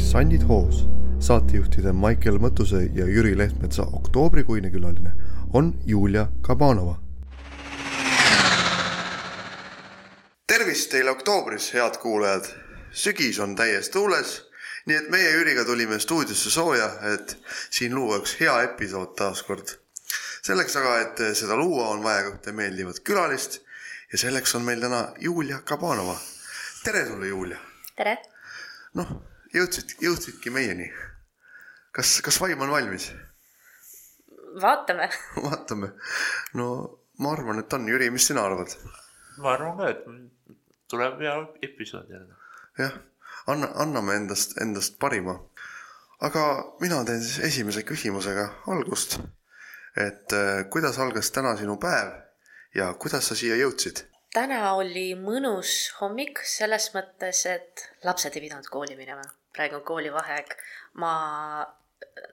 saalis 0.00 0.12
Sandid 0.12 0.42
Hoos. 0.48 0.88
saatejuhtide 1.20 1.92
Maicel 1.92 2.38
Mõttuse 2.38 2.80
ja 2.94 3.04
Jüri 3.06 3.38
Lehtmetsa 3.38 3.82
oktoobrikuine 3.82 4.70
külaline 4.70 5.12
on 5.52 5.74
Julia 5.86 6.26
Kabanova. 6.42 6.96
tervist 10.46 10.90
teile 10.90 11.10
oktoobris, 11.10 11.74
head 11.74 11.96
kuulajad. 12.02 12.44
sügis 12.92 13.38
on 13.40 13.56
täies 13.56 13.90
tuules, 13.90 14.42
nii 14.86 14.96
et 14.96 15.10
meie 15.10 15.30
Jüriga 15.30 15.64
tulime 15.64 15.98
stuudiosse 15.98 16.50
sooja, 16.50 16.90
et 17.14 17.36
siin 17.70 17.94
luua 17.94 18.18
üks 18.18 18.40
hea 18.40 18.62
episood 18.62 19.16
taaskord. 19.16 19.68
selleks 20.42 20.76
aga, 20.76 21.00
et 21.00 21.34
seda 21.34 21.56
luua, 21.56 21.88
on 21.88 22.02
vaja 22.02 22.22
ka 22.22 22.36
ühte 22.36 22.52
meeldivat 22.52 23.00
külalist 23.00 23.60
ja 24.12 24.18
selleks 24.18 24.54
on 24.54 24.62
meil 24.62 24.80
täna 24.80 25.08
Julia 25.18 25.58
Kabanova. 25.64 26.16
tere 26.84 27.06
sulle, 27.06 27.26
Julia. 27.26 27.58
tere. 27.96 28.18
noh, 28.94 29.29
jõudsid, 29.54 29.96
jõudsidki 30.02 30.50
meieni. 30.50 30.90
kas, 31.92 32.20
kas 32.22 32.40
vaim 32.40 32.60
on 32.60 32.70
valmis? 32.70 33.10
vaatame 34.60 35.10
vaatame. 35.46 35.92
no 36.54 36.66
ma 37.18 37.32
arvan, 37.32 37.60
et 37.60 37.72
on. 37.72 37.88
Jüri, 37.88 38.10
mis 38.10 38.26
sina 38.26 38.44
arvad? 38.48 38.74
ma 39.38 39.54
arvan 39.54 39.76
ka, 39.78 39.90
et 39.90 40.04
tuleb 40.90 41.20
hea 41.24 41.34
episood 41.68 42.10
jälle. 42.10 42.34
jah, 42.78 42.96
anna, 43.46 43.70
anname 43.84 44.16
endast, 44.20 44.56
endast 44.62 44.98
parima. 44.98 45.36
aga 46.20 46.46
mina 46.80 47.04
teen 47.04 47.22
siis 47.24 47.44
esimese 47.52 47.84
küsimusega 47.88 48.48
algust. 48.74 49.20
et 49.96 50.32
äh, 50.32 50.64
kuidas 50.70 50.98
algas 50.98 51.30
täna 51.30 51.56
sinu 51.56 51.76
päev 51.76 52.14
ja 52.74 52.92
kuidas 52.94 53.28
sa 53.28 53.34
siia 53.34 53.58
jõudsid? 53.60 54.04
täna 54.34 54.74
oli 54.78 55.10
mõnus 55.18 55.90
hommik 56.00 56.42
selles 56.46 56.90
mõttes, 56.94 57.44
et 57.50 57.86
lapsed 58.04 58.36
ei 58.36 58.46
pidanud 58.46 58.68
kooli 58.70 58.96
minema. 58.96 59.24
Praegu 59.52 59.80
on 59.80 59.84
koolivaheaeg. 59.92 60.56
ma 60.94 61.12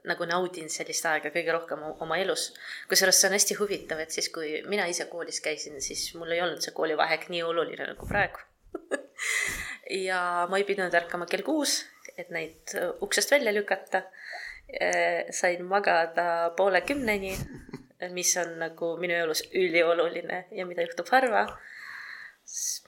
nagu 0.08 0.26
naudin 0.28 0.70
sellist 0.72 1.06
aega 1.10 1.32
kõige 1.34 1.54
rohkem 1.54 1.84
oma 1.88 2.18
elus. 2.22 2.50
kusjuures 2.90 3.20
see 3.20 3.30
on 3.30 3.36
hästi 3.36 3.58
huvitav, 3.60 4.02
et 4.04 4.14
siis, 4.16 4.30
kui 4.34 4.62
mina 4.70 4.88
ise 4.90 5.08
koolis 5.12 5.42
käisin, 5.44 5.82
siis 5.84 6.10
mul 6.16 6.32
ei 6.32 6.42
olnud 6.42 6.64
see 6.64 6.76
koolivaheaeg 6.78 7.28
nii 7.34 7.44
oluline 7.44 7.90
nagu 7.92 8.08
praegu 8.10 8.44
ja 10.08 10.22
ma 10.50 10.60
ei 10.60 10.68
pidanud 10.68 10.96
ärkama 11.02 11.28
kell 11.30 11.46
kuus, 11.48 11.82
et 12.18 12.32
neid 12.34 12.76
uksest 13.02 13.32
välja 13.32 13.54
lükata. 13.56 14.04
sain 15.32 15.62
magada 15.64 16.52
poole 16.58 16.82
kümneni, 16.84 17.30
mis 18.12 18.34
on 18.38 18.58
nagu 18.60 18.90
minu 19.00 19.16
elus 19.16 19.46
ülioluline 19.56 20.42
ja 20.52 20.66
mida 20.68 20.84
juhtub 20.84 21.08
harva. 21.12 21.46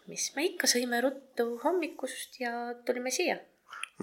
mis 0.07 0.25
me 0.35 0.43
ikka, 0.49 0.67
sõime 0.67 0.99
ruttu 1.03 1.53
hommikust 1.63 2.39
ja 2.41 2.51
tulime 2.85 3.11
siia 3.11 3.37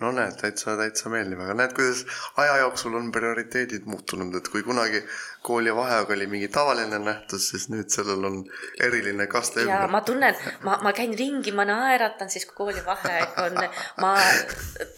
no 0.01 0.13
näed, 0.13 0.37
täitsa, 0.41 0.77
täitsa 0.77 1.11
meeldiv, 1.13 1.41
aga 1.45 1.55
näed, 1.57 1.73
kuidas 1.77 2.05
aja 2.43 2.59
jooksul 2.65 2.97
on 2.99 3.13
prioriteedid 3.15 3.87
muutunud, 3.89 4.35
et 4.37 4.51
kui 4.53 4.65
kunagi 4.67 5.01
koolivaheaeg 5.47 6.11
oli 6.17 6.27
mingi 6.31 6.49
tavaline 6.53 6.99
nähtus, 7.03 7.49
siis 7.53 7.69
nüüd 7.73 7.93
sellel 7.93 8.25
on 8.29 8.43
eriline 8.83 9.29
kaste 9.31 9.63
ümber. 9.63 9.87
ja 9.87 9.89
ma 9.93 10.03
tunnen, 10.07 10.37
ma, 10.67 10.79
ma 10.83 10.93
käin 10.97 11.15
ringi, 11.19 11.55
ma 11.57 11.67
naeratan 11.69 12.31
siis, 12.33 12.49
kui 12.51 12.59
koolivaheaeg 12.65 13.41
on, 13.47 13.59
ma 14.03 14.13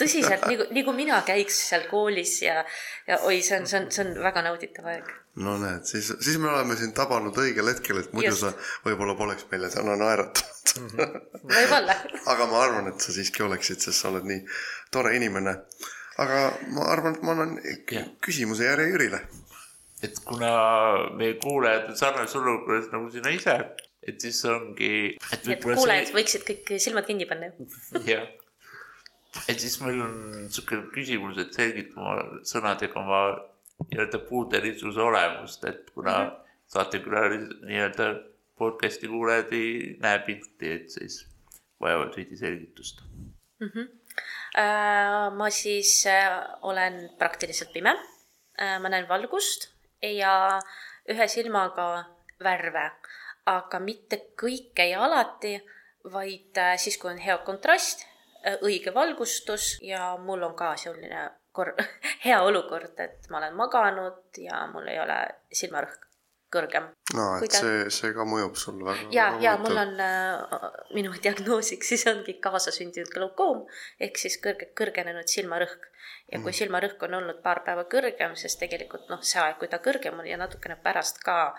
tõsiselt, 0.01 0.49
nii, 0.49 0.69
nii 0.73 0.85
kui 0.89 0.99
mina 1.05 1.23
käiks 1.27 1.63
seal 1.71 1.89
koolis 1.91 2.39
ja, 2.47 2.63
ja 3.09 3.21
oi, 3.29 3.43
see 3.45 3.61
on, 3.61 3.71
see 3.71 3.83
on, 3.83 3.91
see 3.95 4.07
on 4.07 4.15
väga 4.25 4.45
nauditav 4.49 4.93
aeg 4.95 5.17
no 5.39 5.57
näed, 5.61 5.85
siis, 5.87 6.13
siis 6.21 6.39
me 6.39 6.51
oleme 6.51 6.77
sind 6.79 6.95
tabanud 6.97 7.37
õigel 7.39 7.71
hetkel, 7.71 8.01
et 8.03 8.13
muidu 8.17 8.33
Just. 8.33 8.47
sa 8.47 8.87
võib-olla 8.87 9.15
poleks 9.19 9.47
meile 9.53 9.71
täna 9.73 9.95
naeratanud 10.01 10.59
mm. 10.81 10.89
-hmm. 10.89 11.53
võib-olla 11.55 11.97
aga 12.33 12.47
ma 12.51 12.63
arvan, 12.63 12.91
et 12.93 13.01
sa 13.01 13.15
siiski 13.15 13.45
oleksid, 13.47 13.81
sest 13.85 14.03
sa 14.03 14.13
oled 14.13 14.27
nii 14.29 14.41
tore 14.95 15.15
inimene. 15.17 15.57
aga 16.19 16.41
ma 16.75 16.89
arvan, 16.93 17.15
et 17.15 17.23
ma 17.23 17.37
annan 17.37 17.59
küsimuse 18.25 18.65
järje 18.67 18.89
Jürile. 18.89 19.21
Et 20.03 20.19
kuna 20.25 20.51
meie 21.19 21.39
kuulajad 21.43 21.93
on 21.93 21.97
sarnases 21.97 22.37
olukorras 22.37 22.91
nagu 22.93 23.11
sina 23.11 23.33
ise, 23.35 23.57
et 24.03 24.21
siis 24.21 24.45
ongi. 24.45 25.17
et 25.33 25.49
kuulajad 25.63 26.11
see... 26.11 26.17
võiksid 26.19 26.47
kõik 26.51 26.77
silmad 26.83 27.09
kinni 27.09 27.27
panna. 27.31 27.51
jah 28.07 28.29
et 29.49 29.61
siis 29.61 29.77
meil 29.83 30.01
on 30.03 30.17
sihuke 30.51 30.81
küsimus, 30.95 31.39
et 31.41 31.55
selgita 31.55 32.01
oma 32.01 32.43
sõnadega 32.49 33.01
oma 33.01 33.23
nii-öelda 33.87 34.21
puudelisuse 34.29 35.01
olemust, 35.01 35.65
et 35.69 35.91
kuna 35.95 36.17
mm 36.19 36.31
-hmm. 36.31 36.57
saatekülalised 36.75 37.65
nii-öelda 37.69 38.09
podcast'i 38.59 39.09
kuulajad 39.09 39.53
ei 39.53 39.97
näe 40.03 40.19
pilti, 40.27 40.73
et 40.73 40.91
siis 40.91 41.27
vajavad 41.81 42.17
veidi 42.17 42.37
selgitust 42.37 43.03
mm. 43.61 43.69
-hmm. 43.69 43.89
Äh, 44.59 45.33
ma 45.37 45.51
siis 45.51 46.07
äh, 46.07 46.41
olen 46.63 47.11
praktiliselt 47.19 47.73
pime 47.73 47.91
äh,. 48.61 48.81
ma 48.83 48.89
näen 48.89 49.09
valgust 49.09 49.69
ja 50.03 50.61
ühe 51.11 51.29
silmaga 51.29 51.89
värve, 52.45 52.85
aga 53.49 53.81
mitte 53.83 54.21
kõike 54.39 54.89
ja 54.91 55.03
alati, 55.07 55.57
vaid 56.13 56.59
äh, 56.59 56.77
siis, 56.79 56.99
kui 57.01 57.11
on 57.11 57.21
hea 57.23 57.39
kontrast, 57.47 58.05
äh, 58.45 58.59
õige 58.63 58.95
valgustus 58.95 59.77
ja 59.83 60.17
mul 60.23 60.45
on 60.47 60.55
ka 60.59 60.75
selline 60.81 61.29
kor-, 61.53 61.75
hea 62.27 62.43
olukord, 62.43 62.95
et 63.01 63.31
ma 63.31 63.43
olen 63.43 63.57
maganud 63.59 64.43
ja 64.43 64.67
mul 64.73 64.89
ei 64.89 65.01
ole 65.03 65.19
silmarõhk 65.53 66.09
kõrgem. 66.53 66.89
no 67.15 67.25
et 67.37 67.45
Kuidas... 67.45 67.61
see, 67.61 67.81
see 67.93 68.15
ka 68.17 68.25
mõjub 68.29 68.57
sulle 68.57 68.87
väga. 68.87 69.09
ja, 69.13 69.29
ja 69.43 69.57
mul 69.61 69.77
on 69.77 69.99
äh,, 70.01 70.69
minu 70.97 71.13
diagnoosiks 71.25 71.93
siis 71.93 72.07
ongi 72.09 72.39
kaasasündinud 72.45 73.11
glaukoom 73.13 73.67
ehk 74.01 74.21
siis 74.21 74.39
kõrge, 74.45 74.71
kõrgenenud 74.79 75.29
silmarõhk. 75.29 75.91
Ja 76.33 76.39
kui 76.39 76.51
mm. 76.51 76.57
silmarõhk 76.61 77.05
on 77.07 77.19
olnud 77.21 77.41
paar 77.45 77.63
päeva 77.67 77.85
kõrgem, 77.91 78.35
sest 78.37 78.61
tegelikult 78.61 79.09
noh, 79.13 79.23
see 79.25 79.41
aeg, 79.43 79.57
kui 79.61 79.71
ta 79.73 79.81
kõrgem 79.85 80.19
on 80.21 80.29
ja 80.29 80.37
natukene 80.41 80.77
pärast 80.83 81.23
ka, 81.25 81.55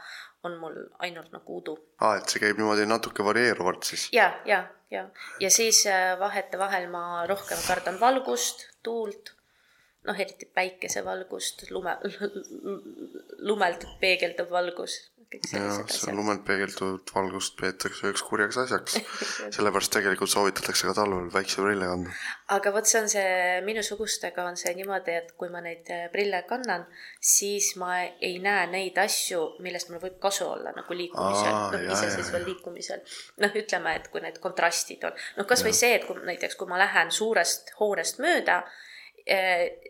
on 0.47 0.55
mul 0.61 0.77
ainult 1.05 1.33
nagu 1.35 1.57
udu. 1.57 1.75
aa, 1.99 2.19
et 2.19 2.29
see 2.29 2.43
käib 2.43 2.61
niimoodi 2.61 2.85
natuke 2.87 3.25
varieeruvalt 3.25 3.89
siis? 3.89 4.07
ja, 4.15 4.29
ja, 4.45 4.63
ja, 4.93 5.07
ja 5.41 5.51
siis 5.51 5.81
äh, 5.89 6.13
vahetevahel 6.19 6.87
ma 6.93 7.25
rohkem 7.27 7.59
kardan 7.67 7.99
valgust, 7.99 8.67
tuult 8.83 9.33
noh, 10.07 10.19
eriti 10.19 10.47
päikesevalgust, 10.55 11.65
lume, 11.75 11.97
lumelt 13.49 13.85
peegelduv 14.01 14.51
valgus. 14.53 14.99
Jah, 15.29 15.79
see 15.93 16.13
lumelt 16.15 16.41
peegelduvat 16.47 17.11
valgust 17.13 17.55
peetakse 17.59 18.07
üheks 18.07 18.23
kurjaks 18.25 18.57
asjaks. 18.63 18.97
Sellepärast 19.55 19.93
tegelikult 19.93 20.31
soovitatakse 20.31 20.89
ka 20.89 20.95
talvel 20.97 21.29
päikseprille 21.33 21.89
kanda. 21.91 22.15
aga 22.55 22.73
vot 22.73 22.89
see 22.89 23.01
on 23.01 23.09
see, 23.11 23.29
minusugustega 23.67 24.47
on 24.49 24.57
see 24.57 24.73
niimoodi, 24.79 25.15
et 25.21 25.31
kui 25.37 25.51
ma 25.53 25.61
neid 25.65 25.89
äh, 25.93 26.07
prille 26.13 26.41
kannan, 26.49 26.87
siis 27.21 27.71
ma 27.81 28.01
ei 28.01 28.39
näe 28.43 28.65
neid 28.73 28.97
asju, 29.05 29.45
millest 29.65 29.93
mul 29.93 30.01
võib 30.07 30.19
kasu 30.23 30.47
olla 30.49 30.73
nagu 30.75 30.97
liikumisel, 30.97 31.55
noh 31.75 31.87
iseseisval 31.93 32.45
liikumisel. 32.49 33.05
noh, 33.45 33.57
ütleme, 33.63 33.95
et 33.99 34.09
kui 34.09 34.25
need 34.25 34.41
kontrastid 34.41 35.05
on, 35.05 35.25
noh, 35.37 35.49
kasvõi 35.49 35.75
see, 35.77 35.95
et 35.99 36.09
kui 36.09 36.17
näiteks, 36.25 36.57
kui 36.57 36.69
ma 36.69 36.81
lähen 36.81 37.13
suurest 37.13 37.75
hoonest 37.79 38.23
mööda 38.23 38.63
Eh, 38.63 38.88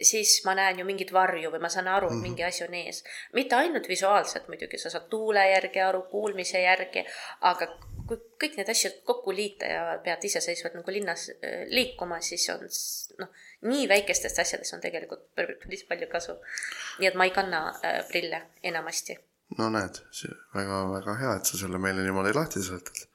siis 0.01 0.39
ma 0.45 0.55
näen 0.57 0.79
ju 0.81 0.85
mingit 0.87 1.13
varju 1.13 1.51
või 1.53 1.61
ma 1.63 1.69
saan 1.71 1.87
aru, 1.87 2.09
et 2.09 2.17
mhm. 2.17 2.25
mingi 2.27 2.43
asi 2.43 2.63
on 2.65 2.73
ees. 2.75 3.03
mitte 3.33 3.55
ainult 3.55 3.87
visuaalselt 3.87 4.49
muidugi, 4.51 4.77
sa 4.77 4.91
saad 4.91 5.07
tuule 5.11 5.45
järgi 5.51 5.79
aru, 5.83 6.01
kuulmise 6.11 6.61
järgi, 6.63 7.05
aga 7.47 7.69
kui 8.09 8.17
kõik 8.41 8.57
need 8.57 8.69
asjad 8.73 8.99
kokku 9.05 9.33
liita 9.35 9.69
ja 9.69 9.81
pead 10.03 10.25
iseseisvalt 10.25 10.75
nagu 10.79 10.93
linnas 10.93 11.27
eh, 11.35 11.65
liikuma, 11.69 12.19
siis 12.25 12.47
on 12.53 12.65
noh, 13.21 13.31
nii 13.69 13.87
väikestest 13.91 14.41
asjadest 14.41 14.77
on 14.77 14.83
tegelikult 14.83 15.27
päris 15.37 15.85
palju 15.89 16.09
kasu. 16.11 16.39
nii 16.99 17.11
et 17.11 17.19
ma 17.19 17.27
ei 17.29 17.35
kanna 17.35 17.61
äh, 17.69 17.99
prille 18.09 18.41
enamasti. 18.63 19.17
no 19.57 19.69
näed, 19.73 20.01
väga-väga 20.55 21.15
hea, 21.21 21.37
et 21.37 21.51
sa 21.51 21.61
selle 21.61 21.81
meile 21.81 22.05
niimoodi 22.05 22.33
lahti 22.37 22.63
seletad 22.65 23.08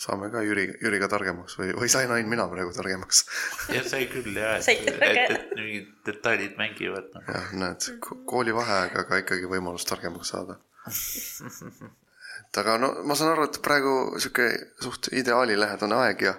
saame 0.00 0.30
ka 0.32 0.42
Jüri, 0.44 0.66
Jüriga 0.80 1.08
targemaks 1.12 1.58
või, 1.60 1.74
või 1.76 1.88
sain 1.92 2.10
ainult 2.10 2.32
mina 2.32 2.46
praegu 2.48 2.72
targemaks 2.76 3.24
jah, 3.76 3.86
sai 3.86 4.06
küll 4.10 4.36
jah, 4.36 4.56
et, 4.60 4.88
et, 4.88 5.34
et 5.36 5.54
mingid 5.58 5.90
detailid 6.08 6.56
mängivad 6.60 7.10
no.. 7.14 7.24
jah, 7.28 7.50
näed, 7.60 7.88
koolivaheaeg, 8.30 8.96
aga 9.04 9.22
ikkagi 9.24 9.50
võimalus 9.50 9.84
targemaks 9.88 10.32
saada 10.32 10.56
et 10.88 12.62
aga 12.62 12.78
no 12.80 12.92
ma 13.04 13.16
saan 13.18 13.34
aru, 13.34 13.50
et 13.50 13.60
praegu 13.64 13.94
sihuke 14.16 14.48
suht 14.82 15.10
ideaalilähedane 15.20 16.00
aeg 16.06 16.24
ja, 16.24 16.34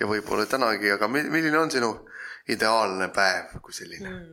ja 0.00 0.08
võib-olla 0.08 0.48
tänagi, 0.48 0.94
aga 0.96 1.10
milline 1.12 1.58
on 1.60 1.70
sinu 1.74 1.92
ideaalne 2.50 3.10
päev 3.14 3.58
kui 3.62 3.76
selline 3.76 4.08
mm. 4.08 4.32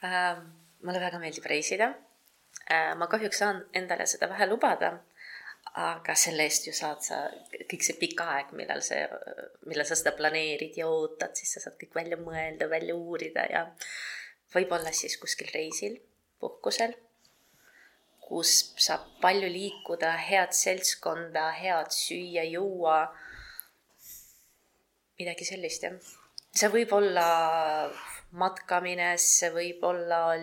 mulle 0.84 1.00
väga 1.00 1.22
meeldib 1.22 1.46
reisida 1.46 1.92
uh,. 1.94 2.92
ma 2.98 3.06
kahjuks 3.06 3.38
saan 3.44 3.62
endale 3.78 4.06
seda 4.10 4.28
vähe 4.32 4.50
lubada 4.50 4.96
aga 5.78 6.14
selle 6.18 6.42
eest 6.48 6.66
ju 6.66 6.72
saad 6.74 7.02
sa 7.04 7.20
kõik 7.70 7.84
see 7.86 7.98
pikk 8.00 8.22
aeg, 8.24 8.54
millal 8.58 8.82
see, 8.82 9.04
millal 9.70 9.86
sa 9.86 9.98
seda 9.98 10.12
planeerid 10.18 10.78
ja 10.80 10.88
ootad, 10.90 11.36
siis 11.38 11.54
sa 11.54 11.62
saad 11.62 11.76
kõik 11.78 11.94
välja 11.94 12.18
mõelda, 12.18 12.66
välja 12.70 12.96
uurida 12.98 13.46
ja 13.50 13.62
võib-olla 14.54 14.90
siis 14.96 15.14
kuskil 15.22 15.50
reisil, 15.54 16.00
puhkusel, 16.42 16.96
kus 18.24 18.54
saab 18.82 19.06
palju 19.22 19.50
liikuda, 19.50 20.10
head 20.26 20.54
seltskonda, 20.56 21.50
head 21.62 21.94
süüa-juua. 21.94 22.98
midagi 25.20 25.44
sellist 25.44 25.82
jah. 25.84 25.98
see 26.56 26.68
võib 26.72 26.92
olla 26.96 27.26
matkamine, 28.32 29.14
see 29.18 29.50
võib 29.54 29.84
olla 29.84 30.34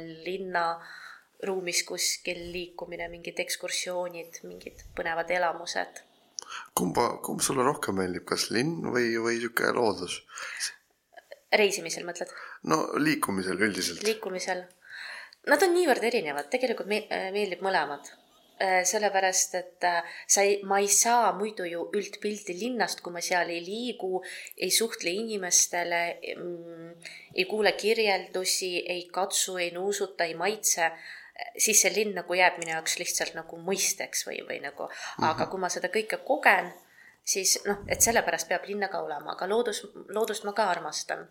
linnaruumis 1.37 1.83
kuskil 1.83 2.51
liikumine, 2.51 3.07
mingid 3.09 3.39
ekskursioonid, 3.39 4.39
mingid 4.43 4.83
põnevad 4.95 5.29
elamused. 5.29 6.03
kumba, 6.73 7.17
kumb 7.21 7.41
sulle 7.41 7.63
rohkem 7.63 7.95
meeldib, 7.95 8.23
kas 8.25 8.49
linn 8.51 8.91
või, 8.91 9.17
või 9.19 9.39
sihuke 9.39 9.71
loodus? 9.73 10.23
reisimisel 11.53 12.05
mõtled? 12.05 12.31
no 12.63 12.97
liikumisel 12.97 13.59
üldiselt. 13.59 14.03
liikumisel. 14.03 14.65
Nad 15.47 15.63
on 15.63 15.73
niivõrd 15.73 16.03
erinevad, 16.03 16.49
tegelikult 16.49 16.87
me, 16.87 17.05
meeldib 17.31 17.61
mõlemad 17.61 18.09
Äh, 18.59 18.83
sellepärast, 18.85 19.53
et 19.55 19.83
äh, 19.85 20.01
sa 20.25 20.41
ei, 20.41 20.63
ma 20.65 20.79
ei 20.81 20.87
saa 20.89 21.29
muidu 21.37 21.61
ju 21.69 21.83
üldpildi 21.93 22.55
linnast, 22.57 23.03
kui 23.05 23.13
ma 23.13 23.21
seal 23.21 23.51
ei 23.53 23.59
liigu, 23.61 24.23
ei 24.57 24.71
suhtle 24.73 25.13
inimestele, 25.13 25.99
mm, 26.31 27.11
ei 27.37 27.45
kuule 27.45 27.75
kirjeldusi, 27.77 28.71
ei 28.89 29.03
katsu, 29.13 29.59
ei 29.61 29.69
nuusuta, 29.75 30.25
ei 30.25 30.33
maitse, 30.33 30.89
siis 31.57 31.81
see 31.81 31.93
linn 31.93 32.15
nagu 32.17 32.37
jääb 32.37 32.59
minu 32.61 32.73
jaoks 32.73 32.97
lihtsalt 33.01 33.35
nagu 33.37 33.59
mõisteks 33.61 34.25
või, 34.27 34.41
või 34.47 34.59
nagu, 34.63 34.89
aga 35.21 35.43
mhm. 35.43 35.49
kui 35.51 35.63
ma 35.63 35.69
seda 35.73 35.91
kõike 35.93 36.21
kogen, 36.27 36.71
siis 37.27 37.59
noh, 37.67 37.83
et 37.87 38.01
sellepärast 38.01 38.49
peab 38.49 38.65
linna 38.69 38.89
ka 38.91 39.01
olema, 39.05 39.35
aga 39.35 39.49
loodus, 39.49 39.83
loodust 40.13 40.47
ma 40.47 40.55
ka 40.57 40.69
armastan 40.71 41.27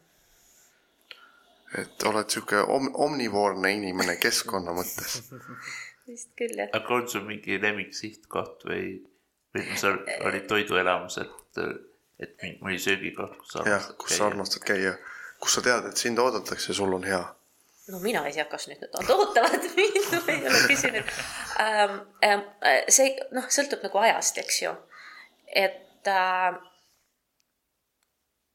et 1.74 2.06
oled 2.06 2.30
sihuke 2.30 2.60
om-, 2.62 2.92
omnivoorne 3.06 3.72
inimene 3.74 4.16
keskkonna 4.22 4.74
mõttes 4.76 5.18
vist 6.08 6.32
küll 6.38 6.54
jah. 6.60 6.70
aga 6.76 6.94
on 6.94 7.08
sul 7.10 7.26
mingi 7.26 7.58
lemmiksihtkoht 7.62 8.66
või, 8.68 8.86
või 9.54 9.66
mis 9.70 9.84
olid 9.86 10.46
toiduelamused, 10.50 11.34
et 12.22 12.46
mõni 12.62 12.78
söögikoht, 12.82 13.36
kus 13.40 13.56
sa 13.56 13.64
jah, 13.66 13.88
kus 13.98 14.12
käia. 14.12 14.18
sa 14.18 14.28
armastad 14.30 14.66
käia, 14.66 14.94
kus 15.42 15.58
sa 15.58 15.64
tead, 15.66 15.90
et 15.90 16.00
sind 16.00 16.22
oodatakse 16.22 16.72
ja 16.72 16.78
sul 16.78 16.94
on 16.96 17.06
hea? 17.06 17.22
No 17.92 18.00
mina 18.02 18.22
ei 18.26 18.34
tea, 18.34 18.46
kas 18.50 18.66
nüüd 18.70 18.82
nad 18.82 19.10
ootavad 19.14 19.66
mind 19.76 20.14
või 20.26 20.38
ei 20.38 20.48
ole 20.50 20.62
küsinud 20.70 21.12
ähm,. 21.62 21.98
Ähm, 22.26 22.46
see 22.88 23.12
noh, 23.36 23.46
sõltub 23.52 23.84
nagu 23.86 24.02
ajast, 24.02 24.40
eks 24.42 24.62
ju. 24.64 24.74
et 25.46 26.10
äh, 26.10 26.58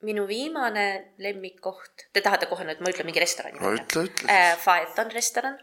minu 0.08 0.26
viimane 0.28 0.88
lemmikkoht, 1.22 2.08
te 2.14 2.24
tahate 2.26 2.50
kohe 2.52 2.66
nüüd, 2.68 2.82
ma 2.84 2.94
ütlen 2.94 3.08
mingi 3.08 3.24
restorani? 3.24 3.62
no 3.62 3.74
ütle, 3.78 4.08
ütle 4.10 4.32
äh,. 4.32 4.56
Faeton 4.60 5.14
restoran 5.16 5.60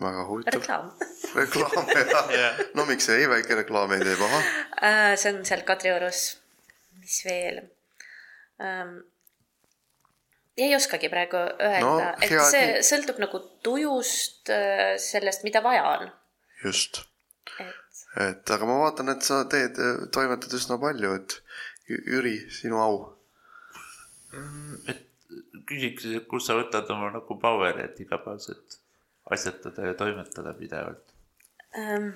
väga 0.00 0.26
huvitav. 0.26 0.58
reklaam 0.58 0.92
reklaam 1.38 1.90
jah 1.94 2.30
yeah. 2.34 2.62
no 2.74 2.86
miks 2.90 3.08
ei, 3.14 3.28
väike 3.30 3.62
reklaam 3.62 3.94
ei 3.94 4.02
tee 4.02 4.18
paha 4.18 4.40
uh,. 4.42 5.14
see 5.14 5.30
on 5.30 5.42
seal 5.46 5.62
Kadriorus, 5.68 6.26
mis 6.98 7.20
veel 7.28 7.62
um,? 8.58 8.96
Ei 10.58 10.74
oskagi 10.76 11.10
praegu 11.12 11.40
öelda 11.40 11.80
no,, 11.86 11.94
et 12.20 12.30
hea, 12.30 12.44
see 12.50 12.66
nii. 12.72 12.84
sõltub 12.86 13.18
nagu 13.22 13.40
tujust, 13.66 14.52
äh, 14.54 14.94
sellest, 15.02 15.46
mida 15.46 15.62
vaja 15.64 15.86
on. 15.96 16.12
just. 16.64 17.02
et, 17.58 17.74
et 18.28 18.54
aga 18.56 18.68
ma 18.68 18.78
vaatan, 18.84 19.14
et 19.16 19.26
sa 19.26 19.42
teed, 19.50 19.80
toimetad 20.14 20.54
üsna 20.60 20.78
palju, 20.82 21.16
et 21.20 21.40
Jüri, 21.84 22.38
sinu 22.48 22.78
au. 22.80 22.94
Mm, 24.32 24.78
et 24.88 25.02
küsiks, 25.68 26.06
et 26.16 26.24
kust 26.28 26.48
sa 26.48 26.56
võtad 26.56 26.88
oma 26.94 27.10
nagu 27.12 27.36
power'i, 27.40 27.84
et 27.84 28.00
igapäevaselt 28.00 28.78
asjatada 29.32 29.90
ja 29.90 29.94
toimetada 29.98 30.52
pidevalt 30.58 31.12
ähm,? 31.78 32.10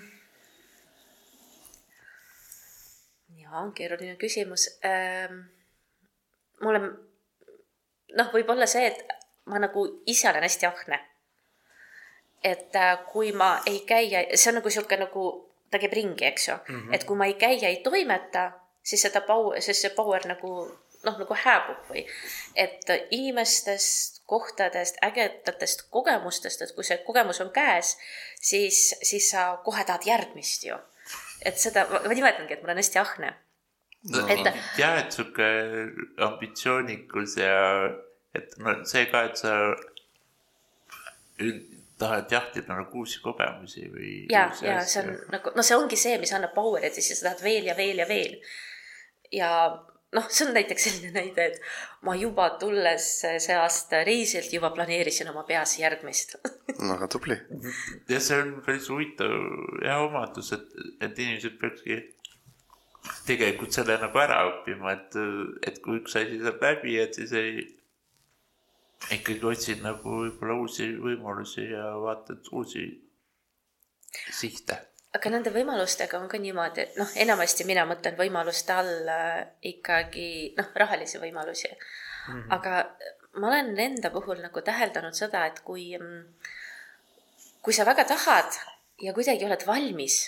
jaa, 3.41 3.63
on 3.63 3.73
keeruline 3.77 4.17
küsimus 4.21 4.69
ähm,. 4.85 5.41
mulle, 6.61 6.83
noh, 8.17 8.31
võib-olla 8.33 8.67
see, 8.67 8.87
et 8.87 9.03
ma 9.49 9.61
nagu 9.63 9.85
ise 10.07 10.29
olen 10.31 10.45
hästi 10.47 10.67
ahne. 10.67 11.01
et 12.45 12.77
äh, 12.77 12.99
kui 13.13 13.33
ma 13.33 13.63
ei 13.67 13.81
käi, 13.87 14.11
see 14.35 14.53
on 14.53 14.61
nagu 14.61 14.71
sihuke 14.71 14.97
nagu, 14.97 15.23
ta 15.71 15.81
käib 15.83 15.93
ringi, 15.93 16.25
eks 16.25 16.49
ju 16.49 16.55
mm, 16.55 16.77
-hmm. 16.77 16.95
et 16.95 17.05
kui 17.05 17.17
ma 17.17 17.27
ei 17.27 17.35
käi 17.35 17.59
ja 17.63 17.69
ei 17.69 17.81
toimeta, 17.83 18.53
siis 18.83 19.03
seda 19.03 19.21
power, 19.21 19.63
siis 19.63 19.81
see 19.83 19.91
power 19.91 20.27
nagu 20.27 20.53
noh, 21.03 21.19
nagu 21.19 21.35
hääbub 21.35 21.91
või 21.91 22.05
et 22.55 22.87
inimestest, 23.11 24.23
kohtadest, 24.27 24.97
ägedatest 25.03 25.83
kogemustest, 25.91 26.63
et 26.63 26.73
kui 26.77 26.85
see 26.85 26.99
kogemus 26.99 27.41
on 27.41 27.51
käes, 27.51 27.97
siis, 28.41 28.95
siis 29.03 29.31
sa 29.31 29.59
kohe 29.65 29.85
tahad 29.85 30.07
järgmist 30.07 30.65
ju. 30.65 30.79
et 31.45 31.59
seda, 31.59 31.87
ma 31.91 32.15
nimetangi, 32.15 32.55
et 32.55 32.63
ma 32.63 32.67
olen 32.67 32.83
hästi 32.83 32.99
ahne 32.99 33.35
no,. 34.03 34.27
et 34.29 34.51
jah, 34.79 34.99
et 35.03 35.15
sihuke 35.15 35.49
ambitsioonikus 36.29 37.39
ja 37.41 37.59
et 38.37 38.55
no 38.63 38.79
see 38.89 39.07
ka, 39.11 39.25
et 39.31 39.41
sa 39.41 39.55
tahad 41.99 42.33
jahtida 42.33 42.79
nagu 42.79 43.03
uusi 43.03 43.21
kogemusi 43.23 43.89
või. 43.93 44.15
ja, 44.33 44.49
ja 44.63 44.81
see 44.87 45.05
on 45.05 45.13
nagu, 45.35 45.53
no 45.57 45.67
see 45.67 45.77
ongi 45.79 45.99
see, 45.99 46.17
mis 46.23 46.33
annab 46.37 46.55
power'it 46.57 46.99
ja 46.99 47.05
siis 47.05 47.21
sa 47.21 47.31
tahad 47.31 47.45
veel 47.45 47.71
ja 47.71 47.77
veel 47.79 48.03
ja 48.03 48.09
veel. 48.09 48.37
ja 49.35 49.53
noh, 50.15 50.29
see 50.33 50.47
on 50.47 50.55
näiteks 50.57 50.87
selline 50.89 51.13
näide, 51.13 51.49
et 51.51 52.07
ma 52.07 52.15
juba 52.17 52.49
tulles 52.61 53.09
see 53.27 53.57
aasta 53.59 54.05
reisilt 54.07 54.53
juba 54.55 54.71
planeerisin 54.77 55.31
oma 55.33 55.45
peas 55.49 55.75
järgmist 55.81 56.39
väga 56.93 57.11
tubli. 57.13 57.39
ja 58.09 58.21
see 58.23 58.41
on 58.43 58.55
päris 58.67 58.89
huvitav 58.93 59.35
ja 59.85 59.99
omadus, 60.07 60.53
et, 60.57 60.71
et 61.01 61.19
inimesed 61.19 61.59
peakski 61.61 61.99
tegelikult 63.27 63.73
selle 63.75 63.99
nagu 64.01 64.21
ära 64.23 64.43
õppima, 64.51 64.93
et, 64.95 65.19
et 65.67 65.83
kui 65.85 66.01
üks 66.01 66.17
asi 66.19 66.41
saab 66.43 66.63
läbi, 66.65 66.99
et 67.01 67.19
siis 67.19 67.33
ei, 67.39 67.65
ikkagi 69.15 69.45
otsid 69.47 69.83
nagu 69.85 70.23
võib-olla 70.25 70.59
uusi 70.63 70.91
võimalusi 70.99 71.69
ja 71.71 71.91
vaatad 72.03 72.49
uusi 72.53 72.89
sihte 74.35 74.79
aga 75.17 75.31
nende 75.33 75.53
võimalustega 75.53 76.19
on 76.21 76.29
ka 76.31 76.41
niimoodi, 76.41 76.85
et 76.85 76.99
noh, 77.01 77.11
enamasti 77.25 77.65
mina 77.69 77.85
mõtlen 77.89 78.17
võimaluste 78.19 78.75
all 78.77 79.13
äh, 79.13 79.39
ikkagi 79.73 80.29
noh, 80.59 80.69
rahalisi 80.83 81.21
võimalusi 81.23 81.71
mm. 81.71 81.79
-hmm. 82.27 82.51
aga 82.57 82.83
ma 83.41 83.51
olen 83.53 83.73
enda 83.79 84.11
puhul 84.15 84.43
nagu 84.43 84.63
täheldanud 84.65 85.17
seda, 85.17 85.47
et 85.47 85.61
kui, 85.65 85.91
mm, 85.97 86.51
kui 87.63 87.77
sa 87.77 87.87
väga 87.89 88.05
tahad 88.05 88.61
ja 89.03 89.15
kuidagi 89.17 89.47
oled 89.47 89.65
valmis, 89.67 90.21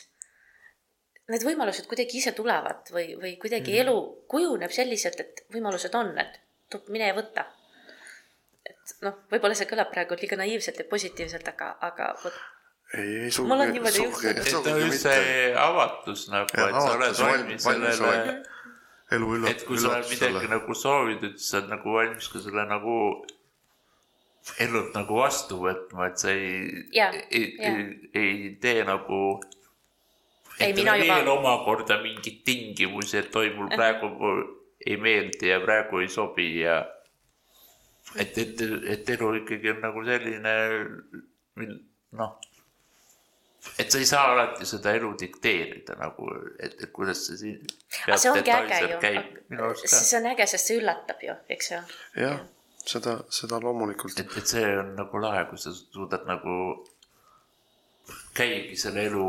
need 1.31 1.47
võimalused 1.47 1.89
kuidagi 1.91 2.21
ise 2.21 2.33
tulevad 2.37 2.91
või, 2.95 3.15
või 3.21 3.35
kuidagi 3.41 3.75
mm 3.75 3.83
elu 3.85 3.97
kujuneb 4.31 4.73
selliselt, 4.75 5.21
et 5.23 5.43
võimalused 5.55 5.95
on, 5.99 6.13
et 6.19 6.79
mine 6.93 7.11
ja 7.11 7.17
võta. 7.17 7.47
et 8.67 8.95
noh, 9.07 9.21
võib-olla 9.33 9.57
see 9.59 9.69
kõlab 9.71 9.91
praegu 9.93 10.19
liiga 10.21 10.39
naiivselt 10.39 10.79
ja 10.79 10.87
positiivselt, 10.91 11.49
aga, 11.55 11.75
aga 11.87 12.15
vot 12.23 12.37
ei, 12.95 13.17
ei 13.25 13.31
sugugi. 13.91 14.29
on 14.73 14.81
just 14.81 15.03
see 15.07 15.53
avatus 15.57 16.29
nagu, 16.31 16.49
et 16.51 16.79
sa 16.79 16.95
oled 16.95 17.21
valmis 17.23 17.63
sellele. 17.63 18.41
elu 19.11 19.35
üllatab. 19.37 19.57
et 19.57 19.67
kui 19.67 19.79
sa 19.79 19.93
oled 19.95 20.11
midagi 20.11 20.51
nagu 20.51 20.75
soovid, 20.75 21.29
et 21.31 21.39
sa 21.39 21.61
oled 21.61 21.71
nagu 21.77 21.95
valmis 21.99 22.29
ka 22.33 22.43
selle 22.43 22.67
nagu 22.71 22.97
elult 24.65 24.95
nagu 24.97 25.21
vastu 25.21 25.61
võtma, 25.63 26.11
et 26.11 26.19
sa 26.19 26.35
ei, 26.35 26.85
ei, 27.31 27.47
ei, 27.61 27.89
ei 28.15 28.37
tee 28.63 28.85
nagu. 28.89 29.41
Et 30.61 30.79
on 30.79 30.93
veel 30.93 31.25
juba... 31.25 31.33
omakorda 31.33 31.99
mingeid 32.03 32.43
tingimusi, 32.45 33.19
et 33.23 33.37
oi, 33.37 33.51
mul 33.57 33.71
praegu 33.73 34.11
ei 34.87 34.97
meeldi 34.97 35.51
ja 35.51 35.61
praegu 35.65 36.01
ei 36.05 36.09
sobi 36.09 36.51
ja. 36.61 36.79
et, 38.17 38.39
et, 38.39 38.63
et 38.95 39.11
elu 39.17 39.35
ikkagi 39.43 39.75
on 39.75 39.83
nagu 39.89 40.05
selline, 40.07 40.55
noh 42.21 42.39
et 43.79 43.91
sa 43.93 43.99
ei 43.99 44.07
saa 44.09 44.31
alati 44.33 44.67
seda 44.67 44.93
elu 44.97 45.11
dikteerida 45.21 45.97
nagu, 46.01 46.29
et, 46.59 46.79
et 46.81 46.93
kuidas 46.95 47.27
see 47.27 47.37
siin. 47.37 47.75
see 47.91 48.31
ongi 48.31 48.55
äge 48.55 48.79
ju, 48.87 49.69
see 49.83 50.17
on 50.19 50.31
äge, 50.33 50.47
sest 50.49 50.71
see 50.71 50.79
üllatab 50.81 51.21
ju, 51.25 51.35
eks 51.57 51.71
ju. 51.75 51.81
jah, 52.23 52.41
seda, 52.85 53.19
seda 53.41 53.61
loomulikult. 53.63 54.17
et, 54.23 54.33
et 54.41 54.55
see 54.55 54.65
on 54.81 54.95
nagu 54.97 55.23
lahe, 55.23 55.45
kui 55.51 55.61
sa 55.61 55.75
suudad 55.77 56.25
nagu 56.29 56.57
käigi 58.37 58.77
selle 58.79 59.05
elu 59.09 59.25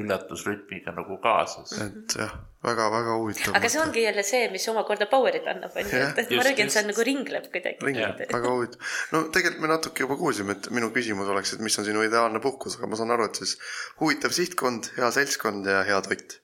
üllatusrütmiga 0.00 0.94
nagu 0.96 1.18
kaasas. 1.22 1.74
et 1.84 2.16
jah, 2.16 2.32
väga-väga 2.64 3.16
huvitav. 3.20 3.56
aga 3.58 3.70
see 3.72 3.82
ongi 3.82 4.04
jälle 4.06 4.24
see, 4.26 4.48
mis 4.52 4.64
omakorda 4.72 5.08
power'it 5.10 5.48
annab, 5.52 5.76
on 5.76 5.90
ju, 5.92 6.02
et, 6.06 6.22
et 6.24 6.32
ma 6.32 6.46
räägin, 6.48 6.72
see 6.72 6.82
on 6.82 6.90
nagu 6.92 7.06
ringleb 7.10 7.48
kuidagi. 7.52 7.84
ringleb, 7.90 8.24
väga 8.32 8.54
huvitav. 8.54 8.94
no 9.12 9.22
tegelikult 9.34 9.64
me 9.64 9.72
natuke 9.74 10.06
juba 10.06 10.18
kuulsime, 10.20 10.56
et 10.56 10.70
minu 10.74 10.90
küsimus 10.94 11.28
oleks, 11.34 11.54
et 11.54 11.64
mis 11.64 11.78
on 11.80 11.88
sinu 11.88 12.04
ideaalne 12.06 12.40
puhkus, 12.44 12.78
aga 12.80 12.90
ma 12.90 13.00
saan 13.00 13.16
aru, 13.16 13.28
et 13.28 13.42
siis 13.42 13.58
huvitav 14.00 14.36
sihtkond, 14.36 14.92
hea 14.96 15.10
seltskond 15.20 15.68
ja 15.68 15.84
hea 15.88 16.00
toit. 16.08 16.40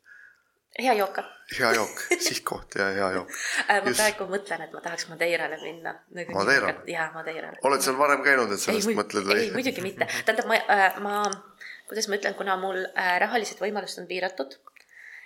hea 0.80 0.98
jook 1.00 1.24
hea 1.52 1.72
jook, 1.72 2.00
sihtkoht 2.18 2.74
ja 2.78 2.86
hea 2.96 3.10
jook 3.12 3.30
äh, 3.70 3.82
ma 3.82 3.90
Just. 3.90 4.00
praegu 4.00 4.26
mõtlen, 4.30 4.64
et 4.64 4.72
ma 4.72 4.80
tahaks 4.84 5.08
Madeirale 5.10 5.58
minna 5.60 5.92
nagu. 6.16 6.32
Madeira? 6.36 6.72
jaa, 6.88 7.10
Madeirale. 7.14 7.60
oled 7.68 7.84
seal 7.84 7.98
varem 7.98 8.24
käinud, 8.24 8.52
et 8.54 8.62
sellest 8.62 8.90
ei, 8.90 8.96
mõtled 8.98 9.28
või? 9.28 9.42
ei, 9.42 9.50
muidugi 9.54 9.84
mitte. 9.84 10.08
tähendab, 10.24 10.48
ma 10.48 10.58
äh,, 10.62 11.00
ma 11.04 11.18
kuidas 11.88 12.08
ma 12.08 12.20
ütlen, 12.20 12.36
kuna 12.38 12.56
mul 12.60 12.84
äh, 12.86 13.16
rahalised 13.22 13.60
võimalused 13.62 14.02
on 14.02 14.08
piiratud 14.10 14.56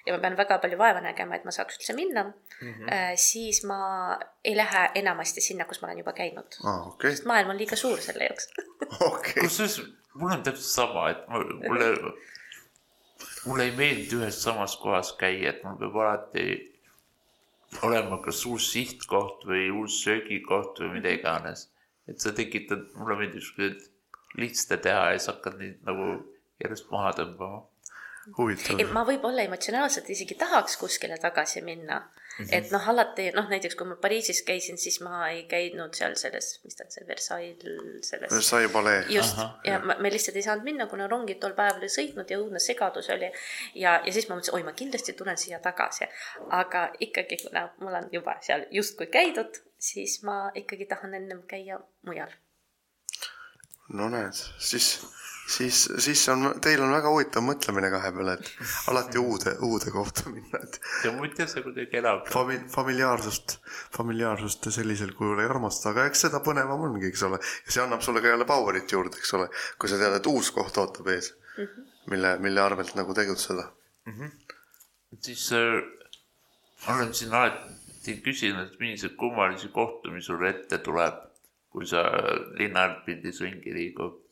ja 0.07 0.15
ma 0.15 0.23
pean 0.23 0.37
väga 0.39 0.59
palju 0.63 0.79
vaeva 0.81 1.03
nägema, 1.05 1.37
et 1.37 1.45
ma 1.45 1.53
saaks 1.55 1.79
üldse 1.79 1.95
minna 1.97 2.25
mm, 2.25 2.73
-hmm. 2.73 3.17
siis 3.21 3.63
ma 3.69 3.81
ei 4.45 4.57
lähe 4.57 4.89
enamasti 5.03 5.45
sinna, 5.45 5.67
kus 5.69 5.83
ma 5.83 5.91
olen 5.91 6.03
juba 6.03 6.15
käinud 6.17 6.59
aa, 6.65 6.81
okei, 6.93 7.13
sest 7.13 7.29
maailm 7.29 7.53
on 7.53 7.61
liiga 7.61 7.77
suur 7.77 8.01
selle 8.01 8.31
jaoks 8.31 8.51
okei, 9.11 9.43
kusjuures 9.43 9.81
mul 10.15 10.33
on 10.33 10.43
täpselt 10.43 10.73
sama, 10.73 11.11
et 11.11 11.29
mulle, 11.29 11.91
mulle 13.47 13.69
ei 13.69 13.77
meeldi 13.77 14.19
ühes 14.19 14.43
samas 14.43 14.77
kohas 14.81 15.13
käia, 15.21 15.53
et 15.53 15.63
mul 15.65 15.79
peab 15.83 16.01
alati 16.05 16.47
olema 17.83 18.19
kas 18.25 18.41
uus 18.49 18.71
sihtkoht 18.73 19.45
või 19.49 19.69
uus 19.71 20.01
söögikoht 20.05 20.81
või 20.83 20.99
mida 20.99 21.13
iganes. 21.13 21.69
et 22.09 22.21
sa 22.21 22.33
tekitad, 22.33 22.87
mulle 22.97 23.19
meeldib 23.21 23.45
siukseid 23.45 23.83
liste 24.41 24.77
teha 24.81 25.11
ja 25.13 25.19
siis 25.19 25.29
hakkad 25.29 25.59
neid 25.61 25.83
nagu 25.85 26.07
järjest 26.65 26.91
maha 26.91 27.13
tõmbama. 27.21 27.65
huvitav 28.37 28.81
ma 28.93 29.05
võib-olla 29.09 29.45
emotsionaalselt 29.49 30.11
isegi 30.13 30.37
tahaks 30.39 30.77
kuskile 30.77 31.17
tagasi 31.19 31.63
minna 31.65 32.01
mm. 32.39 32.45
-hmm. 32.45 32.49
et 32.57 32.71
noh, 32.71 32.89
alati 32.89 33.31
noh, 33.35 33.49
näiteks 33.51 33.77
kui 33.79 33.87
ma 33.89 33.97
Pariisis 33.97 34.43
käisin, 34.47 34.79
siis 34.79 35.01
ma 35.01 35.29
ei 35.29 35.45
käinud 35.51 35.95
seal 35.95 36.15
selles, 36.21 36.51
mis 36.65 36.77
ta 36.77 36.85
on 36.85 36.91
see 36.93 37.07
Versailles 37.09 37.65
selles. 38.11 38.33
Versailles 38.33 38.73
palee, 38.73 39.05
just 39.09 39.39
ja 39.65 39.79
ma, 39.79 39.97
me 39.99 40.13
lihtsalt 40.13 40.37
ei 40.37 40.47
saanud 40.47 40.65
minna, 40.65 40.87
kuna 40.87 41.07
rongid 41.11 41.41
tol 41.43 41.57
päeval 41.59 41.87
ei 41.87 41.95
sõitnud 41.95 42.31
ja 42.31 42.41
õudne 42.43 42.63
segadus 42.63 43.11
oli. 43.15 43.31
ja, 43.75 44.01
ja 44.05 44.13
siis 44.13 44.29
ma 44.29 44.37
mõtlesin, 44.37 44.59
oi, 44.59 44.67
ma 44.67 44.73
kindlasti 44.83 45.13
tulen 45.19 45.39
siia 45.39 45.61
tagasi. 45.65 46.11
aga 46.51 46.89
ikkagi, 47.01 47.41
kuna 47.47 47.69
mul 47.81 48.01
on 48.03 48.11
juba 48.13 48.37
seal 48.41 48.67
justkui 48.71 49.07
käidud, 49.07 49.63
siis 49.79 50.23
ma 50.23 50.51
ikkagi 50.55 50.87
tahan 50.87 51.15
ennem 51.15 51.43
käia 51.49 51.81
mujal. 52.07 52.35
no 53.89 54.09
näed, 54.13 54.37
siis, 54.59 54.99
siis, 55.49 55.81
siis 56.05 56.23
on, 56.33 56.51
teil 56.65 56.83
on 56.85 56.93
väga 56.93 57.11
huvitav 57.13 57.45
mõtlemine 57.47 57.91
kahe 57.93 58.11
peale, 58.15 58.35
et 58.39 58.51
alati 58.93 59.21
uude, 59.21 59.55
uude 59.65 59.93
kohta 59.95 60.29
minna, 60.33 60.61
et 60.63 60.79
ja 61.07 61.13
muidu 61.17 61.47
see 61.49 61.65
kuidagi 61.65 62.01
elab. 62.01 62.29
fami-, 62.33 62.61
familiaarsust, 62.73 63.59
familiaarsust 63.97 64.71
sellisel 64.75 65.15
kujul 65.19 65.43
ei 65.43 65.49
armasta, 65.49 65.93
aga 65.93 66.07
eks 66.11 66.27
seda 66.27 66.43
põnevam 66.45 66.85
ongi, 66.91 67.09
eks 67.11 67.25
ole. 67.29 67.41
ja 67.67 67.77
see 67.77 67.85
annab 67.85 68.05
sulle 68.05 68.23
ka 68.25 68.35
jälle 68.35 68.49
power'it 68.49 68.97
juurde, 68.97 69.21
eks 69.21 69.35
ole, 69.39 69.49
kui 69.79 69.91
sa 69.91 70.01
tead, 70.01 70.19
et 70.21 70.31
uus 70.31 70.53
koht 70.55 70.79
ootab 70.83 71.09
ees 71.15 71.33
mm, 71.33 71.65
-hmm. 71.65 71.93
mille, 72.15 72.37
mille 72.45 72.61
arvelt 72.61 72.95
nagu 72.99 73.15
tegutseda. 73.15 73.71
siis 75.21 75.53
äh, 75.53 75.83
olen 76.95 77.15
siin 77.15 77.35
alati 77.35 78.21
küsinud, 78.25 78.67
et 78.67 78.81
milliseid 78.81 79.17
kummalisi 79.17 79.69
kohtumisi 79.69 80.27
sulle 80.27 80.51
ette 80.51 80.79
tuleb, 80.79 81.15
kui 81.73 81.87
sa 81.87 82.05
linna 82.59 82.89
pildis 83.05 83.41
ringi 83.41 83.75
liigud. 83.75 84.28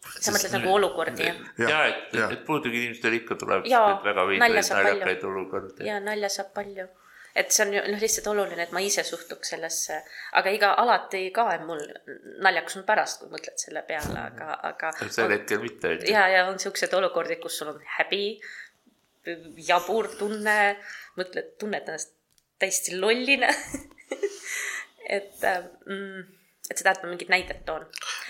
Sa 0.00 0.32
mõtled 0.34 0.54
nagu 0.56 0.72
olukordi, 0.76 1.26
jah? 1.26 1.42
Jah, 1.60 1.68
ja 1.70 1.82
et 1.90 2.16
et 2.38 2.46
puudega 2.46 2.76
inimestel 2.76 3.18
ikka 3.20 3.36
tuleb 3.40 3.66
siukseid 3.66 4.06
väga 4.06 4.24
palju. 4.30 4.40
naljakaid 4.40 5.28
olukordi. 5.28 5.86
ja 5.88 5.98
nalja 6.00 6.30
saab 6.32 6.54
palju. 6.56 6.86
et 7.40 7.52
see 7.54 7.66
on 7.66 7.74
ju 7.76 7.82
noh, 7.86 8.00
lihtsalt 8.02 8.30
oluline, 8.32 8.62
et 8.64 8.72
ma 8.74 8.82
ise 8.82 9.04
suhtuks 9.06 9.52
sellesse, 9.54 10.00
aga 10.40 10.54
ega 10.56 10.72
alati 10.82 11.22
ka 11.36 11.44
mul 11.66 11.84
naljakas 12.46 12.80
on 12.80 12.86
pärast, 12.88 13.20
kui 13.20 13.34
mõtled 13.34 13.60
selle 13.60 13.84
peale, 13.88 14.16
aga, 14.24 14.56
aga. 14.72 14.94
sel 15.18 15.36
hetkel 15.36 15.60
mitte, 15.62 15.94
on 15.94 16.02
ju. 16.02 16.14
ja, 16.14 16.26
ja 16.32 16.48
on 16.48 16.58
siuksed 16.62 16.96
olukordi, 16.98 17.36
kus 17.42 17.60
sul 17.60 17.74
on 17.74 17.84
häbi, 17.98 18.24
jabur 19.68 20.08
tunne, 20.18 20.58
mõtled, 21.20 21.54
tunned 21.60 21.84
ennast 21.84 22.16
täiesti 22.60 22.96
lollina. 23.00 23.48
et 25.16 25.44
mm,, 25.86 26.24
et 26.70 26.78
seda, 26.78 26.94
et 26.94 27.04
ma 27.04 27.10
mingit 27.10 27.30
näidet 27.32 27.64
toon. 27.66 27.86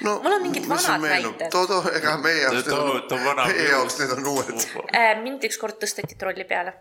no 0.07 0.19
Mul 0.25 0.37
on 0.39 0.43
mingid 0.43 0.69
vanad 0.69 1.03
näited. 1.05 1.51
too, 1.53 1.67
too, 1.69 1.83
ega 1.97 2.17
meie 2.25 2.47
jaoks 2.47 2.71
need 2.71 3.17
on 3.17 3.43
meie 3.45 3.67
jaoks 3.69 3.99
need 4.01 4.15
on 4.17 4.31
uued. 4.35 4.71
Äh, 4.97 5.13
mind 5.21 5.45
ükskord 5.51 5.81
tõsteti 5.83 6.17
trolli 6.21 6.49
peale. 6.49 6.79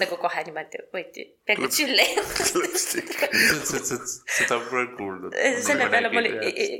nagu 0.00 0.16
kohe 0.16 0.40
niimoodi 0.46 0.78
võeti, 0.94 1.22
peaaegu 1.46 1.68
tšülli. 1.68 2.04
lõpstik. 2.62 3.10
seda 4.38 4.56
pole 4.70 4.86
kuulnud. 4.96 5.36
selle 5.66 5.88
peale 5.92 6.08
ma 6.14 6.22
olin, 6.22 6.38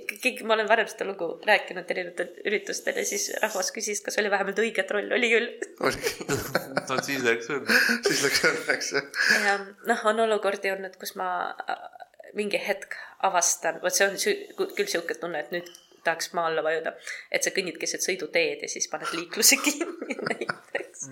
keegi, 0.08 0.46
ma 0.48 0.56
olen 0.56 0.70
varem 0.70 0.88
seda 0.88 1.06
lugu 1.10 1.28
rääkinud 1.46 1.92
erinevatel 1.92 2.48
üritustel 2.48 2.96
ja 3.02 3.04
siis 3.06 3.28
rahvas 3.44 3.68
küsis, 3.76 4.00
kas 4.04 4.16
oli 4.22 4.32
vähemalt 4.32 4.64
õige 4.64 4.86
troll, 4.88 5.12
oli 5.12 5.28
küll. 5.34 5.50
oli, 5.84 6.14
no 6.88 7.02
siis 7.04 7.20
läks 7.28 7.52
õnne. 7.52 7.80
siis 8.08 8.24
läks 8.24 8.46
õnneks 8.48 8.94
jah. 8.96 9.26
ja 9.44 9.58
noh, 9.92 10.06
on 10.08 10.24
olukordi 10.24 10.72
olnud, 10.72 10.96
kus 11.00 11.14
ma 11.20 11.28
äh, 11.68 12.01
mingi 12.38 12.60
hetk 12.66 12.96
avastan, 13.26 13.80
vot 13.82 13.94
see 13.94 14.08
on 14.08 14.18
küll 14.76 14.90
sihuke 14.90 15.16
tunne, 15.20 15.42
et 15.42 15.52
nüüd 15.54 15.68
tahaks 16.04 16.32
maa 16.36 16.48
alla 16.50 16.64
vajuda, 16.66 16.94
et 17.30 17.44
sa 17.44 17.52
kõnnid 17.54 17.78
keset 17.80 18.02
sõiduteed 18.04 18.64
ja 18.64 18.70
siis 18.70 18.88
paned 18.90 19.12
liikluse 19.14 19.58
kinni 19.64 20.16
näiteks. 20.18 21.06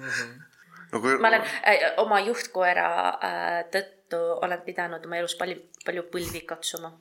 no 0.93 1.03
kui 1.03 1.19
ma 1.23 1.31
olen 1.31 1.45
äh, 1.45 1.85
oma 2.03 2.21
juhtkoera 2.27 2.89
äh, 3.13 3.61
tõttu 3.75 4.21
olen 4.43 4.65
pidanud 4.67 5.07
oma 5.07 5.21
elus 5.21 5.37
palju, 5.39 5.61
palju 5.87 6.09
põlvi 6.13 6.43
katsuma. 6.47 6.93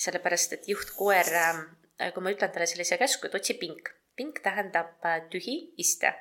sellepärast, 0.00 0.56
et 0.56 0.68
juhtkoer 0.68 1.30
äh,, 1.44 1.62
kui 2.14 2.24
ma 2.24 2.34
ütlen 2.34 2.50
talle 2.50 2.66
sellise 2.66 2.98
käsku, 2.98 3.28
et 3.28 3.38
otsi 3.38 3.54
pink. 3.60 3.92
pink 4.16 4.42
tähendab 4.42 4.98
äh, 5.06 5.22
tühi 5.30 5.74
iste. 5.78 6.14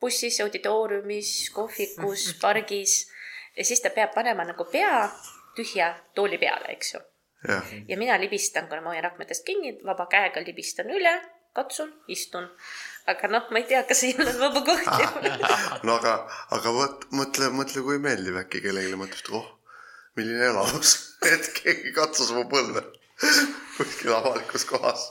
bussis, 0.00 0.40
auditooriumis, 0.40 1.50
kohvikus, 1.54 2.32
pargis 2.42 3.04
ja 3.56 3.64
siis 3.64 3.82
ta 3.82 3.90
peab 3.90 4.14
panema 4.14 4.44
nagu 4.46 4.64
pea 4.72 5.08
tühja 5.58 5.92
tooli 6.14 6.38
peale, 6.38 6.72
eks 6.76 6.94
ju. 6.94 7.02
ja 7.88 7.98
mina 7.98 8.18
libistan, 8.20 8.68
kuna 8.70 8.82
ma 8.82 8.94
hoian 8.94 9.04
rakmetest 9.04 9.44
kinni, 9.46 9.76
vaba 9.86 10.08
käega 10.10 10.42
libistan 10.46 10.90
üle, 10.94 11.12
katsun, 11.58 11.92
istun. 12.08 12.48
aga 13.10 13.30
noh, 13.32 13.46
ma 13.50 13.62
ei 13.62 13.66
tea, 13.70 13.82
kas 13.88 14.02
ei 14.06 14.14
ole 14.18 14.34
vaba 14.38 14.62
kohti 14.66 15.28
no 15.86 15.98
aga, 15.98 16.14
aga 16.56 16.74
vot 16.74 17.06
mõtle, 17.20 17.50
mõtle, 17.54 17.84
kui 17.86 18.00
meeldiv 18.02 18.38
äkki 18.42 18.62
kellelegi 18.64 18.98
mõtled, 19.00 19.30
oh, 19.38 19.46
milline 20.18 20.50
elamus, 20.52 20.94
et 21.32 21.50
keegi 21.60 21.94
katsus 21.96 22.34
mu 22.36 22.46
põlve 22.50 22.84
kuskil 23.78 24.14
avalikus 24.14 24.66
kohas. 24.68 25.08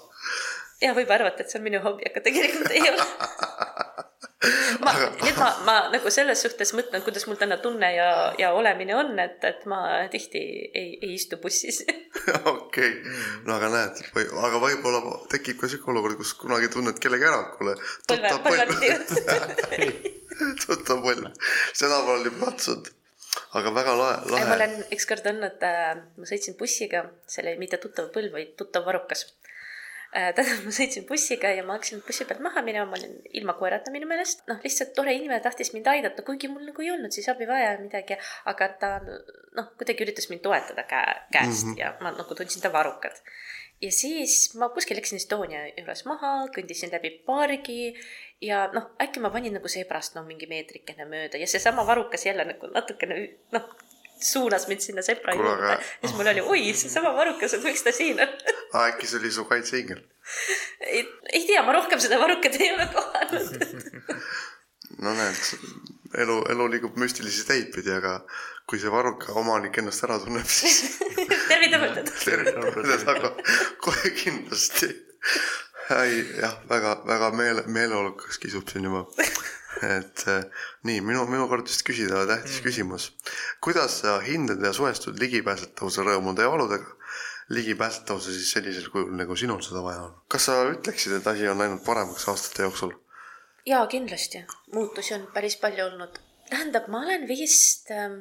ja 0.84 0.94
võib 0.98 1.12
arvata, 1.16 1.44
et 1.44 1.52
see 1.52 1.62
on 1.62 1.68
minu 1.68 1.84
hobi, 1.84 2.08
aga 2.08 2.24
tegelikult 2.24 2.76
ei 2.76 2.88
ole. 2.92 3.08
ma, 4.86 4.92
nüüd 5.18 5.38
ma, 5.40 5.48
ma 5.66 5.76
nagu 5.90 6.12
selles 6.14 6.44
suhtes 6.46 6.74
mõtlen, 6.78 7.02
kuidas 7.06 7.26
mul 7.26 7.40
täna 7.40 7.58
tunne 7.62 7.88
ja, 7.96 8.10
ja 8.38 8.52
olemine 8.54 8.94
on, 8.98 9.16
et, 9.22 9.40
et 9.48 9.64
ma 9.70 9.80
tihti 10.14 10.42
ei, 10.42 10.92
ei 11.02 11.16
istu 11.16 11.40
bussis. 11.42 11.82
okei, 12.54 12.92
no 13.48 13.56
aga 13.56 13.72
näed, 13.74 14.04
aga 14.48 14.62
võib-olla 14.62 15.02
tekib 15.34 15.58
ka 15.62 15.72
siuke 15.72 15.90
olukord, 15.94 16.20
kus 16.22 16.36
kunagi 16.38 16.70
tunned 16.74 17.02
kellegi 17.02 17.26
ära, 17.30 17.42
kuule, 17.58 17.74
tuttav 18.06 18.44
põlv, 18.46 18.78
tuttav 20.68 21.02
põlv, 21.02 21.34
seda 21.74 22.04
ma 22.04 22.14
olen 22.14 22.30
juba 22.30 22.52
katsunud. 22.52 22.94
aga 23.58 23.74
väga 23.74 23.98
lahe, 23.98 24.22
ma 24.22 24.38
lahe. 24.38 24.54
olen 24.54 24.78
ükskord 24.94 25.28
olnud 25.34 25.66
äh,, 25.66 25.98
ma 26.18 26.30
sõitsin 26.30 26.58
bussiga, 26.62 27.08
see 27.30 27.42
oli 27.42 27.58
mitte 27.62 27.82
tuttav 27.82 28.14
põlv, 28.14 28.38
vaid 28.38 28.54
tuttav 28.60 28.86
varrukas 28.86 29.26
äh,. 29.26 29.48
tähendab, 30.36 30.64
ma 30.66 30.74
sõitsin 30.74 31.06
bussiga 31.10 31.52
ja 31.54 31.64
ma 31.68 31.76
hakkasin 31.78 32.02
bussi 32.06 32.26
pealt 32.30 32.42
maha 32.44 32.64
minema, 32.66 32.88
ma 32.90 32.98
olin 33.00 33.18
ilma 33.40 33.58
koerata 33.60 33.92
minu 33.94 34.08
meelest. 34.10 34.46
noh, 34.50 34.60
lihtsalt 34.64 34.94
tore 34.96 35.14
inimene 35.16 35.42
tahtis 35.44 35.74
mind 35.76 35.90
aidata, 35.92 36.24
kuigi 36.28 36.50
mul 36.52 36.66
nagu 36.70 36.86
ei 36.86 36.94
olnud 36.94 37.14
siis 37.14 37.28
abi 37.34 37.48
vaja 37.50 37.74
ja 37.74 37.82
midagi, 37.82 38.18
aga 38.52 38.70
ta 38.82 38.92
noh, 39.04 39.70
kuidagi 39.80 40.08
üritas 40.08 40.30
mind 40.32 40.46
toetada 40.46 40.88
käe, 40.90 41.18
käest 41.34 41.66
mm 41.66 41.74
-hmm. 41.74 41.80
ja 41.80 41.94
ma 42.02 42.14
nagu 42.16 42.36
tundsin 42.36 42.62
ta 42.62 42.74
varrukad. 42.74 43.20
ja 43.82 43.92
siis 43.92 44.56
ma 44.56 44.70
kuskil 44.70 44.98
läksin 44.98 45.22
Estonia 45.22 45.68
juures 45.68 46.06
maha, 46.06 46.48
kõndisin 46.56 46.92
läbi 46.92 47.12
pargi 47.26 47.94
ja 48.42 48.68
noh, 48.74 48.90
äkki 49.02 49.20
ma 49.20 49.30
panin 49.30 49.54
nagu 49.54 49.68
sebrast 49.68 50.16
no 50.16 50.24
mingi 50.24 50.48
meetrikene 50.48 51.06
mööda 51.06 51.38
ja 51.38 51.48
seesama 51.48 51.86
varrukas 51.88 52.26
jälle 52.26 52.46
nagu 52.46 52.68
natukene 52.74 53.20
noh, 53.52 53.70
suunas 54.22 54.68
mind 54.68 54.84
sinna 54.84 55.02
Kuule, 55.02 55.36
juurde 55.36 55.72
aga-. 55.72 55.80
ja 56.02 56.08
siis 56.08 56.18
mul 56.18 56.32
oli, 56.34 56.42
oi, 56.42 56.74
seesama 56.74 57.14
varukas, 57.16 57.54
et 57.54 57.64
miks 57.64 57.84
ta 57.84 57.92
siin 57.96 58.22
on. 58.24 58.34
äkki 58.84 59.08
see 59.08 59.20
oli 59.20 59.32
su 59.32 59.46
kaitseingel? 59.46 60.04
ei, 60.82 61.06
ei 61.34 61.46
tea, 61.48 61.64
ma 61.64 61.76
rohkem 61.76 62.00
seda 62.04 62.20
varrukat 62.20 62.60
ei 62.60 62.74
ole 62.74 62.88
kohanud. 62.94 64.18
no 65.04 65.14
näed, 65.14 65.42
elu, 66.24 66.38
elu 66.54 66.70
liigub 66.74 66.98
müstilisi 67.00 67.46
teid 67.48 67.72
pidi, 67.76 67.94
aga 67.94 68.20
kui 68.68 68.80
see 68.82 68.92
varruka 68.92 69.36
omanik 69.40 69.78
ennast 69.80 70.04
ära 70.08 70.20
tunneb, 70.24 70.48
siis 70.52 70.98
tervitavad. 71.52 72.02
teda 72.24 73.32
kohe 73.84 74.14
kindlasti. 74.18 74.92
jah, 75.88 76.58
väga, 76.70 76.98
väga 77.08 77.32
meele, 77.32 77.64
meeleolukas 77.72 78.40
kisub 78.44 78.68
siin 78.72 78.90
juba. 78.90 79.06
Et 79.84 80.24
eh, 80.28 80.46
nii 80.88 81.02
minu, 81.06 81.26
minu 81.30 81.48
kord 81.50 81.68
vist 81.70 81.84
küsida 81.86 82.26
tähtis 82.30 82.62
küsimus. 82.66 83.12
kuidas 83.62 84.00
sa 84.02 84.18
hindad 84.26 84.64
ja 84.64 84.74
suhestud 84.74 85.20
ligipääsetavuse 85.22 86.06
rõõmude 86.06 86.46
ja 86.46 86.52
valudega? 86.52 86.96
ligipääsetavuse 87.50 88.34
siis 88.34 88.52
sellisel 88.52 88.90
kujul, 88.92 89.14
nagu 89.16 89.36
sinul 89.36 89.62
seda 89.64 89.84
vaja 89.84 90.08
on. 90.08 90.16
kas 90.28 90.50
sa 90.50 90.58
ütleksid, 90.72 91.20
et 91.20 91.28
asi 91.28 91.48
on 91.48 91.60
läinud 91.62 91.84
paremaks 91.86 92.28
aastate 92.28 92.68
jooksul? 92.68 92.96
jaa, 93.66 93.86
kindlasti. 93.88 94.46
muutusi 94.74 95.14
on 95.14 95.28
päris 95.34 95.58
palju 95.62 95.86
olnud. 95.86 96.20
tähendab, 96.50 96.88
ma 96.88 97.04
olen 97.06 97.28
vist 97.28 97.92
ähm,, 97.92 98.20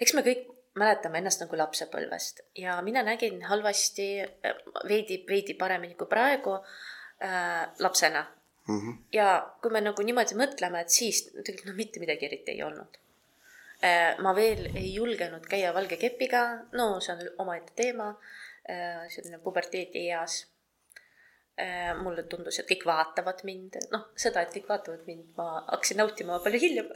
eks 0.00 0.14
me 0.14 0.24
kõik 0.26 0.48
mäletame 0.78 1.18
ennast 1.18 1.42
nagu 1.42 1.58
lapsepõlvest 1.58 2.44
ja 2.58 2.80
mina 2.82 3.02
nägin 3.02 3.42
halvasti 3.42 4.10
äh, 4.22 4.60
veidi, 4.88 5.24
veidi 5.28 5.54
paremini 5.58 5.98
kui 5.98 6.08
praegu 6.08 6.60
äh, 6.60 7.66
lapsena 7.78 8.24
mm. 8.70 8.80
-hmm. 8.80 8.98
ja 9.12 9.28
kui 9.62 9.72
me 9.74 9.82
nagu 9.84 10.06
niimoodi 10.06 10.38
mõtleme, 10.38 10.84
et 10.84 10.94
siis 10.94 11.24
tegelikult 11.30 11.72
no 11.72 11.76
mitte 11.78 12.02
midagi 12.02 12.28
eriti 12.30 12.56
ei 12.56 12.62
olnud. 12.66 13.00
Äh, 13.84 14.18
ma 14.24 14.34
veel 14.36 14.66
ei 14.74 14.94
julgenud 14.94 15.46
käia 15.48 15.74
valge 15.74 15.96
kepiga, 15.96 16.44
no 16.72 16.88
see 17.00 17.14
on 17.16 17.28
omaette 17.46 17.72
teema, 17.76 18.10
äh, 18.68 19.04
selline 19.08 19.38
puberteedieas 19.44 20.42
Äh, 21.60 21.90
mulle 21.98 22.22
tundus, 22.30 22.56
et 22.60 22.68
kõik 22.70 22.86
vaatavad 22.88 23.42
mind, 23.44 23.74
noh, 23.92 24.06
seda, 24.22 24.46
et 24.46 24.52
kõik 24.54 24.68
vaatavad 24.70 25.02
mind, 25.04 25.26
ma 25.36 25.58
hakkasin 25.66 25.98
nautima 26.00 26.38
palju 26.40 26.60
hiljem 26.62 26.86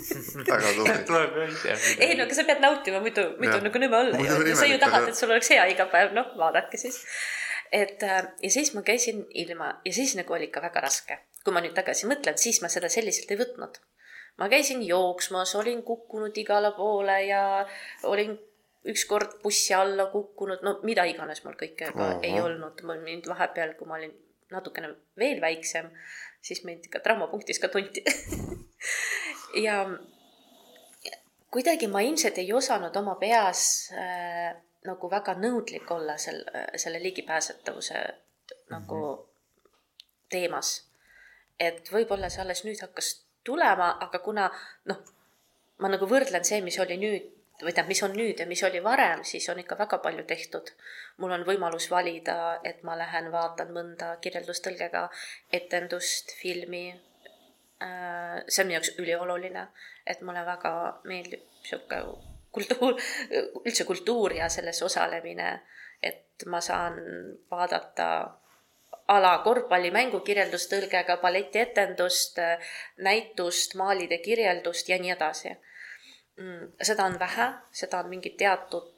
väga 0.48 0.70
tubli. 1.04 1.74
ei 1.98 2.14
no 2.16 2.24
aga 2.24 2.38
sa 2.38 2.46
pead 2.48 2.62
nautima, 2.62 3.02
muidu, 3.04 3.24
muidu 3.42 3.58
nagu 3.66 3.82
nõme 3.82 3.98
olla 3.98 4.22
ju. 4.22 4.54
sa 4.56 4.68
ju 4.70 4.78
tahad, 4.80 5.10
et 5.10 5.18
sul 5.18 5.34
oleks 5.34 5.50
hea 5.52 5.66
iga 5.74 5.84
päev, 5.92 6.14
noh, 6.16 6.30
vaadake 6.40 6.80
siis. 6.80 7.02
Et 7.74 8.02
äh, 8.02 8.22
ja 8.42 8.50
siis 8.50 8.72
ma 8.74 8.82
käisin 8.86 9.24
ilma 9.34 9.74
ja 9.84 9.92
siis 9.92 10.14
nagu 10.16 10.32
oli 10.32 10.48
ikka 10.50 10.62
väga 10.62 10.80
raske. 10.84 11.18
kui 11.44 11.52
ma 11.52 11.60
nüüd 11.60 11.74
tagasi 11.76 12.08
mõtlen, 12.08 12.38
siis 12.40 12.62
ma 12.62 12.70
seda 12.72 12.88
selliselt 12.88 13.30
ei 13.30 13.40
võtnud. 13.40 13.78
ma 14.38 14.48
käisin 14.48 14.82
jooksmas, 14.86 15.54
olin 15.60 15.82
kukkunud 15.82 16.36
igale 16.38 16.72
poole 16.76 17.18
ja 17.26 17.42
olin 18.02 18.38
ükskord 18.84 19.38
bussi 19.42 19.74
alla 19.74 20.06
kukkunud, 20.12 20.62
no 20.62 20.78
mida 20.82 21.04
iganes 21.08 21.44
mul 21.44 21.56
kõike 21.60 21.90
ka 21.92 22.08
Aha. 22.10 22.18
ei 22.22 22.40
olnud, 22.40 22.82
mul 22.84 23.00
mind 23.04 23.28
vahepeal, 23.28 23.74
kui 23.78 23.88
ma 23.88 23.98
olin 23.98 24.12
natukene 24.52 24.90
veel 25.18 25.40
väiksem, 25.40 25.88
siis 26.44 26.62
mind 26.64 26.84
ikka 26.86 27.00
traumapunktis 27.00 27.58
ka 27.62 27.70
tunti 27.72 28.04
ja 29.66 29.80
kuidagi 31.50 31.88
ma 31.88 32.04
ilmselt 32.04 32.38
ei 32.42 32.52
osanud 32.52 32.96
oma 33.00 33.16
peas 33.20 33.90
äh, 33.96 34.54
nagu 34.84 35.10
väga 35.10 35.34
nõudlik 35.40 35.90
olla 35.90 36.16
sel, 36.18 36.42
selle 36.76 37.02
ligipääsetavuse 37.02 37.94
mm 37.94 38.10
-hmm. 38.10 38.70
nagu 38.70 39.28
teemas. 40.28 40.90
et 41.60 41.92
võib-olla 41.92 42.28
see 42.30 42.42
alles 42.42 42.64
nüüd 42.64 42.80
hakkas 42.82 43.26
tulema, 43.44 43.96
aga 44.00 44.18
kuna 44.18 44.50
noh, 44.90 44.98
ma 45.78 45.88
nagu 45.88 46.06
võrdlen 46.06 46.44
see, 46.44 46.60
mis 46.60 46.78
oli 46.82 46.96
nüüd 46.96 47.30
või 47.62 47.70
tähendab, 47.70 47.88
mis 47.92 48.02
on 48.02 48.16
nüüd 48.18 48.40
ja 48.42 48.46
mis 48.50 48.62
oli 48.66 48.82
varem, 48.82 49.22
siis 49.24 49.48
on 49.48 49.58
ikka 49.62 49.78
väga 49.78 49.98
palju 49.98 50.24
tehtud. 50.24 50.70
mul 51.16 51.30
on 51.30 51.46
võimalus 51.46 51.90
valida, 51.90 52.60
et 52.64 52.82
ma 52.82 52.98
lähen 52.98 53.30
vaatan 53.32 53.70
mõnda 53.72 54.16
kirjeldustõlgega 54.20 55.08
etendust, 55.52 56.34
filmi. 56.42 57.00
Äh, 57.82 58.42
see 58.48 58.62
on 58.62 58.66
minu 58.66 58.78
jaoks 58.78 58.94
ülioluline, 58.98 59.66
et 60.06 60.20
mulle 60.20 60.46
väga 60.46 61.00
meeldib 61.04 61.46
sihuke 61.62 62.02
kultuur, 62.54 62.96
üldse 63.64 63.84
kultuur 63.88 64.34
ja 64.38 64.48
selles 64.48 64.82
osalemine, 64.82 65.50
et 66.02 66.46
ma 66.46 66.60
saan 66.64 66.98
vaadata 67.50 68.08
ala 69.08 69.38
korvpallimängu 69.44 70.20
kirjeldustõlgega, 70.24 71.18
balletietendust, 71.22 72.40
näitust, 73.04 73.74
maalide 73.76 74.18
kirjeldust 74.24 74.88
ja 74.88 74.98
nii 74.98 75.12
edasi. 75.12 75.52
Mm, 76.40 76.72
seda 76.82 77.04
on 77.06 77.18
vähe, 77.20 77.50
seda 77.70 78.00
on 78.02 78.08
mingi 78.10 78.32
teatud 78.38 78.94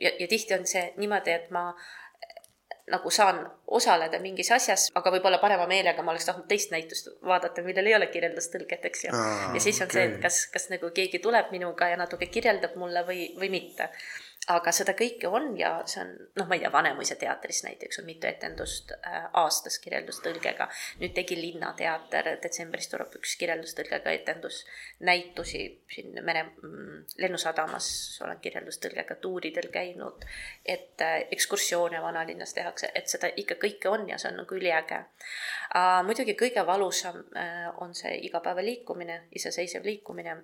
ja, 0.00 0.12
ja 0.18 0.28
tihti 0.28 0.54
on 0.54 0.66
see 0.66 0.84
niimoodi, 0.96 1.34
et 1.34 1.50
ma 1.50 1.72
nagu 2.90 3.10
saan 3.10 3.40
osaleda 3.66 4.20
mingis 4.22 4.50
asjas, 4.54 4.88
aga 4.98 5.12
võib-olla 5.14 5.40
parema 5.42 5.66
meelega 5.70 6.02
ma 6.02 6.14
oleks 6.14 6.28
tahtnud 6.28 6.48
teist 6.50 6.72
näitust 6.74 7.10
vaadata, 7.24 7.64
millel 7.66 7.90
ei 7.90 7.96
ole 7.98 8.08
kirjeldustõlget, 8.12 8.86
eks 8.90 9.04
ju. 9.08 9.12
ja 9.54 9.60
siis 9.60 9.80
on 9.82 9.90
okay. 9.90 10.00
see, 10.00 10.14
et 10.14 10.22
kas, 10.22 10.40
kas 10.52 10.68
nagu 10.72 10.90
keegi 10.94 11.20
tuleb 11.24 11.52
minuga 11.54 11.90
ja 11.92 12.00
natuke 12.00 12.30
kirjeldab 12.32 12.76
mulle 12.80 13.04
või, 13.08 13.28
või 13.38 13.52
mitte 13.52 13.90
aga 14.48 14.72
seda 14.72 14.94
kõike 14.96 15.28
on 15.28 15.50
ja 15.58 15.70
see 15.88 16.00
on, 16.02 16.12
noh, 16.38 16.46
ma 16.48 16.56
ei 16.56 16.62
tea, 16.62 16.70
Vanemuise 16.72 17.16
teatris 17.20 17.60
näiteks 17.66 18.00
on 18.00 18.06
mitu 18.08 18.28
etendust 18.28 18.94
äh, 18.96 19.26
aastas 19.36 19.78
kirjeldustõlgega. 19.84 20.68
nüüd 21.02 21.14
tegi 21.16 21.36
Linnateater, 21.40 22.30
detsembris 22.42 22.88
tuleb 22.88 23.12
üks 23.20 23.36
kirjeldustõlgega 23.40 24.14
etendus, 24.16 24.62
näitusi 25.04 25.62
siin 25.92 26.16
mere 26.24 26.46
mm,, 26.48 27.04
Lennusadamas 27.20 27.90
olen 28.24 28.40
kirjeldustõlgega 28.44 29.18
tuuridel 29.20 29.68
käinud, 29.74 30.24
et 30.64 31.04
äh, 31.04 31.20
ekskursioone 31.36 32.02
vanalinnas 32.02 32.56
tehakse, 32.56 32.92
et 32.94 33.08
seda 33.08 33.30
ikka 33.36 33.58
kõike 33.60 33.92
on 33.92 34.08
ja 34.08 34.18
see 34.18 34.32
on 34.32 34.42
nagu 34.42 34.60
üliäge 34.60 35.02
äh,. 35.04 36.00
muidugi 36.08 36.38
kõige 36.38 36.64
valusam 36.66 37.20
on 37.84 37.92
see 37.94 38.14
igapäevaliikumine, 38.28 39.26
iseseisev 39.36 39.84
liikumine 39.84 40.36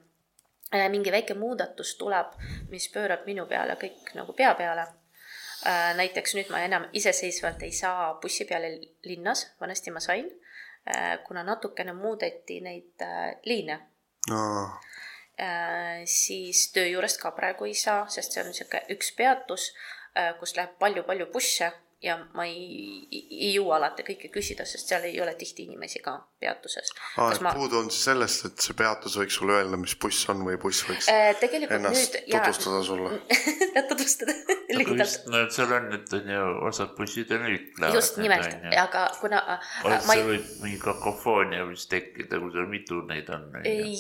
mingi 0.88 1.12
väike 1.12 1.34
muudatus 1.34 1.94
tuleb, 2.00 2.34
mis 2.70 2.88
pöörab 2.92 3.26
minu 3.26 3.46
peale 3.46 3.76
kõik 3.80 4.14
nagu 4.18 4.32
pea 4.32 4.54
peale. 4.58 4.86
Äh, 5.66 5.94
näiteks 5.96 6.34
nüüd 6.36 6.50
ma 6.52 6.60
enam 6.64 6.88
iseseisvalt 6.92 7.62
ei 7.62 7.72
saa 7.72 8.14
bussi 8.22 8.44
peale 8.44 8.74
linnas, 9.04 9.46
vanasti 9.60 9.94
ma 9.94 10.00
sain, 10.00 10.28
äh, 10.90 11.18
kuna 11.26 11.44
natukene 11.46 11.92
muudeti 11.96 12.60
neid 12.60 13.06
liine. 13.44 13.80
No.. 14.30 14.80
siis 16.06 16.68
töö 16.72 16.86
juurest 16.86 17.18
ka 17.20 17.32
praegu 17.34 17.66
ei 17.66 17.74
saa, 17.74 18.04
sest 18.08 18.32
see 18.32 18.40
on 18.40 18.46
niisugune 18.48 18.94
üks 18.94 19.08
peatus, 19.18 19.64
kus 20.38 20.54
läheb 20.56 20.76
palju-palju 20.78 21.26
busse 21.32 21.72
ja 22.04 22.18
ma 22.36 22.44
ei, 22.46 23.08
ei 23.12 23.50
jõua 23.54 23.78
alati 23.78 24.04
kõike 24.06 24.30
küsida, 24.32 24.66
sest 24.68 24.90
seal 24.90 25.06
ei 25.08 25.20
ole 25.20 25.34
tihti 25.40 25.64
inimesi 25.66 26.02
ka 26.04 26.18
peatuses. 26.44 26.92
aa, 27.16 27.30
et 27.32 27.42
ma... 27.44 27.52
puudu 27.56 27.80
on 27.80 27.90
siis 27.90 28.04
sellest, 28.10 28.46
et 28.48 28.66
see 28.66 28.76
peatus 28.78 29.16
võiks 29.20 29.38
sulle 29.40 29.56
öelda, 29.58 29.78
mis 29.80 29.96
buss 30.00 30.28
on 30.32 30.44
või 30.46 30.58
buss 30.60 30.84
võiks 30.88 31.08
äh, 31.12 31.32
ennast 31.32 32.18
nüüd, 32.18 32.30
tutvustada 32.30 32.80
ja... 32.80 32.84
sulle 32.88 33.10
tutvustada 33.90 34.36
lühidalt. 34.78 35.28
no 35.32 35.42
seal 35.56 35.74
on, 35.78 35.88
et 35.96 36.14
on 36.18 36.30
ju 36.34 36.44
osad 36.68 36.94
bussid 36.98 37.32
on 37.34 37.48
ütlevad. 37.50 37.98
just 37.98 38.20
nimelt, 38.20 38.68
aga 38.84 39.06
kuna 39.20 39.42
äh,. 39.56 39.72
seal 39.82 40.14
ei... 40.18 40.28
võib 40.32 40.52
mingi 40.66 40.80
kakofoonia 40.84 41.66
vist 41.70 41.90
tekkida, 41.92 42.40
kui 42.42 42.54
seal 42.54 42.70
mitu 42.70 43.00
neid 43.08 43.32
on. 43.34 43.48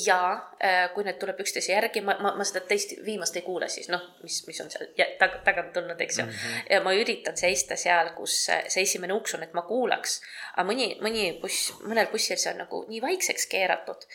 jaa 0.04 0.30
äh,, 0.60 0.86
kui 0.94 1.06
need 1.08 1.18
tuleb 1.22 1.40
üksteise 1.44 1.74
järgi, 1.74 2.04
ma, 2.04 2.18
ma, 2.22 2.36
ma 2.38 2.48
seda 2.48 2.64
teist 2.68 2.96
viimast 3.06 3.40
ei 3.40 3.46
kuule 3.46 3.70
siis 3.72 3.90
noh, 3.92 4.04
mis, 4.22 4.42
mis 4.48 4.60
on 4.64 4.70
seal 4.72 4.92
tag, 5.18 5.40
tagant 5.46 5.72
tulnud, 5.74 6.00
eks 6.00 6.20
ju 6.20 6.28
mm. 6.28 6.30
-hmm. 6.30 6.70
ja 6.76 6.82
ma 6.84 6.94
üritan 6.98 7.36
seista 7.40 7.78
seal 7.80 7.94
seal, 7.94 8.12
kus 8.16 8.34
see 8.46 8.84
esimene 8.84 9.14
uks 9.16 9.36
on, 9.36 9.44
et 9.46 9.54
ma 9.56 9.64
kuulaks. 9.66 10.18
aga 10.54 10.66
mõni, 10.68 10.90
mõni 11.04 11.28
buss, 11.40 11.72
mõnel 11.84 12.10
bussil 12.12 12.33
see 12.40 12.52
on 12.52 12.62
nagu 12.64 12.84
nii 12.88 13.00
vaikseks 13.02 13.46
keeratud 13.52 14.06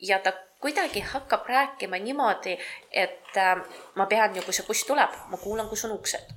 ja 0.00 0.18
ta 0.18 0.32
kuidagi 0.60 1.00
hakkab 1.00 1.46
rääkima 1.48 1.98
niimoodi, 1.98 2.58
et 2.90 3.36
äh, 3.36 3.56
ma 3.94 4.06
pean 4.06 4.36
ju, 4.36 4.42
kui 4.42 4.56
see 4.56 4.66
buss 4.66 4.84
tuleb, 4.88 5.16
ma 5.32 5.40
kuulan, 5.40 5.68
kus 5.68 5.84
on 5.88 5.96
uksed. 5.96 6.36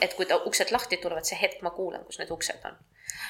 et 0.00 0.14
kui 0.14 0.26
ta 0.26 0.36
uksed 0.36 0.70
lahti 0.72 0.96
tulevad, 1.00 1.24
see 1.24 1.38
hetk 1.40 1.62
ma 1.62 1.70
kuulan, 1.70 2.04
kus 2.04 2.18
need 2.18 2.30
uksed 2.30 2.64
on. 2.68 2.76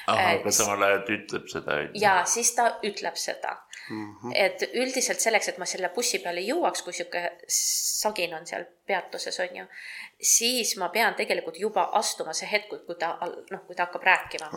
Ahah, 0.07 0.33
aga 0.39 0.51
samal 0.51 0.83
ajal 0.87 1.01
ta 1.07 1.15
ütleb 1.15 1.47
seda. 1.51 1.77
ja 1.93 2.13
siis 2.25 2.51
ta 2.55 2.67
ütleb 2.87 3.15
seda 3.19 3.55
mm. 3.89 4.15
-hmm. 4.15 4.31
et 4.35 4.63
üldiselt 4.73 5.19
selleks, 5.19 5.47
et 5.47 5.57
ma 5.57 5.65
selle 5.65 5.89
bussi 5.95 6.19
peale 6.23 6.41
jõuaks, 6.45 6.83
kui 6.83 6.93
sihuke 6.93 7.23
sagin 7.57 8.33
on 8.33 8.47
seal 8.47 8.65
peatuses, 8.87 9.39
on 9.39 9.59
ju, 9.61 9.65
siis 10.21 10.75
ma 10.77 10.89
pean 10.89 11.15
tegelikult 11.15 11.59
juba 11.59 11.89
astuma 11.99 12.33
see 12.33 12.49
hetk, 12.51 12.73
kui 12.85 12.95
ta, 12.99 13.17
noh, 13.51 13.65
kui 13.67 13.75
ta 13.75 13.87
hakkab 13.87 14.03
rääkima. 14.03 14.51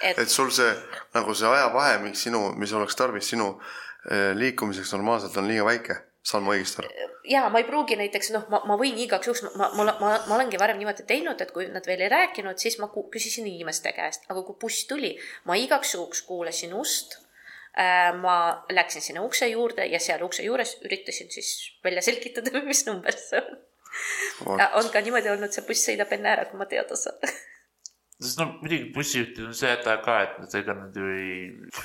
Et... 0.00 0.18
et 0.18 0.28
sul 0.28 0.50
see 0.50 0.70
nagu 1.14 1.34
see 1.34 1.48
ajavahemik 1.48 2.16
sinu, 2.16 2.52
mis 2.56 2.72
oleks 2.72 2.96
tarvis 2.96 3.28
sinu 3.34 3.48
eh, 4.10 4.32
liikumiseks 4.36 4.92
normaalselt 4.92 5.36
on 5.36 5.48
liiga 5.48 5.64
väike, 5.64 5.98
saan 6.26 6.44
ma 6.46 6.54
õigesti 6.54 6.82
aru? 6.82 7.08
ja 7.28 7.46
ma 7.50 7.62
ei 7.62 7.66
pruugi 7.66 7.98
näiteks 7.98 8.30
noh, 8.34 8.46
ma, 8.52 8.62
ma 8.68 8.76
võin 8.80 8.98
igaks 9.04 9.28
juhuks, 9.28 9.42
ma, 9.48 9.50
ma, 9.58 9.70
ma, 9.78 9.96
ma, 10.00 10.12
ma 10.28 10.36
olengi 10.38 10.60
varem 10.60 10.78
niimoodi 10.78 11.06
teinud, 11.08 11.40
et 11.42 11.50
kui 11.54 11.66
nad 11.72 11.86
veel 11.86 12.06
ei 12.06 12.12
rääkinud, 12.12 12.58
siis 12.62 12.78
ma 12.82 12.90
küsisin 12.94 13.48
inimeste 13.50 13.92
käest, 13.96 14.28
aga 14.30 14.44
kui 14.46 14.58
buss 14.60 14.86
tuli, 14.90 15.16
ma 15.50 15.58
igaks 15.58 15.96
juhuks 15.96 16.22
kuulasin 16.28 16.74
ust 16.78 17.22
Äh, 17.78 18.12
ma 18.20 18.64
läksin 18.68 19.00
sinna 19.02 19.22
ukse 19.24 19.46
juurde 19.48 19.86
ja 19.88 19.96
seal 20.00 20.20
ukse 20.22 20.42
juures 20.44 20.74
üritasin 20.84 21.30
siis 21.32 21.72
välja 21.84 22.02
selgitada, 22.04 22.60
mis 22.68 22.84
number 22.86 23.16
see 23.16 23.40
on. 24.44 24.60
on 24.60 24.90
ka 24.92 25.00
niimoodi 25.00 25.30
olnud, 25.32 25.54
see 25.54 25.64
buss 25.64 25.88
sõidab 25.88 26.12
enne 26.12 26.34
ära, 26.34 26.44
kui 26.50 26.60
ma 26.60 26.66
teada 26.68 26.98
saan 27.00 27.16
sest 28.22 28.40
no 28.40 28.46
muidugi 28.60 28.90
bussijuhtidel 28.94 29.50
on 29.50 29.56
see 29.58 29.70
häda 29.72 29.96
ka, 30.04 30.18
et 30.26 30.56
ega 30.60 30.76
nad 30.78 30.96
ju 30.96 31.08
ei, 31.12 31.40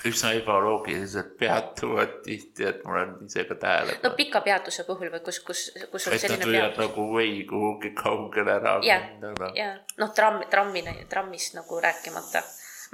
üsna 0.10 0.34
ebaloogiliselt 0.38 1.34
peatuvad 1.39 2.19
tihti, 2.26 2.67
et 2.69 2.84
ma 2.86 2.95
olen 2.95 3.15
ise 3.28 3.47
ka 3.50 3.58
tähele 3.62 3.97
no 4.04 4.13
pika 4.19 4.43
peatuse 4.45 4.86
puhul 4.88 5.12
või 5.13 5.23
kus, 5.26 5.41
kus, 5.47 5.65
kus 5.91 6.08
on 6.08 6.17
et 6.17 6.23
selline 6.26 6.47
peatus. 6.52 6.84
nagu 6.86 7.10
või 7.15 7.34
kuhugi 7.50 7.93
kaugele 7.97 8.56
ära 8.60 8.78
minna. 8.84 9.34
jah, 9.34 9.58
jah, 9.58 9.76
noh, 10.02 10.13
tramm, 10.15 10.45
trammi, 10.52 10.86
trammist 11.10 11.58
nagu 11.58 11.82
rääkimata 11.84 12.45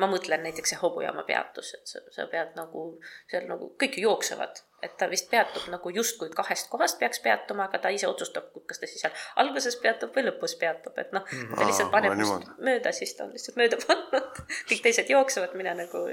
ma 0.02 0.10
mõtlen 0.10 0.42
näiteks 0.48 0.74
see 0.74 0.82
hobujaama 0.82 1.26
peatus, 1.28 1.74
et 1.78 1.90
sa, 1.90 2.02
sa 2.14 2.26
pead 2.32 2.56
nagu 2.58 2.86
seal 3.32 3.46
nagu 3.50 3.74
kõik 3.80 4.00
jooksevad, 4.02 4.64
et 4.84 4.98
ta 5.00 5.08
vist 5.12 5.30
peatub 5.32 5.70
nagu 5.72 5.94
justkui 5.96 6.30
kahest 6.36 6.70
kohast 6.72 7.00
peaks 7.00 7.24
peatuma, 7.24 7.70
aga 7.70 7.82
ta 7.86 7.94
ise 7.94 8.10
otsustab, 8.10 8.52
kas 8.68 8.82
ta 8.82 8.90
siis 8.90 9.06
seal 9.06 9.24
alguses 9.44 9.80
peatub 9.82 10.14
või 10.16 10.28
lõpus 10.28 10.58
peatub, 10.60 10.98
et 11.02 11.16
noh, 11.16 11.26
mhm. 11.26 11.56
ta 11.58 11.70
lihtsalt 11.70 11.92
paneb 11.94 12.20
mööda, 12.60 12.94
siis 12.96 13.16
ta 13.18 13.28
on 13.28 13.34
lihtsalt 13.36 13.60
mööda 13.60 13.80
pannud. 13.88 14.46
kõik 14.70 14.86
teised 14.86 15.12
jooksevad, 15.14 15.58
mina 15.60 15.76
nagu 15.78 16.08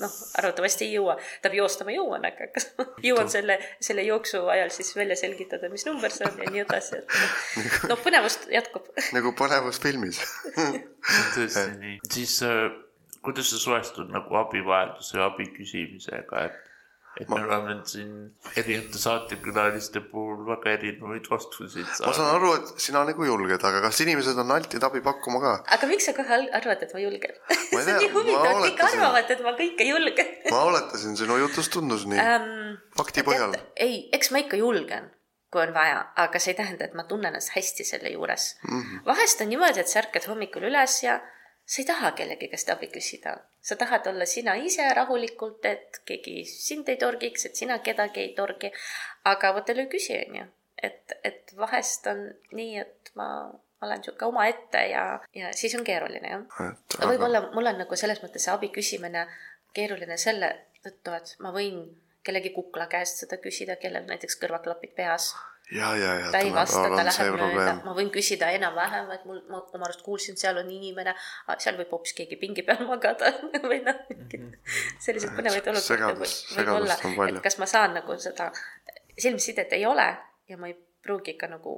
noh, 0.00 0.12
arvatavasti 0.38 0.86
ei 0.86 0.94
jõua, 0.96 1.16
tähendab 1.40 1.58
joosta 1.58 1.86
ma 1.86 1.94
jõuan, 1.94 2.24
aga 2.28 2.48
kas 2.54 2.68
ma 2.78 2.86
jõuan 3.08 3.30
selle, 3.32 3.58
selle 3.82 4.04
jooksu 4.06 4.44
ajal 4.52 4.72
siis 4.74 4.94
välja 4.96 5.16
selgitada, 5.18 5.70
mis 5.72 5.86
number 5.88 6.14
see 6.14 6.28
on 6.28 6.40
ja 6.40 6.48
nii 6.52 6.64
edasi, 6.64 7.02
et 7.02 7.18
noh, 7.58 7.92
no 7.92 7.98
põnevust 8.04 8.48
jätkub. 8.52 8.88
nagu 9.16 9.34
põnevus 9.38 9.80
filmis 9.82 10.20
tõesti 11.36 11.68
nii, 11.82 11.98
siis 12.12 12.38
äh, 12.48 12.66
kuidas 13.24 13.52
sa 13.52 13.60
suhestud 13.62 14.12
nagu 14.12 14.40
abivajaduse 14.42 15.18
ja 15.18 15.30
abi 15.30 15.48
küsimisega, 15.56 16.46
et 16.48 16.71
et 17.20 17.28
ma... 17.28 17.36
me 17.36 17.46
oleme 17.46 17.74
siin 17.88 18.12
erinevate 18.56 19.00
saatekülaliste 19.02 20.02
puhul 20.12 20.44
väga 20.48 20.74
erinevaid 20.76 21.28
vastuseid 21.30 21.86
saanud. 21.88 22.06
ma 22.08 22.14
saan 22.18 22.30
aru, 22.36 22.52
et 22.58 22.84
sina 22.86 23.04
nagu 23.08 23.26
julged, 23.28 23.66
aga 23.70 23.82
kas 23.86 24.02
inimesed 24.04 24.38
on 24.44 24.54
altid 24.56 24.86
abi 24.88 25.02
pakkuma 25.04 25.42
ka? 25.44 25.54
aga 25.76 25.90
miks 25.90 26.08
sa 26.08 26.16
kohe 26.16 26.38
arvad, 26.60 26.84
et 26.86 26.94
ma 26.96 27.02
julgen? 27.04 27.40
see 27.72 27.82
on 27.82 28.04
nii 28.04 28.12
huvitav, 28.16 28.60
kõik 28.66 28.84
arvavad, 28.88 29.34
et 29.36 29.42
ma 29.46 29.56
kõike 29.58 29.88
julgen 29.88 30.36
ma 30.50 30.62
oletasin, 30.70 31.18
sinu 31.20 31.40
jutust 31.44 31.74
tundus 31.76 32.06
nii 32.08 32.22
um,, 32.22 32.78
fakti 32.96 33.26
põhjal. 33.26 33.58
ei, 33.76 34.06
eks 34.16 34.32
ma 34.32 34.44
ikka 34.46 34.60
julgen 34.60 35.12
kui 35.52 35.60
on 35.60 35.74
vaja, 35.76 36.00
aga 36.16 36.40
see 36.40 36.54
ei 36.54 36.56
tähenda, 36.62 36.86
et 36.88 36.94
ma 36.96 37.04
tunnen 37.04 37.28
ennast 37.28 37.52
hästi 37.52 37.84
selle 37.84 38.08
juures 38.14 38.54
mm. 38.64 38.80
-hmm. 38.80 39.04
vahest 39.06 39.44
on 39.44 39.52
niimoodi, 39.52 39.84
et 39.84 39.88
sa 39.88 40.00
ärkad 40.00 40.28
hommikul 40.30 40.64
üles 40.70 41.02
ja 41.04 41.20
sa 41.64 41.82
ei 41.82 41.86
taha 41.86 42.12
kellegi 42.18 42.48
käest 42.52 42.70
abi 42.70 42.88
küsida. 42.92 43.36
sa 43.60 43.76
tahad 43.76 44.06
olla 44.06 44.26
sina 44.26 44.54
ise 44.54 44.94
rahulikult, 44.94 45.64
et 45.64 46.02
keegi 46.04 46.44
sind 46.44 46.88
ei 46.88 46.96
torgiks, 46.96 47.46
et 47.46 47.56
sina 47.56 47.78
kedagi 47.78 48.20
ei 48.20 48.34
torgi. 48.34 48.72
aga 49.24 49.54
vot 49.54 49.68
jälle 49.68 49.86
küsi, 49.86 50.18
onju. 50.26 50.46
et, 50.82 51.12
et 51.24 51.56
vahest 51.56 52.06
on 52.06 52.24
nii, 52.52 52.78
et 52.78 53.12
ma 53.14 53.28
olen 53.82 54.04
sihuke 54.04 54.24
omaette 54.24 54.78
ja, 54.88 55.20
ja 55.34 55.52
siis 55.52 55.74
on 55.74 55.84
keeruline 55.84 56.28
jah. 56.28 56.44
Aga... 56.58 57.08
võib-olla 57.08 57.40
mul 57.54 57.70
on 57.72 57.82
nagu 57.84 57.96
selles 57.96 58.22
mõttes 58.22 58.46
see 58.46 58.54
abi 58.54 58.70
küsimine 58.74 59.26
keeruline 59.74 60.16
selle 60.20 60.52
tõttu, 60.84 61.14
et 61.16 61.34
ma 61.42 61.52
võin 61.54 61.82
kellegi 62.26 62.52
kukla 62.54 62.86
käest 62.90 63.22
seda 63.22 63.38
küsida, 63.42 63.76
kellel 63.82 64.06
näiteks 64.06 64.38
kõrvaklapid 64.42 64.94
peas. 64.98 65.32
Ja, 65.70 65.92
ja, 65.96 66.14
ja. 66.20 66.30
ta 66.30 66.38
ei 66.38 66.52
vasta, 66.54 66.82
ta 66.90 67.04
läheb 67.06 67.38
mööda, 67.38 67.74
ma 67.84 67.94
võin 67.96 68.10
küsida 68.14 68.50
enam-vähem, 68.56 69.10
et 69.14 69.24
mul, 69.28 69.40
ma 69.50 69.62
oma 69.62 69.88
arust 69.88 70.02
kuulsin, 70.06 70.36
seal 70.40 70.58
on 70.60 70.70
inimene, 70.72 71.14
seal 71.62 71.78
võib 71.80 71.94
hoopis 71.96 72.16
keegi 72.18 72.38
pingi 72.40 72.64
peal 72.66 72.84
magada 72.88 73.32
või 73.70 73.80
noh, 73.86 74.02
selliseid 75.00 75.34
põnevaid 75.38 75.72
olukordi 75.72 76.10
võib, 76.24 76.36
võib 76.58 76.74
olla, 76.76 76.98
et 77.28 77.40
kas 77.46 77.58
ma 77.62 77.70
saan 77.70 77.96
nagu 78.00 78.18
seda 78.20 78.50
silmsidet 79.18 79.72
ei 79.78 79.86
ole 79.86 80.08
ja 80.48 80.58
ma 80.58 80.70
ei 80.70 80.76
pruugi 81.02 81.36
ka 81.38 81.48
nagu 81.50 81.76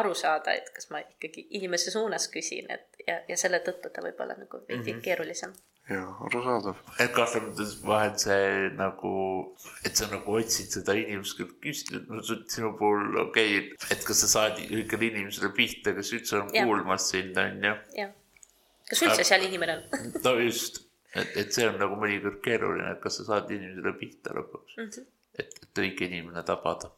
aru 0.00 0.14
saada, 0.16 0.54
et 0.56 0.70
kas 0.72 0.88
ma 0.90 1.02
ikkagi 1.02 1.46
inimese 1.58 1.92
suunas 1.92 2.28
küsin, 2.32 2.70
et 2.72 3.04
ja, 3.06 3.18
ja 3.28 3.36
selle 3.36 3.60
tõttu 3.64 3.92
ta 3.92 4.04
võib 4.04 4.20
olla 4.24 4.38
nagu 4.38 4.62
veidi 4.68 4.80
mm 4.80 4.96
-hmm. 4.96 5.04
keerulisem 5.04 5.52
jaa, 5.90 6.10
arusaadav. 6.26 6.78
et 7.02 7.10
kahtlemata 7.16 7.50
mõttes 7.50 7.72
vahel 7.86 8.12
see 8.22 8.68
nagu, 8.78 9.14
et 9.86 9.98
sa 9.98 10.06
nagu 10.12 10.36
otsid 10.38 10.76
seda 10.76 10.94
inimest, 10.98 11.36
kellelt 11.38 11.58
küsida, 11.64 12.02
no 12.06 12.22
sinu 12.22 12.72
puhul 12.78 13.18
okei 13.24 13.58
okay,, 13.58 13.90
et 13.94 14.06
kas 14.06 14.22
sa 14.24 14.30
saad 14.36 14.62
ühele 14.62 15.08
inimesele 15.08 15.50
pihta, 15.56 15.94
kes 15.96 16.12
üldse 16.18 16.38
on 16.38 16.54
ja. 16.54 16.64
kuulmas 16.66 17.08
sind, 17.10 17.38
on 17.42 17.66
ju. 17.66 17.74
jah. 17.98 18.14
kas 18.90 19.04
üldse 19.08 19.26
seal 19.26 19.46
inimene 19.48 19.80
on 19.80 20.06
no 20.26 20.36
just, 20.38 20.84
et, 21.14 21.34
et 21.42 21.52
see 21.54 21.66
on 21.66 21.78
nagu 21.82 21.98
mõnikord 21.98 22.38
keeruline, 22.46 22.94
et 22.94 23.02
kas 23.02 23.18
sa 23.18 23.28
saad 23.32 23.50
inimesele 23.50 23.94
pihta 23.98 24.36
lõpuks 24.38 24.78
mm. 24.78 24.88
-hmm. 24.88 25.12
et, 25.42 25.62
et 25.66 25.84
õige 25.84 26.06
inimene 26.06 26.46
tabada. 26.46 26.92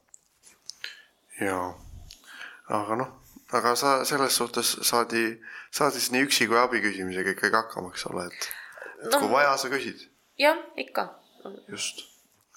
jaa, 1.40 1.70
aga 2.68 3.01
noh 3.01 3.20
aga 3.55 3.75
sa 3.79 4.05
selles 4.09 4.37
suhtes 4.37 4.70
saadi, 4.83 5.25
saadi 5.70 6.01
siis 6.01 6.12
nii 6.12 6.27
üksi 6.27 6.47
kui 6.51 6.59
abi 6.59 6.81
küsimisega 6.83 7.35
ikkagi 7.35 7.55
hakkama, 7.55 7.92
eks 7.94 8.07
ole, 8.11 8.25
et 8.27 8.49
no, 9.10 9.20
kui 9.20 9.30
vaja, 9.32 9.56
sa 9.60 9.70
küsid. 9.72 10.06
jah, 10.40 10.60
ikka. 10.80 11.08
just. 11.68 12.04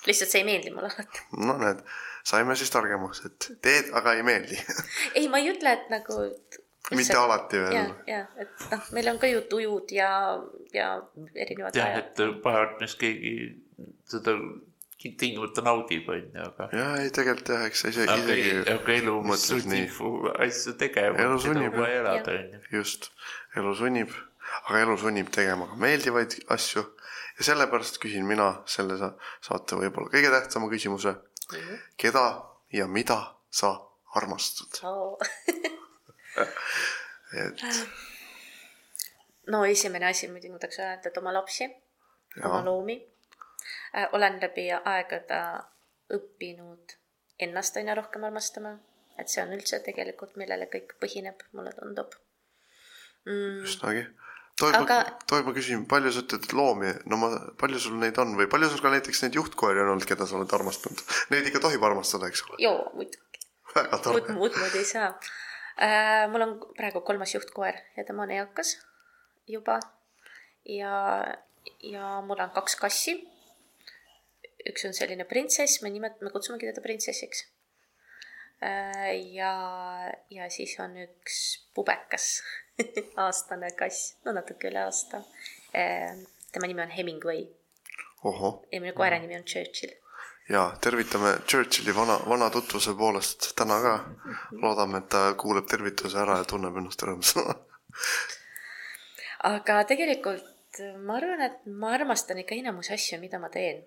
lihtsalt 0.07 0.31
see 0.31 0.43
ei 0.43 0.47
meeldi 0.47 0.73
mulle 0.75 0.91
alati. 0.93 1.25
no 1.47 1.57
näed, 1.61 1.83
saime 2.27 2.55
siis 2.59 2.71
targemaks, 2.73 3.25
et 3.29 3.51
teed, 3.65 3.91
aga 3.97 4.15
ei 4.17 4.23
meeldi 4.27 4.59
ei, 5.17 5.27
ma 5.31 5.41
ei 5.43 5.51
ütle, 5.53 5.73
et 5.73 5.91
nagu 5.93 6.23
mitte 6.95 7.17
alati 7.19 7.59
veel. 7.59 7.75
ja, 7.75 7.85
ja, 8.07 8.23
et 8.39 8.71
noh, 8.71 8.87
meil 8.95 9.11
on 9.11 9.19
ka 9.21 9.29
ju 9.31 9.43
tujud 9.51 9.91
ja, 9.95 10.11
ja 10.75 10.95
erinevad. 11.35 11.75
jah, 11.75 11.99
et 11.99 12.23
partneris 12.43 12.95
keegi 12.99 13.35
seda 14.07 14.37
tingimata 14.97 15.61
naudib, 15.61 16.07
on 16.09 16.23
ju, 16.23 16.45
aga. 16.47 16.69
ja 16.73 16.87
ei, 17.01 17.11
tegelikult 17.13 17.51
jah, 17.53 17.65
eks 17.69 17.83
isegi, 17.91 18.21
isegi. 18.23 18.55
aga 18.73 18.95
elu 18.95 19.17
sunnib 19.41 19.99
asju 20.47 20.77
tegema. 20.79 21.19
elu 21.25 21.43
sunnib 21.43 21.77
jah, 21.83 22.39
just, 22.73 23.11
elu 23.59 23.75
sunnib 23.77 24.15
aga 24.63 24.79
elu 24.79 24.97
sunnib 24.97 25.31
tegema 25.33 25.67
ka 25.67 25.75
meeldivaid 25.81 26.37
asju 26.55 26.83
ja 27.37 27.47
sellepärast 27.49 27.99
küsin 28.03 28.25
mina 28.27 28.49
selle 28.65 28.97
saate 28.99 29.79
võib-olla 29.79 30.11
kõige 30.13 30.31
tähtsama 30.33 30.69
küsimuse 30.71 31.13
mm. 31.13 31.57
-hmm. 31.57 31.79
keda 31.97 32.25
ja 32.73 32.87
mida 32.87 33.19
sa 33.49 33.73
armastad 34.15 34.79
oh. 34.83 35.17
et. 37.45 37.65
no 39.47 39.65
esimene 39.65 40.09
asi 40.09 40.27
muidugi 40.27 40.53
ma 40.53 40.59
tahaks 40.59 40.79
öelda, 40.79 41.09
et 41.09 41.17
oma 41.17 41.33
lapsi, 41.33 41.69
oma 42.43 42.63
loomi 42.65 42.97
äh,. 43.95 44.09
olen 44.11 44.39
läbi 44.41 44.69
aegade 44.71 45.41
õppinud 46.13 46.97
ennast 47.39 47.77
aina 47.77 47.95
rohkem 47.95 48.23
armastama, 48.23 48.77
et 49.19 49.29
see 49.29 49.43
on 49.43 49.51
üldse 49.53 49.79
tegelikult, 49.85 50.35
millele 50.35 50.65
kõik 50.71 50.95
põhineb, 51.01 51.43
mulle 51.51 51.73
tundub 51.77 52.15
mm.. 53.25 53.65
üsnagi 53.67 54.07
tohib 54.59 54.79
aga..., 54.79 54.97
tohib 55.29 55.49
ma 55.49 55.53
küsin, 55.55 55.85
palju 55.89 56.11
sa 56.13 56.23
ütled 56.25 56.53
loomi, 56.57 56.93
no 57.11 57.19
ma, 57.21 57.29
palju 57.61 57.81
sul 57.81 57.97
neid 58.01 58.17
on 58.21 58.35
või 58.39 58.49
palju 58.51 58.71
sul 58.73 58.83
ka 58.83 58.91
näiteks 58.93 59.23
neid 59.25 59.37
juhtkoeri 59.37 59.83
on 59.83 59.93
olnud, 59.93 60.07
keda 60.09 60.27
sa 60.29 60.39
oled 60.39 60.53
armastanud? 60.57 61.03
Neid 61.33 61.49
ikka 61.49 61.61
tohib 61.67 61.85
armastada, 61.87 62.29
eks 62.31 62.45
ole? 62.47 62.61
joo, 62.65 62.79
muidugi. 62.97 63.43
väga 63.75 64.01
tore. 64.03 64.23
muud, 64.23 64.33
muud 64.39 64.59
moodi 64.61 64.81
ei 64.81 64.89
saa 64.89 65.11
äh,. 65.13 66.25
mul 66.33 66.47
on 66.47 66.55
praegu 66.77 67.03
kolmas 67.05 67.35
juhtkoer 67.37 67.81
ja 67.97 68.05
tema 68.07 68.25
on 68.25 68.33
eakas 68.33 68.77
juba. 69.47 69.79
ja, 70.65 70.93
ja 71.83 72.21
mul 72.25 72.41
on 72.41 72.53
kaks 72.55 72.79
kassi. 72.81 73.19
üks 74.67 74.87
on 74.89 74.97
selline 74.97 75.23
printsess, 75.29 75.81
me 75.83 75.93
nimet-, 75.93 76.19
me 76.21 76.33
kutsumegi 76.33 76.67
teda 76.67 76.83
printsessiks. 76.83 77.45
Ja, 79.33 79.51
ja 80.29 80.49
siis 80.49 80.73
on 80.79 80.95
üks 81.03 81.37
pubekas 81.75 82.41
aastane 83.25 83.71
kass, 83.77 84.15
no 84.25 84.33
natuke 84.33 84.71
üle 84.71 84.81
aasta. 84.85 85.21
Ehm, 85.73 86.25
tema 86.51 86.67
nimi 86.67 86.81
on 86.81 86.93
Hemingway. 86.93 87.45
ja 88.71 88.81
minu 88.81 88.93
koera 88.97 89.19
nimi 89.19 89.35
on 89.37 89.43
Churchill. 89.43 89.93
ja 90.49 90.71
tervitame 90.81 91.37
Churchilli 91.47 91.95
vana, 91.95 92.19
vana 92.29 92.49
tutvuse 92.49 92.93
poolest 92.97 93.53
täna 93.55 93.81
ka. 93.81 93.93
loodame, 94.51 94.97
et 94.97 95.09
ta 95.09 95.33
kuuleb 95.33 95.67
tervituse 95.69 96.17
ära 96.17 96.37
ja 96.41 96.49
tunneb 96.49 96.77
ennast 96.77 97.03
rõõmsana 97.03 97.55
aga 99.45 99.83
tegelikult 99.89 100.81
ma 101.05 101.17
arvan, 101.17 101.41
et 101.41 101.61
ma 101.65 101.93
armastan 101.97 102.41
ikka 102.41 102.57
enamus 102.57 102.91
asju, 102.93 103.19
mida 103.21 103.39
ma 103.41 103.49
teen. 103.53 103.83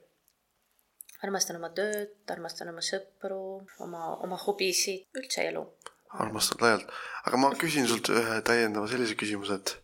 Armastan 1.25 1.61
oma 1.61 1.71
tööd, 1.77 2.17
armastan 2.33 2.73
oma 2.73 2.83
sõpru, 2.85 3.41
oma, 3.85 4.17
oma 4.25 4.39
hobisid, 4.41 5.09
üldse 5.21 5.47
elu 5.51 5.67
armastad 6.11 6.63
laialt. 6.63 6.89
aga 7.25 7.39
ma 7.39 7.53
küsin 7.59 7.87
sult 7.87 8.11
ühe 8.11 8.41
täiendava 8.47 8.89
sellise 8.91 9.17
küsimuse, 9.19 9.61
et 9.61 9.77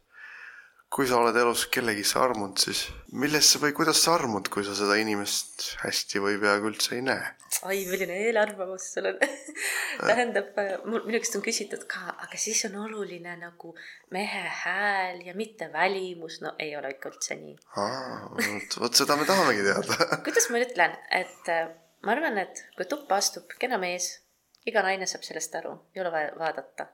kui 0.92 1.06
sa 1.10 1.18
oled 1.18 1.36
elus 1.36 1.64
kellegisse 1.72 2.18
armunud, 2.22 2.60
siis 2.62 2.84
millesse 3.18 3.58
või 3.62 3.72
kuidas 3.76 3.98
sa 4.04 4.14
armud, 4.14 4.46
kui 4.52 4.64
sa 4.64 4.74
seda 4.76 4.94
inimest 5.00 5.64
hästi 5.82 6.22
või 6.22 6.38
peaaegu 6.42 6.70
üldse 6.70 6.94
ei 6.96 7.02
näe? 7.06 7.32
oi, 7.66 7.78
milline 7.88 8.16
eelarvamus 8.26 8.88
sul 8.94 9.08
on 9.10 9.18
tähendab, 10.08 10.50
mul, 10.84 11.02
minu 11.08 11.20
käest 11.22 11.38
on 11.38 11.44
küsitud 11.44 11.86
ka, 11.90 12.02
aga 12.26 12.38
siis 12.40 12.62
on 12.68 12.76
oluline 12.84 13.34
nagu 13.40 13.72
mehe 14.14 14.42
hääl 14.62 15.22
ja 15.26 15.34
mitte 15.38 15.70
välimus, 15.72 16.40
no 16.44 16.54
ei 16.62 16.74
ole 16.78 16.94
ikka 16.94 17.10
üldse 17.14 17.38
nii. 17.40 17.56
vot, 17.76 18.78
vot 18.84 19.02
seda 19.02 19.18
me 19.18 19.26
tahamegi 19.28 19.66
teada 19.66 20.10
kuidas 20.26 20.50
ma 20.52 20.62
ütlen, 20.62 20.98
et 21.18 21.50
äh, 21.52 21.70
ma 22.06 22.14
arvan, 22.14 22.38
et 22.44 22.66
kui 22.78 22.86
tuppa 22.90 23.18
astub 23.22 23.56
kena 23.58 23.80
mees 23.82 24.12
iga 24.66 24.82
naine 24.86 25.06
saab 25.10 25.26
sellest 25.26 25.54
aru, 25.58 25.78
ei 25.94 26.02
ole 26.02 26.14
vaja 26.14 26.34
vaadata. 26.38 26.90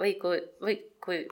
või 0.00 0.16
kui, 0.20 0.40
või 0.64 0.76
kui 1.04 1.24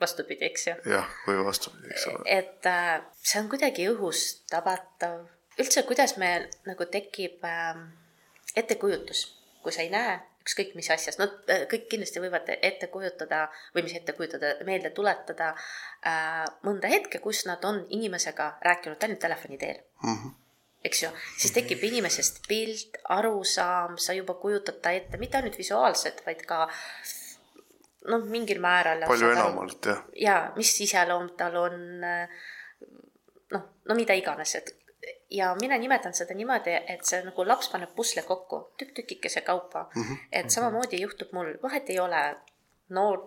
vastupidi, 0.00 0.46
eks 0.50 0.66
ju. 0.66 0.76
jah, 0.92 1.08
või 1.26 1.42
vastupidi, 1.46 1.90
eks 1.94 2.06
ole. 2.12 2.22
et 2.38 2.68
äh, 2.70 3.00
see 3.22 3.40
on 3.42 3.50
kuidagi 3.52 3.88
õhus 3.92 4.24
tabatav. 4.50 5.26
üldse, 5.58 5.82
kuidas 5.88 6.16
meil 6.20 6.48
nagu 6.68 6.88
tekib 6.92 7.44
äh, 7.44 7.82
ettekujutus, 8.56 9.26
kui 9.62 9.74
sa 9.74 9.84
ei 9.84 9.92
näe 9.92 10.18
ükskõik 10.46 10.76
mis 10.78 10.88
asjast, 10.94 11.18
no 11.18 11.26
äh, 11.50 11.66
kõik 11.70 11.88
kindlasti 11.90 12.22
võivad 12.22 12.48
ette 12.54 12.88
kujutada 12.92 13.46
või 13.74 13.86
mis 13.86 13.96
ette 13.98 14.14
kujutada, 14.16 14.54
meelde 14.68 14.92
tuletada 14.94 15.52
äh, 16.06 16.44
mõnda 16.66 16.90
hetke, 16.92 17.20
kus 17.24 17.44
nad 17.50 17.64
on 17.66 17.82
inimesega 17.90 18.56
rääkinud 18.66 19.02
ainult 19.02 19.22
telefoni 19.26 19.58
teel 19.62 19.80
mm. 20.02 20.18
-hmm 20.18 20.42
eks 20.86 21.02
ju, 21.02 21.08
siis 21.40 21.50
tekib 21.50 21.82
inimesest 21.82 22.44
pilt, 22.46 22.98
arusaam, 23.10 23.96
sa 23.98 24.14
juba 24.14 24.36
kujutad 24.38 24.76
ta 24.82 24.92
ette, 24.94 25.18
mitte 25.18 25.40
ainult 25.40 25.58
visuaalselt, 25.58 26.20
vaid 26.26 26.44
ka 26.46 26.68
noh, 28.10 28.24
mingil 28.30 28.60
määral. 28.62 29.04
palju 29.08 29.30
enamalt, 29.34 29.86
jah. 29.86 30.02
ja 30.20 30.36
mis 30.56 30.72
iseloom 30.80 31.30
tal 31.38 31.56
on, 31.60 31.78
noh, 33.54 33.64
no 33.88 33.98
mida 33.98 34.14
iganes, 34.18 34.54
et 34.60 34.74
ja 35.30 35.54
mina 35.60 35.78
nimetan 35.78 36.14
seda 36.14 36.34
niimoodi, 36.34 36.74
et 36.94 37.04
see 37.06 37.20
nagu 37.26 37.46
laps 37.46 37.70
paneb 37.72 37.92
pusle 37.96 38.22
kokku 38.26 38.62
tükk 38.78 38.94
tükikese 39.00 39.40
kaupa 39.40 39.88
mm. 39.94 40.02
-hmm. 40.02 40.16
et 40.32 40.50
samamoodi 40.50 41.00
juhtub 41.02 41.32
mul, 41.32 41.54
vahet 41.62 41.90
ei 41.90 41.98
ole 42.00 42.22
noor, 42.88 43.22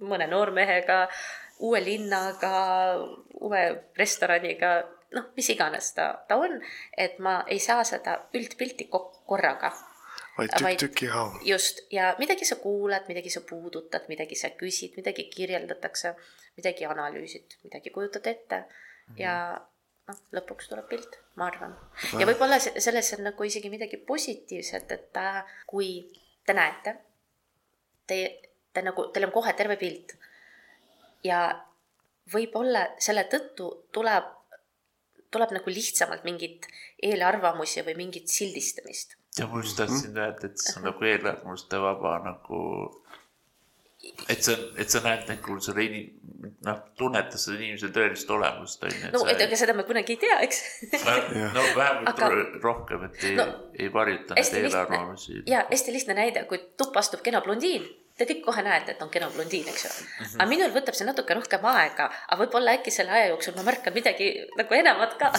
mõne 0.00 0.26
noormehega, 0.26 1.08
uue 1.58 1.84
linnaga, 1.84 2.96
uue 3.40 3.62
restoraniga, 3.96 4.82
noh, 5.12 5.24
mis 5.36 5.50
iganes 5.50 5.92
ta, 5.94 6.24
ta 6.28 6.36
on, 6.36 6.60
et 6.96 7.18
ma 7.18 7.44
ei 7.46 7.58
saa 7.58 7.84
seda 7.84 8.18
üldpilti 8.34 8.88
korraga 9.26 9.72
vaid 10.38 10.52
tükk 10.56 10.78
tüki 10.80 11.06
haaval. 11.12 11.40
just, 11.44 11.82
ja 11.92 12.14
midagi 12.18 12.44
sa 12.48 12.56
kuulad, 12.56 13.04
midagi 13.08 13.30
sa 13.30 13.42
puudutad, 13.48 14.06
midagi 14.08 14.38
sa 14.38 14.50
küsid, 14.56 14.96
midagi 14.96 15.28
kirjeldatakse, 15.32 16.14
midagi 16.56 16.88
analüüsid, 16.88 17.58
midagi 17.66 17.90
kujutad 17.90 18.26
ette 18.26 18.58
mm 18.58 18.64
-hmm. 18.64 19.20
ja 19.20 19.34
noh, 20.08 20.18
lõpuks 20.32 20.68
tuleb 20.68 20.88
pilt, 20.88 21.18
ma 21.36 21.46
arvan. 21.46 21.76
ja 22.18 22.26
võib-olla 22.26 22.58
selles 22.60 23.12
on 23.18 23.24
nagu 23.28 23.44
isegi 23.44 23.70
midagi 23.70 23.96
positiivset, 23.96 24.92
et 24.92 25.16
äh, 25.16 25.44
kui 25.66 26.12
te 26.46 26.52
näete, 26.52 26.96
te, 28.06 28.40
te 28.72 28.82
nagu, 28.82 29.08
teil 29.12 29.26
on 29.26 29.32
kohe 29.32 29.52
terve 29.52 29.76
pilt 29.76 30.16
ja 31.24 31.64
võib-olla 32.32 32.86
selle 32.98 33.24
tõttu 33.24 33.88
tuleb, 33.92 34.24
tuleb 35.30 35.50
nagu 35.50 35.70
lihtsamalt 35.70 36.24
mingit 36.24 36.66
eelarvamusi 37.02 37.82
või 37.82 37.94
mingit 37.96 38.28
sildistamist 38.28 39.21
ja 39.38 39.46
ma 39.46 39.60
just 39.62 39.76
tahtsin 39.76 40.18
öelda, 40.18 40.48
et 40.48 40.58
see 40.60 40.80
on 40.80 40.88
nagu 40.90 41.06
eelarvamuste 41.08 41.80
vaba 41.80 42.18
nagu. 42.26 42.58
et 44.28 44.42
sa, 44.42 44.56
et 44.76 44.90
sa 44.90 45.00
näed 45.04 45.28
nagu 45.30 45.56
selle 45.62 45.84
inim-, 45.86 46.48
noh, 46.66 46.80
tunnetad 46.98 47.38
seda 47.38 47.60
inimese 47.60 47.92
tõelist 47.94 48.30
olemust, 48.34 48.82
on 48.82 48.96
ju. 48.96 49.10
no, 49.14 49.22
et 49.30 49.40
ega 49.46 49.58
seda 49.60 49.76
me 49.78 49.86
kunagi 49.88 50.16
ei 50.16 50.22
tea, 50.24 50.38
eks 50.46 50.62
no 51.54 51.66
vähemalt 51.76 52.10
Aga... 52.10 52.30
rohkem, 52.64 53.06
et 53.08 53.24
ei 53.30 53.36
no,, 53.38 53.46
ei 53.78 53.92
varjuta 53.94 54.38
neid 54.38 54.58
eelarvamusi. 54.64 55.44
ja 55.46 55.64
hästi 55.70 55.94
lihtne 55.94 56.18
näide, 56.18 56.44
kui 56.50 56.60
tuppa 56.76 57.04
astub 57.04 57.22
kena 57.22 57.44
blondiin 57.46 57.86
te 58.22 58.28
kõik 58.28 58.44
kohe 58.46 58.62
näete, 58.64 58.94
et 58.94 59.02
on 59.04 59.10
kena 59.12 59.28
blondiin, 59.32 59.66
eks 59.72 59.84
ju 59.84 59.90
mm. 59.90 60.06
-hmm. 60.18 60.36
aga 60.38 60.48
minul 60.50 60.72
võtab 60.74 60.96
see 60.98 61.08
natuke 61.08 61.34
rohkem 61.34 61.64
aega, 61.72 62.08
aga 62.28 62.38
võib-olla 62.42 62.76
äkki 62.78 62.94
selle 62.94 63.14
aja 63.16 63.32
jooksul 63.32 63.56
ma 63.56 63.66
märkan 63.66 63.94
midagi 63.94 64.30
nagu 64.58 64.78
enamat 64.78 65.18
ka 65.20 65.32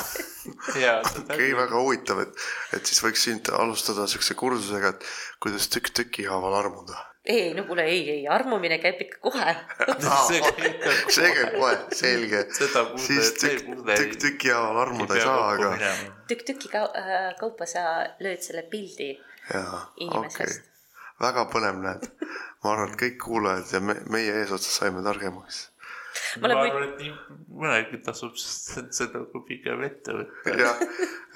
okei, 1.24 1.54
väga 1.56 1.80
huvitav, 1.80 2.22
et, 2.26 2.46
et 2.78 2.86
siis 2.86 3.04
võiks 3.06 3.26
siin 3.28 3.42
alustada 3.60 4.08
siukse 4.08 4.38
kursusega, 4.40 4.94
et 4.96 5.10
kuidas 5.44 5.70
tükk 5.74 5.94
tüki 6.02 6.28
haaval 6.30 6.58
armuda. 6.60 7.06
ei, 7.26 7.54
no 7.54 7.64
kuule, 7.70 7.86
ei, 7.88 8.04
ei, 8.18 8.28
armumine 8.28 8.80
käib 8.84 9.00
ikka 9.06 9.22
kohe 9.30 9.56
see 10.28 11.32
käib 11.38 11.56
kohe, 11.60 11.78
selge. 12.02 12.44
siis 13.06 13.34
tükk, 13.40 13.72
tükk 13.94 14.20
tüki 14.28 14.52
haaval 14.56 14.84
armuda 14.88 15.16
ei 15.16 15.26
saa, 15.30 15.48
aga. 15.56 15.96
tükk 16.28 16.46
tüki 16.52 16.76
äh, 16.76 17.32
kaupa 17.40 17.70
sa 17.70 17.88
lööd 18.20 18.44
selle 18.44 18.68
pildi 18.68 19.16
inimesest 19.54 20.40
okay 20.40 20.74
väga 21.24 21.46
põnev, 21.52 21.80
näed. 21.84 22.08
Ma 22.64 22.74
arvan, 22.74 22.92
et 22.92 23.00
kõik 23.00 23.20
kuulajad 23.24 23.76
ja 23.76 23.82
me, 23.84 23.96
meie 24.14 24.36
eesotsas 24.42 24.80
saime 24.80 25.04
targemaks. 25.06 25.60
ma 26.42 26.52
arvan, 26.54 26.86
et 26.88 27.02
nii 27.02 27.12
mõnelgi 27.64 28.00
tasub 28.06 28.38
seda 28.40 29.24
nagu 29.24 29.44
pigem 29.48 29.84
ette 29.88 30.16
võtta. 30.20 30.56
jah, 30.62 30.82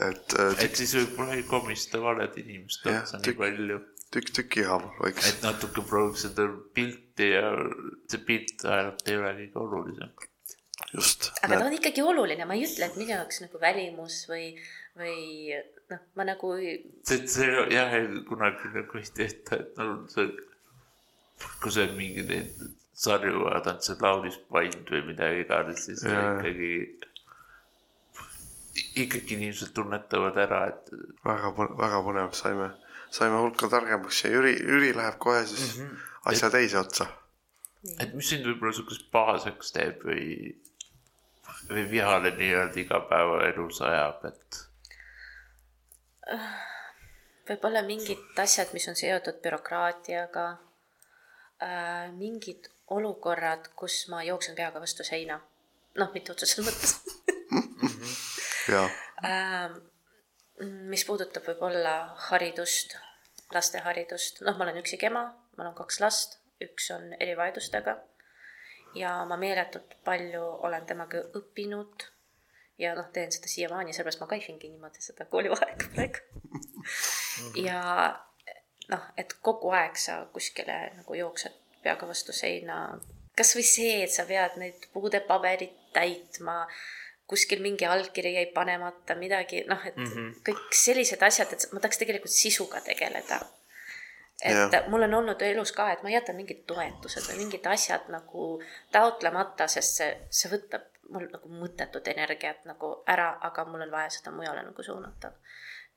et 0.07 0.37
äh,. 0.39 0.63
et 0.65 0.79
siis 0.79 0.95
võib-olla 1.01 1.37
ei 1.37 1.45
komista 1.49 2.01
valed 2.03 2.39
inimeste 2.43 2.93
otsa 2.93 3.21
nii 3.23 3.37
palju. 3.41 3.81
tükk 4.15 4.33
tüki 4.39 4.65
haaval 4.69 4.95
võiks. 5.03 5.27
et 5.31 5.45
natuke 5.45 5.83
prooviks 5.89 6.25
seda 6.29 6.47
pilti 6.77 7.31
ja 7.33 7.51
see 8.07 8.23
pilt 8.31 8.65
ainult 8.65 9.07
ei 9.07 9.19
ole 9.19 9.35
kõige 9.41 9.63
olulisem. 9.65 10.13
just. 10.93 11.31
aga 11.41 11.59
ta 11.59 11.69
on 11.69 11.79
ikkagi 11.79 12.05
oluline, 12.05 12.47
ma 12.47 12.55
ei 12.57 12.67
ütle, 12.69 12.87
et 12.87 12.99
minu 13.01 13.17
jaoks 13.17 13.43
nagu 13.43 13.59
välimus 13.61 14.21
või, 14.31 14.53
või 14.99 15.17
noh, 15.91 16.05
ma 16.15 16.27
nagu. 16.31 16.53
see, 17.07 17.23
see 17.27 17.65
jah, 17.73 17.97
kunagi 18.29 18.71
nagu 18.77 19.01
ei 19.01 19.09
tehta, 19.21 19.59
et 19.59 19.81
no 19.81 20.05
see, 20.11 20.31
kui 21.61 21.71
sa 21.73 21.85
mingi 21.97 22.23
neid 22.27 22.67
sarju 22.97 23.43
vaatad, 23.43 23.83
see 23.85 23.99
Laulis 24.01 24.39
Pand 24.49 24.89
või 24.93 25.03
midagi 25.11 25.43
iganes, 25.43 25.83
siis 25.85 26.01
ja. 26.05 26.23
ikkagi, 26.33 26.71
ikkagi 29.03 29.37
inimesed 29.37 29.73
tunnetavad 29.77 30.39
ära, 30.41 30.63
et. 30.71 30.91
väga, 31.25 31.53
väga 31.77 32.01
põnev, 32.07 32.33
saime, 32.37 32.71
saime 33.13 33.41
hulka 33.43 33.69
targemaks 33.73 34.23
ja 34.25 34.33
Jüri, 34.33 34.55
Jüri 34.57 34.93
läheb 34.97 35.19
kohe 35.21 35.45
siis 35.45 35.77
mm 35.77 35.85
-hmm. 35.85 36.05
asja 36.33 36.47
et, 36.49 36.57
teise 36.57 36.79
otsa. 36.79 37.07
et 37.99 38.13
mis 38.13 38.29
sind 38.29 38.49
võib-olla 38.49 38.73
sihukeseks 38.73 39.11
pahaseks 39.13 39.71
teeb 39.77 40.01
või, 40.09 40.25
või 41.69 41.89
vihale 41.91 42.33
nii-öelda 42.37 42.79
igapäevaelus 42.81 43.81
ajab, 43.81 44.25
et 44.25 44.63
võib-olla 47.49 47.85
mingid 47.85 48.39
asjad, 48.41 48.73
mis 48.73 48.87
on 48.89 48.97
seotud 48.97 49.37
bürokraatiaga 49.43 50.55
äh,, 51.63 52.11
mingid 52.15 52.69
olukorrad, 52.93 53.69
kus 53.75 54.07
ma 54.11 54.23
jooksen 54.23 54.55
peaga 54.55 54.81
vastu 54.83 55.03
seina. 55.03 55.39
noh, 55.97 56.11
mitte 56.13 56.31
otseses 56.31 56.65
mõttes. 56.65 56.97
Äh, 58.67 59.71
mis 60.91 61.05
puudutab 61.07 61.45
võib-olla 61.47 61.93
haridust, 62.27 62.97
lasteharidust, 63.55 64.41
noh, 64.43 64.57
ma 64.59 64.65
olen 64.65 64.81
üksik 64.81 65.05
ema, 65.07 65.21
mul 65.55 65.69
on 65.69 65.77
kaks 65.77 66.01
last, 66.03 66.35
üks 66.61 66.89
on 66.91 67.13
erivajadustega 67.15 67.95
ja 68.99 69.13
ma 69.29 69.37
meeletult 69.39 69.95
palju 70.05 70.43
olen 70.67 70.85
temaga 70.89 71.23
õppinud 71.39 72.07
ja 72.81 72.93
noh, 72.97 73.09
teen 73.13 73.31
seda 73.33 73.49
siiamaani, 73.51 73.93
sellepärast 73.95 74.21
ma 74.21 74.29
kaifingi 74.29 74.69
niimoodi 74.69 75.03
seda 75.03 75.29
koolivaheaega 75.31 75.91
praegu. 75.95 76.25
Ja 77.67 77.81
noh, 78.93 79.07
et 79.17 79.33
kogu 79.41 79.71
aeg 79.75 79.97
sa 79.99 80.19
kuskile 80.33 80.77
nagu 80.97 81.17
jooksed 81.19 81.55
peaga 81.83 82.07
vastu 82.07 82.33
seina. 82.33 82.99
kasvõi 83.37 83.63
see, 83.63 83.97
et 84.03 84.11
sa 84.11 84.25
pead 84.25 84.55
neid 84.57 84.87
puudepaberit 84.93 85.75
täitma, 85.93 86.63
kuskil 87.29 87.61
mingi 87.61 87.85
allkiri 87.85 88.33
jäi 88.33 88.47
panemata, 88.53 89.15
midagi 89.15 89.63
noh, 89.67 89.85
et 89.85 89.95
mm 89.97 90.05
-hmm. 90.05 90.33
kõik 90.49 90.73
sellised 90.73 91.21
asjad, 91.21 91.53
et 91.53 91.67
ma 91.71 91.79
tahaks 91.79 91.97
tegelikult 91.97 92.31
sisuga 92.33 92.81
tegeleda 92.81 93.39
et 94.41 94.73
ja. 94.73 94.83
mul 94.87 95.01
on 95.01 95.13
olnud 95.13 95.41
elus 95.41 95.71
ka, 95.71 95.91
et 95.91 96.03
ma 96.03 96.09
jätan 96.09 96.35
mingid 96.37 96.61
toetused 96.69 97.25
või 97.29 97.39
mingid 97.41 97.65
asjad 97.65 98.05
nagu 98.13 98.49
taotlemata, 98.93 99.67
sest 99.67 99.97
see, 99.97 100.11
see 100.29 100.51
võtab 100.51 100.85
mul 101.09 101.25
nagu 101.31 101.49
mõttetut 101.49 102.07
energiat 102.11 102.65
nagu 102.69 102.91
ära, 103.09 103.31
aga 103.49 103.65
mul 103.65 103.87
on 103.87 103.91
vaja 103.91 104.11
seda 104.17 104.33
mujale 104.35 104.63
nagu 104.67 104.83
suunata. 104.83 105.31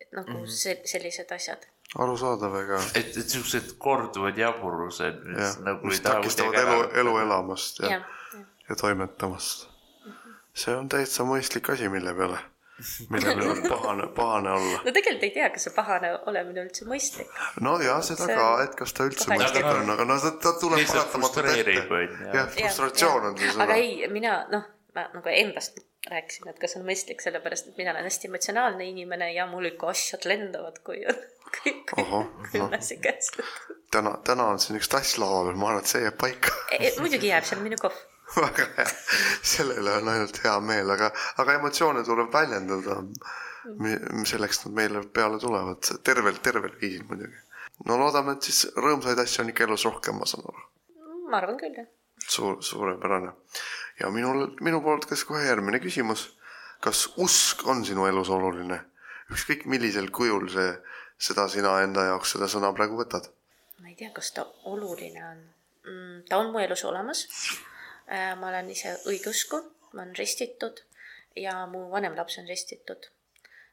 et 0.01 0.13
nagu 0.13 0.31
mm 0.31 0.45
-hmm. 0.45 0.57
see, 0.63 0.81
sellised 0.85 1.33
asjad. 1.33 1.67
Arusaadav, 1.99 2.55
ega. 2.63 2.79
et, 2.95 3.17
et 3.19 3.35
siuksed 3.35 3.75
korduvad 3.83 4.39
jaburused, 4.39 5.25
mis 5.27 5.43
ja, 5.43 5.51
nagu 5.67 5.91
mis 5.91 6.01
takistavad 6.05 6.61
elu, 6.63 6.79
elu 7.03 7.19
elamast 7.25 7.83
ja, 7.83 7.97
ja, 7.97 8.01
ja. 8.35 8.45
ja 8.69 8.77
toimetamast. 8.77 9.67
-hmm. 9.67 10.39
see 10.55 10.77
on 10.77 10.89
täitsa 10.89 11.27
mõistlik 11.27 11.73
asi, 11.73 11.89
mille 11.89 12.15
peale 12.15 12.39
mille 13.09 13.35
peale 13.35 13.69
pahane, 13.75 14.07
pahane 14.07 14.51
olla. 14.51 14.81
no 14.85 14.93
tegelikult 14.93 15.23
ei 15.23 15.31
tea, 15.31 15.51
kas 15.51 15.67
see 15.69 15.75
pahane 15.77 16.13
olemine 16.27 16.65
üldse 16.65 16.87
mõistlik. 16.89 17.31
no 17.61 17.77
ja 17.83 18.01
seda 18.07 18.27
see... 18.27 18.37
ka, 18.37 18.51
et 18.65 18.77
kas 18.79 18.95
ta 18.97 19.07
üldse 19.11 19.27
Kohe 19.27 19.39
mõistlik 19.43 19.71
on, 19.71 19.95
aga 19.97 20.07
no 20.09 20.19
ta, 20.23 20.35
ta 20.47 20.55
tuleb 20.61 20.85
paratamatult 20.87 21.51
ette. 21.55 22.05
jah, 22.35 22.53
frustratsioon 22.57 23.33
on 23.33 23.41
see 23.41 23.51
sõna. 23.51 23.67
aga 23.67 23.81
ei, 23.83 24.07
mina 24.13 24.45
noh 24.53 24.69
ma 25.09 25.21
nagu 25.21 25.33
endast 25.33 25.81
rääkisin, 26.11 26.49
et 26.49 26.61
kas 26.61 26.77
on 26.79 26.87
mõistlik, 26.87 27.21
sellepärast 27.25 27.69
et 27.69 27.81
mina 27.81 27.93
olen 27.93 28.07
hästi 28.09 28.31
emotsionaalne 28.31 28.87
inimene 28.89 29.33
ja 29.35 29.47
mul 29.51 29.69
ikka 29.69 29.91
asjad 29.93 30.25
lendavad, 30.29 30.81
kui 30.87 31.03
on 31.09 31.19
kõik 31.59 31.93
külmasi 32.53 32.97
käes. 33.03 33.33
täna, 33.93 34.15
täna 34.25 34.47
on 34.55 34.63
siin 34.63 34.79
üks 34.81 34.89
tass 34.89 35.19
laual, 35.21 35.53
ma 35.57 35.73
arvan, 35.73 35.85
et 35.85 35.93
see 35.93 36.05
jääb 36.05 36.17
paika 36.21 36.55
e,. 36.73 36.95
muidugi 37.03 37.33
jääb, 37.33 37.45
see 37.45 37.59
on 37.59 37.67
minu 37.67 37.79
kohv 37.81 37.99
väga 38.37 38.67
hea, 38.77 38.89
sellele 39.43 39.93
on 39.99 40.09
ainult 40.09 40.41
hea 40.45 40.57
meel, 40.65 40.91
aga, 40.97 41.11
aga 41.43 41.59
emotsioone 41.59 42.05
tuleb 42.07 42.33
väljendada. 42.33 43.03
selleks 44.25 44.65
nad 44.65 44.75
meile 44.75 45.03
peale 45.15 45.39
tulevad, 45.39 45.85
tervel, 46.05 46.39
tervel 46.43 46.73
viisil 46.81 47.05
muidugi. 47.09 47.37
no 47.89 47.99
loodame, 48.01 48.37
et 48.37 48.49
siis 48.49 48.67
rõõmsaid 48.77 49.21
asju 49.21 49.45
on 49.45 49.51
ikka 49.53 49.67
elus 49.67 49.85
rohkem, 49.85 50.17
ma 50.17 50.29
saan 50.31 50.47
aru. 50.49 50.69
ma 51.31 51.43
arvan 51.43 51.59
küll, 51.61 51.75
jah. 51.77 51.91
Suur, 52.29 52.63
suurepärane 52.63 53.33
ja 54.01 54.11
minul, 54.11 54.47
minu 54.61 54.81
poolt 54.85 55.07
käis 55.09 55.25
kohe 55.29 55.45
järgmine 55.47 55.81
küsimus. 55.81 56.31
kas 56.81 57.13
usk 57.17 57.67
on 57.69 57.85
sinu 57.85 58.07
elus 58.07 58.31
oluline? 58.31 58.81
ükskõik 59.31 59.67
millisel 59.67 60.11
kujul 60.11 60.49
see, 60.51 60.71
seda 61.19 61.49
sina 61.49 61.77
enda 61.85 62.07
jaoks 62.09 62.33
seda 62.37 62.49
sõna 62.49 62.73
praegu 62.77 62.99
võtad? 63.01 63.31
ma 63.81 63.89
ei 63.89 63.97
tea, 63.97 64.11
kas 64.17 64.33
ta 64.33 64.47
oluline 64.65 65.25
on 65.33 65.43
mm,. 65.85 66.23
ta 66.29 66.39
on 66.39 66.53
mu 66.53 66.59
elus 66.59 66.85
olemas. 66.85 67.27
Äh, 68.11 68.35
ma 68.39 68.49
olen 68.49 68.71
ise 68.71 68.97
õigeusku, 69.07 69.61
ma 69.93 70.03
olen 70.03 70.17
ristitud 70.19 70.83
ja 71.37 71.67
mu 71.71 71.87
vanem 71.93 72.17
laps 72.19 72.41
on 72.43 72.49
ristitud 72.49 73.07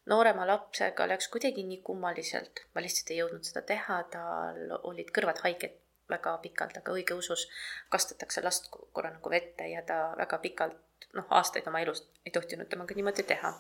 noorema 0.07 0.45
lapsega 0.47 1.07
läks 1.09 1.27
kuidagi 1.33 1.63
nii 1.67 1.81
kummaliselt, 1.83 2.63
ma 2.75 2.83
lihtsalt 2.83 3.11
ei 3.11 3.19
jõudnud 3.21 3.47
seda 3.47 3.63
teha, 3.71 3.97
tal 4.11 4.77
olid 4.83 5.09
kõrvad 5.15 5.41
haiged 5.43 5.75
väga 6.09 6.37
pikalt, 6.43 6.77
aga 6.77 6.95
õigeusus 6.95 7.47
kastetakse 7.89 8.43
last 8.43 8.69
korra 8.71 9.11
nagu 9.11 9.29
vette 9.29 9.67
ja 9.71 9.83
ta 9.85 9.99
väga 10.17 10.39
pikalt, 10.43 11.07
noh, 11.17 11.27
aastaid 11.29 11.67
oma 11.67 11.81
elust 11.83 12.07
ei 12.25 12.31
tohtinud 12.35 12.69
temaga 12.69 12.95
niimoodi 12.95 13.23
teha. 13.27 13.53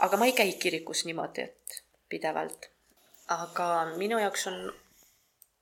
aga 0.00 0.16
ma 0.16 0.26
ei 0.26 0.32
käi 0.32 0.52
kirikus 0.52 1.04
niimoodi, 1.04 1.42
et 1.42 1.82
pidevalt. 2.08 2.70
aga 3.28 3.66
minu 3.96 4.18
jaoks 4.18 4.46
on 4.50 4.60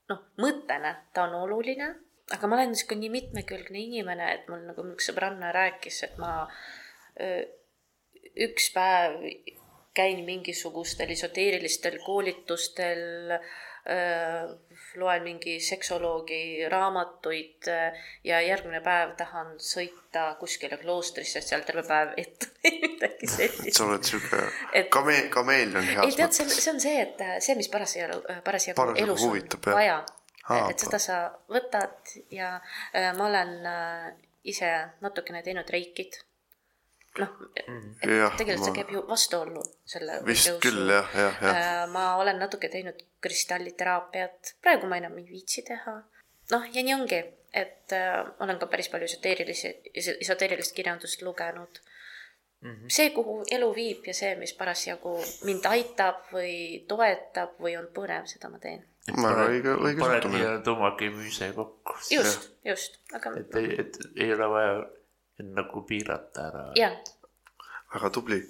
noh, 0.09 0.21
mõttena 0.41 0.95
ta 1.13 1.27
on 1.29 1.35
oluline, 1.43 1.89
aga 2.33 2.47
ma 2.47 2.57
olen 2.57 2.73
niisugune 2.73 3.05
nii 3.05 3.15
mitmekülgne 3.17 3.85
inimene, 3.85 4.33
et 4.35 4.49
mul 4.49 4.65
nagu 4.69 4.85
üks 4.95 5.11
sõbranna 5.11 5.53
rääkis, 5.53 6.03
et 6.09 6.19
ma 6.21 6.33
öö, 7.21 7.43
üks 8.49 8.71
päev 8.75 9.21
käin 9.99 10.23
mingisugustel 10.25 11.11
esoteerilistel 11.11 11.99
koolitustel 12.05 13.39
äh,, 13.39 13.57
loen 14.99 15.23
mingi 15.23 15.59
seksoloogi 15.61 16.69
raamatuid 16.69 17.69
äh, 17.69 17.97
ja 18.25 18.41
järgmine 18.45 18.81
päev 18.85 19.15
tahan 19.19 19.55
sõita 19.63 20.25
kuskile 20.41 20.79
kloostrisse, 20.81 21.43
seal 21.45 21.65
terve 21.67 21.85
päev 21.89 22.15
ette 22.21 22.51
või 22.63 22.79
midagi 22.85 23.31
sellist. 23.33 23.79
sa 23.79 23.89
oled 23.89 24.07
sihuke 24.09 24.87
kameel, 24.95 25.29
kameelion 25.35 25.85
ei 25.85 25.99
heas 25.99 26.17
tead, 26.19 26.37
see 26.37 26.45
on, 26.45 26.51
mõttes. 26.51 26.65
see 26.65 26.75
on 26.75 26.81
see, 26.85 27.03
et 27.05 27.25
äh, 27.25 27.35
see, 27.45 27.59
mis 27.59 27.71
parasjagu, 27.73 28.23
parasjagu 28.47 28.89
elus 28.95 29.27
on 29.27 29.33
huvitab, 29.33 29.69
jah. 29.69 29.77
vaja, 29.81 29.99
et 30.71 30.87
seda 30.87 31.03
sa 31.03 31.19
võtad 31.53 32.17
ja 32.35 32.55
äh, 32.59 33.13
ma 33.19 33.29
olen 33.29 33.55
äh, 33.69 34.09
ise 34.49 34.73
natukene 35.05 35.45
teinud 35.47 35.69
reikit. 35.71 36.23
noh, 37.23 37.33
Jah, 38.03 38.37
tegelikult 38.39 38.65
see 38.65 38.73
ma- 38.73 38.77
käib 38.79 38.93
ju 38.95 39.03
vastuollu 39.09 39.65
selle 39.85 40.21
vist 40.27 40.49
õigeusu- 40.51 40.63
küll 40.65 40.93
jah, 40.95 41.11
jah, 41.15 41.43
jah. 41.43 41.57
Äh, 41.57 41.83
ma 41.93 42.05
olen 42.23 42.39
natuke 42.39 42.71
teinud 42.73 43.03
kristalliteraapiat, 43.25 44.55
praegu 44.63 44.91
ma 44.91 45.01
enam 45.03 45.19
ei 45.19 45.27
viitsi 45.29 45.65
teha. 45.67 45.99
noh, 46.51 46.65
ja 46.73 46.83
nii 46.83 46.95
ongi, 46.95 47.21
et 47.53 47.93
äh, 47.93 48.25
olen 48.41 48.59
ka 48.59 48.67
päris 48.67 48.89
palju 48.93 49.09
esoteerilisi, 49.11 49.75
esoteerilist 49.95 50.75
kirjandust 50.77 51.23
lugenud 51.23 51.81
mm. 52.61 52.71
-hmm. 52.71 52.89
see, 52.89 53.11
kuhu 53.11 53.45
elu 53.51 53.75
viib 53.75 54.07
ja 54.07 54.15
see, 54.15 54.35
mis 54.37 54.53
parasjagu 54.55 55.17
mind 55.45 55.67
aitab 55.71 56.29
või 56.33 56.85
toetab 56.89 57.59
või 57.61 57.77
on 57.79 57.89
põnev, 57.95 58.27
seda 58.27 58.49
ma 58.53 58.59
teen. 58.59 58.85
väga 59.09 59.49
õige, 59.49 59.75
õige 59.75 60.01
paned 60.01 60.23
suhtumine. 60.23 60.39
nii-öelda 60.39 60.73
oma 60.73 60.91
kemüüse 61.01 61.53
kokku. 61.57 61.97
just, 62.11 62.51
just, 62.65 63.01
aga 63.13 63.35
et, 63.41 63.57
et 63.85 63.99
ei 64.17 64.33
ole 64.33 64.49
vaja 64.55 64.75
end 65.41 65.55
nagu 65.57 65.83
piirata 65.87 66.49
ära. 66.49 66.65
väga 67.95 68.11
tubli 68.11 68.41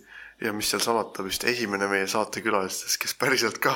ja 0.40 0.52
mis 0.52 0.70
seal 0.70 0.82
salata, 0.82 1.24
vist 1.26 1.44
esimene 1.44 1.88
meie 1.90 2.06
saatekülalistest, 2.10 2.98
kes 3.02 3.14
päriselt 3.18 3.58
ka 3.62 3.74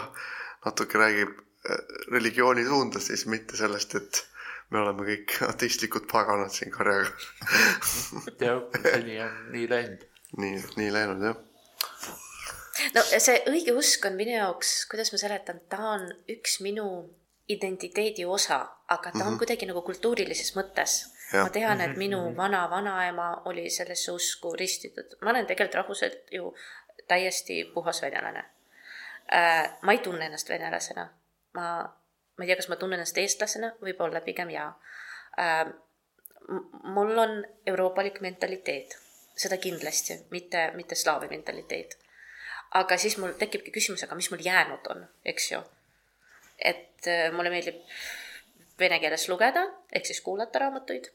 natuke 0.64 0.98
räägib 0.98 1.32
äh, 1.32 1.78
religiooni 2.12 2.64
suundast, 2.64 3.10
siis 3.10 3.26
mitte 3.26 3.56
sellest, 3.58 3.94
et 3.98 4.22
me 4.70 4.80
oleme 4.82 5.06
kõik 5.06 5.36
ateistlikud 5.48 6.06
paganad 6.10 6.52
siin 6.54 6.72
karjaga. 6.74 7.10
jah, 8.44 8.62
seni 8.84 9.18
on 9.24 9.40
nii 9.54 9.70
läinud. 9.70 10.04
nii, 10.38 10.60
nii 10.80 10.92
läinud 10.94 11.24
jah. 11.26 11.40
no 12.94 13.04
see 13.12 13.40
õigeusk 13.50 14.06
on 14.08 14.16
minu 14.20 14.36
jaoks, 14.36 14.76
kuidas 14.90 15.12
ma 15.14 15.20
seletan, 15.20 15.60
ta 15.68 15.82
on 15.96 16.08
üks 16.30 16.60
minu 16.64 16.86
identiteedi 17.52 18.24
osa, 18.24 18.62
aga 18.88 19.10
ta 19.10 19.18
on 19.18 19.18
mm 19.18 19.28
-hmm. 19.28 19.38
kuidagi 19.38 19.66
nagu 19.66 19.82
kultuurilises 19.82 20.54
mõttes. 20.56 21.11
Ma 21.32 21.50
tean, 21.50 21.80
et 21.80 21.96
minu 21.96 22.20
vana-vanaema 22.36 23.28
oli 23.50 23.70
sellesse 23.70 24.12
usku 24.12 24.54
ristitud, 24.58 25.16
ma 25.22 25.30
olen 25.30 25.46
tegelikult 25.46 25.80
rahvuselt 25.80 26.32
ju 26.32 26.54
täiesti 27.08 27.64
puhas 27.74 28.02
venelane. 28.02 28.44
ma 29.82 29.92
ei 29.92 29.98
tunne 29.98 30.26
ennast 30.26 30.48
venelasena, 30.48 31.08
ma, 31.54 31.66
ma 32.36 32.44
ei 32.44 32.46
tea, 32.46 32.56
kas 32.56 32.68
ma 32.68 32.76
tunnen 32.76 33.00
ennast 33.00 33.18
eestlasena, 33.18 33.72
võib-olla 33.80 34.20
pigem 34.20 34.50
jaa. 34.50 34.74
mul 36.82 37.18
on 37.18 37.44
euroopalik 37.66 38.20
mentaliteet, 38.20 38.98
seda 39.36 39.56
kindlasti, 39.56 40.18
mitte, 40.30 40.70
mitte 40.74 40.94
slaavi 40.94 41.28
mentaliteet 41.28 41.96
aga 42.78 42.96
siis 42.96 43.18
mul 43.20 43.36
tekibki 43.38 43.72
küsimus, 43.74 44.04
aga 44.06 44.16
mis 44.16 44.30
mul 44.32 44.42
jäänud 44.44 44.90
on, 44.94 45.04
eks 45.28 45.50
ju. 45.52 45.62
et 46.58 47.08
äh, 47.10 47.32
mulle 47.34 47.50
meeldib 47.50 47.80
vene 48.78 48.98
keeles 49.00 49.28
lugeda 49.28 49.64
ehk 49.92 50.06
siis 50.06 50.20
kuulata 50.20 50.58
raamatuid 50.58 51.10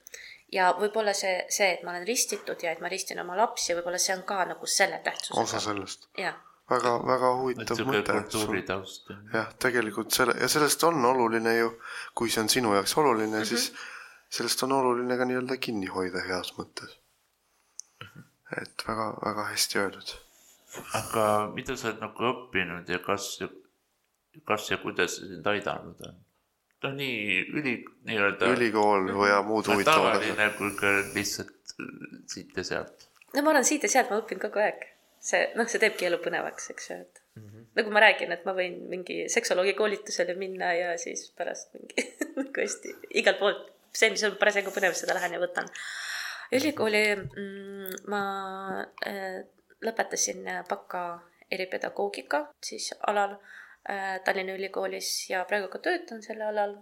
ja 0.54 0.72
võib-olla 0.80 1.14
see, 1.18 1.40
see, 1.52 1.74
et 1.76 1.84
ma 1.84 1.94
olen 1.94 2.08
ristitud 2.08 2.62
ja 2.64 2.74
et 2.74 2.84
ma 2.84 2.92
ristin 2.92 3.20
oma 3.24 3.38
lapsi, 3.38 3.76
võib-olla 3.76 4.00
see 4.02 4.16
on 4.16 4.24
ka 4.28 4.44
nagu 4.54 4.70
selle 4.70 5.00
osa 5.02 5.10
tähtsusega. 5.10 5.64
sellest. 5.66 6.08
jah, 6.18 6.38
väga, 6.72 6.94
väga 7.08 7.34
huvitav 7.42 7.82
mõte. 7.88 8.78
jah, 9.34 9.50
tegelikult 9.60 10.16
selle 10.16 10.38
ja 10.40 10.50
sellest 10.52 10.84
on 10.88 11.06
oluline 11.06 11.58
ju, 11.58 11.74
kui 12.16 12.32
see 12.32 12.44
on 12.46 12.52
sinu 12.52 12.74
jaoks 12.76 12.98
oluline 12.98 13.38
mm, 13.38 13.42
-hmm. 13.42 13.46
siis 13.46 13.74
sellest 14.30 14.64
on 14.64 14.78
oluline 14.78 15.18
ka 15.18 15.26
nii-öelda 15.26 15.58
kinni 15.58 15.92
hoida 15.92 16.24
heas 16.28 16.54
mõttes. 16.60 16.98
et 18.62 18.88
väga-väga 18.88 19.50
hästi 19.52 19.80
öeldud. 19.80 20.14
aga 20.94 21.26
mida 21.56 21.76
sa 21.76 21.90
oled 21.90 22.00
nagu 22.02 22.32
õppinud 22.32 22.90
ja 22.90 23.00
kas, 23.00 23.40
kas 24.46 24.72
ja 24.72 24.78
kuidas 24.78 25.20
see 25.20 25.28
sind 25.34 25.48
aidanud 25.48 26.08
on? 26.08 26.24
No 26.84 26.92
nii 26.94 27.40
üli, 27.58 27.74
nii-öelda 28.08 28.52
ülikool 28.54 29.10
ja 29.30 29.42
muud 29.46 29.70
huvitavad 29.72 30.18
asjad. 30.18 30.36
tavaline 30.36 30.50
kui 30.58 30.74
ka 30.78 30.92
lihtsalt 31.16 31.74
äh, 31.82 32.20
siit 32.30 32.58
ja 32.58 32.66
sealt. 32.72 33.08
no 33.34 33.44
ma 33.46 33.54
olen 33.56 33.66
siit 33.66 33.88
ja 33.88 33.92
sealt, 33.92 34.12
ma 34.14 34.20
õpin 34.22 34.42
kogu 34.42 34.62
aeg. 34.62 34.86
see, 35.28 35.48
noh, 35.58 35.68
see 35.70 35.82
teebki 35.82 36.08
elu 36.08 36.20
põnevaks, 36.24 36.70
eks 36.74 36.90
ju, 36.90 37.00
et 37.02 37.22
mm 37.36 37.48
-hmm. 37.48 37.66
nagu 37.80 37.94
ma 37.96 38.04
räägin, 38.06 38.32
et 38.32 38.46
ma 38.46 38.54
võin 38.58 38.78
mingi 38.92 39.24
seksoloogi 39.34 39.74
koolitusele 39.74 40.36
minna 40.38 40.74
ja 40.78 40.98
siis 41.02 41.32
pärast 41.38 41.74
mingi 41.74 42.06
nagu 42.38 42.62
hästi 42.62 42.96
igalt 43.22 43.40
poolt, 43.40 43.66
see, 43.94 44.12
mis 44.14 44.24
on 44.24 44.38
parasjagu 44.38 44.72
põnev, 44.76 44.94
seda 44.94 45.18
lähen 45.18 45.34
ja 45.34 45.42
võtan. 45.42 45.70
ülikooli 46.54 47.04
mm, 47.16 48.06
ma 48.08 48.22
äh, 49.08 49.42
lõpetasin 49.82 50.46
baka 50.70 51.04
eripedagoogika 51.52 52.48
siis 52.64 52.94
alal 53.08 53.38
Tallinna 54.26 54.56
Ülikoolis 54.58 55.30
ja 55.30 55.44
praegu 55.48 55.70
ka 55.72 55.80
töötan 55.80 56.24
selle 56.24 56.44
alal 56.50 56.76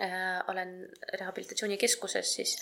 äh, 0.00 0.40
olen 0.52 0.74
rehabilitatsioonikeskuses 1.18 2.34
siis 2.34 2.56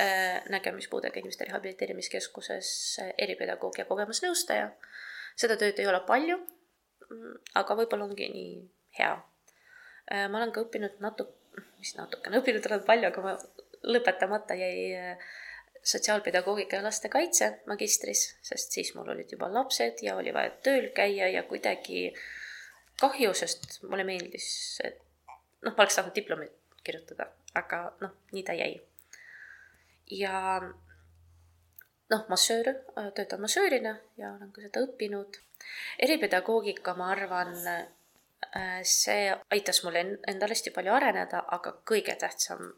äh, 0.00 0.44
nägemispuudega 0.50 1.18
inimeste 1.18 1.48
rehabiliteerimiskeskuses 1.48 2.70
äh, 3.02 3.12
eripedagoogia 3.18 3.88
kogemusnõustaja. 3.90 4.70
seda 5.36 5.56
tööd 5.58 5.78
ei 5.82 5.90
ole 5.90 6.00
palju, 6.06 6.38
aga 7.58 7.76
võib-olla 7.80 8.06
ongi 8.06 8.28
nii 8.30 8.52
hea 8.98 9.14
äh,. 9.14 10.28
ma 10.30 10.38
olen 10.38 10.52
ka 10.54 10.62
õppinud 10.62 11.00
natuke, 11.02 11.64
mis 11.78 11.96
natukene, 11.98 12.38
õppinud 12.38 12.70
olen 12.70 12.86
palju, 12.86 13.10
aga 13.10 13.24
ma 13.24 13.34
lõpetamata 13.84 14.54
jäi 14.58 14.92
äh, 14.94 15.32
sotsiaalpedagoogika 15.84 16.76
ja 16.76 16.82
lastekaitse 16.82 17.50
magistris, 17.66 18.24
sest 18.42 18.72
siis 18.72 18.94
mul 18.96 19.10
olid 19.12 19.32
juba 19.32 19.50
lapsed 19.52 20.00
ja 20.02 20.16
oli 20.16 20.32
vaja 20.32 20.54
tööl 20.64 20.88
käia 20.96 21.28
ja 21.28 21.42
kuidagi 21.48 22.06
kahju, 23.00 23.34
sest 23.34 23.82
mulle 23.88 24.04
meeldis, 24.06 24.48
et 24.84 25.00
noh, 25.62 25.72
ma 25.72 25.82
oleks 25.82 25.98
tahtnud 25.98 26.14
diplomit 26.16 26.52
kirjutada, 26.84 27.28
aga 27.56 27.86
noh, 28.00 28.12
nii 28.32 28.44
ta 28.46 28.52
jäi. 28.56 28.80
ja 30.10 30.60
noh, 32.10 32.24
massöör, 32.28 32.74
töötan 33.14 33.40
massöörina 33.40 33.96
ja 34.16 34.34
olen 34.34 34.52
ka 34.52 34.60
seda 34.60 34.84
õppinud. 34.84 35.40
eripedagoogika, 35.98 36.94
ma 36.94 37.10
arvan, 37.14 37.54
see 38.82 39.36
aitas 39.50 39.80
mul 39.84 39.96
en- 39.96 40.18
endal 40.28 40.52
hästi 40.52 40.70
palju 40.70 40.92
areneda, 40.92 41.44
aga 41.56 41.72
kõige 41.90 42.16
tähtsam, 42.20 42.74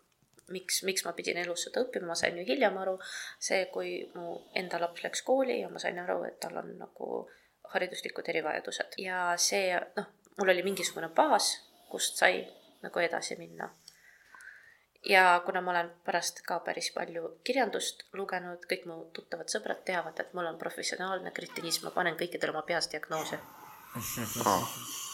miks, 0.49 0.83
miks 0.87 1.05
ma 1.05 1.13
pidin 1.13 1.41
elus 1.43 1.65
seda 1.67 1.83
õppima, 1.83 2.07
ma 2.07 2.15
sain 2.15 2.39
ju 2.39 2.45
hiljem 2.47 2.79
aru, 2.79 2.99
see, 3.39 3.65
kui 3.73 4.11
mu 4.15 4.39
enda 4.55 4.79
laps 4.79 5.03
läks 5.03 5.23
kooli 5.27 5.61
ja 5.61 5.69
ma 5.69 5.83
sain 5.83 5.99
aru, 5.99 6.23
et 6.25 6.39
tal 6.41 6.57
on 6.63 6.79
nagu 6.79 7.29
hariduslikud 7.73 8.29
erivajadused 8.29 8.99
ja 9.03 9.33
see, 9.41 9.81
noh, 9.97 10.07
mul 10.39 10.53
oli 10.53 10.63
mingisugune 10.67 11.09
baas, 11.09 11.51
kust 11.91 12.17
sai 12.21 12.47
nagu 12.83 13.03
edasi 13.03 13.37
minna. 13.37 13.71
ja 15.07 15.43
kuna 15.47 15.61
ma 15.61 15.71
olen 15.71 15.91
pärast 16.05 16.43
ka 16.43 16.59
päris 16.61 16.91
palju 16.95 17.39
kirjandust 17.45 18.03
lugenud, 18.13 18.65
kõik 18.71 18.87
mu 18.91 19.05
tuttavad 19.15 19.49
sõbrad 19.53 19.85
teavad, 19.87 20.21
et 20.21 20.35
mul 20.35 20.47
on 20.47 20.59
professionaalne 20.59 21.31
kretinism, 21.31 21.87
ma 21.87 21.95
panen 21.95 22.17
kõikidele 22.19 22.51
oma 22.51 22.63
peas 22.67 22.91
diagnoose. 22.91 23.39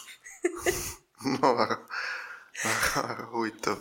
no 1.40 1.54
väga, 1.54 1.76
väga, 2.64 3.02
väga 3.08 3.26
huvitav. 3.32 3.78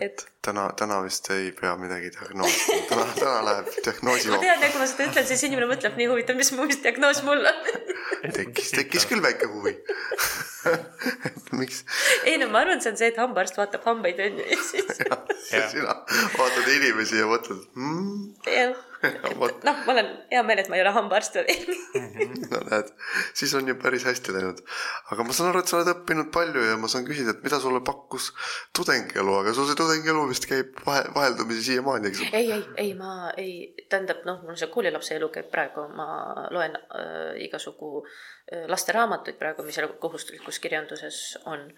Et 0.00 0.24
täna, 0.44 0.68
täna 0.78 1.00
vist 1.04 1.28
ei 1.34 1.50
pea 1.56 1.74
midagi 1.80 2.10
diagnoosima, 2.14 2.78
täna, 2.90 3.06
täna 3.18 3.34
läheb 3.48 3.70
diagnoosi 3.84 4.32
ma 4.32 4.40
tean, 4.42 4.62
ja 4.64 4.70
kui 4.72 4.80
ma 4.80 4.88
seda 4.88 5.08
ütlen, 5.10 5.26
siis 5.28 5.44
inimene 5.48 5.68
mõtleb 5.70 5.98
nii 6.00 6.08
huvitav, 6.12 6.38
mis 6.40 6.52
mu 6.56 6.68
diagnoos 6.72 7.22
mul 7.26 7.44
on. 7.50 7.60
tekkis, 8.38 8.72
tekkis 8.78 9.08
küll 9.10 9.24
väike 9.24 9.50
huvi. 9.52 9.76
et 11.28 11.52
miks 11.52 11.82
ei 12.24 12.38
no 12.40 12.48
ma 12.52 12.62
arvan, 12.64 12.80
see 12.80 12.94
on 12.94 12.98
see, 13.00 13.10
et 13.12 13.20
hambaarst 13.20 13.58
vaatab 13.60 13.84
hambaid 13.90 14.20
onju 14.26 14.46
ja 14.48 14.60
siis 14.70 15.02
Jah. 15.04 15.68
sina 15.70 15.96
vaatad 16.38 16.70
inimesi 16.78 17.20
ja 17.20 17.28
mõtled 17.28 17.60
hmm,, 17.76 18.30
jah, 18.48 18.72
noh, 19.66 19.80
ma 19.86 19.92
olen 19.94 20.10
hea 20.30 20.42
meel, 20.46 20.62
et 20.62 20.70
ma 20.72 20.78
ei 20.78 20.84
ole 20.84 20.92
hambaarst 20.96 21.38
veel. 21.38 21.72
no 22.52 22.60
näed, 22.68 22.90
siis 23.36 23.54
on 23.58 23.68
ju 23.68 23.76
päris 23.80 24.06
hästi 24.08 24.34
läinud. 24.34 24.62
aga 25.14 25.26
ma 25.26 25.36
saan 25.36 25.50
aru, 25.50 25.62
et 25.62 25.70
sa 25.70 25.78
oled 25.78 25.92
õppinud 25.94 26.30
palju 26.34 26.64
ja 26.68 26.76
ma 26.80 26.90
saan 26.90 27.06
küsida, 27.08 27.34
et 27.34 27.44
mida 27.46 27.60
sulle 27.62 27.82
pakkus 27.86 28.30
tudengielu, 28.76 29.36
aga 29.40 29.54
sul 29.56 29.68
see 29.70 29.78
tudengielu 29.78 30.26
vist 30.30 30.48
käib 30.50 30.78
vahe, 30.86 31.04
vaheldumisi 31.16 31.66
siiamaani, 31.70 32.12
eks 32.12 32.24
ole. 32.24 32.30
ei, 32.40 32.52
ei, 32.58 32.64
ei, 32.86 32.94
ma 32.98 33.14
ei, 33.40 33.56
tähendab, 33.88 34.24
noh, 34.28 34.42
mul 34.46 34.58
see 34.60 34.70
koolilapse 34.74 35.18
elu 35.18 35.30
käib 35.34 35.50
praegu, 35.52 35.88
ma 35.96 36.08
loen 36.54 36.78
äh, 36.78 37.34
igasugu 37.44 38.04
äh, 38.04 38.64
lasteraamatuid 38.70 39.38
praegu, 39.40 39.66
mis 39.66 39.80
kohustuslikus 40.00 40.60
kirjanduses 40.62 41.20
on. 41.50 41.68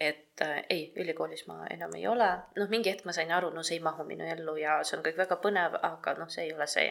Et 0.00 0.40
äh, 0.40 0.64
ei, 0.70 0.92
ülikoolis 0.96 1.46
ma 1.46 1.66
enam 1.70 1.94
ei 1.98 2.06
ole, 2.08 2.28
noh, 2.56 2.70
mingi 2.72 2.90
hetk 2.90 3.04
ma 3.04 3.12
sain 3.12 3.32
aru, 3.32 3.50
no 3.50 3.62
see 3.62 3.76
ei 3.76 3.84
mahu 3.84 4.06
minu 4.08 4.24
ellu 4.24 4.56
ja 4.56 4.80
see 4.84 4.96
on 4.98 5.04
kõik 5.04 5.20
väga 5.20 5.38
põnev, 5.42 5.76
aga 5.82 6.16
noh, 6.18 6.30
see 6.32 6.48
ei 6.48 6.54
ole 6.56 6.66
see. 6.66 6.88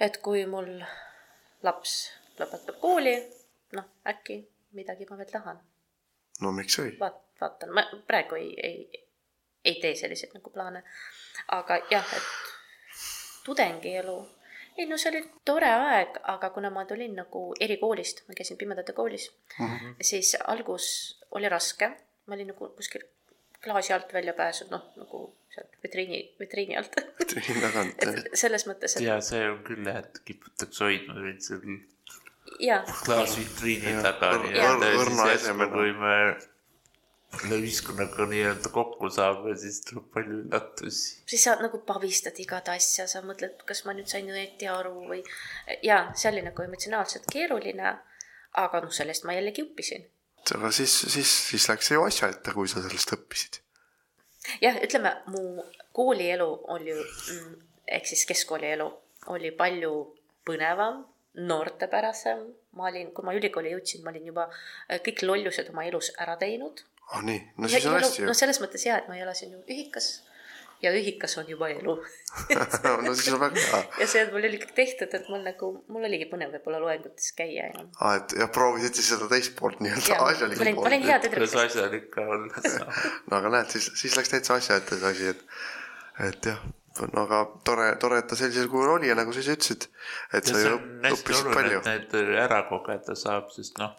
et 0.00 0.20
kui 0.22 0.44
mul 0.46 0.68
laps 1.62 1.96
lõpetab 2.38 2.78
kooli, 2.80 3.16
noh, 3.74 3.90
äkki 4.06 4.42
midagi 4.76 5.08
ma 5.10 5.16
veel 5.18 5.32
tahan 5.32 5.60
no 6.40 6.52
miks 6.52 6.78
ei? 6.78 6.94
vaat-, 7.00 7.24
vaatan, 7.40 7.72
ma 7.74 7.84
praegu 8.06 8.38
ei, 8.38 8.52
ei, 8.62 9.06
ei 9.64 9.80
tee 9.80 9.94
selliseid 9.96 10.34
nagu 10.36 10.50
plaane. 10.50 10.82
aga 11.56 11.80
jah, 11.90 12.14
et 12.16 12.28
tudengielu, 13.44 14.18
ei 14.78 14.86
no 14.86 14.98
see 15.00 15.10
oli 15.12 15.22
tore 15.44 15.68
aeg, 15.74 16.20
aga 16.34 16.50
kuna 16.54 16.70
ma 16.70 16.84
tulin 16.88 17.16
nagu 17.18 17.44
erikoolist, 17.60 18.24
ma 18.28 18.36
käisin 18.38 18.58
pimedate 18.60 18.94
koolis 18.96 19.30
mm, 19.58 19.66
-hmm. 19.66 19.94
siis 20.00 20.36
algus 20.46 20.88
oli 21.30 21.48
raske, 21.48 21.90
ma 22.26 22.34
olin 22.34 22.52
nagu 22.54 22.68
kuskil 22.76 23.04
klaasi 23.64 23.92
alt 23.92 24.12
välja 24.14 24.32
pääsenud, 24.32 24.70
noh 24.70 24.84
nagu 24.96 25.22
sealt 25.54 25.78
vitriini, 25.82 26.20
vitriini 26.40 26.76
alt. 26.76 26.96
vitriini 27.20 27.60
tagant, 27.60 28.02
et 28.08 28.28
selles 28.34 28.66
mõttes, 28.70 28.96
et 28.96 29.06
ja 29.06 29.20
see 29.20 29.44
on 29.50 29.62
küll 29.66 29.86
jah, 29.86 30.02
et 30.04 30.20
kiputakse 30.24 30.84
hoidma 30.84 31.18
neid 31.22 31.42
seal 31.42 31.64
jaa, 32.60 32.82
klaasvitriini 33.04 33.96
Jah, 33.96 34.06
taga 34.06 34.32
õrna 34.38 35.32
esemena. 35.32 35.72
kui 35.74 35.92
me 35.92 36.14
ühiskonnaga 37.52 38.26
nii-öelda 38.30 38.70
kokku 38.72 39.10
saame, 39.12 39.54
siis 39.60 39.82
tuleb 39.86 40.06
palju 40.14 40.42
üllatusi. 40.42 41.22
siis 41.28 41.44
sa 41.44 41.56
nagu 41.60 41.80
pavistad 41.86 42.38
igat 42.40 42.70
asja, 42.72 43.06
sa 43.06 43.22
mõtled, 43.22 43.60
kas 43.68 43.84
ma 43.84 43.94
nüüd 43.96 44.08
sain 44.10 44.28
õieti 44.32 44.70
aru 44.72 44.94
või 45.10 45.22
ja 45.84 46.06
see 46.16 46.32
oli 46.32 46.44
nagu 46.46 46.64
emotsionaalselt 46.64 47.28
keeruline. 47.32 47.98
aga 48.58 48.80
noh, 48.80 48.92
sellest 48.94 49.28
ma 49.28 49.36
jällegi 49.36 49.62
õppisin 49.66 50.08
aga 50.54 50.70
siis, 50.72 50.92
siis, 51.12 51.30
siis 51.50 51.68
läks 51.68 51.90
see 51.90 51.96
ju 51.96 52.04
asja 52.06 52.28
ette, 52.32 52.52
kui 52.54 52.68
sa 52.70 52.82
sellest 52.84 53.12
õppisid. 53.16 53.60
jah, 54.64 54.78
ütleme 54.84 55.12
mu 55.32 55.64
koolielu 55.96 56.48
oli 56.74 56.92
ju 56.92 57.02
mm, 57.02 57.54
ehk 57.98 58.08
siis 58.08 58.24
keskkoolielu 58.28 58.88
oli 59.34 59.50
palju 59.56 59.92
põnevam, 60.48 61.02
noortepärasem. 61.48 62.46
ma 62.78 62.88
olin, 62.90 63.10
kui 63.14 63.26
ma 63.26 63.34
ülikooli 63.36 63.74
jõudsin, 63.74 64.04
ma 64.04 64.12
olin 64.12 64.30
juba 64.30 64.46
kõik 65.04 65.24
lollused 65.26 65.72
oma 65.72 65.84
elus 65.88 66.12
ära 66.18 66.36
teinud. 66.40 66.84
Ah 67.14 67.22
nii, 67.24 67.40
no 67.56 67.68
siis 67.68 67.86
on 67.88 67.98
hästi 67.98 68.24
ju 68.24 68.30
no. 68.30 68.36
selles 68.36 68.60
mõttes 68.62 68.84
ja, 68.86 68.98
et 69.00 69.08
ma 69.08 69.16
elasin 69.16 69.54
ju 69.54 69.62
ühikas 69.64 70.10
ja 70.82 70.92
ühikas 70.94 71.34
on 71.40 71.48
juba 71.50 71.68
elu 71.72 71.94
no 73.06 73.14
siis 73.14 73.32
on 73.34 73.40
väga 73.40 73.62
hea. 73.64 73.80
ja 74.02 74.06
see, 74.06 74.22
et 74.22 74.32
mul 74.34 74.46
oli 74.46 74.60
kõik 74.62 74.74
tehtud, 74.76 75.14
et 75.18 75.30
mul 75.32 75.42
nagu, 75.46 75.70
mul 75.90 76.06
oligi 76.08 76.28
põnev 76.30 76.52
võib-olla 76.54 76.80
loengutes 76.84 77.32
käia 77.38 77.70
ja 77.72 77.84
aa, 77.98 78.14
et 78.20 78.34
jah, 78.38 78.50
proovisid 78.54 78.98
siis 78.98 79.10
seda 79.14 79.28
teist 79.32 79.56
poolt 79.58 79.82
nii-öelda 79.84 80.14
ja 80.14 80.20
asjalikku 80.28 80.66
olin, 80.66 80.78
ma 80.78 80.88
olin 80.92 81.06
hea 81.08 81.18
poolt. 81.18 81.34
kuidas 81.34 81.54
tüdruk. 81.54 81.64
asjal 81.64 81.98
ikka 81.98 82.70
saab. 82.70 82.98
no 83.30 83.40
aga 83.40 83.54
näed, 83.56 83.72
siis, 83.74 83.90
siis 84.02 84.18
läks 84.18 84.34
täitsa 84.34 84.58
asja 84.60 84.78
ette 84.82 85.00
see 85.00 85.12
asi, 85.14 85.32
et, 85.34 85.44
et 86.28 86.50
jah, 86.52 86.62
no 87.06 87.24
aga 87.24 87.44
tore, 87.66 87.88
tore, 88.02 88.22
et 88.22 88.30
ta 88.30 88.38
sellisel 88.38 88.70
kujul 88.70 88.98
oli 88.98 89.10
ja 89.10 89.18
nagu 89.18 89.34
sa 89.34 89.42
ise 89.42 89.58
ütlesid, 89.58 89.88
et 90.30 90.46
ja 90.46 90.54
sa 90.54 90.62
ju 90.62 90.76
on 90.76 91.10
õppisid 91.14 91.50
palju 91.58 91.82
need 91.88 92.18
ära 92.44 92.62
kogeda 92.70 93.18
saab, 93.18 93.50
sest 93.54 93.82
noh, 93.82 93.98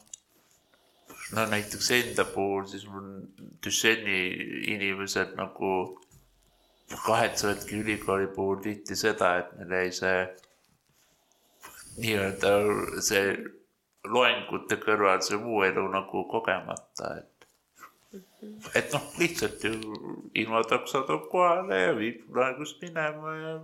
no 1.36 1.46
näiteks 1.46 1.92
enda 1.92 2.26
puhul 2.26 2.66
siis 2.72 2.86
mul 2.90 3.10
Duchenne'i 3.66 4.22
inimesed 4.74 5.36
nagu 5.38 5.72
kahetsevadki 7.06 7.76
ülikooli 7.84 8.28
puhul 8.36 8.62
tihti 8.64 8.96
seda, 8.96 9.38
et 9.38 9.52
neil 9.60 9.74
jäi 9.78 9.92
see 10.02 10.20
nii-öelda 12.00 12.54
see 13.06 13.26
loengute 14.10 14.80
kõrval 14.82 15.22
see 15.26 15.38
muu 15.42 15.64
elu 15.68 15.86
nagu 15.94 16.24
kogemata, 16.32 17.12
et 17.20 17.40
et 18.76 18.94
noh, 18.94 19.04
lihtsalt 19.20 19.64
ju 19.64 19.74
ilmatakso 20.42 21.04
toob 21.08 21.28
kohale 21.32 21.82
ja 21.82 21.92
viib 21.98 22.24
laengust 22.36 22.82
minema 22.82 23.36
ja 23.38 23.58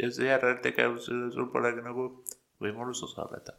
ja 0.00 0.10
see 0.14 0.28
järeltegevusele 0.30 1.32
sul 1.34 1.48
polegi 1.52 1.82
nagu 1.84 2.06
võimalus 2.62 3.02
osaleda. 3.08 3.56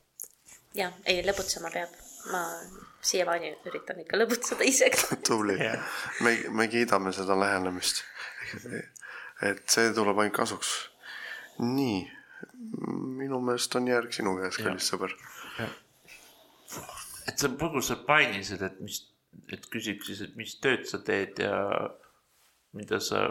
jah, 0.73 0.93
ei 1.05 1.21
lõbutsema 1.27 1.73
peab. 1.73 1.93
Ma 2.31 2.41
siiamaani 3.01 3.53
üritan 3.69 3.99
ikka 4.03 4.19
lõbutseda 4.19 4.65
ise 4.67 4.89
ka. 4.93 5.17
tubli 5.27 5.57
Jah.. 5.59 5.85
me, 6.21 6.35
me 6.49 6.67
kiidame 6.71 7.13
seda 7.15 7.37
lähenemist. 7.39 8.03
et 9.41 9.63
see 9.69 9.93
tuleb 9.97 10.19
ainult 10.21 10.37
kasuks. 10.37 10.73
nii, 11.61 12.03
minu 13.21 13.41
meelest 13.41 13.75
on 13.79 13.89
järg 13.89 14.13
sinu 14.13 14.35
käes, 14.39 14.59
kallis 14.61 14.91
sõber. 14.93 15.15
et 17.27 17.37
sa 17.37 17.49
põgusalt 17.63 18.05
mainisid, 18.07 18.61
et 18.65 18.79
mis, 18.85 19.01
et 19.53 19.65
küsiks 19.73 20.11
siis, 20.11 20.21
et 20.27 20.37
mis 20.37 20.55
tööd 20.61 20.85
sa 20.89 21.01
teed 21.05 21.41
ja 21.41 21.57
mida 22.77 22.99
sa 23.03 23.25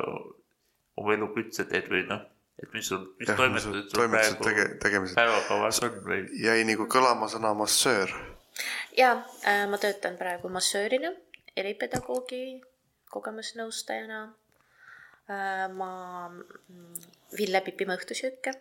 oma 1.00 1.14
eluga 1.16 1.40
üldse 1.42 1.64
teed 1.68 1.88
või 1.92 2.02
noh, 2.08 2.22
et 2.60 2.74
mis 2.74 2.90
sul, 2.90 3.06
mis 3.20 3.30
toimetused 3.30 3.94
sul 3.94 4.10
praegu 4.12 4.44
tege- 4.44 4.68
tegemised. 4.82 5.16
päevakavas 5.16 5.80
on 5.86 5.96
või? 6.04 6.20
jäi 6.42 6.60
nagu 6.68 6.86
kõlama 6.92 7.30
sõna 7.32 7.54
massöör. 7.56 8.12
Ja 9.00 9.12
äh, 9.46 9.66
ma 9.70 9.78
töötan 9.78 10.16
praegu 10.20 10.50
massöörina, 10.52 11.12
eripedagoogi 11.56 12.60
kogemusnõustajana 13.10 14.20
äh,. 15.30 15.66
ma 15.72 15.92
mm, 16.28 17.06
viin 17.38 17.52
läbi 17.54 17.74
pimeõhtusööke 17.80 18.54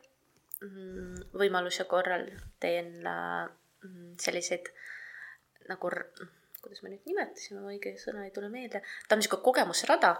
mm,. 0.64 1.30
võimaluse 1.42 1.86
korral 1.92 2.28
teen 2.64 2.96
äh, 3.08 3.50
mm, 3.84 4.16
selliseid 4.22 4.72
nagu, 5.70 5.92
kuidas 6.64 6.82
me 6.84 6.94
nüüd 6.94 7.06
nimetasime, 7.10 7.62
õige 7.74 7.96
sõna 8.02 8.26
ei 8.26 8.34
tule 8.36 8.50
meelde, 8.54 8.82
ta 9.08 9.16
on 9.16 9.22
niisugune 9.22 9.46
kogemusrada 9.46 10.14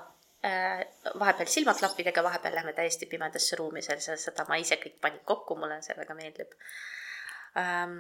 äh, 0.46 0.84
vahepeal 1.22 1.50
silmaklappidega, 1.56 2.26
vahepeal 2.26 2.60
lähme 2.60 2.76
täiesti 2.78 3.10
pimedasse 3.10 3.58
ruumi, 3.62 3.82
seal 3.86 4.04
seda 4.04 4.46
ma 4.52 4.60
ise 4.62 4.78
kõik 4.84 5.00
panin 5.02 5.24
kokku, 5.26 5.58
mulle 5.58 5.82
see 5.86 5.98
väga 5.98 6.18
meeldib 6.20 6.54
ähm,. 7.58 7.98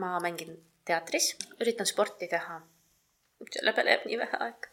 ma 0.00 0.16
mängin 0.24 0.56
teatris, 0.86 1.34
üritan 1.60 1.86
sporti 1.86 2.28
teha. 2.30 2.60
selle 3.52 3.72
peale 3.76 3.90
jääb 3.92 4.06
nii 4.08 4.18
vähe 4.18 4.38
aega. 4.40 4.70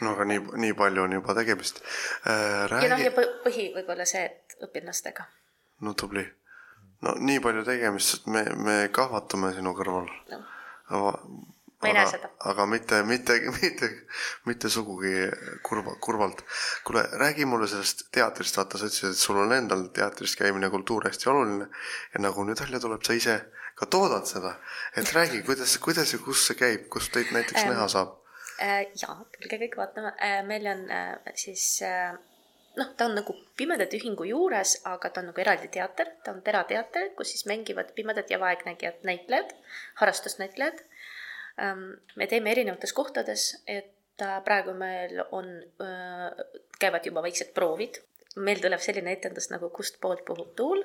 no 0.00 0.12
aga 0.16 0.24
nii, 0.28 0.40
nii 0.64 0.74
palju 0.78 1.02
on 1.02 1.12
juba 1.18 1.34
tegemist 1.34 1.82
äh,. 1.82 2.32
ja 2.32 2.66
noh, 2.66 2.70
räägi 2.72 3.04
ja, 3.10 3.12
põ- 3.14 3.36
põhi 3.44 3.68
võib-olla 3.76 4.04
see, 4.08 4.24
et 4.24 4.56
õpin 4.66 4.86
lastega 4.88 5.28
no 5.80 5.94
tubli. 5.94 6.24
no 7.02 7.14
nii 7.20 7.40
palju 7.44 7.64
tegemist, 7.64 8.14
et 8.18 8.26
me, 8.32 8.44
me 8.68 8.76
kahvatume 8.92 9.52
sinu 9.54 9.74
kõrval 9.78 10.10
no.. 10.32 10.42
Aga 11.76 11.84
Ma 11.84 11.88
ei 11.88 11.94
näe 11.94 12.08
seda. 12.08 12.30
aga 12.50 12.66
mitte, 12.66 13.02
mitte, 13.02 13.34
mitte, 13.60 13.88
mitte 14.48 14.68
sugugi 14.72 15.12
kurva, 15.62 15.96
kurvalt. 16.00 16.42
kuule, 16.84 17.02
räägi 17.20 17.44
mulle 17.44 17.68
sellest 17.68 18.06
teatrist, 18.12 18.56
vaata, 18.56 18.78
sa 18.78 18.88
ütlesid, 18.88 19.12
et 19.12 19.20
sul 19.20 19.36
on 19.42 19.52
endal 19.52 19.88
teatris 19.92 20.36
käimine, 20.40 20.70
kultuur 20.72 21.04
hästi 21.04 21.28
oluline 21.30 21.68
ja 22.14 22.22
nagu 22.24 22.44
nüüd 22.48 22.60
välja 22.64 22.80
tuleb, 22.80 23.04
sa 23.04 23.12
ise 23.12 23.36
ka 23.76 23.86
toodad 23.92 24.24
seda, 24.24 24.54
et 24.96 25.12
räägi, 25.12 25.42
kuidas, 25.44 25.76
kuidas 25.84 26.14
ja 26.14 26.22
kus 26.24 26.46
see 26.48 26.56
käib, 26.56 26.88
kus 26.88 27.10
teid 27.12 27.34
näiteks 27.36 27.60
Ähm, 27.66 27.74
näha 27.74 27.88
saab? 27.92 28.16
äh,. 28.56 28.86
jaa, 28.96 29.18
tulge 29.36 29.60
kõik 29.66 29.76
vaatama 29.76 30.14
äh,, 30.16 30.40
meil 30.48 30.64
on 30.72 30.88
äh, 30.90 31.34
siis 31.36 31.82
noh, 32.76 32.88
ta 32.96 33.08
on 33.08 33.16
nagu 33.16 33.34
Pimedate 33.56 33.98
Ühingu 33.98 34.26
juures, 34.28 34.76
aga 34.88 35.10
ta 35.10 35.22
on 35.22 35.30
nagu 35.30 35.40
eraldi 35.40 35.68
teater, 35.72 36.12
ta 36.24 36.32
on 36.34 36.42
terateater, 36.44 37.10
kus 37.18 37.32
siis 37.32 37.46
mängivad 37.48 37.92
pimedad 37.96 38.30
ja 38.30 38.40
vaegnägijad 38.40 39.04
näitlejad, 39.08 39.54
harrastusnäitlejad. 40.00 40.82
Me 42.16 42.26
teeme 42.28 42.50
erinevates 42.52 42.92
kohtades, 42.92 43.62
et 43.66 44.20
äh, 44.22 44.42
praegu 44.44 44.74
meil 44.76 45.20
on 45.32 45.46
äh,, 45.80 46.44
käivad 46.80 47.06
juba 47.08 47.22
väiksed 47.24 47.54
proovid. 47.56 48.02
meil 48.36 48.58
tuleb 48.60 48.80
selline 48.84 49.12
etendus 49.16 49.46
nagu 49.50 49.70
Kust 49.72 49.96
poolt 50.00 50.20
puhub 50.28 50.50
tuul 50.56 50.82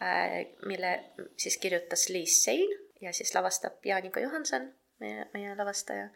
äh,, 0.00 0.46
mille 0.64 0.92
siis 1.36 1.58
kirjutas 1.60 2.08
Liis 2.08 2.38
Sein 2.44 2.72
ja 3.00 3.12
siis 3.12 3.34
lavastab 3.34 3.84
Jaanika 3.84 4.20
Johanson, 4.20 4.70
meie, 5.00 5.26
meie 5.34 5.52
lavastaja. 5.58 6.08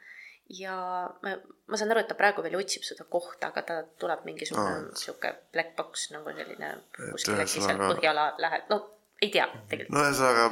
Ja 0.51 0.73
ma, 1.23 1.35
ma 1.71 1.77
saan 1.79 1.93
aru, 1.93 2.01
et 2.01 2.09
ta 2.11 2.17
praegu 2.19 2.43
veel 2.43 2.57
otsib 2.59 2.83
seda 2.83 3.05
kohta, 3.05 3.53
aga 3.53 3.63
ta 3.63 3.75
tuleb 4.03 4.25
mingisugune 4.27 4.89
et- 4.89 4.97
sihuke 4.99 5.35
black 5.53 5.77
box 5.77 6.09
nagu 6.11 6.33
selline 6.35 6.73
kuskil 7.13 7.37
äkki 7.37 7.61
seal 7.61 7.77
ühesõnaga- 7.77 7.93
Põhjala 8.01 8.25
läheb, 8.43 8.65
no 8.73 8.81
ei 9.21 9.31
tea 9.33 9.47
tegelikult. 9.69 9.95
no 9.95 10.05
ühesõnaga, 10.07 10.47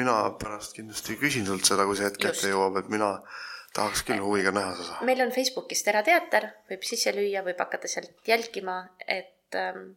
mina 0.00 0.18
pärast 0.40 0.76
kindlasti 0.78 1.18
küsin 1.20 1.48
sult 1.48 1.66
seda, 1.68 1.86
kui 1.88 1.98
see 1.98 2.08
hetk 2.08 2.28
ette 2.30 2.52
jõuab, 2.52 2.78
et 2.82 2.92
mina 2.92 3.14
tahaks 3.76 4.04
küll 4.08 4.22
huviga 4.22 4.52
näha 4.54 4.74
seda. 4.78 5.00
meil 5.08 5.24
on 5.24 5.34
Facebookis 5.34 5.82
Tera 5.86 6.04
teater, 6.06 6.50
võib 6.70 6.86
sisse 6.86 7.14
lüüa, 7.16 7.44
võib 7.46 7.60
hakata 7.64 7.90
sealt 7.90 8.28
jälgima, 8.28 8.78
et 9.06 9.58
ähm, 9.58 9.94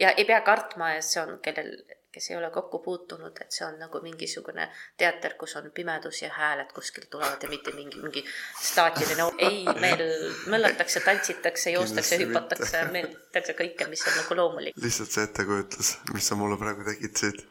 ja 0.00 0.12
ei 0.16 0.26
pea 0.28 0.40
kartma, 0.46 0.94
et 0.96 1.06
see 1.06 1.22
on 1.22 1.38
kellel, 1.44 1.72
kes 2.16 2.30
ei 2.30 2.36
ole 2.36 2.48
kokku 2.50 2.78
puutunud, 2.80 3.36
et 3.44 3.52
see 3.52 3.66
on 3.66 3.74
nagu 3.76 4.00
mingisugune 4.00 4.64
teater, 4.96 5.34
kus 5.36 5.52
on 5.60 5.66
pimedus 5.74 6.22
ja 6.22 6.30
hääled 6.32 6.70
kuskilt 6.72 7.10
tulevad 7.12 7.42
ja 7.44 7.50
mitte 7.52 7.74
mingi, 7.76 8.00
mingi 8.00 8.22
staatiline, 8.62 9.26
ei, 9.44 9.58
meil 9.84 10.04
möllatakse, 10.48 11.02
tantsitakse, 11.04 11.74
joostakse, 11.74 12.16
hüpatakse, 12.22 12.86
meil 12.94 13.10
tehakse 13.34 13.56
kõike, 13.60 13.90
mis 13.92 14.06
on 14.08 14.16
nagu 14.22 14.38
loomulik. 14.40 14.80
lihtsalt 14.86 15.12
see 15.12 15.26
ettekujutus, 15.28 15.92
mis 16.16 16.30
sa 16.32 16.40
mulle 16.40 16.56
praegu 16.62 16.88
tekitasid, 16.88 17.44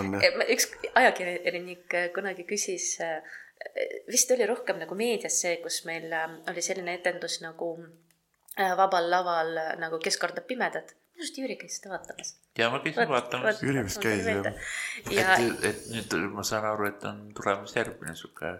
on 0.00 0.16
jah. 0.16 0.24
Eh, 0.30 0.56
üks 0.56 0.70
ajakirjanik 1.02 2.00
kunagi 2.16 2.48
küsis, 2.48 2.88
eh, 3.04 3.20
vist 4.08 4.32
oli 4.32 4.48
rohkem 4.48 4.80
nagu 4.80 4.96
meedias 4.96 5.42
see, 5.44 5.58
kus 5.60 5.82
meil 5.90 6.08
eh, 6.08 6.40
oli 6.54 6.64
selline 6.64 6.96
etendus 7.02 7.42
nagu 7.44 7.74
vabal 8.54 9.08
laval 9.10 9.56
nagu 9.82 9.98
Kes 9.98 10.16
kardab 10.22 10.46
pimedat 10.46 10.92
minu 11.14 11.24
arust 11.24 11.38
Jüri 11.38 11.56
käis 11.60 11.78
seda 11.78 11.94
vaatamas. 11.94 12.34
ja 12.58 12.70
ma 12.70 12.80
käisin 12.84 13.08
vaatamas. 13.08 13.62
Jüri 13.62 13.84
vist 13.86 14.02
käis 14.02 14.26
jah. 14.26 14.52
ja 15.14 15.36
et, 15.38 15.66
et 15.70 15.90
nüüd 15.94 16.30
ma 16.34 16.44
saan 16.46 16.66
aru, 16.72 16.88
et 16.90 17.04
on 17.10 17.26
tulemas 17.36 17.76
järgmine 17.76 18.16
sihuke 18.18 18.50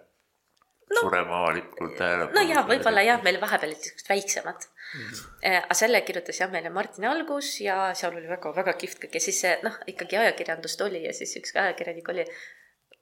no, 0.94 1.00
suurem 1.00 1.32
avalikult 1.38 1.96
tähelepanu. 1.98 2.38
no 2.38 2.46
jaa, 2.52 2.64
võib-olla 2.70 3.04
jah, 3.06 3.22
meil 3.26 3.40
vahepeal 3.42 3.72
olid 3.72 3.88
siuksed 3.88 4.10
väiksemad 4.12 4.66
mm. 4.66 5.06
-hmm. 5.06 5.62
aga 5.62 5.78
selle 5.82 6.02
kirjutas 6.06 6.40
jah 6.40 6.52
meile 6.52 6.70
Martin 6.70 7.08
Algus 7.10 7.54
ja 7.60 7.78
seal 7.94 8.16
oli 8.16 8.28
väga-väga 8.30 8.76
kihvt 8.82 9.02
kõik 9.04 9.18
ja 9.18 9.24
siis 9.28 9.42
noh, 9.66 9.80
ikkagi 9.90 10.20
ajakirjandust 10.22 10.86
oli 10.86 11.04
ja 11.06 11.14
siis 11.16 11.34
üks 11.40 11.56
ajakirjanik 11.56 12.08
oli 12.14 12.26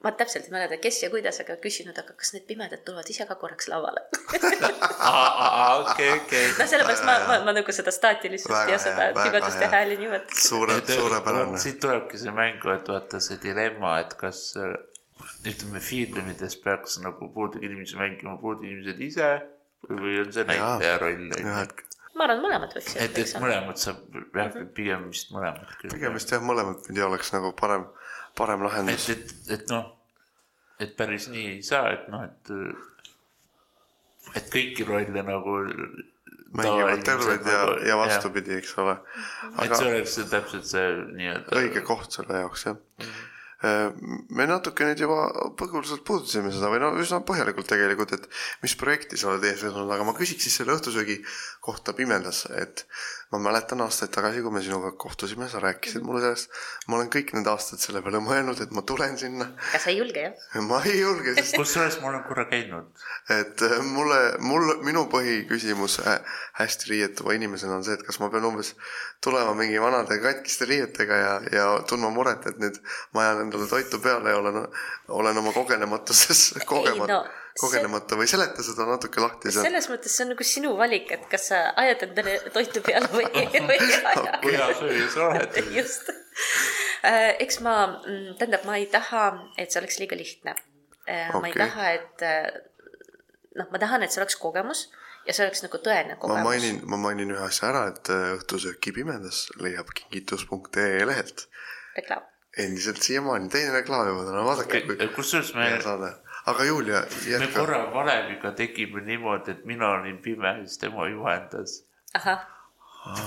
ma 0.03 0.13
täpselt 0.19 0.49
ei 0.49 0.55
mäleta, 0.55 0.79
kes 0.83 1.03
ja 1.03 1.11
kuidas, 1.13 1.41
aga 1.45 1.57
küsinud, 1.63 1.97
aga 1.99 2.15
kas 2.19 2.33
need 2.35 2.47
pimedad 2.49 2.83
tulevad 2.87 3.09
ise 3.13 3.27
ka 3.29 3.37
korraks 3.41 3.69
lavale 3.71 4.05
okei, 5.93 6.11
okei. 6.17 6.47
noh, 6.59 6.71
sellepärast 6.71 7.07
ma, 7.09 7.17
ma, 7.29 7.39
ma 7.47 7.55
nagu 7.57 7.75
seda 7.75 7.95
staatilist 7.95 8.51
ja 8.71 8.79
seda 8.83 9.11
pimeduste 9.17 9.69
hääli 9.75 9.99
nimetasin. 10.01 10.49
suure, 10.49 10.81
suurepärane. 10.89 11.61
siit 11.63 11.81
tulebki 11.83 12.21
see 12.21 12.35
mängu, 12.35 12.73
et 12.75 12.91
vaata 12.95 13.21
see 13.23 13.39
dilemma, 13.43 13.99
et 14.03 14.17
kas 14.21 14.43
ütleme, 15.47 15.81
filmides 15.83 16.59
peaks 16.65 16.99
nagu 17.05 17.31
puudega 17.35 17.67
inimesi 17.69 17.99
mängima 18.01 18.37
puudega 18.43 18.71
inimesed 18.71 19.03
ise 19.09 19.33
või 19.89 20.21
on 20.23 20.31
see 20.35 20.47
näitleja 20.49 20.99
roll, 21.03 21.33
ma 22.17 22.27
arvan, 22.27 22.43
mõlemad 22.45 22.75
võiks. 22.77 22.95
et, 23.01 23.19
et 23.19 23.35
mõlemad 23.43 23.81
saab 23.81 24.03
jah, 24.13 24.51
mhm. 24.51 24.71
pigem 24.77 25.09
vist 25.11 25.33
mõlemad. 25.35 25.77
pigem 25.83 26.19
vist 26.19 26.35
jah, 26.35 26.43
mõlemat 26.45 26.87
pidi 26.87 27.05
oleks 27.05 27.33
nagu 27.35 27.53
parem 27.59 27.87
parem 28.39 28.65
lahendus. 28.67 29.09
et, 29.13 29.25
et, 29.27 29.51
et 29.59 29.73
noh, 29.73 29.91
et 30.83 30.97
päris 30.99 31.29
nii 31.33 31.47
ei 31.57 31.61
saa, 31.67 31.93
et 31.97 32.09
noh, 32.13 32.25
et, 32.27 32.55
et 34.39 34.51
kõiki 34.53 34.89
rolle 34.89 35.27
nagu. 35.27 35.59
mängivad 36.53 37.01
terved 37.07 37.47
ja, 37.49 37.61
ja 37.89 37.97
vastupidi, 37.97 38.59
eks 38.61 38.75
ole. 38.83 38.99
et 39.65 39.73
see 39.73 39.93
oleks 39.93 40.17
täpselt 40.31 40.67
see 40.69 40.89
nii-öelda. 41.17 41.61
õige 41.63 41.85
koht 41.87 42.13
selle 42.13 42.43
jaoks 42.45 42.67
jah 42.69 42.77
mm. 42.77 43.05
-hmm 43.05 43.29
me 43.63 44.47
natuke 44.51 44.87
nüüd 44.87 45.01
juba 45.05 45.29
põgusalt 45.59 46.03
puudutasime 46.07 46.51
seda 46.51 46.71
või 46.73 46.81
no 46.83 46.89
üsna 46.99 47.21
põhjalikult 47.27 47.69
tegelikult, 47.71 48.15
et 48.17 48.25
mis 48.65 48.75
projekti 48.79 49.19
sa 49.21 49.31
oled 49.31 49.47
ees 49.47 49.63
vedanud, 49.63 49.91
aga 49.95 50.07
ma 50.07 50.15
küsiks 50.19 50.49
siis 50.49 50.57
selle 50.59 50.75
õhtusöögi 50.75 51.21
kohta 51.63 51.95
pimedas, 51.95 52.43
et 52.59 52.83
ma 53.33 53.39
mäletan 53.41 53.81
aastaid 53.81 54.13
tagasi, 54.13 54.43
kui 54.45 54.53
me 54.53 54.61
sinuga 54.65 54.91
kohtusime, 55.01 55.49
sa 55.49 55.61
rääkisid 55.63 56.05
mulle 56.05 56.21
sellest. 56.21 56.51
ma 56.89 56.99
olen 56.99 57.09
kõik 57.13 57.33
need 57.37 57.49
aastad 57.49 57.81
selle 57.81 58.03
peale 58.05 58.21
mõelnud, 58.21 58.61
et 58.61 58.75
ma 58.77 58.85
tulen 58.89 59.17
sinna. 59.19 59.47
aga 59.71 59.81
sa 59.81 59.91
ei 59.91 59.99
julge 59.99 60.27
jah? 60.27 60.59
ma 60.69 60.83
ei 60.85 60.99
julge, 61.01 61.35
sest. 61.39 61.57
kusjuures 61.57 61.99
ma 62.03 62.11
olen 62.11 62.25
korra 62.29 62.45
käinud. 62.51 63.05
et 63.33 63.65
äh, 63.69 63.79
mulle, 63.89 64.21
mul, 64.45 64.75
minu 64.85 65.07
põhiküsimus 65.13 65.99
äh, 66.05 66.39
hästi 66.61 66.93
riietuva 66.93 67.37
inimesena 67.39 67.81
on 67.81 67.87
see, 67.89 67.97
et 67.97 68.05
kas 68.07 68.21
ma 68.21 68.29
pean 68.33 68.45
umbes 68.51 68.75
tulema 69.25 69.57
mingi 69.57 69.81
vanade 69.81 70.21
katkiste 70.21 70.69
riietega 70.69 71.23
ja, 71.25 71.35
ja 71.53 71.69
tundma 71.89 72.13
muret, 72.13 72.45
et 72.51 72.61
nüüd 72.61 72.83
ma 73.17 73.25
ajan 73.25 73.47
endale 73.47 73.71
toitu 73.71 74.03
peale 74.05 74.35
ja 74.35 74.43
olen, 74.45 74.67
olen 75.23 75.45
oma 75.45 75.57
kogenematuses 75.57 76.51
kogemata 76.69 77.23
no 77.23 77.23
kogenemata 77.61 78.17
või 78.17 78.29
seleta 78.31 78.65
seda 78.65 78.87
natuke 78.89 79.21
lahti. 79.21 79.53
selles 79.53 79.89
mõttes 79.93 80.15
see 80.17 80.25
on 80.25 80.33
nagu 80.33 80.47
sinu 80.47 80.73
valik, 80.79 81.11
et 81.15 81.27
kas 81.31 81.51
sa 81.51 81.61
ajad 81.83 82.07
endale 82.09 82.39
toitu 82.55 82.83
peale 82.85 83.11
või, 83.13 83.27
või 83.29 83.77
ei 83.77 83.99
aja. 84.13 84.39
kui 84.43 84.57
hea 84.57 84.71
sööja 84.79 85.09
sa 85.13 85.29
oled. 85.29 85.61
just. 85.79 86.11
Äh, 87.05 87.35
eks 87.45 87.61
ma, 87.65 87.77
mm, 87.99 88.39
tähendab, 88.41 88.65
ma 88.69 88.79
ei 88.81 88.89
taha, 88.93 89.27
et 89.61 89.75
see 89.75 89.83
oleks 89.83 90.01
liiga 90.01 90.17
lihtne. 90.19 90.57
Okay. 91.03 91.15
Äh, 91.19 91.37
ma 91.37 91.51
ei 91.51 91.57
taha, 91.59 91.93
et 91.99 92.27
äh, 92.27 92.51
noh, 93.59 93.69
ma 93.75 93.83
tahan, 93.83 94.07
et 94.07 94.15
see 94.15 94.23
oleks 94.23 94.39
kogemus 94.41 94.87
ja 95.27 95.37
see 95.37 95.45
oleks 95.47 95.63
nagu 95.67 95.79
tõene 95.83 96.17
kogemus. 96.17 96.41
ma 96.41 96.49
mainin, 96.49 96.83
ma 96.89 96.99
mainin 97.05 97.37
ühe 97.37 97.45
asja 97.47 97.69
ära, 97.69 97.87
et 97.93 98.09
õhtusööki 98.13 98.95
pimedas 98.97 99.45
leiab 99.61 99.93
kingitus.ee 99.99 101.05
lehelt. 101.07 101.49
reklaam. 101.99 102.25
endiselt 102.59 103.05
siiamaani, 103.05 103.53
teine 103.53 103.77
reklaam 103.77 104.09
juba 104.09 104.25
täna, 104.31 104.43
vaadake 104.49 105.13
kusjuures 105.15 105.53
me. 105.59 105.69
saade 105.85 106.15
aga 106.47 106.65
Julia 106.65 107.05
jätka. 107.27 107.39
me 107.39 107.53
korra 107.53 107.79
valeviga 107.95 108.53
tegime 108.53 109.01
niimoodi, 109.07 109.51
et 109.51 109.65
mina 109.65 109.89
olin 109.99 110.19
pime 110.23 110.55
siis 110.65 110.79
tema 110.79 111.09
juhendas. 111.09 111.85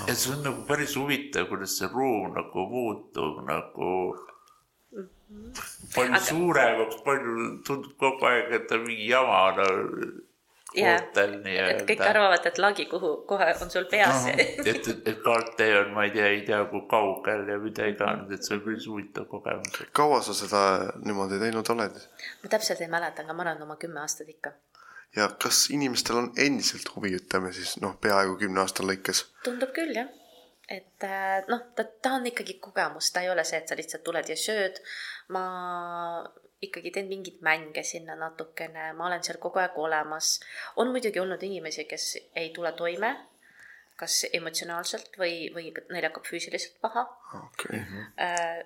ja 0.08 0.14
see 0.14 0.32
on 0.32 0.42
nagu 0.42 0.62
päris 0.68 0.96
huvitav, 0.96 1.48
kuidas 1.48 1.78
see 1.78 1.88
ruum 1.92 2.34
nagu 2.34 2.66
muutub 2.70 3.42
nagu 3.48 3.90
mm 4.92 5.08
-hmm. 5.30 5.50
palju 5.94 6.14
aga... 6.14 6.24
suuremaks, 6.24 7.02
palju 7.04 7.62
tundub 7.66 7.96
kogu 7.98 8.26
aeg, 8.26 8.52
et 8.52 8.72
on 8.72 8.86
mingi 8.86 9.08
jama 9.08 9.50
no, 9.56 9.66
ootel 10.82 11.36
nii-öelda. 11.44 11.82
et 11.82 11.88
kõik 11.90 12.02
arvavad, 12.06 12.48
et 12.50 12.60
lagi 12.62 12.86
kuhu 12.90 13.12
kohe 13.28 13.48
on 13.62 13.72
sul 13.72 13.86
peas 13.90 14.26
no,. 14.26 14.34
et, 14.36 14.60
et, 14.72 14.90
et 15.12 15.22
kaartee 15.24 15.70
on, 15.80 15.92
ma 15.96 16.06
ei 16.08 16.12
tea, 16.14 16.28
ei 16.34 16.42
tea 16.48 16.60
kui 16.70 16.84
kaugel 16.90 17.46
ja 17.52 17.58
mida 17.62 17.88
iganes, 17.92 18.30
et 18.36 18.46
see 18.46 18.58
on 18.58 18.62
päris 18.66 18.88
huvitav 18.90 19.28
kogemus. 19.30 19.82
kaua 19.96 20.20
sa 20.26 20.36
seda 20.36 20.62
niimoodi 21.04 21.40
teinud 21.42 21.72
oled? 21.76 21.98
ma 22.42 22.52
täpselt 22.56 22.84
ei 22.84 22.92
mäleta, 22.92 23.24
aga 23.24 23.36
ma 23.36 23.46
arvan 23.46 23.66
oma 23.68 23.78
kümme 23.80 24.02
aastat 24.04 24.30
ikka. 24.32 24.54
ja 25.16 25.30
kas 25.42 25.66
inimestel 25.74 26.22
on 26.22 26.30
endiselt 26.36 26.92
huvi, 26.94 27.16
ütleme 27.20 27.52
siis 27.56 27.76
noh, 27.84 27.98
peaaegu 28.00 28.38
kümne 28.44 28.64
aasta 28.64 28.86
lõikes? 28.86 29.26
tundub 29.44 29.74
küll 29.76 29.96
jah 29.96 30.12
et 30.68 31.04
äh, 31.06 31.44
noh, 31.46 31.60
ta, 31.78 31.84
ta 32.02 32.16
on 32.18 32.26
ikkagi 32.26 32.56
kogemus, 32.62 33.12
ta 33.14 33.22
ei 33.22 33.30
ole 33.30 33.44
see, 33.46 33.60
et 33.62 33.70
sa 33.70 33.76
lihtsalt 33.78 34.02
tuled 34.06 34.32
ja 34.32 34.36
sööd. 34.40 34.80
ma 35.30 35.44
ikkagi 36.62 36.90
teen 36.90 37.08
mingeid 37.08 37.42
mänge 37.44 37.82
sinna 37.84 38.16
natukene, 38.16 38.92
ma 38.96 39.06
olen 39.06 39.24
seal 39.24 39.38
kogu 39.42 39.60
aeg 39.60 39.78
olemas. 39.78 40.40
on 40.76 40.90
muidugi 40.94 41.20
olnud 41.20 41.42
inimesi, 41.42 41.84
kes 41.84 42.16
ei 42.34 42.50
tule 42.56 42.72
toime, 42.72 43.12
kas 43.96 44.24
emotsionaalselt 44.32 45.16
või, 45.20 45.48
või 45.54 45.72
neil 45.90 46.08
hakkab 46.08 46.28
füüsiliselt 46.28 46.80
paha. 46.80 47.06
Okay.. 47.42 47.80
Äh, 48.20 48.60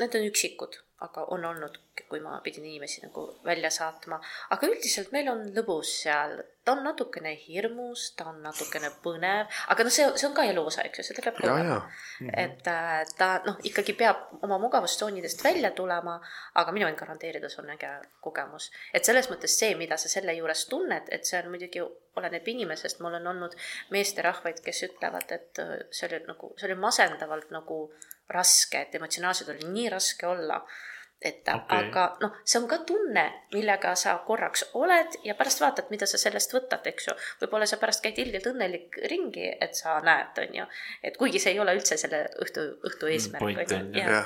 need 0.00 0.18
on 0.18 0.26
üksikud 0.30 0.83
aga 1.02 1.24
on 1.34 1.44
olnud, 1.44 1.78
kui 2.08 2.20
ma 2.22 2.36
pidin 2.44 2.64
inimesi 2.64 3.02
nagu 3.02 3.26
välja 3.44 3.70
saatma. 3.70 4.20
aga 4.54 4.68
üldiselt 4.70 5.10
meil 5.12 5.28
on 5.28 5.42
lõbus 5.56 5.90
seal, 6.02 6.36
ta 6.64 6.72
on 6.72 6.84
natukene 6.86 7.34
hirmus, 7.38 8.12
ta 8.16 8.28
on 8.30 8.40
natukene 8.44 8.90
põnev, 9.02 9.50
aga 9.74 9.86
noh, 9.86 9.92
see, 9.94 10.06
see 10.14 10.28
on 10.28 10.36
ka 10.36 10.46
elu 10.48 10.64
osa, 10.70 10.84
eks 10.86 11.02
ju, 11.02 11.06
seda 11.08 11.24
peab. 11.26 11.40
Mm 11.42 11.72
-hmm. 11.74 12.30
et 12.44 12.70
äh, 12.70 13.02
ta 13.18 13.28
noh, 13.46 13.58
ikkagi 13.70 13.96
peab 13.98 14.38
oma 14.42 14.58
mugavustsoonidest 14.62 15.44
välja 15.44 15.70
tulema, 15.70 16.20
aga 16.54 16.72
mina 16.72 16.88
võin 16.88 16.98
garanteerida, 17.02 17.48
see 17.48 17.62
on 17.62 17.74
äge 17.76 17.90
kogemus. 18.20 18.70
et 18.94 19.04
selles 19.04 19.30
mõttes 19.30 19.58
see, 19.58 19.74
mida 19.74 19.96
sa 19.96 20.08
selle 20.08 20.34
juures 20.34 20.66
tunned, 20.66 21.08
et 21.10 21.26
see 21.26 21.42
on 21.42 21.50
muidugi, 21.50 21.82
oleneb 22.16 22.48
inimesest, 22.48 23.00
mul 23.00 23.14
on 23.14 23.26
olnud 23.26 23.54
meesterahvaid, 23.90 24.60
kes 24.60 24.82
ütlevad, 24.82 25.32
et 25.32 25.58
äh, 25.58 25.78
see 25.90 26.08
oli 26.08 26.24
nagu, 26.26 26.54
see 26.56 26.70
oli 26.70 26.80
masendavalt 26.80 27.50
nagu 27.50 27.90
raske, 28.30 28.80
et 28.80 28.94
emotsionaalselt 28.94 29.54
oli 29.54 29.72
nii 29.72 29.88
raske 29.92 30.26
olla 30.26 30.62
et 31.24 31.48
okay. 31.48 31.86
aga 31.88 32.04
noh, 32.20 32.34
see 32.44 32.58
on 32.60 32.66
ka 32.68 32.80
tunne, 32.86 33.24
millega 33.54 33.94
sa 33.98 34.16
korraks 34.26 34.66
oled 34.80 35.16
ja 35.24 35.36
pärast 35.38 35.62
vaatad, 35.62 35.88
mida 35.92 36.08
sa 36.10 36.20
sellest 36.20 36.52
võtad, 36.52 36.84
eks 36.90 37.08
ju. 37.08 37.14
võib-olla 37.42 37.68
sa 37.68 37.78
pärast 37.80 38.04
käid 38.04 38.20
ilgelt 38.20 38.50
õnnelik 38.52 38.98
ringi, 39.10 39.46
et 39.48 39.78
sa 39.78 39.96
näed, 40.04 40.36
on 40.44 40.58
ju, 40.60 40.66
et 41.02 41.16
kuigi 41.20 41.40
see 41.40 41.54
ei 41.56 41.62
ole 41.64 41.76
üldse 41.78 41.98
selle 42.00 42.26
õhtu, 42.44 42.66
õhtu 42.90 43.08
mm, 43.08 43.14
eesmärk. 43.16 43.72
ja, 43.96 44.04
ja, 44.04 44.20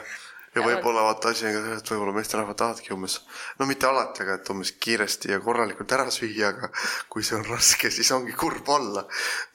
ja 0.56 0.66
võib-olla 0.66 1.06
vaata 1.06 1.30
asi 1.30 1.46
on 1.46 1.54
ka 1.54 1.62
selles, 1.62 1.86
et 1.86 1.94
võib-olla 1.94 2.18
meesterahvad 2.18 2.60
tahavadki 2.64 2.94
umbes, 2.98 3.20
no 3.62 3.70
mitte 3.70 3.86
alati, 3.86 4.26
aga 4.26 4.40
et 4.40 4.52
umbes 4.56 4.74
kiiresti 4.82 5.34
ja 5.36 5.40
korralikult 5.44 5.94
ära 5.94 6.10
süüa, 6.10 6.50
aga 6.50 6.72
kui 7.12 7.22
see 7.22 7.38
on 7.38 7.46
raske, 7.46 7.94
siis 7.94 8.10
ongi 8.16 8.34
kurb 8.34 8.74
olla. 8.74 9.06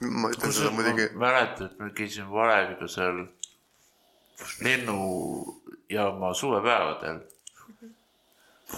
ma 0.07 0.31
ütlen 0.31 0.55
seda 0.55 0.71
muidugi. 0.71 1.11
mäletan, 1.19 1.73
et 1.73 1.79
me 1.83 1.91
käisime 1.97 2.31
valeviga 2.31 2.87
seal 2.87 3.25
lennujaama 4.63 6.33
suvepäevadel 6.33 7.21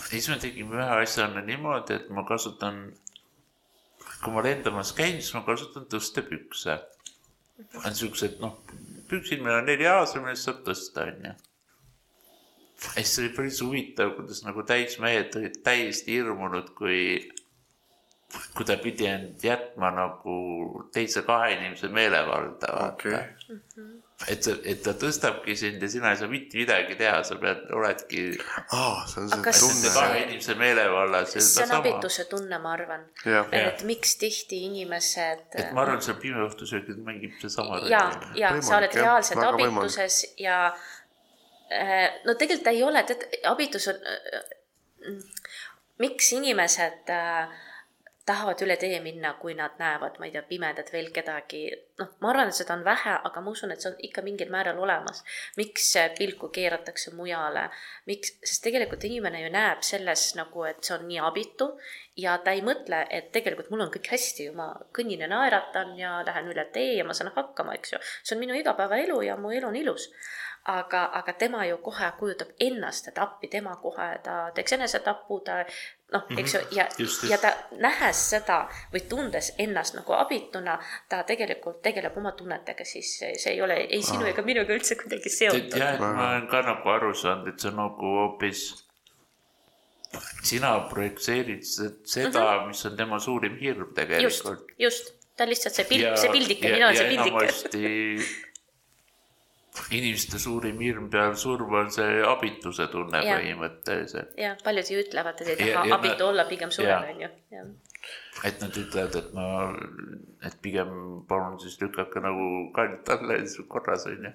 siis 0.04 0.30
me 0.30 0.38
tegime 0.42 0.78
ühe 0.80 1.00
asja 1.02 1.28
niimoodi, 1.36 2.00
et 2.00 2.10
ma 2.14 2.26
kasutan, 2.28 2.82
kui 4.24 4.34
ma 4.34 4.44
lendamas 4.46 4.94
käin, 4.98 5.22
siis 5.22 5.34
ma 5.38 5.44
kasutan 5.48 5.88
tõstepükse. 5.92 6.80
on 7.86 7.96
siuksed 7.96 8.40
noh, 8.42 8.58
püksid, 9.08 9.44
meil 9.44 9.62
on 9.62 9.70
neli 9.70 9.88
aasa, 9.88 10.20
millest 10.20 10.50
saab 10.50 10.64
tõsta, 10.68 11.06
onju. 11.12 11.32
ja 11.32 13.04
siis 13.04 13.20
oli 13.22 13.32
päris 13.38 13.62
huvitav, 13.64 14.12
kuidas 14.18 14.44
nagu 14.44 14.64
täismehed 14.68 15.38
olid 15.40 15.62
täiesti 15.64 16.18
hirmunud, 16.18 16.74
kui, 16.76 17.00
kui 18.58 18.68
ta 18.68 18.76
pidi 18.82 19.08
end 19.08 19.44
jätma 19.44 19.94
nagu 19.96 20.36
teise 20.94 21.24
kahe 21.28 21.54
inimese 21.56 21.88
meelevalda, 21.88 22.74
vaata 22.76 23.16
okay 23.16 24.04
et, 24.32 24.48
et 24.64 24.80
ta 24.84 24.94
tõstabki 24.96 25.56
sind 25.60 25.82
ja 25.84 25.90
sina 25.92 26.14
ei 26.14 26.20
saa 26.20 26.30
mitte 26.32 26.58
midagi 26.58 26.96
teha, 27.00 27.18
sa 27.28 27.36
pead, 27.40 27.66
oledki 27.76 28.24
aa, 28.40 29.04
see 29.12 29.22
on 29.22 29.28
see 29.28 29.36
Aga 29.36 29.44
kas 29.50 29.62
tunne 29.64 29.92
kahe 29.98 30.22
inimese 30.22 30.56
meelevallas. 30.60 31.36
see 31.36 31.66
on 31.66 31.74
abituse 31.80 32.26
tunne, 32.32 32.60
ma 32.64 32.72
arvan. 32.78 33.04
Et 33.52 33.84
miks 33.90 34.16
tihti 34.22 34.62
inimesed. 34.70 35.46
et 35.52 35.76
ma 35.76 35.84
arvan, 35.84 36.00
et 36.00 36.08
seal 36.08 36.20
pimeõhtusöögil 36.24 37.02
mängib 37.08 37.36
seesama. 37.44 37.82
ja, 37.92 38.06
ja 38.40 38.54
sa 38.62 38.80
oled 38.80 38.96
Võimalik, 38.96 39.00
jah, 39.02 39.04
reaalselt 39.04 39.42
väga 39.42 39.54
võimalik. 39.60 39.84
abituses 39.84 40.22
ja 40.40 40.60
no 42.26 42.40
tegelikult 42.40 42.72
ei 42.72 42.84
ole, 42.88 43.04
tead, 43.10 43.28
abitus 43.52 43.90
on, 43.92 44.00
miks 46.00 46.32
inimesed 46.40 47.12
äh, 47.12 47.64
tahavad 48.26 48.62
üle 48.66 48.76
tee 48.82 48.98
minna, 49.04 49.34
kui 49.38 49.54
nad 49.58 49.76
näevad, 49.78 50.18
ma 50.20 50.26
ei 50.26 50.34
tea, 50.34 50.42
pimedat 50.50 50.90
veel 50.94 51.12
kedagi, 51.14 51.62
noh, 52.00 52.10
ma 52.24 52.32
arvan, 52.32 52.50
et 52.50 52.58
seda 52.58 52.74
on 52.74 52.86
vähe, 52.86 53.14
aga 53.30 53.44
ma 53.44 53.54
usun, 53.54 53.74
et 53.74 53.84
see 53.84 53.92
on 53.92 54.00
ikka 54.08 54.24
mingil 54.26 54.50
määral 54.54 54.80
olemas. 54.82 55.22
miks 55.58 55.92
pilku 56.18 56.50
keeratakse 56.56 57.14
mujale, 57.14 57.68
miks, 58.10 58.34
sest 58.44 58.64
tegelikult 58.66 59.06
inimene 59.06 59.44
ju 59.44 59.52
näeb 59.54 59.86
selles 59.86 60.26
nagu, 60.40 60.66
et 60.70 60.82
see 60.84 60.96
on 60.98 61.06
nii 61.08 61.22
abitu 61.30 61.70
ja 62.18 62.38
ta 62.42 62.56
ei 62.56 62.64
mõtle, 62.66 63.04
et 63.10 63.30
tegelikult 63.36 63.70
mul 63.70 63.86
on 63.86 63.94
kõik 63.94 64.10
hästi 64.16 64.50
ju, 64.50 64.56
ma 64.58 64.72
kõnnin 64.96 65.22
ja 65.22 65.30
naeratan 65.30 65.94
ja 66.00 66.18
lähen 66.26 66.50
üle 66.54 66.66
tee 66.74 66.96
ja 66.98 67.06
ma 67.06 67.14
saan 67.14 67.34
hakkama, 67.36 67.78
eks 67.78 67.94
ju. 67.94 68.02
see 68.24 68.36
on 68.38 68.42
minu 68.42 68.58
igapäevaelu 68.58 69.22
ja 69.30 69.38
mu 69.38 69.54
elu 69.54 69.70
on 69.70 69.80
ilus 69.84 70.10
aga, 70.66 71.06
aga 71.14 71.34
tema 71.34 71.66
ju 71.66 71.78
kohe 71.78 72.08
kujutab 72.20 72.50
ennast, 72.60 73.08
et 73.08 73.20
appi 73.22 73.48
tema 73.48 73.76
kohe, 73.82 74.08
ta 74.24 74.38
teeks 74.56 74.74
enesetapu, 74.78 75.40
ta 75.46 75.60
noh, 76.14 76.26
eks 76.38 76.54
ju, 76.54 76.60
ja 76.72 76.86
Just, 76.98 77.24
just., 77.24 77.24
ja 77.32 77.38
ta 77.42 77.52
nähes 77.82 78.22
seda 78.30 78.60
või 78.94 79.02
tundes 79.10 79.52
ennast 79.62 79.98
nagu 79.98 80.14
abituna, 80.18 80.78
ta 81.10 81.24
tegelikult 81.28 81.82
tegeleb 81.86 82.18
oma 82.22 82.32
tunnetega, 82.38 82.86
siis 82.86 83.16
see, 83.20 83.34
ei 83.54 83.62
ole 83.62 83.80
ei 83.90 84.02
sinu 84.06 84.28
ega 84.30 84.46
minuga 84.46 84.76
üldse 84.76 84.98
kuidagi 85.00 85.32
seotud. 85.34 85.78
jah, 85.80 86.00
ma 86.00 86.30
olen 86.30 86.48
ka 86.52 86.62
nagu 86.66 86.94
aru 86.98 87.14
saanud, 87.14 87.52
et 87.54 87.60
see 87.60 87.72
on 87.74 87.80
nagu 87.82 88.16
hoopis, 88.20 88.64
sina 90.46 90.78
projitseerid 90.90 91.64
se- 91.66 91.92
seda 92.06 92.40
mm, 92.40 92.60
-hmm. 92.60 92.68
mis 92.68 92.86
on 92.86 92.98
tema 92.98 93.20
suurim 93.20 93.58
hirm 93.60 93.86
just 93.86 93.96
tegelikult., 93.96 94.68
just, 94.80 95.14
ta 95.36 95.44
on 95.44 95.50
lihtsalt 95.50 95.76
see 95.76 95.86
pilt, 95.90 96.18
see 96.18 96.32
pildike, 96.32 96.72
mina 96.72 96.86
olen 96.92 96.98
see 96.98 97.10
pildike. 97.10 97.30
enamasti 97.30 98.44
inimeste 99.92 100.40
suurim 100.40 100.80
hirm 100.80 101.10
peale 101.12 101.36
surma 101.36 101.80
on 101.86 101.92
see 101.92 102.22
abituse 102.26 102.88
tunne 102.92 103.22
Jah. 103.26 103.40
põhimõtteliselt. 103.40 104.36
ja 104.38 104.56
paljud 104.64 104.90
ju 104.92 105.00
ütlevad, 105.04 105.42
et 105.42 105.60
ei 105.60 105.68
Ja- 105.70 105.74
taha 105.80 105.88
ja 105.90 105.96
abitu 106.00 106.24
ma- 106.24 106.30
olla, 106.30 106.46
pigem 106.50 106.72
sureb, 106.72 106.90
jah. 106.90 107.10
onju. 107.16 107.30
jah, 107.52 107.66
et 108.44 108.62
nad 108.62 108.78
ütlevad, 108.84 109.16
et 109.22 109.34
ma, 109.34 109.48
et 110.48 110.58
pigem 110.62 110.90
palun 111.28 111.60
siis 111.60 111.80
lükake 111.82 112.22
nagu 112.22 112.72
kand 112.74 113.10
alla 113.10 113.34
ja 113.40 113.46
siis 113.48 113.60
on 113.60 113.68
korras 113.68 114.06
onju. 114.08 114.32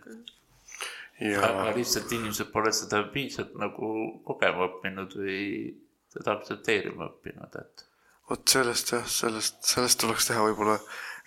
aga 1.21 1.69
ja 1.69 1.75
lihtsalt 1.77 2.13
inimesed 2.13 2.49
pole 2.53 2.73
seda 2.73 3.03
piisavalt 3.13 3.57
nagu 3.61 3.89
kogema 4.25 4.67
õppinud 4.71 5.13
või 5.21 5.75
seda 6.13 6.33
aktsepteerima 6.39 7.07
õppinud, 7.11 7.57
et 7.61 7.85
vot 8.31 8.49
sellest 8.49 8.93
jah, 8.95 9.05
sellest, 9.07 9.59
sellest 9.67 10.01
tuleks 10.01 10.27
teha 10.31 10.41
võib-olla 10.47 10.79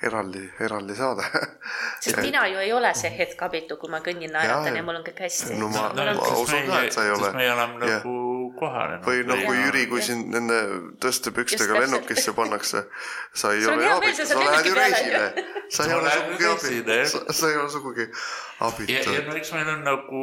eraldi, 0.07 0.43
eraldi 0.65 0.95
saade. 0.95 1.25
sest 2.03 2.19
mina 2.21 2.45
ju 2.51 2.61
ei 2.63 2.73
ole 2.73 2.93
see 2.97 3.11
hetk 3.17 3.41
abitu, 3.47 3.77
kui 3.81 3.91
ma 3.91 4.01
kõnnin, 4.05 4.31
naeratan 4.33 4.69
Jaa, 4.71 4.79
ja 4.81 4.83
mul 4.85 4.99
on 4.99 5.05
kõik 5.07 5.23
hästi. 5.25 5.57
no 5.59 5.69
ma- 5.73 5.89
on 5.89 6.13
ma 6.19 6.29
usun 6.43 6.67
ka, 6.69 6.81
et 6.83 6.95
sa 6.95 7.05
ei 7.07 7.15
ole. 7.15 7.31
me 7.37 7.49
oleme 7.53 7.81
nagu 7.85 8.15
kohanenud. 8.59 9.07
või 9.07 9.25
noh, 9.29 9.43
kui 9.47 9.57
Jaa. 9.57 9.65
Jüri, 9.67 9.85
kui 9.91 10.05
sind 10.05 10.29
nende 10.35 10.59
tõstepükstega 11.03 11.83
lennukisse 11.85 12.35
pannakse, 12.37 12.85
sa 13.33 13.53
ei 13.55 13.65
ole 13.67 13.89
abitu, 13.91 14.27
sa 14.27 14.39
lähed 14.39 14.71
ju 14.71 14.77
reisile 14.79 15.25
sa 15.73 15.83
ei 15.83 15.93
Ma 15.93 15.97
ole 15.97 16.11
sugugi 16.11 16.45
abitu, 16.45 17.33
sa 17.33 17.49
ei 17.49 17.57
ole 17.57 17.69
sugugi 17.69 18.01
ja, 18.01 18.67
abitu 18.67 19.13
ja. 19.15 19.23
no 19.25 19.35
eks 19.39 19.51
meil 19.55 19.69
on 19.73 19.83
nagu, 19.87 20.21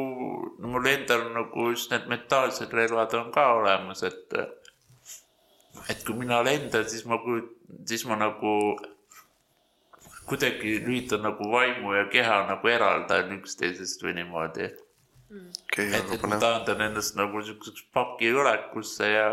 no 0.59 0.71
mul 0.75 0.87
endal 0.91 1.27
nagu 1.35 1.67
just 1.73 1.91
need 1.91 2.07
mentaalsed 2.11 2.73
relvad 2.73 3.13
on 3.19 3.31
ka 3.35 3.47
olemas, 3.59 4.03
et 4.07 4.37
et 5.89 6.03
kui 6.05 6.15
mina 6.19 6.41
lendan, 6.45 6.87
siis 6.87 7.05
ma, 7.09 7.19
siis 7.87 8.05
ma 8.07 8.17
nagu 8.19 8.53
kuidagi 10.29 10.77
lülitan 10.85 11.25
nagu 11.25 11.51
vaimu 11.51 11.93
ja 11.97 12.05
keha 12.11 12.43
nagu 12.49 12.71
eraldan 12.71 13.33
üksteisest 13.39 14.03
või 14.03 14.15
niimoodi. 14.19 14.69
okei, 15.31 15.87
et, 15.87 15.95
aga 16.01 16.15
et 16.17 16.27
ma 16.27 16.39
taandan 16.41 16.85
ennast 16.89 17.15
nagu 17.15 17.41
siukseks 17.45 17.87
pakiolekusse 17.93 19.09
ja 19.11 19.27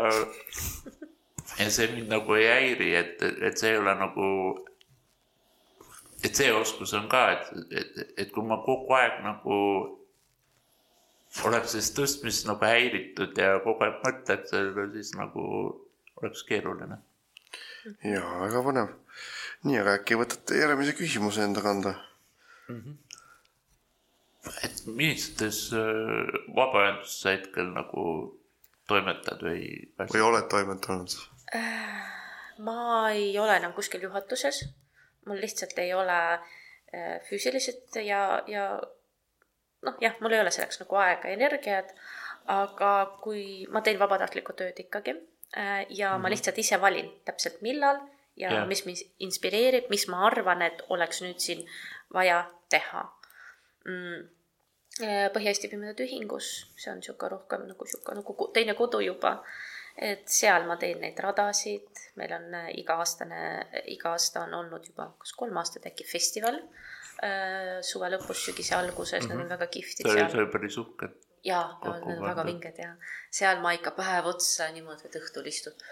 ja 1.59 1.69
see 1.71 1.87
mind 1.93 2.11
nagu 2.11 2.35
ei 2.39 2.47
häiri, 2.47 2.89
et, 2.95 3.21
et 3.21 3.57
see 3.57 3.73
ei 3.73 3.79
ole 3.81 3.95
nagu 3.99 4.27
et 6.23 6.35
see 6.35 6.51
oskus 6.53 6.93
on 6.97 7.07
ka, 7.11 7.23
et, 7.35 7.51
et, 7.71 7.99
et 8.23 8.31
kui 8.33 8.45
ma 8.45 8.59
kogu 8.65 8.95
aeg 8.97 9.21
nagu 9.23 9.59
oleks 11.45 11.75
sellest 11.75 11.95
tõstmisest 11.97 12.49
nagu 12.49 12.65
häiritud 12.65 13.37
ja 13.37 13.59
kogu 13.63 13.85
aeg 13.85 14.01
mõtleks 14.03 14.51
sellele, 14.51 14.89
siis 14.95 15.13
nagu 15.17 15.43
oleks 16.21 16.43
keeruline. 16.47 16.99
jaa, 18.03 18.31
väga 18.43 18.63
põnev. 18.65 18.95
nii, 19.67 19.79
aga 19.81 19.97
äkki 19.99 20.17
võtate 20.19 20.59
järgmise 20.61 20.95
küsimuse 20.97 21.43
enda 21.43 21.63
kanda? 21.65 21.95
et 24.63 24.83
millistes 24.85 25.69
äh, 25.75 26.29
vabaühenduses 26.55 27.15
sa 27.23 27.33
hetkel 27.33 27.71
nagu 27.73 28.03
toimetad 28.89 29.41
või? 29.45 29.63
või 30.13 30.21
oled 30.25 30.47
toimetanud? 30.51 31.15
ma 32.65 33.09
ei 33.15 33.33
ole 33.39 33.57
enam 33.57 33.73
kuskil 33.73 34.03
juhatuses, 34.05 34.61
mul 35.27 35.41
lihtsalt 35.41 35.77
ei 35.81 35.93
ole 35.97 36.19
äh, 36.33 37.17
füüsiliselt 37.29 37.99
ja, 38.05 38.43
ja 38.47 38.69
noh, 39.85 39.97
jah, 40.03 40.15
mul 40.21 40.35
ei 40.35 40.43
ole 40.43 40.53
selleks 40.53 40.81
nagu 40.83 40.99
aega 41.01 41.31
ja 41.31 41.39
energiat, 41.39 41.91
aga 42.49 42.93
kui 43.23 43.65
ma 43.73 43.81
teen 43.85 43.99
vabatahtlikku 43.99 44.55
tööd 44.57 44.79
ikkagi 44.85 45.15
äh, 45.15 45.85
ja 45.89 46.13
mm 46.13 46.15
-hmm. 46.15 46.21
ma 46.21 46.33
lihtsalt 46.33 46.57
ise 46.57 46.81
valin 46.81 47.11
täpselt 47.25 47.61
millal 47.65 48.01
ja 48.35 48.51
yeah. 48.51 48.67
mis 48.67 48.85
mind 48.85 49.05
inspireerib, 49.19 49.89
mis 49.89 50.07
ma 50.11 50.25
arvan, 50.27 50.61
et 50.61 50.83
oleks 50.89 51.23
nüüd 51.25 51.39
siin 51.39 51.65
vaja 52.13 52.43
teha 52.69 53.07
mm.. 53.85 54.27
Põhja-Eesti 54.99 55.69
Pimedate 55.71 56.03
Ühingus, 56.03 56.47
see 56.75 56.89
on 56.91 56.97
niisugune 56.99 57.29
rohkem 57.31 57.61
nagu 57.69 57.85
niisugune 57.85 58.19
nagu 58.19 58.47
teine 58.51 58.73
kodu 58.75 58.99
juba 58.99 59.37
et 59.99 60.29
seal 60.31 60.65
ma 60.67 60.77
teen 60.79 61.01
neid 61.03 61.17
radasid, 61.19 62.03
meil 62.19 62.33
on 62.37 62.53
äh, 62.55 62.69
iga-aastane, 62.79 63.39
iga 63.91 64.13
aasta 64.15 64.45
on 64.45 64.55
olnud 64.61 64.85
juba 64.87 65.09
kas 65.19 65.33
kolm 65.37 65.57
aastat 65.59 65.89
äkki 65.89 66.05
festival 66.07 66.59
äh, 67.25 67.79
suve 67.85 68.11
lõpus, 68.13 68.45
sügise 68.47 68.77
alguses 68.77 69.25
mm, 69.25 69.31
-hmm. 69.31 69.41
need 69.41 69.45
on 69.47 69.57
väga 69.57 69.67
kihvtid 69.73 70.07
seal 70.07 70.29
see 70.31 70.43
oli 70.43 70.51
päris 70.53 70.77
uhke. 70.79 71.11
ja, 71.43 71.59
ja 71.59 71.63
kokku 71.83 72.07
need 72.07 72.21
on 72.21 72.29
väga 72.29 72.45
vinged 72.47 72.79
ja 72.79 72.93
seal 73.41 73.59
ma 73.65 73.73
ikka 73.75 73.91
päev 73.97 74.31
otsa 74.31 74.69
niimoodi, 74.75 75.09
et 75.09 75.19
õhtul 75.19 75.51
istud 75.51 75.83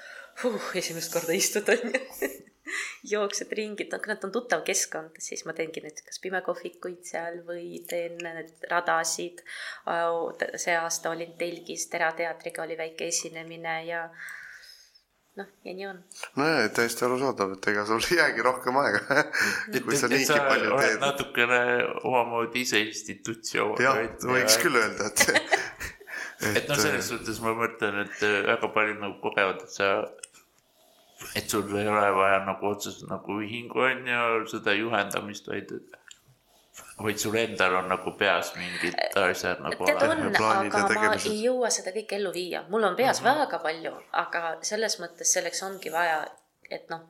huh,, 0.43 0.69
esimest 0.81 1.13
korda 1.13 1.35
istud 1.37 1.69
onju 1.73 2.03
jooksed 3.11 3.51
ringi, 3.55 3.85
et 3.85 4.01
kui 4.01 4.11
nad 4.11 4.23
on 4.27 4.33
tuttav 4.33 4.63
keskkond, 4.67 5.19
siis 5.23 5.45
ma 5.47 5.55
teengi 5.57 5.83
nüüd 5.83 6.01
kas 6.05 6.19
pimekohvikuid 6.23 7.05
seal 7.07 7.39
või 7.47 7.81
teen 7.89 8.17
need 8.23 8.67
radasid. 8.71 9.43
see 10.55 10.75
aasta 10.75 11.13
olin 11.13 11.37
telgis, 11.39 11.87
Tera 11.91 12.11
teatriga 12.17 12.65
oli 12.65 12.77
väike 12.79 13.07
esinemine 13.07 13.77
ja 13.87 14.03
noh, 15.37 15.49
ja 15.63 15.73
nii 15.73 15.87
on. 15.87 15.99
nojah, 16.39 16.63
täiesti 16.75 17.05
arusaadav, 17.05 17.53
et 17.57 17.69
ega 17.71 17.85
sul 17.87 18.03
ei 18.11 18.19
jäägi 18.21 18.45
rohkem 18.45 18.79
aega, 18.81 19.23
kui 19.85 19.99
sa 19.99 20.09
niigi 20.11 20.39
palju 20.49 20.79
teed. 20.81 20.97
natukene 21.03 21.61
omamoodi 22.03 22.65
ise 22.65 22.81
institutsioon. 22.87 23.77
jah, 23.83 24.01
võiks 24.33 24.57
küll 24.63 24.81
öelda, 24.81 25.11
et, 25.11 25.27
et 26.55 26.71
noh, 26.71 26.79
selles 26.81 27.11
suhtes 27.13 27.41
ma 27.45 27.53
mõtlen, 27.57 28.01
et 28.05 28.25
äh, 28.25 28.39
väga 28.49 28.71
paljud 28.73 29.03
nagu 29.03 29.19
kogevad, 29.23 29.63
et 29.67 29.77
sa, 29.77 29.93
et 31.37 31.49
sul 31.49 31.75
ei 31.77 31.87
ole 31.87 32.09
vaja 32.15 32.41
nagu 32.45 32.71
otseselt 32.71 33.09
nagu 33.11 33.39
ühingu 33.43 33.85
on 33.85 34.07
ju 34.13 34.45
seda 34.53 34.73
juhendamist, 34.77 35.49
vaid, 35.51 35.73
vaid 37.03 37.21
sul 37.21 37.35
endal 37.39 37.75
on 37.81 37.91
nagu 37.93 38.13
peas 38.19 38.53
mingid 38.57 38.97
asjad 39.23 39.61
nagu 39.65 39.89
tead 39.89 40.07
on 40.07 40.23
ja 40.27 40.31
aga 40.31 41.03
ma 41.03 41.19
ei 41.19 41.43
jõua 41.43 41.73
seda 41.73 41.93
kõike 41.95 42.19
ellu 42.19 42.33
viia, 42.35 42.63
mul 42.71 42.89
on 42.89 42.95
peas 42.95 43.21
mm 43.21 43.27
-hmm. 43.27 43.43
väga 43.43 43.61
palju, 43.67 43.93
aga 44.23 44.43
selles 44.61 44.99
mõttes 45.03 45.33
selleks 45.37 45.63
ongi 45.69 45.93
vaja, 45.93 46.23
et 46.69 46.89
noh, 46.89 47.05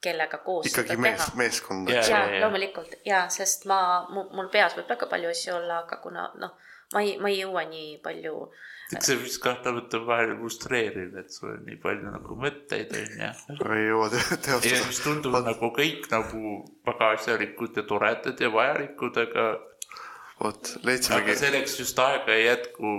kellega 0.00 0.38
koos 0.44 0.66
ikkagi 0.70 0.96
mees 0.96 1.20
teha., 1.24 1.36
meeskond, 1.40 1.90
Jaa, 1.90 1.98
eks 2.00 2.10
ja 2.10 2.18
jaa, 2.18 2.30
jaa. 2.34 2.40
loomulikult 2.44 2.94
ja 3.04 3.26
sest 3.32 3.66
ma, 3.70 3.80
mul 4.10 4.48
peas 4.52 4.76
võib 4.76 4.88
väga 4.88 5.08
palju 5.10 5.32
asju 5.32 5.54
olla, 5.56 5.82
aga 5.84 6.00
kuna 6.02 6.30
noh, 6.42 6.56
ma 6.94 7.02
ei, 7.02 7.16
ma 7.18 7.32
ei 7.32 7.40
jõua 7.40 7.66
nii 7.70 7.98
palju. 8.04 8.36
Eks 8.94 9.08
see 9.10 9.16
vist 9.18 9.40
kahtlemata 9.42 9.98
vahel 10.06 10.34
frustreeriv, 10.38 11.16
et 11.18 11.32
sul 11.34 11.50
on 11.56 11.64
nii 11.66 11.78
palju 11.82 12.10
nagu 12.12 12.36
mõtteid 12.38 12.92
on 12.94 13.14
ju. 13.18 13.30
ei 13.74 13.86
jõua 13.88 14.10
te- 14.12 14.22
ja 14.22 14.36
teostada. 14.48 14.82
mis 14.90 15.00
tundub 15.02 15.38
nagu 15.48 15.70
kõik 15.74 16.06
nagu 16.12 16.58
väga 16.86 17.08
asjalikud 17.16 17.80
ja 17.80 17.86
toredad 17.88 18.44
ja 18.44 18.52
vajalikud, 18.54 19.18
aga 19.24 19.46
vot, 20.38 20.70
aga 20.76 20.86
leidsimegi, 20.90 21.36
selleks 21.40 21.76
just 21.80 21.98
aega 22.04 22.34
ei 22.36 22.46
jätku, 22.46 22.94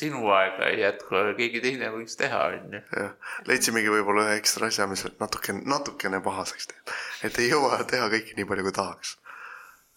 sinu 0.00 0.28
aega 0.36 0.68
ei 0.68 0.82
jätku, 0.82 1.16
aga 1.22 1.32
keegi 1.38 1.64
teine 1.64 1.90
võiks 1.94 2.20
teha, 2.20 2.42
onju. 2.52 2.84
jah, 3.00 3.34
leidsimegi 3.48 3.92
võib-olla 3.96 4.28
ühe 4.28 4.38
ekstra 4.42 4.68
asja, 4.68 4.88
mis 4.90 5.06
natuke, 5.22 5.56
natukene 5.64 6.20
pahaseks 6.24 6.68
teeb. 6.72 6.96
et 7.30 7.40
ei 7.40 7.48
jõua 7.52 7.80
teha 7.88 8.12
kõike 8.12 8.36
nii 8.36 8.48
palju, 8.52 8.68
kui 8.68 8.76
tahaks. 8.82 9.16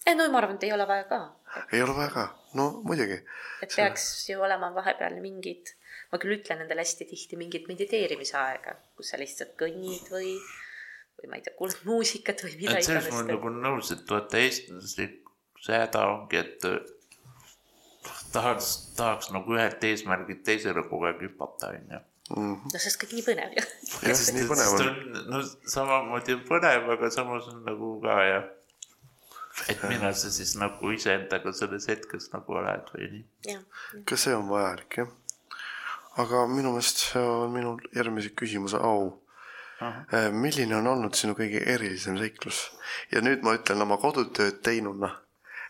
ei 0.07 0.15
no 0.15 0.29
ma 0.31 0.43
arvan, 0.43 0.55
et 0.55 0.67
ei 0.69 0.75
ole 0.75 0.87
vaja 0.87 1.09
ka. 1.11 1.23
Ei 1.71 1.81
ole 1.85 2.09
ka, 2.13 2.27
no 2.57 2.69
muidugi. 2.87 3.19
et 3.63 3.75
peaks 3.75 4.29
ju 4.29 4.41
olema 4.41 4.71
vahepeal 4.75 5.19
mingid, 5.23 5.73
ma 6.11 6.19
küll 6.21 6.37
ütlen 6.37 6.63
endale 6.65 6.85
hästi 6.85 7.07
tihti 7.09 7.39
mingit 7.39 7.67
mediteerimisaega, 7.71 8.77
kus 8.97 9.13
sa 9.13 9.21
lihtsalt 9.21 9.55
kõnnid 9.59 10.09
või, 10.13 10.37
või 11.19 11.31
ma 11.31 11.39
ei 11.39 11.45
tea, 11.45 11.57
kuulad 11.57 11.83
muusikat 11.89 12.45
või 12.45 12.55
mida 12.61 12.79
et 12.79 12.89
selles 12.89 13.09
ma 13.11 13.21
olen 13.21 13.33
iganes. 13.33 13.43
nagu 13.43 13.53
nõus, 13.67 13.93
et 13.95 14.15
vaata 14.15 14.41
eestlaslik 14.41 15.19
see 15.63 15.77
häda 15.79 16.07
ongi, 16.11 16.39
et 16.41 16.65
äh, 16.67 16.79
tahaks, 18.33 18.71
tahaks 18.97 19.31
nagu 19.35 19.55
ühelt 19.55 19.83
eesmärgilt 19.87 20.43
teisele 20.47 20.83
kogu 20.89 21.07
aeg 21.09 21.21
hüpata, 21.23 21.71
onju. 21.75 22.01
no 22.33 22.81
sest 22.81 22.99
kõik 23.01 23.15
nii 23.17 23.25
põnev 23.27 23.55
ju. 23.57 23.63
jah, 23.63 24.17
siis 24.17 24.33
nii 24.35 24.49
põnev 24.49 24.75
on. 24.79 24.99
no 25.31 25.41
samamoodi 25.75 26.37
on 26.37 26.43
põnev, 26.49 26.89
aga 26.97 27.11
samas 27.13 27.47
on 27.53 27.63
nagu 27.67 27.95
ka 28.03 28.19
jah. 28.27 28.51
Et 29.69 29.83
millal 29.89 30.15
sa 30.17 30.31
siis 30.33 30.55
nagu 30.59 30.91
iseendaga 30.95 31.53
selles 31.55 31.87
hetkes 31.91 32.29
nagu 32.33 32.55
oled 32.59 32.93
või 32.95 33.09
nii. 33.15 33.57
ka 34.09 34.17
see 34.19 34.35
on 34.35 34.47
vajalik 34.49 34.97
jah. 35.01 35.11
aga 36.23 36.45
minu 36.49 36.73
meelest 36.75 37.03
see 37.09 37.25
on 37.35 37.53
minu 37.53 37.75
järgmise 37.95 38.33
küsimuse 38.39 38.81
au. 38.81 39.11
milline 40.31 40.77
on 40.77 40.87
olnud 40.87 41.17
sinu 41.19 41.35
kõige 41.37 41.61
erilisem 41.75 42.17
seiklus 42.21 42.63
ja 43.11 43.21
nüüd 43.21 43.43
ma 43.45 43.57
ütlen 43.59 43.81
oma 43.85 43.97
kodutööd 44.01 44.61
teinuna, 44.65 45.09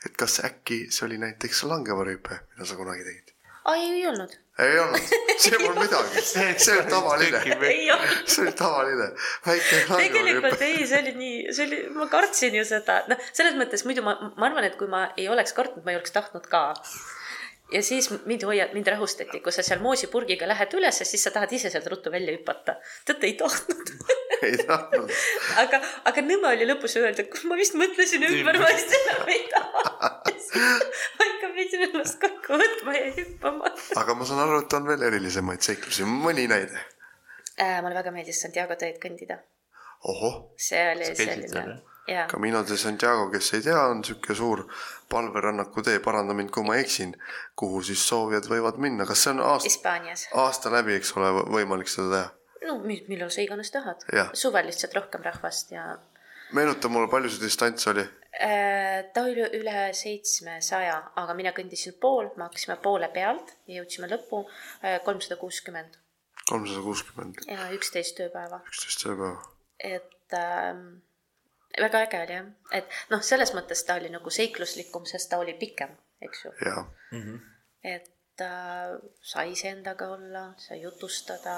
et 0.05 0.15
kas 0.17 0.39
äkki 0.45 0.85
see 0.91 1.07
oli 1.07 1.19
näiteks 1.23 1.63
langevarjuhüpe, 1.71 2.39
mida 2.53 2.69
sa 2.69 2.79
kunagi 2.79 3.07
tegid? 3.09 3.35
ai 3.65 3.79
ei 3.89 4.07
olnud. 4.07 4.42
Ei 4.59 4.79
olnud, 4.79 5.13
see 5.41 5.57
pole 5.57 5.79
midagi, 5.79 6.21
see 6.21 6.75
on 6.77 6.89
tavaline, 6.91 7.39
see 7.41 8.43
oli 8.43 8.53
tavaline, 8.57 9.07
väike 9.47 9.79
tegelikult 9.89 10.61
ei, 10.61 10.83
see 10.85 10.99
oli 11.01 11.15
nii, 11.17 11.39
see 11.49 11.65
oli, 11.65 11.79
ma 11.95 12.05
kartsin 12.11 12.59
ju 12.59 12.65
seda, 12.69 12.99
noh, 13.09 13.25
selles 13.33 13.57
mõttes 13.57 13.85
muidu 13.87 14.05
ma, 14.05 14.13
ma 14.37 14.49
arvan, 14.51 14.67
et 14.69 14.77
kui 14.77 14.91
ma 14.91 15.07
ei 15.17 15.25
oleks 15.33 15.55
kartnud, 15.57 15.81
ma 15.85 15.95
ei 15.95 15.97
oleks 15.97 16.13
tahtnud 16.13 16.45
ka. 16.51 16.67
Ja 17.71 17.83
siis 17.83 18.09
mind 18.25 18.43
hoiad, 18.43 18.73
mind 18.73 18.87
rahustati, 18.87 19.39
kui 19.43 19.51
sa 19.55 19.63
seal 19.65 19.81
moosipurgiga 19.83 20.47
lähed 20.47 20.73
ülesse, 20.77 21.05
siis 21.07 21.23
sa 21.23 21.31
tahad 21.35 21.51
ise 21.55 21.71
sealt 21.73 21.87
ruttu 21.91 22.11
välja 22.11 22.35
hüpata. 22.35 22.75
teate, 23.05 23.27
ei 23.27 23.37
tahtnud. 23.39 23.93
ei 24.47 24.57
tahtnud, 24.67 25.13
aga, 25.63 25.79
aga 26.11 26.25
nõme 26.25 26.51
oli 26.51 26.67
lõpus 26.69 26.97
öelda, 26.99 27.23
et 27.25 27.45
ma 27.49 27.57
vist 27.59 27.77
mõtlesin 27.79 28.25
ümber, 28.29 28.59
ma 28.59 28.71
vist 28.73 28.97
enam 28.99 29.31
ei 29.35 29.45
taha. 29.53 30.11
ma 31.19 31.29
ikka 31.29 31.53
pidin 31.55 31.87
ennast 31.87 32.19
kokku 32.21 32.59
võtma 32.61 32.97
ja 32.97 33.07
hüppama 33.15 33.71
aga 34.01 34.17
ma 34.17 34.27
saan 34.27 34.43
aru, 34.43 34.59
et 34.65 34.75
on 34.77 34.91
veel 34.91 35.07
erilisemaid 35.09 35.65
seiklusi, 35.65 36.05
mõni 36.09 36.45
näide. 36.51 36.85
äh,. 37.57 37.79
mulle 37.81 37.95
väga 37.97 38.13
meeldis 38.13 38.43
Santiago 38.43 38.77
teed 38.79 38.99
kõndida. 39.01 39.39
see 40.59 40.85
oli 40.91 41.09
seal, 41.09 41.25
selline 41.25 41.81
jaa. 42.07 42.27
Camino 42.27 42.63
de 42.69 42.77
Santiago, 42.77 43.29
kes 43.31 43.53
ei 43.53 43.61
tea, 43.61 43.79
on 43.89 44.03
sihuke 44.03 44.35
suur 44.35 44.65
palverännaku 45.09 45.81
tee, 45.85 45.99
paranda 45.99 46.33
mind, 46.33 46.49
kui 46.51 46.63
ma 46.67 46.75
eksin, 46.81 47.13
kuhu 47.59 47.81
siis 47.83 48.01
soovijad 48.07 48.47
võivad 48.51 48.79
minna, 48.81 49.05
kas 49.05 49.23
see 49.23 49.31
on 49.35 49.39
aasta, 49.45 49.93
aasta 50.45 50.71
läbi, 50.73 50.95
eks 50.99 51.13
ole, 51.17 51.31
võimalik 51.57 51.87
seda 51.91 52.09
teha? 52.15 52.31
no 52.67 52.77
mi- 52.79 53.03
millal 53.11 53.29
sa 53.31 53.41
iganes 53.43 53.71
tahad 53.71 54.03
suvel 54.39 54.65
lihtsalt 54.71 54.93
rohkem 54.95 55.23
rahvast 55.25 55.71
ja 55.75 55.97
meenuta 56.55 56.87
mulle, 56.89 57.09
palju 57.11 57.29
see 57.29 57.43
distants 57.43 57.87
oli? 57.91 58.05
äh, 58.39 59.03
ta 59.13 59.25
oli 59.27 59.43
üle 59.59 59.89
seitsmesaja, 59.93 60.95
aga 61.19 61.33
mina 61.35 61.51
kõndisin 61.55 61.97
pool, 62.01 62.29
me 62.37 62.47
hakkasime 62.47 62.77
poole 62.83 63.09
pealt 63.13 63.51
ja 63.67 63.81
jõudsime 63.81 64.07
lõppu 64.11 64.45
kolmsada 65.05 65.35
kuuskümmend 65.41 65.99
kolmsada 66.49 66.81
kuuskümmend, 66.83 67.43
ja 67.47 67.69
üksteist 67.75 68.17
tööpäeva, 68.19 68.59
üksteist 68.67 69.03
tööpäeva. 69.05 69.37
et 69.79 70.35
ähm, 70.39 70.87
väga 71.79 72.03
äge 72.07 72.21
oli 72.25 72.37
jah, 72.37 72.49
et 72.71 72.99
noh, 73.09 73.21
selles 73.25 73.53
mõttes 73.57 73.85
ta 73.87 73.95
oli 74.01 74.11
nagu 74.13 74.29
seikluslikum, 74.29 75.05
sest 75.09 75.29
ta 75.31 75.39
oli 75.41 75.55
pikem, 75.59 75.95
eks 76.21 76.45
ju, 76.45 76.51
jaa, 76.65 76.83
et 77.83 78.41
äh, 78.45 78.93
sai 79.21 79.51
iseendaga 79.55 80.11
olla, 80.15 80.45
sai 80.57 80.81
jutustada 80.81 81.57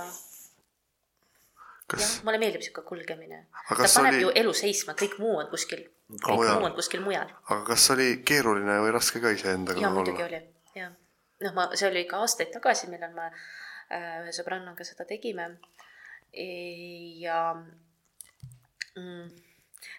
kas 1.87 2.01
jah, 2.01 2.13
mulle 2.25 2.39
meeldib 2.41 2.63
sihuke 2.65 2.81
kulgemine. 2.87 3.45
Aga 3.69 3.85
ta 3.85 3.91
paneb 3.99 4.17
oli- 4.17 4.23
ju 4.25 4.31
elu 4.41 4.53
seisma, 4.57 4.95
kõik 4.97 5.19
muu 5.21 5.37
on 5.41 5.49
kuskil, 5.51 5.83
kõik 6.15 6.39
Mujal. 6.41 6.59
muu 6.59 6.69
on 6.69 6.77
kuskil 6.77 7.03
mujal. 7.05 7.29
aga 7.49 7.61
kas 7.67 7.89
oli 7.93 8.09
keeruline 8.25 8.79
või 8.81 8.93
raske 8.95 9.21
ka 9.21 9.33
iseendaga 9.35 9.81
ja 9.81 9.91
muidugi 9.93 10.23
olla? 10.23 10.41
oli, 10.41 10.79
jah. 10.79 10.91
noh, 11.45 11.53
ma, 11.53 11.69
see 11.75 11.89
oli 11.89 12.05
ka 12.09 12.23
aastaid 12.25 12.51
tagasi, 12.55 12.89
millal 12.89 13.13
me 13.13 13.29
äh, 13.29 14.23
ühe 14.23 14.33
sõbrannaga 14.33 14.87
seda 14.87 15.05
tegime. 15.05 15.57
ja 17.21 17.39
mm, 18.95 19.29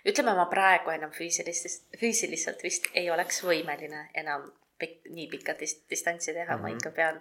ütleme, 0.06 0.34
ma 0.38 0.46
praegu 0.50 0.92
enam 0.94 1.12
füüsilist, 1.14 1.82
füüsiliselt 2.00 2.62
vist 2.62 2.88
ei 2.94 3.10
oleks 3.10 3.42
võimeline 3.44 4.06
enam 4.14 4.48
pikk, 4.78 5.08
nii 5.10 5.28
pikka 5.32 5.56
dis- 5.60 5.80
distantsi 5.90 6.32
teha 6.32 6.56
mm, 6.56 6.62
-hmm. 6.62 6.62
ma 6.62 6.76
ikka 6.76 6.90
pean 6.90 7.20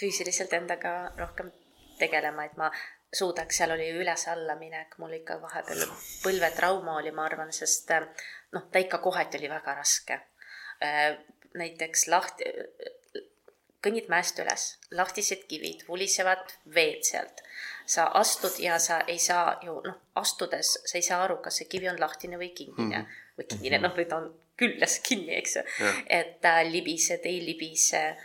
füüsiliselt 0.00 0.52
endaga 0.52 1.12
rohkem 1.18 1.52
tegelema, 1.98 2.44
et 2.44 2.56
ma 2.56 2.70
suudaks, 3.14 3.56
seal 3.56 3.70
oli 3.70 3.90
üles-alla 3.96 4.56
minek, 4.58 4.98
mul 4.98 5.12
ikka 5.12 5.38
vahepeal 5.42 5.84
põlvetrauma 6.24 6.96
oli, 7.00 7.10
ma 7.10 7.24
arvan, 7.24 7.52
sest 7.52 7.90
äh, 7.90 8.08
noh, 8.52 8.68
ta 8.72 8.82
ikka 8.82 8.98
kohati 8.98 9.38
oli 9.38 9.50
väga 9.50 9.74
raske. 9.74 10.20
näiteks 11.56 12.08
lahti, 12.08 12.44
kõnnid 13.86 14.08
mäest 14.12 14.38
üles, 14.42 14.66
lahtised 14.98 15.46
kivid, 15.50 15.86
vulisevad 15.88 16.56
veed 16.74 17.04
sealt. 17.06 17.42
sa 17.86 18.08
astud 18.18 18.58
ja 18.58 18.78
sa 18.82 19.00
ei 19.06 19.18
saa 19.22 19.60
ju 19.62 19.76
noh, 19.84 19.98
astudes 20.18 20.72
sa 20.84 20.98
ei 20.98 21.02
saa 21.06 21.20
aru, 21.24 21.36
kas 21.42 21.60
see 21.60 21.68
kivi 21.70 21.88
on 21.88 22.00
lahtine 22.00 22.38
või 22.38 22.50
kinnine 22.50 22.98
mm 22.98 23.04
-hmm. 23.04 23.20
või 23.38 23.46
kinnine, 23.52 23.78
noh, 23.78 23.94
või 23.94 24.08
ta 24.10 24.16
on 24.16 24.32
küljes 24.58 24.98
kinni, 25.06 25.36
eks 25.36 25.56
ju 25.56 25.62
et 26.06 26.40
ta 26.40 26.62
libised, 26.62 27.22
ei 27.24 27.44
libise. 27.44 28.16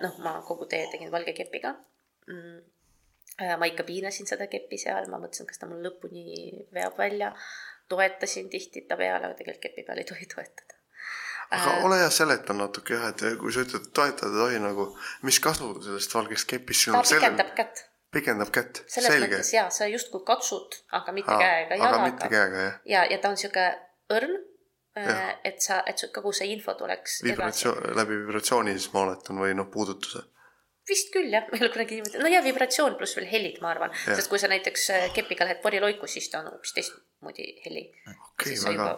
noh, 0.00 0.18
ma 0.18 0.40
kogu 0.46 0.66
tee 0.66 0.86
tegin 0.92 1.12
valge 1.12 1.32
kepiga 1.32 1.74
mm 2.26 2.76
Äh, 3.42 3.56
ma 3.60 3.68
ikka 3.68 3.84
piinasin 3.84 4.28
seda 4.28 4.46
keppi 4.48 4.78
seal, 4.80 5.10
ma 5.12 5.18
mõtlesin, 5.20 5.48
kas 5.48 5.60
ta 5.60 5.68
mul 5.68 5.82
lõpuni 5.84 6.64
veab 6.72 6.96
välja. 6.98 7.34
toetasin 7.86 8.48
tihti 8.50 8.80
ta 8.88 8.96
peale, 8.98 9.28
aga 9.28 9.36
tegelikult 9.38 9.62
kepi 9.62 9.82
peal 9.86 10.00
ei 10.00 10.08
tohi 10.08 10.26
toetada. 10.26 10.75
Aga 11.50 11.74
ole 11.86 12.00
hea, 12.00 12.08
seleta 12.10 12.56
natuke 12.56 12.96
jah, 12.96 13.10
et 13.12 13.26
kui 13.40 13.52
sa 13.54 13.66
ütled, 13.66 13.90
toetada 13.96 14.32
ei 14.32 14.42
tohi 14.42 14.62
nagu, 14.64 14.88
mis 15.26 15.38
kasu 15.42 15.74
sellest 15.84 16.16
valgest 16.16 16.48
kepist 16.50 16.86
sinul 16.86 17.06
pikendab 17.06 17.54
kätt, 17.58 17.84
pikendab 18.14 18.52
kätt, 18.54 18.82
selles 18.86 19.12
selge. 19.12 19.30
mõttes 19.30 19.54
jaa, 19.54 19.70
sa 19.70 19.88
justkui 19.90 20.24
katsud, 20.26 20.80
aga 20.98 21.14
mitte 21.16 21.38
käega, 21.38 21.78
aga 21.78 22.04
mitte 22.04 22.28
jalaga. 22.28 22.34
käega 22.34 22.66
jah, 22.66 22.76
ja, 22.96 23.06
ja 23.12 23.22
ta 23.22 23.32
on 23.34 23.40
sihuke 23.40 23.70
õrn 24.12 24.36
Jah., 24.96 25.34
et 25.44 25.60
sa, 25.60 25.82
et 25.84 26.00
kogu 26.08 26.30
see 26.32 26.46
info 26.54 26.72
tuleks 26.72 27.18
vibratsioon, 27.26 27.82
läbi 27.98 28.16
vibratsiooni 28.22 28.72
siis 28.78 28.88
ma 28.94 29.02
oletan 29.04 29.36
või 29.42 29.52
noh, 29.52 29.68
puudutuse. 29.68 30.22
Vist 30.88 31.10
küll 31.14 31.32
jah, 31.32 31.46
ma 31.50 31.58
ei 31.58 31.64
ole 31.64 31.72
kunagi 31.74 31.98
niimoodi, 31.98 32.20
no 32.22 32.30
ja 32.30 32.42
vibratsioon 32.44 32.96
pluss 32.98 33.16
veel 33.18 33.26
helid, 33.30 33.58
ma 33.62 33.72
arvan, 33.72 33.94
sest 34.04 34.30
kui 34.30 34.40
sa 34.42 34.50
näiteks 34.50 34.86
äh, 34.94 35.08
kepiga 35.16 35.48
lähed 35.48 35.60
poriloiku, 35.64 36.08
siis 36.10 36.28
ta 36.30 36.42
on 36.42 36.52
hoopis 36.52 36.76
teistmoodi 36.76 37.48
heli. 37.64 37.82
okei, 38.12 38.54
väga, 38.68 38.92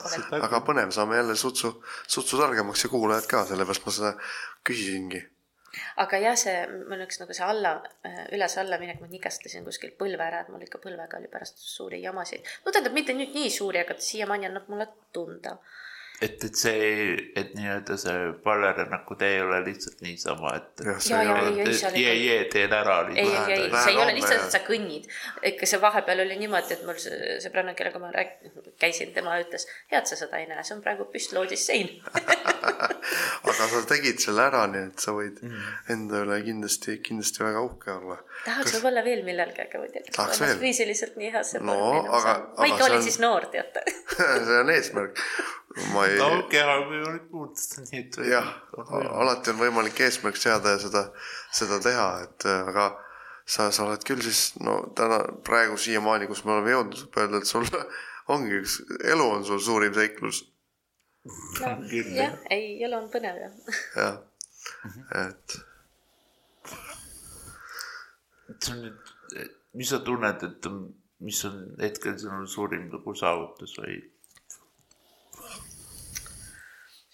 väga 0.44 0.62
põnev, 0.68 0.92
saame 0.94 1.18
jälle 1.20 1.36
sutsu, 1.38 1.72
sutsu 2.06 2.40
targemaks 2.40 2.84
ja 2.84 2.92
kuulajad 2.92 3.28
ka, 3.30 3.42
sellepärast 3.48 3.88
ma 3.88 3.96
seda 3.96 4.12
küsisingi. 4.68 5.22
aga 6.04 6.20
jah, 6.26 6.38
see, 6.40 6.60
mul 6.90 7.06
üks 7.06 7.22
nagu 7.22 7.36
see 7.36 7.48
alla, 7.48 7.74
üles-alla 8.36 8.80
minek, 8.82 9.00
ma 9.00 9.08
nigastasin 9.08 9.64
kuskil 9.64 9.96
põlve 10.00 10.24
ära, 10.28 10.44
et 10.44 10.52
mul 10.52 10.64
ikka 10.68 10.80
põlvega 10.84 11.20
oli 11.20 11.32
pärast 11.32 11.64
suuri 11.64 12.02
jamasid. 12.04 12.44
no 12.66 12.72
tähendab, 12.72 12.96
mitte 13.00 13.16
nüüd 13.16 13.36
nii 13.36 13.52
suuri, 13.54 13.84
aga 13.84 13.96
siiamaani 13.96 14.52
annab 14.52 14.68
mulle 14.68 14.90
tunda. 15.16 15.56
et, 16.22 16.42
et 16.44 16.56
see, 16.58 17.14
et 17.38 17.52
nii-öelda 17.54 17.96
see 18.00 18.32
pallerännaku 18.44 19.14
tee 19.20 19.36
ei 19.36 19.42
ole 19.44 19.60
lihtsalt 19.66 20.00
niisama, 20.02 20.54
et 20.58 20.82
ei 20.82 20.88
ei, 20.88 21.60
ei, 21.68 22.02
jee, 22.02 22.14
jee, 22.24 22.44
teen 22.52 22.72
ära 22.74 22.96
ei, 23.08 23.18
ei, 23.22 23.28
ei, 23.28 23.60
lihtsalt. 23.62 23.84
see 23.84 23.92
ei 23.94 24.00
ole 24.02 24.14
lihtsalt, 24.16 24.44
et 24.48 24.56
sa 24.56 24.62
kõnnid. 24.66 25.06
ikka 25.52 25.68
see 25.70 25.80
vahepeal 25.84 26.24
oli 26.24 26.38
niimoodi, 26.42 26.74
et 26.78 26.82
mul 26.88 26.98
see 27.02 27.38
sõbranna, 27.44 27.74
kellega 27.78 28.02
ma 28.02 28.10
rääk-, 28.14 28.50
käisin, 28.82 29.12
tema 29.14 29.36
ütles, 29.42 29.68
hea, 29.92 30.00
et 30.02 30.10
sa 30.10 30.18
seda 30.18 30.40
ei 30.42 30.48
näe, 30.50 30.64
see 30.66 30.74
on 30.76 30.82
praegu 30.82 31.06
püstloodis 31.12 31.66
sein. 31.70 31.92
aga 33.48 33.68
sa 33.70 33.82
tegid 33.88 34.18
selle 34.22 34.42
ära, 34.48 34.64
nii 34.70 34.88
et 34.90 35.02
sa 35.04 35.14
võid 35.16 35.38
enda 35.92 36.24
üle 36.24 36.40
kindlasti, 36.46 36.98
kindlasti 37.04 37.44
väga 37.46 37.62
uhke 37.68 37.94
olla. 37.94 38.18
tahaks 38.44 38.74
võib-olla 38.78 39.02
veel 39.06 39.22
millalgi, 39.26 39.62
aga 39.64 39.80
ma 39.82 39.86
ei 39.88 39.94
tea, 39.94 40.04
kas 40.16 40.40
ma 40.42 40.50
veel? 40.50 40.60
füüsiliselt 40.64 41.16
nii 41.20 41.30
heasse 41.34 41.62
No, 41.62 41.74
vormi 41.78 42.02
enam 42.02 42.14
aga- 42.18 42.34
saan. 42.34 42.42
ma 42.58 42.64
aga 42.64 42.68
ikka 42.72 42.82
see 42.82 42.88
olin 42.90 42.98
on- 43.00 43.06
siis 43.08 43.18
noor, 43.22 43.46
teate. 43.54 43.84
see 44.48 44.58
on 44.64 44.70
eesmärk. 44.74 45.22
Ma 45.92 46.06
ei 46.08 46.16
no 46.18 46.30
keha 46.50 46.76
on 46.80 46.86
võimalik 46.88 47.26
muuta, 47.32 47.82
nii 47.90 48.00
et. 48.00 48.16
jah, 48.30 48.48
alati 49.20 49.52
on 49.52 49.60
võimalik 49.60 50.00
eesmärk 50.06 50.38
seada 50.40 50.74
ja 50.74 50.80
seda, 50.82 51.04
seda 51.54 51.78
teha, 51.84 52.08
et 52.24 52.46
äh, 52.48 52.70
aga 52.72 52.88
sa, 53.44 53.68
sa 53.74 53.84
oled 53.84 54.04
küll 54.08 54.22
siis 54.24 54.54
no 54.64 54.80
täna 54.98 55.20
praegu 55.46 55.76
siiamaani, 55.80 56.28
kus 56.30 56.44
me 56.46 56.56
oleme 56.56 56.74
jõudnud, 56.74 57.02
võib 57.04 57.20
öelda, 57.22 57.42
et 57.42 57.50
sul 57.50 57.68
ongi 58.34 58.62
üks, 58.62 58.78
elu 59.14 59.28
on 59.36 59.44
sul 59.48 59.60
suurim 59.64 59.94
seiklus, 59.96 60.42
jah, 61.60 62.38
ei, 62.54 62.76
elu 62.84 62.98
on 62.98 63.10
põnev 63.12 63.40
jah. 63.44 63.54
jah, 63.96 64.20
et 65.26 65.58
see 68.58 68.72
on 68.72 68.86
nüüd, 68.86 69.16
mis 69.78 69.92
sa 69.92 70.00
tunned, 70.04 70.44
et 70.48 70.72
mis 71.24 71.40
on 71.48 71.58
hetkel 71.80 72.16
sinu 72.18 72.46
suurim 72.48 72.88
nagu 72.92 73.14
saavutus 73.16 73.76
või? 73.80 73.98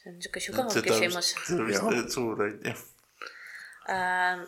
See 0.05 0.11
on 0.11 0.19
niisugune 0.21 0.45
sügav 0.45 0.69
küsimus 0.85 1.33
see 1.33 1.57
on 1.81 1.97
vist 1.97 2.17
suur 2.17 2.43
on 2.45 2.59
ju. 2.69 2.75
äh,. 3.89 4.45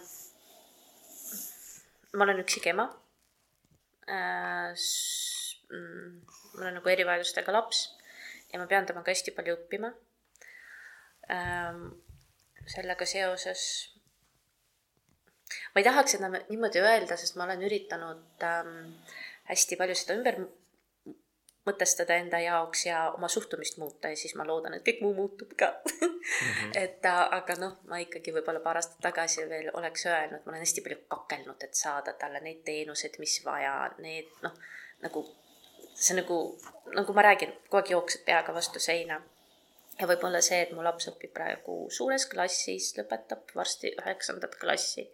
ma 2.13 2.25
olen 2.25 2.43
üksik 2.45 2.67
ema 2.73 2.87
äh,. 4.09 4.75
mul 5.71 6.67
on 6.69 6.75
nagu 6.79 6.93
erivajadustega 6.95 7.53
laps 7.57 7.87
ja 8.53 8.61
ma 8.61 8.69
pean 8.71 8.87
temaga 8.87 9.13
hästi 9.13 9.35
palju 9.37 9.57
õppima 9.57 9.93
ähm,. 11.33 11.89
sellega 12.67 13.09
seoses 13.09 13.63
ma 15.73 15.81
ei 15.81 15.87
tahaks 15.87 16.17
seda 16.17 16.31
niimoodi 16.35 16.83
öelda, 16.83 17.17
sest 17.17 17.37
ma 17.39 17.47
olen 17.47 17.65
üritanud 17.69 18.45
ähm, 18.45 18.95
hästi 19.49 19.79
palju 19.81 19.97
seda 19.99 20.17
ümber 20.19 20.41
mõtestada 21.67 22.17
enda 22.21 22.39
jaoks 22.41 22.87
ja 22.87 23.03
oma 23.17 23.29
suhtumist 23.29 23.79
muuta 23.83 24.11
ja 24.13 24.17
siis 24.17 24.35
ma 24.39 24.47
loodan, 24.47 24.77
et 24.77 24.85
kõik 24.87 25.01
muu 25.03 25.15
muutub 25.15 25.53
ka 25.59 25.73
mm. 25.85 26.09
-hmm. 26.09 26.73
et 26.83 27.07
äh, 27.07 27.23
aga 27.39 27.57
noh, 27.61 27.77
ma 27.91 27.99
ikkagi 28.03 28.35
võib-olla 28.35 28.61
paar 28.65 28.81
aastat 28.81 29.01
tagasi 29.09 29.49
veel 29.49 29.71
oleks 29.75 30.07
öelnud, 30.07 30.45
ma 30.45 30.53
olen 30.53 30.65
hästi 30.65 30.85
palju 30.87 30.99
kakelnud, 31.09 31.63
et 31.63 31.75
saada 31.75 32.13
talle 32.13 32.41
neid 32.41 32.63
teenuseid, 32.65 33.19
mis 33.19 33.41
vaja, 33.45 33.79
need 33.99 34.31
noh, 34.43 34.55
nagu 35.03 35.27
see 35.95 36.17
nagu, 36.17 36.39
nagu 36.95 37.17
ma 37.17 37.23
räägin, 37.23 37.53
kogu 37.69 37.83
aeg 37.83 37.91
jooksed 37.91 38.25
peaga 38.25 38.55
vastu 38.55 38.81
seina 38.83 39.21
ja 40.01 40.09
võib-olla 40.09 40.43
see, 40.45 40.61
et 40.67 40.73
mu 40.77 40.85
laps 40.85 41.09
õpib 41.13 41.33
praegu 41.35 41.79
suures 41.99 42.27
klassis, 42.31 42.93
lõpetab 42.99 43.55
varsti 43.57 43.95
üheksandat 43.97 44.59
klassi 44.61 45.09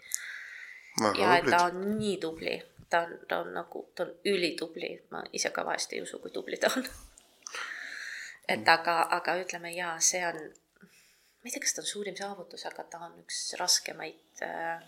ja 1.19 1.37
et 1.39 1.49
ta 1.49 1.67
on 1.71 1.85
nii 1.99 2.17
tubli, 2.21 2.57
ta 2.93 3.03
on, 3.07 3.15
ta 3.29 3.41
on 3.41 3.55
nagu, 3.57 3.87
ta 3.97 4.05
on 4.05 4.13
ülitubli, 4.29 4.93
ma 5.15 5.23
ise 5.33 5.51
ka 5.55 5.65
vahest 5.67 5.95
ei 5.97 6.03
usu, 6.05 6.21
kui 6.21 6.33
tubli 6.35 6.59
ta 6.61 6.71
on. 6.77 6.85
et 8.55 8.69
aga, 8.69 8.99
aga 9.17 9.39
ütleme 9.41 9.73
jaa, 9.73 9.95
see 10.05 10.21
on, 10.29 10.41
ma 10.43 11.49
ei 11.49 11.55
tea, 11.55 11.65
kas 11.65 11.77
ta 11.77 11.85
on 11.85 11.91
suurim 11.95 12.19
saavutus, 12.19 12.67
aga 12.69 12.85
ta 12.93 13.05
on 13.09 13.17
üks 13.25 13.41
raskemaid 13.61 14.45
äh, 14.45 14.85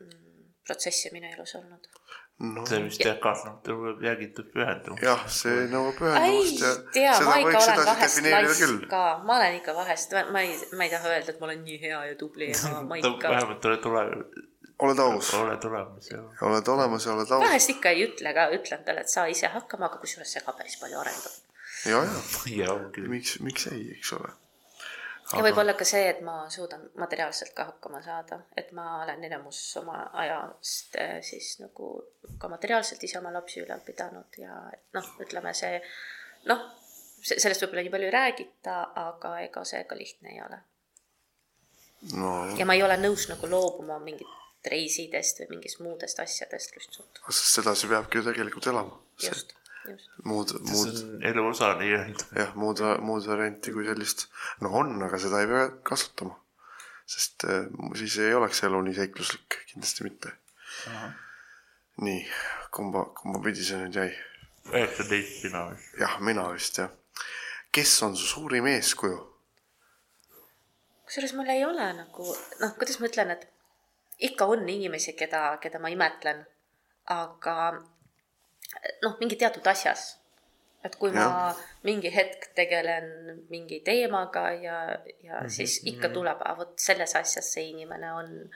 mm, 0.00 0.50
protsesse 0.66 1.10
minu 1.14 1.30
elus 1.32 1.56
olnud. 1.58 1.90
no 2.36 2.66
see 2.68 2.82
vist 2.84 3.00
jah, 3.00 3.14
kahtlemata 3.16 3.64
tuleb 3.64 4.02
jälgitud 4.04 4.50
pühendumust. 4.52 5.04
jah, 5.08 5.22
see 5.32 5.62
nõuab 5.72 5.94
ei 5.96 6.00
pühendumust 6.02 6.64
ja 6.66 6.72
tea, 6.98 7.14
seda 7.18 7.30
ma 7.30 7.38
ikka 7.42 7.62
olen 7.62 7.86
vahest 7.90 8.20
küll. 8.60 8.82
ka, 8.90 9.04
ma 9.24 9.38
olen 9.40 9.56
ikka 9.62 9.74
vahest, 9.78 10.18
ma 10.34 10.42
ei, 10.44 10.58
ma 10.76 10.86
ei 10.86 10.92
taha 10.92 11.14
öelda, 11.14 11.32
et 11.32 11.40
ma 11.40 11.48
olen 11.48 11.64
nii 11.66 11.78
hea 11.86 12.02
ja 12.10 12.18
tubli 12.20 12.52
ja 12.52 12.74
ma, 12.74 12.82
ma 12.92 13.00
ikka 13.00 13.32
vähemalt 13.32 13.70
ole 13.70 13.80
tule, 13.88 14.04
oled 14.78 14.98
aus, 14.98 15.34
ole 15.34 15.56
tulemas 15.56 16.10
ja 16.10 16.22
oled 16.42 16.68
olemas 16.68 17.06
ja 17.06 17.12
oled 17.12 17.30
aus. 17.30 17.44
vahest 17.44 17.70
ikka 17.72 17.92
ei 17.94 18.04
ütle 18.04 18.32
ka, 18.36 18.48
ütlen 18.52 18.82
talle, 18.84 19.04
et 19.04 19.12
saa 19.12 19.26
ise 19.32 19.48
hakkama, 19.52 19.88
aga 19.88 20.00
kusjuures 20.02 20.32
see 20.36 20.42
ka 20.44 20.52
päris 20.56 20.76
palju 20.80 20.98
arendab. 21.00 21.38
ja, 21.86 22.02
ja 22.56 22.66
ja 22.66 23.08
miks, 23.08 23.38
miks 23.40 23.66
ei, 23.72 23.86
eks 23.96 24.12
ole. 24.18 24.32
ja 25.32 25.42
võib-olla 25.48 25.76
ka 25.78 25.88
see, 25.88 26.04
et 26.10 26.20
ma 26.26 26.36
suudan 26.52 26.84
materiaalselt 27.00 27.54
ka 27.56 27.70
hakkama 27.72 28.02
saada, 28.04 28.40
et 28.56 28.72
ma 28.76 29.02
olen 29.02 29.24
enamus 29.30 29.60
oma 29.80 30.10
ajast 30.24 31.00
eh, 31.00 31.18
siis 31.24 31.56
nagu 31.64 31.92
ka 32.38 32.52
materiaalselt 32.52 33.08
ise 33.08 33.18
oma 33.22 33.32
lapsi 33.32 33.64
ülal 33.64 33.80
pidanud 33.86 34.40
ja 34.42 34.60
noh, 34.98 35.12
ütleme 35.24 35.56
see 35.56 35.80
noh, 36.52 36.68
sellest 37.24 37.64
võib-olla 37.64 37.86
nii 37.86 37.96
palju 37.96 38.12
ei 38.12 38.16
räägita, 38.20 38.80
aga 39.08 39.38
ega 39.48 39.64
see 39.64 39.84
ka 39.88 39.96
lihtne 39.96 40.36
ei 40.36 40.42
ole. 40.44 40.64
no 42.20 42.32
ja 42.60 42.68
ma 42.68 42.76
ei 42.76 42.84
ole 42.84 43.00
nõus 43.00 43.30
nagu 43.32 43.48
loobuma 43.48 43.96
mingit 44.04 44.42
reisidest 44.72 45.42
või 45.42 45.56
mingist 45.56 45.80
muudest 45.84 46.20
asjadest 46.22 46.74
lihtsalt. 46.76 47.20
sest 47.28 47.60
sedasi 47.60 47.90
peabki 47.90 48.20
ju 48.20 48.26
tegelikult 48.28 48.68
elama. 48.72 48.98
just, 49.22 49.54
just. 49.86 50.10
muud, 50.24 50.54
muud, 50.70 50.90
on 51.02 51.28
elu 51.30 51.46
osa 51.50 51.72
nii-öelda. 51.80 52.28
jah, 52.40 52.56
muud, 52.58 52.82
muud 53.06 53.28
varianti 53.30 53.74
kui 53.74 53.86
sellist, 53.88 54.26
no 54.64 54.72
on, 54.82 54.96
aga 55.08 55.20
seda 55.22 55.42
ei 55.42 55.50
pea 55.52 55.68
kasutama. 55.90 56.38
sest 57.16 57.46
äh, 57.50 57.68
siis 58.00 58.18
ei 58.24 58.34
oleks 58.34 58.62
elu 58.68 58.82
nii 58.88 58.98
seikluslik, 59.00 59.60
kindlasti 59.72 60.08
mitte. 60.08 60.34
nii, 62.02 62.20
kumba, 62.74 63.08
kumba 63.20 63.42
pidi 63.44 63.64
see 63.64 63.80
nüüd 63.84 64.00
jäi? 64.02 64.10
üheksateist 64.74 65.40
sina 65.44 65.68
vist. 65.70 65.96
jah, 66.00 66.20
mina 66.20 66.48
vist 66.52 66.82
jah. 66.82 66.92
kes 67.72 67.96
on 68.02 68.16
su 68.16 68.26
suurim 68.34 68.66
eeskuju? 68.74 69.18
kusjuures 71.06 71.36
mul 71.38 71.50
ei 71.54 71.62
ole 71.64 71.86
nagu 72.00 72.24
noh, 72.60 72.72
kuidas 72.78 72.98
ma 73.00 73.10
ütlen, 73.10 73.30
et 73.36 73.46
ikka 74.18 74.46
on 74.46 74.68
inimesi, 74.68 75.12
keda, 75.12 75.58
keda 75.60 75.80
ma 75.82 75.90
imetlen, 75.92 76.44
aga 77.12 77.56
noh, 79.02 79.18
mingi 79.20 79.36
teatud 79.36 79.66
asjas. 79.66 80.14
et 80.86 80.94
kui 81.00 81.10
ja. 81.10 81.24
ma 81.26 81.54
mingi 81.82 82.12
hetk 82.14 82.52
tegelen 82.54 83.06
mingi 83.50 83.80
teemaga 83.82 84.52
ja, 84.52 84.76
ja 85.22 85.40
mm 85.40 85.46
-hmm. 85.46 85.48
siis 85.48 85.80
ikka 85.84 86.08
tuleb, 86.08 86.38
vot 86.58 86.78
selles 86.78 87.16
asjas 87.16 87.52
see 87.52 87.64
inimene 87.70 88.12
on 88.12 88.50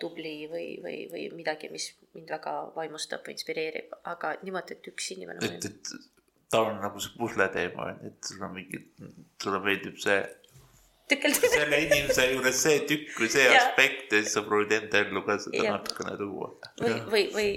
tubli 0.00 0.48
või, 0.48 0.68
või, 0.84 0.96
või 1.12 1.26
midagi, 1.34 1.68
mis 1.68 1.90
mind 2.14 2.30
väga 2.30 2.54
vaimustab 2.76 3.26
või 3.26 3.36
inspireerib, 3.36 3.92
aga 4.04 4.34
niimoodi, 4.42 4.72
et 4.72 4.88
üks 4.88 5.10
inimene 5.12 5.44
et, 5.46 5.64
et 5.64 5.92
ta 6.50 6.62
on 6.62 6.80
nagu 6.80 7.00
see 7.00 7.12
pusle 7.18 7.48
teema 7.48 7.90
et 8.08 8.30
sul 8.30 8.42
on 8.42 8.54
mingi, 8.54 8.80
sulle 9.42 9.60
meeldib 9.60 10.00
see, 10.02 10.18
tükeldab. 11.10 11.48
selle 11.52 11.80
inimese 11.84 12.26
juures 12.32 12.60
see 12.66 12.82
tükk 12.88 13.18
või 13.20 13.30
see 13.32 13.46
Jaa. 13.46 13.60
aspekt 13.60 14.12
ja 14.12 14.22
siis 14.22 14.36
sa 14.36 14.42
proovid 14.46 14.72
enda 14.78 15.02
ellu 15.04 15.24
ka 15.26 15.38
seda 15.42 15.64
Jah. 15.66 15.78
natukene 15.78 16.16
tuua. 16.20 16.50
või, 16.80 16.96
või, 17.12 17.24
või 17.34 17.48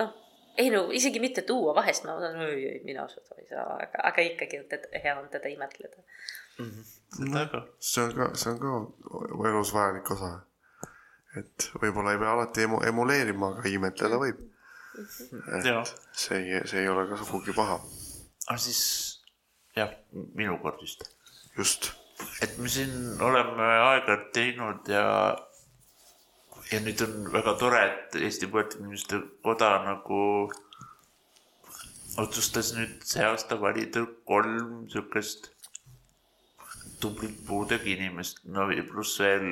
noh, 0.00 0.14
ei 0.58 0.70
no 0.74 0.84
isegi 0.94 1.22
mitte 1.22 1.42
tuua, 1.48 1.74
vahest 1.76 2.06
ma 2.06 2.16
mõtlen, 2.18 2.40
ei, 2.48 2.66
ei 2.74 2.80
mina 2.86 3.06
seda 3.10 3.38
ei 3.40 3.48
saa, 3.50 3.66
aga, 3.86 4.04
aga 4.10 4.26
ikkagi 4.30 4.62
on 4.62 4.66
teda, 4.70 4.90
hea 5.04 5.14
on 5.18 5.28
teda 5.32 5.50
imetleda. 5.50 6.04
väga, 7.34 7.64
see 7.92 8.04
on 8.04 8.16
ka, 8.18 8.30
see 8.38 8.52
on 8.54 8.60
ka 8.62 9.48
elus 9.50 9.74
vajalik 9.74 10.10
osa. 10.14 10.34
et 11.38 11.70
võib-olla 11.82 12.14
ei 12.14 12.20
pea 12.22 12.34
alati 12.36 12.68
emu-, 12.68 12.82
emuleerima, 12.92 13.56
aga 13.58 13.72
imetleda 13.72 14.22
võib. 14.22 14.46
jaa. 15.66 15.82
see 16.12 16.38
ei, 16.38 16.62
see 16.70 16.84
ei 16.84 16.88
ole 16.88 17.08
ka 17.10 17.18
sugugi 17.18 17.56
paha. 17.56 17.80
aga 18.46 18.60
siis 18.62 18.84
jah, 19.74 19.90
minu 20.38 20.60
kord 20.62 20.78
vist. 20.82 21.08
just, 21.58 21.90
et 22.42 22.58
me 22.58 22.68
siin 22.68 23.20
oleme 23.22 23.66
aeg-ajalt 23.66 24.30
teinud 24.36 24.88
ja 24.92 25.06
ja 26.72 26.80
nüüd 26.80 27.02
on 27.04 27.32
väga 27.32 27.54
tore, 27.60 27.80
et 27.88 28.16
Eesti 28.16 28.46
Puuetega 28.50 28.80
Inimeste 28.82 29.20
Koda 29.44 29.70
nagu 29.84 30.20
otsustas 32.22 32.72
nüüd 32.76 33.02
see 33.06 33.24
aasta 33.26 33.58
valida 33.60 34.04
kolm 34.28 34.84
niisugust 34.84 35.50
tublit 37.02 37.40
puudega 37.46 37.90
inimest, 37.90 38.44
no 38.48 38.70
ja 38.72 38.84
pluss 38.88 39.18
veel 39.20 39.48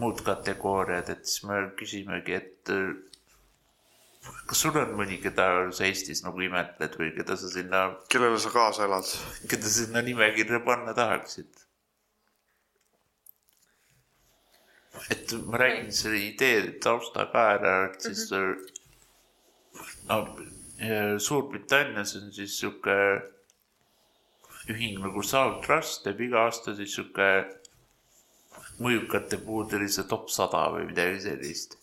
muud 0.00 0.20
kategooriad, 0.26 1.08
et 1.14 1.24
siis 1.28 1.44
me 1.48 1.60
küsimegi, 1.78 2.34
et 2.36 2.72
kas 4.48 4.62
sul 4.64 4.76
on 4.80 4.94
mõni, 4.98 5.20
keda 5.22 5.46
sa 5.76 5.86
Eestis 5.86 6.24
nagu 6.24 6.42
imetled 6.42 6.96
või 7.00 7.12
keda 7.16 7.36
sa 7.38 7.50
sinna 7.52 7.84
kellele 8.12 8.40
sa 8.42 8.52
kaasa 8.54 8.86
elad? 8.88 9.08
keda 9.50 9.72
sinna 9.72 10.02
nimekirja 10.04 10.60
panna 10.66 10.94
tahaksid? 10.96 11.64
et 15.14 15.32
ma 15.46 15.60
räägin 15.62 15.92
selle 15.94 16.20
idee 16.26 16.62
tausta 16.82 17.28
ka 17.32 17.44
ära, 17.54 17.74
et 17.88 18.00
siis 18.02 18.30
mm 18.32 18.38
-hmm. 18.38 18.66
no 20.08 21.18
Suurbritannias 21.18 22.16
on 22.16 22.32
siis 22.32 22.58
sihuke 22.60 22.96
ühing 24.70 25.00
nagu 25.02 25.22
South 25.22 25.64
Trust 25.66 26.04
teeb 26.04 26.20
iga 26.20 26.44
aasta 26.46 26.74
siis 26.76 26.94
sihuke 26.94 27.28
mõjukate 28.84 29.40
puudelise 29.42 30.04
top 30.10 30.28
sada 30.30 30.68
või 30.74 30.86
midagi 30.90 31.20
sellist. 31.24 31.78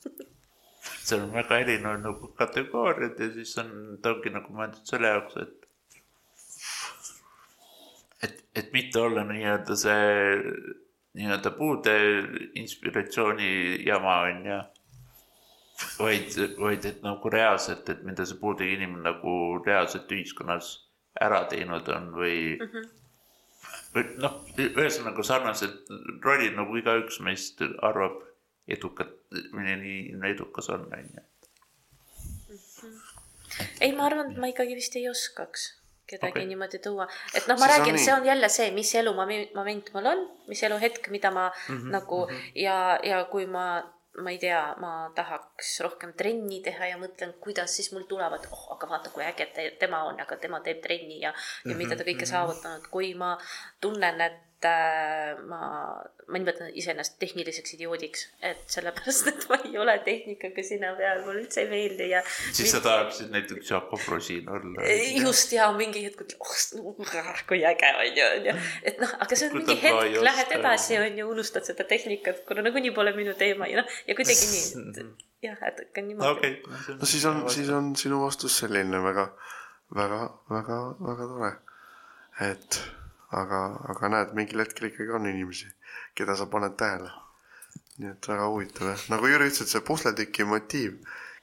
Seal 0.86 1.21
on 1.25 1.33
väga 1.33 1.59
erinevad 1.63 2.01
nagu 2.05 2.31
kategooriad 2.38 3.19
ja 3.19 3.29
siis 3.33 3.57
on, 3.61 3.69
ta 4.01 4.15
ongi 4.15 4.33
nagu 4.33 4.53
mõeldud 4.53 4.89
selle 4.89 5.13
jaoks, 5.13 5.38
et 5.43 5.61
et, 8.25 8.41
et 8.55 8.73
mitte 8.73 8.99
olla 8.99 9.23
nii-öelda 9.27 9.77
see 9.77 10.07
nii-öelda 11.15 11.51
puude 11.55 11.95
inspiratsiooni 12.59 13.51
jama 13.88 14.15
on 14.29 14.45
ju. 14.45 14.59
vaid, 15.99 16.36
vaid 16.59 16.86
et 16.86 17.01
nagu 17.03 17.29
reaalselt, 17.29 17.89
et 17.89 18.03
mida 18.07 18.25
see 18.25 18.39
puudega 18.39 18.77
inimene 18.77 19.03
nagu 19.03 19.31
reaalselt 19.65 20.11
ühiskonnas 20.11 20.69
ära 21.21 21.41
teinud 21.51 21.89
on 21.91 22.13
või 22.15 22.38
mm. 22.55 22.69
-hmm. 22.69 22.86
või 23.95 24.05
noh, 24.23 24.38
ühesõnaga 24.67 25.23
sarnased 25.23 25.91
rollid 26.23 26.55
nagu 26.55 26.77
igaüks 26.79 27.19
meist 27.27 27.63
arvab 27.81 28.21
edukat, 28.68 29.13
milline 29.53 30.30
edukas 30.30 30.70
on, 30.74 30.86
on 30.93 31.09
ju. 31.16 31.24
ei, 33.82 33.91
ma 33.95 34.05
arvan, 34.09 34.32
et 34.32 34.38
ma 34.41 34.51
ikkagi 34.51 34.78
vist 34.78 34.95
ei 34.99 35.09
oskaks 35.09 35.74
kedagi 36.05 36.38
okay. 36.38 36.45
niimoodi 36.45 36.80
tuua, 36.86 37.07
et 37.34 37.47
noh, 37.49 37.57
ma 37.57 37.66
Siis 37.66 37.72
räägin, 37.72 37.97
see 37.97 38.13
on 38.13 38.26
jälle 38.26 38.49
see, 38.49 38.70
mis 38.76 38.91
elumoment 38.95 39.91
mul 39.93 40.09
on, 40.11 40.24
mis 40.51 40.61
eluhetk, 40.68 41.09
mida 41.09 41.32
ma 41.34 41.47
mm 41.49 41.78
-hmm, 41.78 41.91
nagu 41.97 42.26
mm 42.28 42.34
-hmm. 42.34 42.51
ja, 42.61 42.99
ja 43.03 43.24
kui 43.26 43.45
ma 43.45 43.95
ma 44.24 44.32
ei 44.32 44.38
tea, 44.39 44.76
ma 44.80 45.11
tahaks 45.16 45.80
rohkem 45.84 46.13
trenni 46.13 46.61
teha 46.63 46.88
ja 46.88 46.97
mõtlen, 46.99 47.34
kuidas 47.43 47.76
siis 47.76 47.91
mul 47.91 48.05
tulevad, 48.07 48.47
oh, 48.51 48.63
aga 48.76 48.89
vaata, 48.89 49.09
kui 49.09 49.24
äge 49.24 49.45
te, 49.55 49.66
tema 49.80 50.03
on, 50.07 50.20
aga 50.22 50.38
tema 50.38 50.59
teeb 50.63 50.80
trenni 50.84 51.20
ja, 51.20 51.34
ja 51.66 51.76
mida 51.76 51.97
ta 51.99 52.07
kõike 52.07 52.28
saavutanud, 52.30 52.88
kui 52.93 53.13
ma 53.20 53.34
tunnen, 53.82 54.22
et 54.22 54.39
äh, 54.66 55.36
ma, 55.49 55.60
ma 56.28 56.39
nimetan 56.39 56.70
iseennast 56.80 57.18
tehniliseks 57.20 57.76
idioodiks, 57.76 58.24
et 58.45 58.64
sellepärast, 58.72 59.28
et 59.32 59.45
ma 59.51 59.58
ei 59.68 59.78
ole 59.82 59.95
tehnikaga 60.06 60.64
sinna 60.66 60.93
peal, 60.97 61.22
mulle 61.26 61.43
üldse 61.43 61.66
ei 61.66 61.70
meeldi 61.72 62.08
ja. 62.14 62.22
siis 62.56 62.72
sa 62.72 62.82
tahaksid 62.86 63.34
näiteks 63.36 63.72
Jakob 63.72 64.08
Rosin 64.08 64.49
olla. 64.49 64.88
just 65.22 65.53
ja 65.56 65.68
mingi 65.76 66.06
hetk, 66.06 66.24
oh, 66.39 66.95
kui 67.49 67.62
äge 67.68 67.91
on 67.99 68.10
ju, 68.22 68.32
on 68.32 68.49
ju, 68.49 68.58
et 68.91 69.03
noh, 69.03 69.16
aga 69.26 69.39
see 69.39 69.51
on 69.51 69.60
mingi 69.60 69.78
hetk, 69.84 70.20
lähed 70.30 70.58
edasi 70.60 70.99
on 71.03 71.22
ju, 71.22 71.30
unustad 71.36 71.68
seda 71.68 71.88
tehnikat, 71.89 72.43
kuna 72.47 72.66
nagunii 72.66 72.95
pole 72.95 73.16
minu 73.18 73.36
teema 73.38 73.70
ja 73.72 73.84
noh, 73.84 74.01
ja 74.08 74.18
kuidagi 74.18 74.51
nii, 74.53 74.66
et 75.03 75.49
jah, 75.49 75.64
et 75.68 75.88
ikka 75.88 76.06
niimoodi. 76.06 76.32
Okay.. 76.38 76.97
no 76.99 77.10
siis 77.10 77.26
on, 77.30 77.43
siis 77.51 77.70
on 77.76 77.95
sinu 77.99 78.24
vastus 78.24 78.62
selline 78.64 79.01
väga, 79.03 79.30
väga, 79.95 80.22
väga, 80.51 80.84
väga 81.10 81.34
tore, 81.34 81.58
et 82.49 82.80
aga, 83.32 83.61
aga 83.91 84.11
näed, 84.13 84.34
mingil 84.38 84.63
hetkel 84.63 84.89
ikkagi 84.89 85.15
on 85.17 85.28
inimesi, 85.30 85.69
keda 86.17 86.36
sa 86.38 86.49
paned 86.51 86.78
tähele. 86.80 87.11
nii 87.95 88.09
et 88.11 88.28
väga 88.28 88.47
huvitav 88.51 88.89
jah, 88.91 89.03
nagu 89.07 89.28
Jüri 89.32 89.45
ütles, 89.47 89.61
et 89.63 89.71
see 89.71 89.84
pusletüki 89.88 90.43
motiiv 90.43 90.97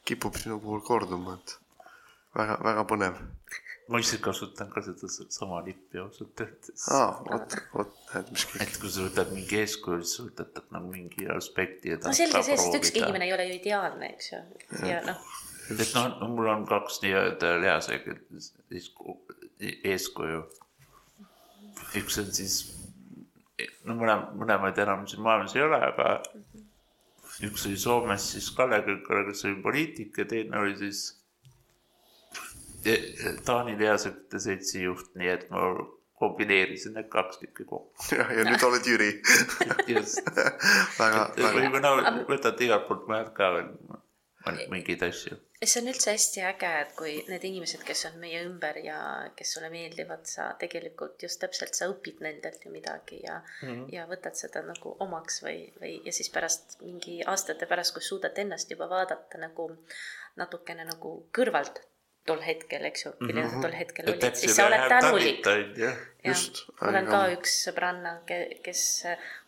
kipub 0.05 0.37
sinu 0.37 0.59
puhul 0.61 0.83
korduma, 0.85 1.39
et 1.39 1.55
väga, 2.37 2.59
väga 2.64 2.85
põnev. 2.91 3.20
ma 3.89 4.01
ise 4.01 4.18
kasutan 4.22 4.68
ka 4.72 4.83
seda 4.85 5.09
sama 5.09 5.62
lippi 5.64 5.99
ausalt 6.03 6.41
öeldes. 6.45 6.85
aa, 6.93 7.09
vot, 7.30 7.57
vot 7.72 7.95
näed, 8.12 8.33
mis 8.37 8.45
kõik. 8.51 8.62
et 8.66 8.78
kui 8.83 8.93
sa 8.93 9.07
võtad 9.07 9.33
mingi 9.33 9.61
eeskuju, 9.62 10.05
siis 10.05 10.16
sa 10.18 10.26
võtad 10.28 10.61
nagu 10.76 10.93
mingi 10.93 11.28
aspekti. 11.37 11.97
no 11.97 12.12
selge 12.12 12.45
see, 12.45 12.59
sest 12.61 12.80
ükski 12.80 13.03
inimene 13.03 13.30
ei 13.30 13.37
ole 13.37 13.49
ju 13.49 13.59
ideaalne, 13.59 14.12
eks 14.12 14.33
ju, 14.33 14.43
ja 14.93 15.01
noh. 15.09 15.24
et 15.72 15.95
noh, 15.97 16.28
mul 16.28 16.53
on 16.53 16.66
kaks 16.68 17.01
nii-öelda 17.07 17.57
lihasega 17.64 18.18
eeskuju 19.89 20.45
üks 21.99 22.18
on 22.22 22.30
siis, 22.35 22.59
no 23.87 23.97
mõlem-, 23.99 24.28
mõlemaid 24.41 24.78
enam 24.85 25.07
siin 25.11 25.24
maailmas 25.24 25.57
ei 25.57 25.64
ole, 25.64 25.80
aga 25.93 26.11
üks 27.47 27.66
oli 27.68 27.80
Soomes 27.80 28.28
siis 28.35 28.51
Kalle 28.57 28.83
Künkar, 28.87 29.24
kes 29.28 29.45
oli 29.49 29.59
poliitik 29.64 30.18
ja 30.18 30.28
teine 30.28 30.61
oli 30.62 30.76
siis 30.80 31.03
Taani 33.47 33.76
Lihasõite 33.78 34.41
Seltsi 34.43 34.83
juht, 34.83 35.12
nii 35.18 35.28
et 35.30 35.51
ma 35.53 35.68
kombineerisin 36.22 36.97
need 36.97 37.09
kaks 37.11 37.39
tükki 37.39 37.64
kokku. 37.66 38.14
ja, 38.14 38.26
ja 38.37 38.47
nüüd 38.47 38.62
oled 38.66 38.87
Jüri 38.87 39.11
just 39.91 40.22
väga, 41.01 41.28
väga. 41.39 41.53
või 41.74 41.83
no 41.83 41.93
võtad 42.30 42.62
igalt 42.62 42.89
poolt 42.89 43.09
mujalt 43.11 43.33
ka 43.39 43.51
veel 43.57 43.70
mingeid 44.70 45.03
asju 45.09 45.38
see 45.62 45.80
on 45.82 45.90
üldse 45.93 46.11
hästi 46.11 46.43
äge, 46.43 46.70
et 46.82 46.95
kui 46.99 47.12
need 47.28 47.45
inimesed, 47.47 47.84
kes 47.86 48.07
on 48.09 48.16
meie 48.22 48.40
ümber 48.43 48.78
ja 48.82 48.97
kes 49.38 49.53
sulle 49.55 49.68
meeldivad, 49.70 50.24
sa 50.26 50.49
tegelikult 50.59 51.22
just 51.22 51.38
täpselt, 51.43 51.76
sa 51.78 51.86
õpid 51.93 52.22
nendelt 52.24 52.64
ju 52.66 52.72
midagi 52.74 53.20
ja 53.22 53.38
mm, 53.38 53.68
-hmm. 53.68 53.84
ja 53.95 54.07
võtad 54.11 54.38
seda 54.38 54.64
nagu 54.66 54.97
omaks 55.07 55.43
või, 55.47 55.68
või 55.80 55.95
ja 56.07 56.12
siis 56.12 56.32
pärast 56.34 56.80
mingi 56.82 57.20
aastate 57.22 57.66
pärast, 57.70 57.95
kui 57.95 58.03
suudad 58.03 58.38
ennast 58.38 58.70
juba 58.70 58.88
vaadata 58.90 59.38
nagu 59.38 59.70
natukene 60.36 60.84
nagu 60.88 61.14
kõrvalt 61.38 61.82
tol 62.27 62.43
hetkel, 62.43 62.85
eks 62.87 63.05
ju, 63.07 63.12
mm 63.20 63.31
-hmm. 63.31 63.62
tol 63.62 63.73
hetkel 63.75 64.11
olid, 64.12 64.37
siis 64.39 64.57
sa 64.57 64.66
oled 64.66 64.89
tänulik. 64.89 65.47
jah, 65.77 65.97
ma 66.81 66.89
olen 66.89 67.07
ka 67.07 67.20
üks 67.35 67.55
sõbranna, 67.66 68.12
kes, 68.62 68.83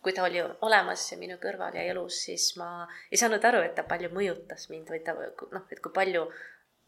kui 0.02 0.12
ta 0.12 0.24
oli 0.24 0.42
olemas 0.60 1.12
ja 1.12 1.18
minu 1.18 1.36
kõrval 1.44 1.74
ja 1.78 1.82
elus, 1.92 2.24
siis 2.24 2.56
ma 2.56 2.88
ei 3.10 3.18
saanud 3.18 3.44
aru, 3.44 3.62
et 3.62 3.74
ta 3.74 3.82
palju 3.82 4.10
mõjutas 4.10 4.68
mind 4.70 4.90
või 4.90 5.04
ta 5.06 5.14
noh, 5.14 5.66
et 5.70 5.80
kui 5.80 5.92
palju 5.92 6.26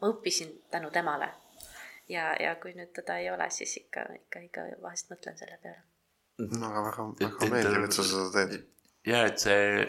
ma 0.01 0.09
õppisin 0.12 0.57
tänu 0.70 0.91
temale. 0.91 1.28
ja, 2.09 2.34
ja 2.41 2.55
kui 2.62 2.72
nüüd 2.74 2.93
teda 2.95 3.18
ei 3.18 3.30
ole, 3.30 3.51
siis 3.51 3.76
ikka, 3.76 4.07
ikka, 4.14 4.41
ikka 4.41 4.66
vahest 4.82 5.11
mõtlen 5.11 5.39
selle 5.39 5.59
peale. 5.62 5.82
no 6.39 6.66
aga 6.66 6.82
väga, 6.91 7.07
väga 7.20 7.49
meeldiv, 7.51 7.84
et 7.84 7.93
sa 7.93 8.03
seda 8.03 8.26
teed. 8.34 8.66
ja 9.07 9.24
et 9.26 9.39
see, 9.39 9.87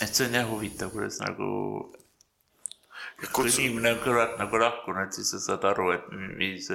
et 0.00 0.14
see 0.14 0.26
on 0.26 0.34
jah 0.34 0.50
huvitav, 0.50 0.90
kuidas 0.90 1.18
nagu 1.20 1.50
kui 3.28 3.50
inimene 3.50 3.94
on 3.94 4.02
kõrvalt 4.04 4.38
nagu 4.40 4.60
lahkunud, 4.62 5.12
siis 5.14 5.32
sa 5.34 5.40
saad 5.42 5.66
aru, 5.70 5.90
et 5.96 6.06
mis, 6.40 6.68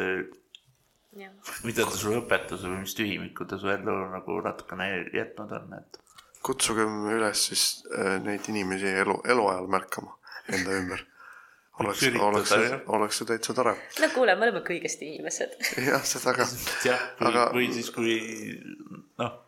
mida 1.65 1.85
ta 1.87 1.97
sulle 1.97 2.21
õpetas 2.21 2.65
või 2.65 2.83
mis 2.83 2.95
tühimiku 2.97 3.47
ta 3.49 3.59
su 3.61 3.71
ellu 3.73 3.95
nagu 4.13 4.37
natukene 4.45 4.89
jätnud 5.15 5.55
on, 5.57 5.75
et. 5.79 5.99
kutsugem 6.45 7.07
üles 7.15 7.47
siis 7.49 7.65
äh, 7.97 8.17
neid 8.23 8.47
inimesi 8.51 8.93
elu, 9.03 9.19
eluajal 9.33 9.69
märkama 9.71 10.17
enda 10.53 10.79
ümber. 10.81 11.05
oleks, 11.83 12.05
oleks, 12.23 12.51
oleks 12.87 13.17
see 13.19 13.27
täitsa 13.27 13.55
tore. 13.57 13.73
no 13.99 14.11
kuule, 14.13 14.35
me 14.39 14.47
oleme 14.47 14.61
kõigest 14.67 15.01
inimesed. 15.03 15.57
jah, 15.89 16.05
seda 16.07 16.35
ka. 16.37 16.45
jah, 16.85 17.09
või 17.55 17.71
siis, 17.73 17.89
kui 17.95 18.19
noh 19.19 19.41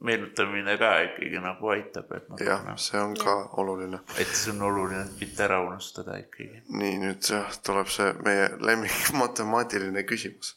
meenutamine 0.00 0.76
ka 0.78 0.90
ikkagi 1.04 1.40
nagu 1.44 1.68
aitab, 1.74 2.12
et 2.16 2.28
noh. 2.28 2.40
jah, 2.40 2.64
see 2.80 3.00
on 3.00 3.14
ka 3.18 3.34
oluline. 3.60 4.00
et 4.18 4.28
see 4.28 4.52
on 4.54 4.62
oluline, 4.70 5.02
et 5.04 5.20
mitte 5.20 5.44
ära 5.44 5.60
unustada 5.64 6.16
ikkagi. 6.20 6.62
nii, 6.72 6.98
nüüd 7.02 7.30
jah, 7.34 7.50
tuleb 7.66 7.90
see 7.92 8.12
meie 8.24 8.48
lemmik 8.64 9.10
matemaatiline 9.22 10.04
küsimus. 10.08 10.54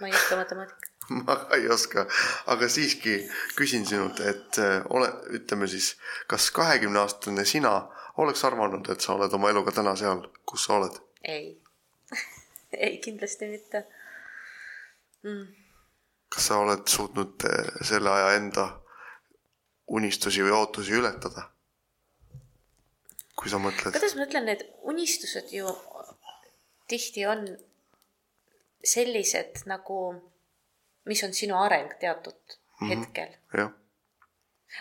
ma 0.00 0.10
ei 0.10 0.16
oska 0.16 0.40
matemaatikat. 0.40 0.90
ma 1.20 1.36
ka 1.42 1.60
ei 1.60 1.68
oska, 1.72 2.06
aga 2.54 2.70
siiski 2.72 3.20
küsin 3.58 3.86
sinult, 3.88 4.20
et 4.20 4.58
äh, 4.62 4.82
ole, 4.90 5.12
ütleme 5.38 5.70
siis, 5.70 5.94
kas 6.26 6.50
kahekümne 6.56 7.04
aastane 7.04 7.46
sina 7.48 7.76
oleks 8.18 8.42
arvanud, 8.44 8.90
et 8.90 9.04
sa 9.04 9.14
oled 9.14 9.38
oma 9.38 9.54
eluga 9.54 9.76
täna 9.78 9.94
seal, 9.96 10.26
kus 10.46 10.66
sa 10.66 10.80
oled? 10.80 10.98
ei 11.22 11.54
ei, 12.86 12.98
kindlasti 13.04 13.52
mitte 13.54 13.86
mm 15.22 15.57
kas 16.28 16.50
sa 16.50 16.58
oled 16.62 16.84
suutnud 16.88 17.44
eh, 17.48 17.70
selle 17.84 18.10
aja 18.10 18.34
enda 18.36 18.66
unistusi 19.88 20.44
või 20.44 20.56
ootusi 20.58 20.92
ületada? 20.98 21.48
kui 23.38 23.50
sa 23.50 23.60
mõtled. 23.62 23.94
kuidas 23.94 24.16
ma 24.18 24.26
ütlen, 24.26 24.48
need 24.50 24.64
unistused 24.90 25.52
ju 25.54 25.70
tihti 26.90 27.26
on 27.26 27.44
sellised 28.84 29.62
nagu, 29.70 29.98
mis 31.06 31.22
on 31.24 31.34
sinu 31.34 31.58
areng 31.58 31.92
teatud 32.00 32.34
mm 32.80 32.88
-hmm. 32.88 32.88
hetkel. 32.88 33.36
jah. 33.54 33.70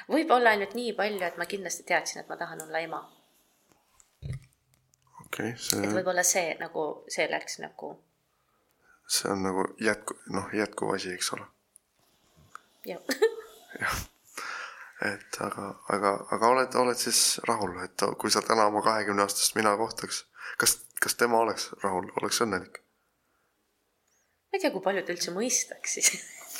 võib-olla 0.09 0.49
ainult 0.49 0.73
nii 0.73 0.93
palju, 0.93 1.23
et 1.23 1.37
ma 1.37 1.45
kindlasti 1.45 1.83
teadsin, 1.83 2.21
et 2.21 2.29
ma 2.29 2.37
tahan 2.37 2.61
olla 2.61 2.79
ema. 2.79 3.01
okei 4.23 5.49
okay,, 5.49 5.53
see. 5.57 5.83
et 5.83 5.93
võib-olla 5.93 6.23
see 6.23 6.57
nagu, 6.59 6.87
see 7.07 7.29
läks 7.31 7.59
nagu 7.59 7.93
see 9.07 9.31
on 9.31 9.43
nagu 9.43 9.65
jätku, 9.79 10.17
noh, 10.35 10.49
jätkuv 10.53 10.93
asi, 10.95 11.13
eks 11.13 11.33
ole. 11.33 11.45
jah. 12.85 13.01
jah, 13.81 13.99
et 15.11 15.39
aga, 15.43 15.69
aga, 15.93 16.13
aga 16.35 16.49
oled, 16.55 16.75
oled 16.83 16.99
siis 16.99 17.21
rahul, 17.47 17.77
et 17.83 18.07
kui 18.19 18.31
sa 18.33 18.43
täna 18.45 18.67
oma 18.71 18.83
kahekümne 18.85 19.23
aastast 19.25 19.55
mina 19.55 19.75
kohtaks, 19.77 20.25
kas, 20.57 20.79
kas 21.03 21.15
tema 21.15 21.39
oleks 21.45 21.71
rahul, 21.83 22.11
oleks 22.21 22.41
õnnelik? 22.45 22.81
ma 24.47 24.59
ei 24.59 24.63
tea, 24.63 24.71
kui 24.71 24.83
palju 24.83 25.05
ta 25.05 25.15
üldse 25.15 25.35
mõistaks 25.35 25.97
siis 25.99 26.11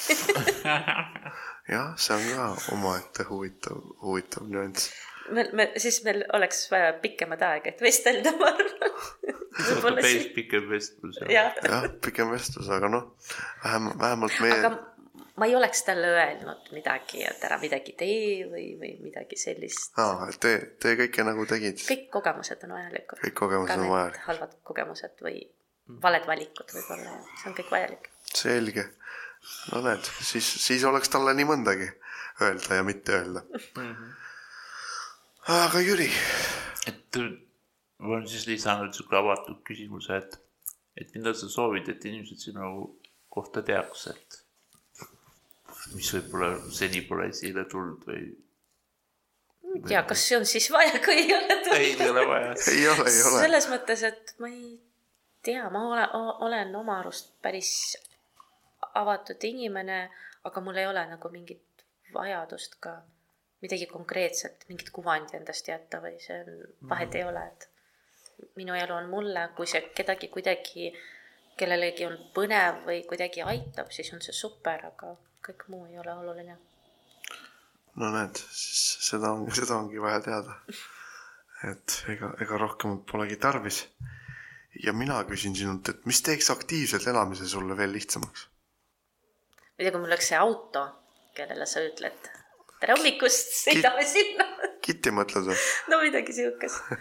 jah, 1.74 1.94
see 1.98 2.16
on 2.16 2.26
ka 2.32 2.48
omaette 2.76 3.28
huvitav, 3.32 3.80
huvitav 4.04 4.48
nüanss 4.52 4.92
me, 5.32 5.48
me, 5.54 5.72
siis 5.78 6.00
meil 6.06 6.24
oleks 6.34 6.68
vaja 6.72 6.94
pikemat 7.02 7.44
aega, 7.48 7.74
et 7.74 7.82
vestelda, 7.84 8.34
ma 8.40 8.52
arvan. 8.54 8.96
võib-olla 9.58 10.04
siis. 10.06 10.28
pikem 10.36 10.68
vestlus. 10.70 11.20
jah 11.30 11.56
ja,, 11.64 11.82
pikem 12.04 12.32
vestlus, 12.34 12.70
aga 12.74 12.90
noh, 12.92 13.10
vähemalt, 13.64 13.98
vähemalt 14.02 14.40
meie. 14.44 14.60
aga 14.60 14.72
ma 15.38 15.50
ei 15.50 15.56
oleks 15.58 15.84
talle 15.88 16.12
öelnud 16.14 16.72
midagi, 16.76 17.24
et 17.28 17.46
ära 17.48 17.60
midagi 17.62 17.94
tee 18.00 18.48
või, 18.50 18.68
või 18.82 18.94
midagi 19.06 19.40
sellist. 19.40 19.94
aa, 20.02 20.30
et 20.32 20.40
tee, 20.44 20.60
tee 20.82 20.98
kõike 21.04 21.26
nagu 21.28 21.48
tegid. 21.50 21.82
kõik 21.88 22.08
kogemused 22.14 22.68
on 22.68 22.76
vajalikud. 22.78 23.24
kõik 23.26 23.40
kogemused 23.44 23.80
on 23.80 23.90
vajalikud. 23.94 24.28
halvad 24.30 24.60
kogemused 24.72 25.26
või 25.26 25.42
valed 26.04 26.28
valikud 26.28 26.78
võib-olla, 26.78 27.18
see 27.42 27.52
on 27.52 27.58
kõik 27.62 27.74
vajalik. 27.74 28.12
selge. 28.34 28.88
no 29.74 29.84
näed, 29.86 30.14
siis, 30.22 30.54
siis 30.68 30.88
oleks 30.90 31.14
talle 31.14 31.36
nii 31.38 31.52
mõndagi 31.56 31.92
öelda 32.46 32.82
ja 32.82 32.88
mitte 32.88 33.20
öelda. 33.20 33.46
-hmm 33.50 34.16
aga 35.48 35.80
Jüri. 35.80 36.10
et 36.88 37.18
ma 38.00 38.14
olen 38.14 38.28
siis 38.30 38.48
lisanud 38.48 38.94
sihuke 38.94 39.18
avatud 39.18 39.62
küsimuse, 39.68 40.18
et, 40.22 40.40
et 40.98 41.14
mida 41.16 41.34
sa 41.34 41.50
soovid, 41.50 41.90
et 41.90 42.06
inimesed 42.06 42.50
sinu 42.50 42.74
kohta 43.34 43.64
teaks, 43.66 44.08
et 44.14 44.42
mis 45.96 46.10
võib-olla 46.16 46.52
seni 46.74 47.02
pole 47.08 47.30
esile 47.32 47.66
tulnud 47.70 48.06
või? 48.10 48.28
ei 49.78 49.82
tea, 49.86 50.02
kas 50.10 50.24
see 50.30 50.38
on 50.40 50.46
siis 50.48 50.70
vaja, 50.74 51.00
kui 51.04 51.16
ei 51.24 51.34
ole 51.36 51.58
tulnud? 51.66 51.80
ei 51.80 52.10
ole 52.10 52.26
vaja. 52.30 52.54
ei 52.74 52.84
ole, 52.88 53.08
ei 53.12 53.24
ole. 53.30 53.42
selles 53.44 53.70
mõttes, 53.72 54.04
et 54.08 54.34
ma 54.42 54.50
ei 54.52 54.78
tea, 55.46 55.68
ma 55.74 55.84
olen, 55.90 56.16
olen 56.48 56.76
oma 56.80 57.00
arust 57.02 57.34
päris 57.46 57.72
avatud 58.98 59.44
inimene, 59.50 60.08
aga 60.48 60.64
mul 60.64 60.80
ei 60.82 60.90
ole 60.90 61.04
nagu 61.10 61.32
mingit 61.34 61.86
vajadust 62.14 62.78
ka 62.84 62.98
midagi 63.62 63.88
konkreetset, 63.90 64.66
mingit 64.70 64.90
kuvandi 64.94 65.38
endast 65.40 65.68
jätta 65.68 66.00
või 66.02 66.18
see 66.22 66.38
on, 66.44 66.62
vahet 66.90 67.10
mm. 67.10 67.18
ei 67.20 67.26
ole, 67.26 67.44
et 67.52 67.70
minu 68.58 68.76
elu 68.78 68.94
on 68.94 69.10
mulle, 69.10 69.50
kui 69.56 69.68
see 69.70 69.82
kedagi 69.96 70.30
kuidagi, 70.34 70.92
kellelegi 71.58 72.06
on 72.06 72.18
põnev 72.36 72.84
või 72.88 73.02
kuidagi 73.10 73.44
aitab, 73.46 73.92
siis 73.94 74.12
on 74.14 74.22
see 74.22 74.36
super, 74.36 74.86
aga 74.92 75.14
kõik 75.48 75.68
muu 75.74 75.86
ei 75.90 76.00
ole 76.02 76.14
oluline. 76.14 76.58
no 77.98 78.12
näed, 78.14 78.38
siis 78.38 79.10
seda 79.10 79.32
on, 79.34 79.48
seda 79.56 79.78
ongi 79.78 80.02
vaja 80.02 80.22
teada. 80.30 80.58
et 81.72 81.98
ega, 82.14 82.34
ega 82.42 82.58
rohkem 82.62 83.00
polegi 83.12 83.40
tarvis. 83.42 83.86
ja 84.84 84.94
mina 84.94 85.24
küsin 85.30 85.56
sinult, 85.56 85.90
et 85.90 86.06
mis 86.06 86.22
teeks 86.22 86.52
aktiivselt 86.54 87.08
elamise 87.08 87.48
sulle 87.50 87.78
veel 87.78 87.94
lihtsamaks? 87.94 88.48
ma 88.48 89.80
ei 89.80 89.86
tea, 89.86 89.92
kui 89.92 90.02
mul 90.02 90.12
oleks 90.14 90.34
see 90.34 90.42
auto, 90.42 90.88
kellele 91.38 91.66
sa 91.66 91.82
ütled 91.86 92.34
tere 92.82 92.94
hommikust, 92.94 93.54
sõidame 93.64 94.06
Kit, 94.06 94.14
sinna. 94.14 94.46
Kitti 94.88 95.12
mõtled 95.12 95.50
või? 95.50 95.58
no 95.92 96.00
midagi 96.00 96.36
siukest. 96.38 96.92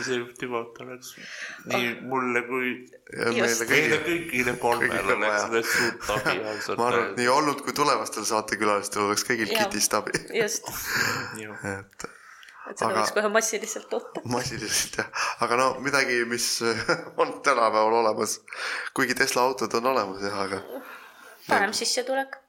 isejuhtivat 0.00 0.80
oleks 0.84 1.14
nii 1.68 1.90
oh. 1.92 2.02
mulle 2.12 2.42
kui 2.48 2.74
meile 3.12 3.68
kõigile, 3.68 4.00
kõigile 4.06 4.56
kolmele 4.62 5.16
oleks 5.18 5.46
sellest 5.46 5.74
suurt 5.76 6.12
abi 6.16 6.36
ma 6.80 6.90
arvan, 6.90 7.10
et 7.10 7.20
nii 7.20 7.30
olnud 7.36 7.64
kui 7.66 7.76
tulevastel 7.76 8.28
saatekülalistel 8.28 9.08
oleks 9.08 9.26
kõigil 9.28 9.52
kitist 9.52 9.98
abi. 9.98 10.16
just 10.36 10.70
et 11.76 12.08
et 12.70 12.80
seda 12.80 12.88
aga, 12.88 13.02
võiks 13.02 13.14
kohe 13.14 13.30
massiliselt 13.30 13.86
toota. 13.90 14.22
massiliselt 14.32 14.98
jah, 15.02 15.28
aga 15.44 15.60
no 15.60 15.68
midagi, 15.84 16.18
mis 16.28 16.48
on 17.22 17.36
tänapäeval 17.46 18.00
olemas, 18.00 18.40
kuigi 18.96 19.14
Tesla 19.18 19.46
autod 19.46 19.76
on 19.78 19.92
olemas 19.92 20.24
jah, 20.24 20.40
aga. 20.46 20.62
parem 21.46 21.76
sissetulek 21.76 22.40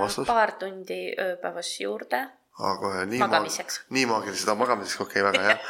vastus. 0.00 0.26
paar 0.26 0.52
tundi 0.58 1.14
ööpäevas 1.18 1.72
juurde. 1.80 2.24
Kohe 2.80 3.00
nii 3.10 3.20
magamiseks 3.22 3.74
ma,. 3.80 3.84
nii 3.96 4.06
maagilised, 4.10 4.50
magamiseks, 4.62 4.98
okei 5.06 5.20
okay,, 5.22 5.30
väga 5.30 5.40
hea 5.46 5.56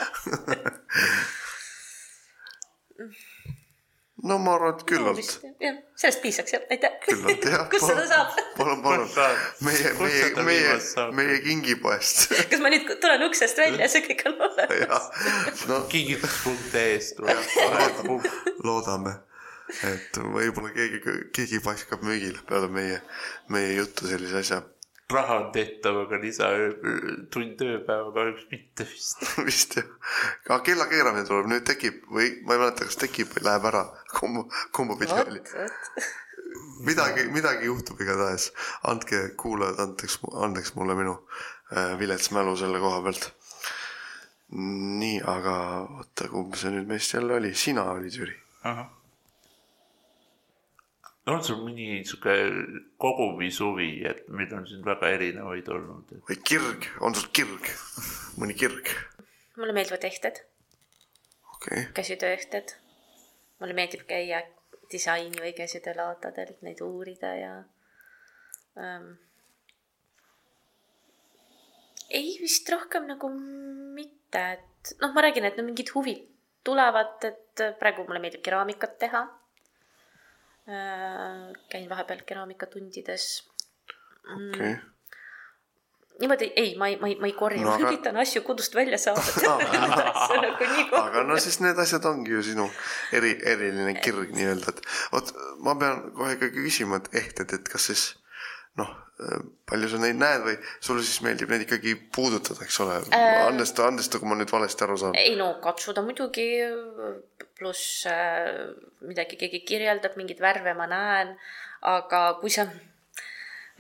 no 4.29 4.35
ma 4.39 4.51
arvan, 4.57 4.73
et 4.77 4.83
küllalt. 4.89 5.31
jah, 5.63 5.77
sellest 6.03 6.21
piisaks 6.25 6.51
jah, 6.57 6.63
aitäh. 6.75 6.93
küllalt 7.07 7.43
jah. 7.55 7.65
kust 7.73 7.89
seda 7.89 8.05
saab? 8.11 8.29
palun, 8.59 8.81
palun. 8.85 9.09
meie, 9.67 9.89
meie, 10.03 10.25
meie, 10.51 10.73
meie 11.17 11.37
kingipoest 11.47 12.19
kas 12.53 12.61
ma 12.65 12.69
nüüd 12.75 12.85
tulen 13.01 13.23
uksest 13.31 13.57
välja 13.63 13.81
ja 13.87 13.91
see 13.93 14.03
kõik 14.11 14.23
on 14.31 14.35
olemas? 14.51 15.05
no 15.71 15.77
kingitus.ee-st 15.95 17.11
tuleb. 17.21 17.41
loodame 18.67 19.13
et 19.87 20.19
võib-olla 20.19 20.73
keegi, 20.75 21.01
keegi 21.35 21.61
paiskab 21.65 22.03
müügile 22.07 22.43
peale 22.49 22.71
meie, 22.73 23.01
meie 23.53 23.75
juttu 23.77 24.09
sellise 24.11 24.43
asja. 24.43 24.61
Raha 25.15 25.37
on 25.41 25.51
tehtav, 25.55 25.99
aga 26.05 26.21
lisatund 26.23 27.65
ööpäeva 27.67 28.13
kahjuks 28.15 28.47
mitte 28.53 28.87
vist. 28.89 29.27
Vist 29.49 29.77
jah, 29.79 29.91
aga 30.49 30.61
kella 30.67 30.89
keeramine 30.91 31.27
tuleb, 31.29 31.51
nüüd 31.51 31.67
tekib 31.69 32.03
või 32.11 32.33
ma 32.45 32.57
ei 32.57 32.65
mäleta, 32.65 32.89
kas 32.89 32.99
tekib 33.01 33.33
või 33.37 33.47
läheb 33.49 33.69
ära, 33.73 33.85
kumb, 34.17 34.59
kumba 34.77 34.99
pidi 35.01 35.17
oli 35.19 35.43
midagi, 36.81 37.25
midagi 37.33 37.67
juhtub 37.67 38.01
igatahes. 38.01 38.53
andke, 38.89 39.29
kuulajad, 39.37 39.81
andeks, 39.81 40.19
andeks 40.35 40.75
mulle 40.75 40.97
minu 40.99 41.17
äh, 41.77 41.99
vilets 41.99 42.31
mälu 42.31 42.57
selle 42.57 42.81
koha 42.81 43.03
pealt. 43.03 43.31
nii, 45.01 45.21
aga 45.31 45.57
oota, 45.99 46.29
kumb 46.29 46.57
see 46.59 46.73
nüüd 46.75 46.89
meist 46.91 47.15
jälle 47.15 47.37
oli, 47.39 47.53
sina 47.55 47.85
olid, 47.93 48.17
Jüri? 48.19 48.35
On 51.35 51.43
sul 51.45 51.61
mõni 51.63 52.01
sihuke 52.07 52.35
kogumishuvi, 53.01 53.91
et 54.09 54.29
meil 54.33 54.53
on 54.57 54.67
siin 54.69 54.85
väga 54.87 55.11
erinevaid 55.17 55.69
olnud 55.73 56.13
et...? 56.15 56.23
või 56.29 56.39
kirg, 56.47 56.87
on 57.05 57.17
sul 57.17 57.31
kirg, 57.37 57.73
mõni 58.41 58.57
kirg? 58.59 58.93
mulle 59.61 59.75
meeldivad 59.77 60.07
ehted 60.09 60.41
okay.. 61.55 61.89
käsitööehted. 61.97 62.77
mulle 63.61 63.77
meeldib 63.77 64.07
käia 64.09 64.43
disaini 64.93 65.43
või 65.43 65.53
käsitöölaatadel, 65.57 66.55
neid 66.67 66.81
uurida 66.85 67.35
ja 67.39 67.53
ähm,. 68.79 69.13
ei, 72.09 72.39
vist 72.41 72.69
rohkem 72.73 73.07
nagu 73.11 73.31
mitte, 73.35 74.47
et 74.57 74.97
noh, 75.03 75.13
ma 75.15 75.27
räägin, 75.27 75.47
et 75.47 75.61
no 75.61 75.67
mingid 75.67 75.93
huvid 75.95 76.25
tulevad, 76.65 77.23
et 77.29 77.67
praegu 77.81 78.07
mulle 78.09 78.23
meeldib 78.23 78.43
keraamikat 78.45 78.99
teha 79.01 79.27
käin 81.73 81.89
vahepeal 81.91 82.23
keraamikatundides. 82.27 83.27
Mm.. 84.31 84.49
okei. 84.49 84.73
Okay. 84.73 84.89
niimoodi 86.21 86.51
ei, 86.61 86.75
ma 86.79 86.91
ei, 86.91 86.97
ma 87.01 87.09
ei, 87.09 87.17
ma 87.21 87.27
ei 87.27 87.33
korja 87.33 87.63
no,, 87.65 87.71
ma 87.71 87.77
aga... 87.79 87.89
üritan 87.89 88.19
asju 88.21 88.43
kodust 88.47 88.75
välja 88.77 88.99
saada. 89.01 89.23
Nagu 90.45 90.99
aga 91.01 91.25
no 91.27 91.39
siis 91.41 91.61
need 91.65 91.79
asjad 91.81 92.05
ongi 92.11 92.37
ju 92.37 92.43
sinu 92.51 92.69
eri, 93.17 93.33
eriline 93.53 93.95
kirg 94.05 94.35
nii-öelda, 94.37 94.75
et 94.75 94.83
vot 95.15 95.33
ma 95.65 95.77
pean 95.81 96.11
kohe 96.17 96.37
ikkagi 96.37 96.67
küsima, 96.69 97.01
et 97.01 97.23
ehted, 97.25 97.57
et 97.57 97.73
kas 97.73 97.89
siis 97.91 98.05
noh, 98.79 98.93
palju 99.69 99.89
sa 99.93 99.99
neid 100.01 100.19
näed 100.21 100.45
või 100.47 100.55
sulle 100.81 101.03
siis 101.05 101.21
meeldib 101.25 101.51
neid 101.53 101.65
ikkagi 101.67 101.95
puudutada, 102.15 102.65
eks 102.65 102.79
ole 102.85 103.01
äh,? 103.13 103.41
andesta, 103.45 103.87
andesta, 103.91 104.21
kui 104.21 104.31
ma 104.31 104.39
nüüd 104.39 104.53
valesti 104.53 104.87
aru 104.87 104.97
saan. 105.01 105.17
ei 105.21 105.35
no 105.39 105.53
katsuda 105.63 106.05
muidugi, 106.07 106.47
pluss 107.59 108.07
äh, 108.09 108.71
midagi 109.05 109.39
keegi 109.41 109.61
kirjeldab, 109.69 110.17
mingeid 110.21 110.41
värve 110.41 110.75
ma 110.79 110.89
näen, 110.91 111.35
aga 111.91 112.23
kui 112.41 112.53
sa 112.55 112.67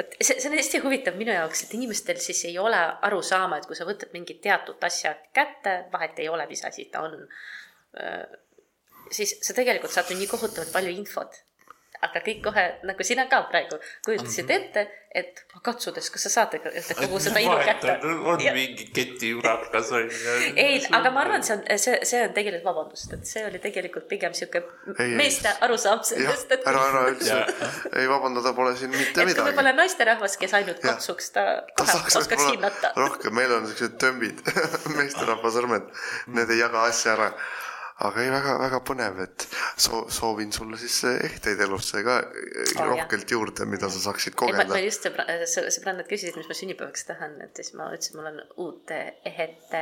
vot 0.01 0.17
see, 0.21 0.37
see 0.37 0.49
on 0.51 0.59
hästi 0.59 0.83
huvitav 0.85 1.17
minu 1.21 1.33
jaoks, 1.35 1.65
et 1.65 1.77
inimestel 1.79 2.21
siis 2.23 2.45
ei 2.51 2.57
ole 2.61 2.81
aru 3.09 3.21
saama, 3.25 3.61
et 3.61 3.69
kui 3.69 3.79
sa 3.79 3.89
võtad 3.89 4.13
mingit 4.17 4.43
teatud 4.45 4.81
asja 4.87 5.15
kätte, 5.37 5.87
vahet 5.93 6.21
ei 6.21 6.29
ole, 6.33 6.47
mis 6.51 6.65
asi 6.69 6.91
ta 6.93 7.05
on, 7.09 7.17
äh, 8.01 8.27
siis 9.11 9.39
sa 9.41 9.57
tegelikult 9.57 9.95
saad 9.95 10.13
ju 10.13 10.21
nii 10.21 10.29
kohutavalt 10.31 10.77
palju 10.77 10.93
infot 11.01 11.41
aga 12.07 12.23
kõik 12.25 12.41
kohe 12.45 12.65
nagu 12.89 13.05
sina 13.07 13.27
ka 13.31 13.43
praegu 13.51 13.79
kujutasid 14.07 14.49
mhm. 14.49 14.57
ette, 14.57 14.87
et 15.11 15.41
katsudes, 15.65 16.07
kas 16.15 16.25
sa 16.29 16.31
saad 16.31 16.55
kogu 16.95 17.19
seda 17.21 17.41
ilu 17.43 17.57
kätte. 17.67 17.97
on 18.31 18.41
ja. 18.41 18.53
mingi 18.55 18.87
ketiurakas 18.95 19.91
on 19.97 20.05
ju. 20.07 20.35
ei, 20.55 20.79
aga 20.97 21.11
ma 21.11 21.25
arvan, 21.25 21.43
see 21.47 21.57
on, 21.57 21.65
see, 21.83 21.97
see 22.07 22.21
on 22.25 22.35
tegelikult, 22.37 22.67
vabandust, 22.69 23.15
et 23.17 23.27
see 23.29 23.43
oli 23.47 23.59
tegelikult 23.63 24.07
pigem 24.11 24.37
sihuke 24.37 24.63
meeste 25.19 25.53
arusaam 25.67 26.05
sellest, 26.07 26.55
et. 26.57 26.69
ära, 26.71 26.85
ära 26.93 27.03
üldse, 27.11 27.41
ei 27.99 28.07
vabandada 28.11 28.55
pole 28.57 28.77
siin 28.79 28.95
mitte 28.95 29.27
midagi. 29.27 29.49
võib-olla 29.51 29.75
naisterahvas, 29.81 30.39
kes 30.41 30.55
ainult 30.61 30.79
katsuks, 30.85 31.33
ta 31.35 31.49
kohe 31.81 31.99
oskaks 32.23 32.47
hinnata. 32.53 32.95
rohkem, 32.97 33.35
meil 33.35 33.59
on 33.59 33.67
siuksed 33.71 33.99
tömbid 34.01 34.45
meesterahva 34.99 35.53
sõrmed, 35.59 35.91
need 36.39 36.55
ei 36.55 36.63
jaga 36.63 36.87
asja 36.87 37.19
ära 37.19 37.35
aga 38.07 38.23
ei, 38.25 38.31
väga-väga 38.33 38.81
põnev, 38.89 39.19
et 39.27 39.45
soo-, 39.81 40.07
soovin 40.13 40.53
sulle 40.55 40.79
siis 40.81 41.03
ehteid 41.11 41.61
elusse 41.67 42.01
ka 42.07 42.21
oh, 42.23 42.87
rohkelt 42.93 43.27
jah. 43.27 43.35
juurde, 43.37 43.67
mida 43.69 43.91
sa 43.93 44.01
saaksid 44.07 44.39
kogeda. 44.41 44.69
ma 44.71 44.81
just 44.81 45.05
sõbrannad 45.05 46.09
küsisid, 46.09 46.39
mis 46.41 46.49
ma 46.49 46.57
sünnipäevaks 46.57 47.07
tahan, 47.11 47.37
et 47.45 47.61
siis 47.61 47.75
ma 47.77 47.91
ütlesin, 47.93 48.17
mul 48.17 48.31
on 48.33 48.41
uut 48.65 48.95
ehet, 48.97 49.77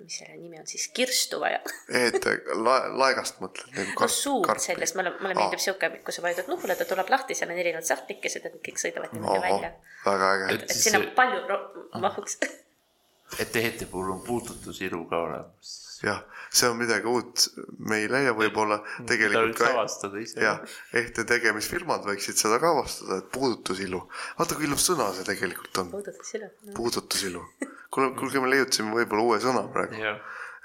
mis 0.00 0.20
selle 0.20 0.36
nimi 0.36 0.60
on 0.60 0.68
siis, 0.68 0.86
kirstu 0.96 1.40
vaja 1.40 1.62
ehet 1.88 2.28
la-, 2.66 2.86
laegast 3.04 3.40
mõtled 3.44 3.72
nagu 3.76 3.96
kar-? 3.96 4.12
no 4.12 4.20
suurt 4.20 4.64
sellist, 4.64 4.98
mulle, 5.00 5.16
mulle 5.20 5.36
meeldib 5.40 5.64
sihuke, 5.64 5.92
kui 6.04 6.16
sa 6.16 6.24
vajutad 6.28 6.52
nupule, 6.52 6.76
ta 6.76 6.88
tuleb 6.88 7.12
lahti, 7.12 7.36
seal 7.38 7.52
on 7.52 7.60
erinevad 7.64 7.88
sahtlikesed, 7.88 8.48
et 8.50 8.64
kõik 8.68 8.84
sõidavad 8.84 9.16
niimoodi 9.16 9.44
välja. 9.48 9.76
väga 10.04 10.32
äge. 10.36 10.56
et, 10.58 10.66
et 10.68 10.82
sinna 10.84 11.06
palju 11.16 11.62
mahuks 12.04 12.36
et 13.42 13.56
ehete 13.56 13.88
puhul 13.88 14.12
on 14.18 14.20
puututusilu 14.26 15.06
ka 15.08 15.24
olemas 15.28 15.78
jah, 16.04 16.22
see 16.50 16.68
on 16.68 16.76
midagi 16.80 17.06
uut 17.06 17.44
meile 17.90 18.24
ja 18.24 18.32
võib-olla 18.34 18.80
tegelikult 19.06 19.60
ka 19.60 19.68
avastada 19.70 20.18
ise. 20.18 20.40
jah, 20.42 20.58
ehte 20.98 21.24
tegemisfirmad 21.28 22.06
võiksid 22.08 22.40
seda 22.40 22.58
ka 22.62 22.72
avastada, 22.74 23.20
et 23.22 23.30
puudutusilu. 23.34 24.02
vaata, 24.38 24.58
kui 24.58 24.66
ilus 24.66 24.88
sõna 24.90 25.10
see 25.14 25.26
tegelikult 25.28 25.82
on. 25.84 25.92
puudutusilu. 25.94 26.50
puudutusilu. 26.76 27.44
kuule, 27.94 28.12
kuulge, 28.18 28.42
me 28.42 28.50
leiutasime 28.50 28.94
võib-olla 28.98 29.26
uue 29.28 29.40
sõna 29.42 29.62
praegu. 29.72 30.00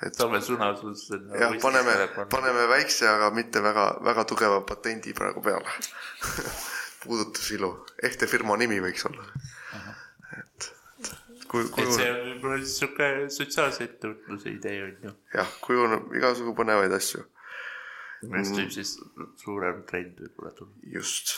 et 0.06 0.18
saame 0.18 0.42
sõna 0.46 0.72
sulle. 0.80 1.22
jah, 1.40 1.54
paneme, 1.62 1.98
paneme 2.34 2.66
väikse, 2.74 3.08
aga 3.12 3.30
mitte 3.36 3.62
väga, 3.64 3.90
väga 4.10 4.26
tugeva 4.32 4.64
patendi 4.66 5.14
praegu 5.14 5.46
peale 5.46 5.78
puudutusilu, 7.06 7.76
ehte 8.10 8.26
firma 8.26 8.58
nimi 8.58 8.82
võiks 8.82 9.06
olla 9.06 9.30
kui, 11.50 11.66
kui... 11.72 11.84
et 11.84 11.94
see 11.94 12.12
on 12.12 12.22
võib-olla 12.30 12.60
siis 12.62 12.76
sihuke 12.82 13.10
sotsiaalse 13.34 13.88
ettevõtluse 13.88 14.54
idee 14.54 14.84
on 14.86 15.08
ju. 15.08 15.16
jah, 15.36 15.58
kujuneb 15.66 16.14
igasugu 16.20 16.56
põnevaid 16.58 16.94
asju. 16.98 17.26
millest 18.30 18.58
võib 18.60 18.72
siis 18.76 18.96
suurem 19.42 19.84
trend 19.90 20.22
võib-olla 20.24 20.54
tulla. 20.58 20.74
just 20.96 21.36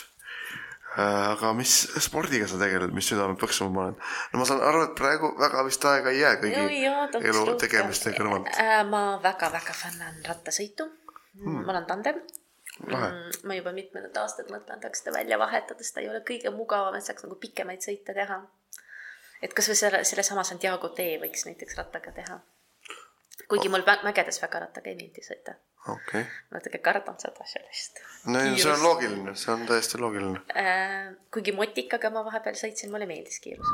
äh, 0.96 1.34
aga 1.34 1.54
mis 1.58 1.76
spordiga 2.08 2.50
sa 2.50 2.60
tegeled, 2.62 2.96
mis 2.96 3.10
südame 3.12 3.38
põksuma 3.42 3.74
paned? 3.76 4.02
no 4.34 4.42
ma 4.42 4.50
saan 4.50 4.64
aru, 4.72 4.88
et 4.88 4.98
praegu 5.00 5.34
väga 5.40 5.66
vist 5.68 5.88
aega 5.92 6.16
ei 6.16 6.24
jää 6.24 6.36
kõigi 6.44 6.64
no, 6.64 6.74
jah, 6.86 7.22
elu 7.32 7.46
tegemiste 7.62 8.16
kõrvalt. 8.18 8.52
Äh, 8.64 8.82
ma 8.90 9.06
väga-väga 9.24 9.78
fännan 9.86 10.22
rattasõitu 10.28 10.90
hmm.. 10.90 11.64
ma 11.64 11.74
olen 11.76 11.90
tandem. 11.90 12.22
Lahe. 12.86 13.08
Mm, 13.10 13.38
ma 13.50 13.56
juba 13.58 13.72
mitmendat 13.74 14.20
aastat 14.22 14.52
mõtlen, 14.54 14.78
tahaks 14.78 15.02
seda 15.02 15.16
välja 15.16 15.40
vahetada, 15.42 15.82
sest 15.82 15.96
ta 15.96 16.04
ei 16.04 16.12
ole 16.12 16.20
kõige 16.28 16.52
mugavam, 16.54 16.94
et 16.94 17.08
saaks 17.08 17.26
nagu 17.26 17.34
pikemaid 17.42 17.82
sõite 17.82 18.14
teha 18.14 18.38
et 19.42 19.54
kasvõi 19.54 19.78
selle, 19.78 20.04
sellesama 20.08 20.44
Santiago 20.48 20.90
tee 20.98 21.18
võiks 21.22 21.46
näiteks 21.50 21.78
rattaga 21.80 22.14
teha. 22.16 22.40
kuigi 23.48 23.70
mul 23.70 23.86
vä- 23.88 24.02
mägedes 24.04 24.42
väga 24.42 24.66
rattaga 24.66 24.90
ei 24.90 24.98
meeldi 25.00 25.24
sõita. 25.26 25.56
okei 25.88 26.22
okay.. 26.22 26.24
natuke 26.52 26.82
kardan 26.84 27.20
seda 27.22 27.46
sellist. 27.54 28.02
no 28.26 28.44
ja 28.44 28.56
see 28.58 28.72
on 28.74 28.84
loogiline, 28.84 29.36
see 29.36 29.54
on 29.54 29.66
täiesti 29.70 30.02
loogiline. 30.02 30.44
Äh, 30.56 31.12
kuigi 31.34 31.56
motikaga 31.56 32.12
ma 32.14 32.26
vahepeal 32.28 32.58
sõitsin, 32.60 32.92
mulle 32.94 33.10
meeldis 33.10 33.40
kiirus. 33.44 33.74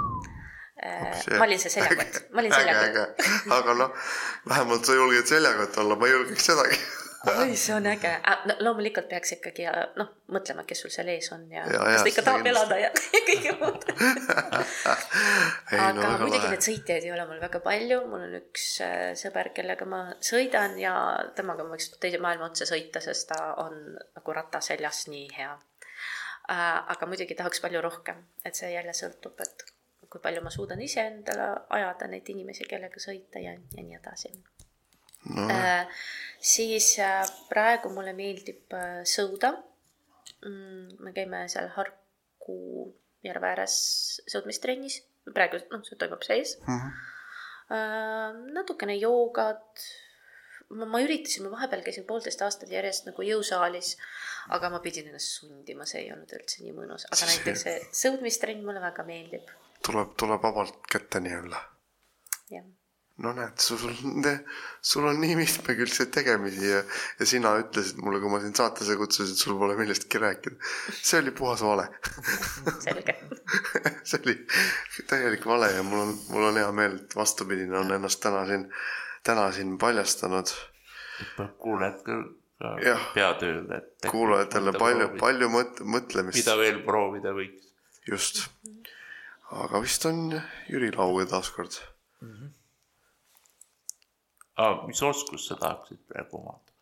See- 1.22 1.38
ma 1.38 1.46
olin 1.46 1.60
see 1.62 1.72
seljakott, 1.72 2.24
ma 2.34 2.42
olin 2.42 2.54
seljakott. 2.54 3.28
aga 3.60 3.78
noh, 3.80 4.12
vähemalt 4.50 4.86
sa 4.86 4.98
julged 4.98 5.30
seljakott 5.30 5.78
olla, 5.84 5.96
ma 5.96 6.10
ei 6.10 6.18
julgeks 6.18 6.52
sedagi. 6.52 6.80
Oi, 7.28 7.56
see 7.64 7.76
on 7.76 7.86
äge. 7.86 8.12
no 8.46 8.56
loomulikult 8.60 9.08
peaks 9.10 9.36
ikkagi 9.38 9.66
noh, 10.00 10.10
mõtlema, 10.34 10.66
kes 10.68 10.84
sul 10.84 10.94
seal 10.94 11.10
ees 11.14 11.30
on 11.36 11.46
ja, 11.52 11.66
Ja, 11.72 11.80
kas 11.80 12.04
ta 12.04 12.12
ikka 12.12 12.24
tahab 12.28 12.48
elada 12.52 12.80
ja, 12.80 12.90
kõike 13.30 13.56
muud. 13.60 13.88
aga 15.86 15.92
no 15.98 16.14
muidugi 16.24 16.52
neid. 16.52 16.66
sõitjaid 16.66 17.08
ei 17.08 17.14
ole 17.16 17.28
mul 17.30 17.42
väga 17.44 17.62
palju, 17.66 18.00
mul 18.12 18.26
on 18.28 18.38
üks 18.42 18.68
äh, 18.86 19.12
sõber, 19.20 19.54
kellega 19.56 19.88
ma 19.90 20.06
sõidan 20.24 20.76
ja 20.82 20.96
temaga 21.38 21.68
ma 21.68 21.78
võiks 21.78 21.94
teise 22.04 22.22
maailma 22.24 22.52
otsa 22.52 22.68
sõita, 22.70 23.04
sest 23.04 23.32
ta 23.32 23.54
on 23.64 23.78
nagu 23.96 24.36
rata 24.36 24.62
seljas 24.64 25.06
nii 25.12 25.30
hea. 25.38 25.54
aga 26.50 27.08
muidugi 27.08 27.38
tahaks 27.40 27.64
palju 27.64 27.82
rohkem, 27.82 28.20
et 28.44 28.56
see 28.56 28.74
jälle 28.74 28.94
sõltub, 28.94 29.40
et 29.40 29.70
kui 30.12 30.22
palju 30.22 30.44
ma 30.46 30.52
suudan 30.54 30.82
iseendale 30.84 31.48
ajada 31.74 32.08
neid 32.12 32.28
inimesi, 32.30 32.68
kellega 32.70 33.00
sõita 33.02 33.42
ja, 33.42 33.56
ja 33.56 33.86
nii 33.86 33.98
edasi 33.98 34.34
no 35.32 35.48
äh,. 35.50 35.88
siis 36.44 36.98
äh, 37.00 37.24
praegu 37.50 37.90
mulle 37.94 38.14
meeldib 38.18 38.74
äh, 38.76 39.02
sõuda 39.08 39.54
mm,. 40.44 41.00
me 41.00 41.14
käime 41.16 41.46
seal 41.52 41.70
Harku 41.78 42.58
järve 43.24 43.48
ääres 43.54 43.76
sõudmistrennis, 44.28 45.00
praegu 45.34 45.62
noh, 45.72 45.84
see 45.88 46.00
toimub 46.00 46.24
sees 46.28 46.58
Mhm. 46.68 46.90
äh,. 47.72 48.40
natukene 48.58 48.98
joogat. 49.00 49.86
ma, 50.74 50.86
ma 50.90 51.00
üritasin, 51.04 51.44
ma 51.46 51.52
vahepeal 51.54 51.84
käisin 51.86 52.06
poolteist 52.10 52.42
aastat 52.42 52.72
järjest 52.72 53.06
nagu 53.06 53.22
jõusaalis, 53.22 53.94
aga 54.56 54.72
ma 54.74 54.80
pidin 54.82 55.12
ennast 55.12 55.36
sundima, 55.38 55.86
see 55.86 56.02
ei 56.02 56.12
olnud 56.16 56.32
üldse 56.34 56.64
nii 56.64 56.74
mõnus, 56.74 57.06
aga 57.14 57.28
näiteks 57.30 57.66
see 57.68 57.76
sõudmistrenn 58.04 58.64
mulle 58.66 58.82
väga 58.82 59.06
meeldib, 59.06 59.52
tuleb, 59.86 60.16
tuleb 60.18 60.42
vabalt 60.42 60.80
kätte 60.90 61.22
nii-öelda. 61.22 61.60
jah. 62.56 62.66
No 63.22 63.34
näed, 63.38 63.60
sul, 63.62 63.82
sul 64.82 65.06
on 65.06 65.20
nii 65.22 65.36
mitmekülgseid 65.38 66.10
tegemisi 66.16 66.66
ja, 66.66 66.80
ja 67.20 67.28
sina 67.30 67.52
ütlesid 67.62 68.00
mulle, 68.02 68.20
kui 68.24 68.32
ma 68.34 68.40
sind 68.42 68.58
saatesse 68.58 68.96
kutsusin, 68.98 69.36
et 69.36 69.44
sul 69.44 69.58
pole 69.60 69.76
millestki 69.78 70.22
rääkida. 70.22 70.58
see 70.98 71.22
oli 71.22 71.34
puhas 71.38 71.62
vale. 71.62 71.88
selge. 72.82 73.18
see 74.10 74.22
oli 74.24 74.38
täielik 75.10 75.46
vale 75.46 75.70
ja 75.76 75.84
mul 75.86 76.08
on, 76.08 76.16
mul 76.34 76.50
on 76.50 76.58
hea 76.62 76.72
meel, 76.74 76.98
et 77.04 77.16
vastupidine 77.16 77.78
on 77.78 77.94
ennast 78.00 78.24
täna 78.24 78.48
siin, 78.50 78.66
täna 79.24 79.52
siin 79.52 79.78
paljastanud. 79.78 80.56
peab 81.38 81.54
kuulajad 81.62 82.02
ka 82.08 82.24
Jah. 82.82 83.08
peatööl, 83.14 83.66
et. 83.76 84.06
kuulajatele 84.08 84.72
palju, 84.78 85.10
palju 85.20 85.50
mõt-, 85.52 85.82
mõtlemist 85.84 86.40
mida. 86.40 86.56
veel 86.58 86.82
proovida 86.86 87.34
võiks. 87.36 87.70
just. 88.08 88.46
aga 89.52 89.82
vist 89.84 90.06
on 90.10 90.30
Jüri 90.72 90.94
Lauge 90.96 91.28
taaskord. 91.30 91.78
Aga 94.58 94.88
mis 94.88 95.02
oskust 95.02 95.50
sa 95.50 95.56
tahaksid 95.56 96.04
praegu 96.08 96.38
omada? 96.42 96.74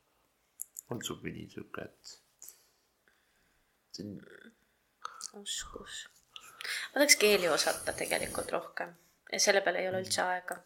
on 0.91 0.99
sul 1.05 1.21
mõni 1.23 1.45
sihuke, 1.51 1.85
et 1.87 2.17
oskus. 5.33 6.09
ma 6.91 6.99
tahaks 6.99 7.15
keeli 7.21 7.47
osata 7.47 7.93
tegelikult 7.93 8.51
rohkem 8.51 8.93
ja 9.31 9.39
selle 9.39 9.61
peale 9.61 9.79
ei 9.83 9.89
ole 9.89 10.01
üldse 10.03 10.21
aega. 10.23 10.57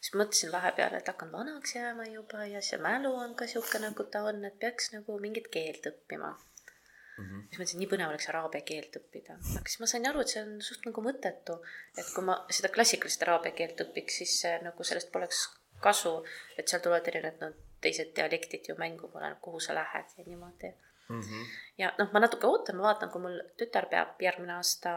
siis 0.00 0.14
mõtlesin 0.20 0.52
vahepeal, 0.52 0.96
et 0.96 1.08
hakkan 1.12 1.32
vanaks 1.32 1.76
jääma 1.76 2.08
juba 2.08 2.46
ja 2.52 2.62
see 2.62 2.80
mälu 2.80 3.12
on 3.24 3.34
ka 3.34 3.48
sihuke, 3.50 3.80
nagu 3.82 4.04
ta 4.04 4.24
on, 4.30 4.44
et 4.48 4.58
peaks 4.64 4.92
nagu 4.94 5.18
mingit 5.20 5.48
keelt 5.52 5.88
õppima 5.92 6.32
mm. 6.32 7.24
-hmm. 7.24 7.44
siis 7.48 7.58
mõtlesin, 7.58 7.82
nii 7.82 7.90
põnev 7.92 8.14
oleks 8.14 8.28
araabia 8.32 8.64
keelt 8.72 8.98
õppida, 9.02 9.38
aga 9.58 9.66
siis 9.66 9.80
ma 9.84 9.90
sain 9.92 10.08
aru, 10.12 10.24
et 10.24 10.32
see 10.32 10.42
on 10.46 10.56
suht 10.70 10.88
nagu 10.88 11.06
mõttetu, 11.08 11.60
et 11.96 12.08
kui 12.14 12.24
ma 12.30 12.40
seda 12.60 12.72
klassikalist 12.78 13.28
araabia 13.28 13.56
keelt 13.60 13.84
õpiks, 13.88 14.20
siis 14.22 14.40
see, 14.40 14.58
nagu 14.64 14.84
sellest 14.84 15.12
poleks 15.12 15.46
kasu, 15.80 16.18
et 16.58 16.68
seal 16.68 16.82
tulevad 16.84 17.08
erinevad 17.08 17.40
no, 17.40 17.52
teised 17.80 18.12
dialektid 18.16 18.68
ju 18.68 18.76
mängu, 18.78 19.10
oleneb 19.14 19.40
kuhu 19.44 19.60
sa 19.60 19.74
lähed 19.76 20.18
ja 20.18 20.24
niimoodi 20.26 20.72
mm. 21.08 21.20
-hmm. 21.20 21.46
ja 21.78 21.92
noh, 21.98 22.12
ma 22.12 22.20
natuke 22.20 22.46
ootan, 22.46 22.76
ma 22.76 22.88
vaatan, 22.90 23.10
kui 23.10 23.22
mul 23.22 23.40
tütar 23.60 23.88
peab 23.92 24.20
järgmine 24.28 24.56
aasta 24.56 24.92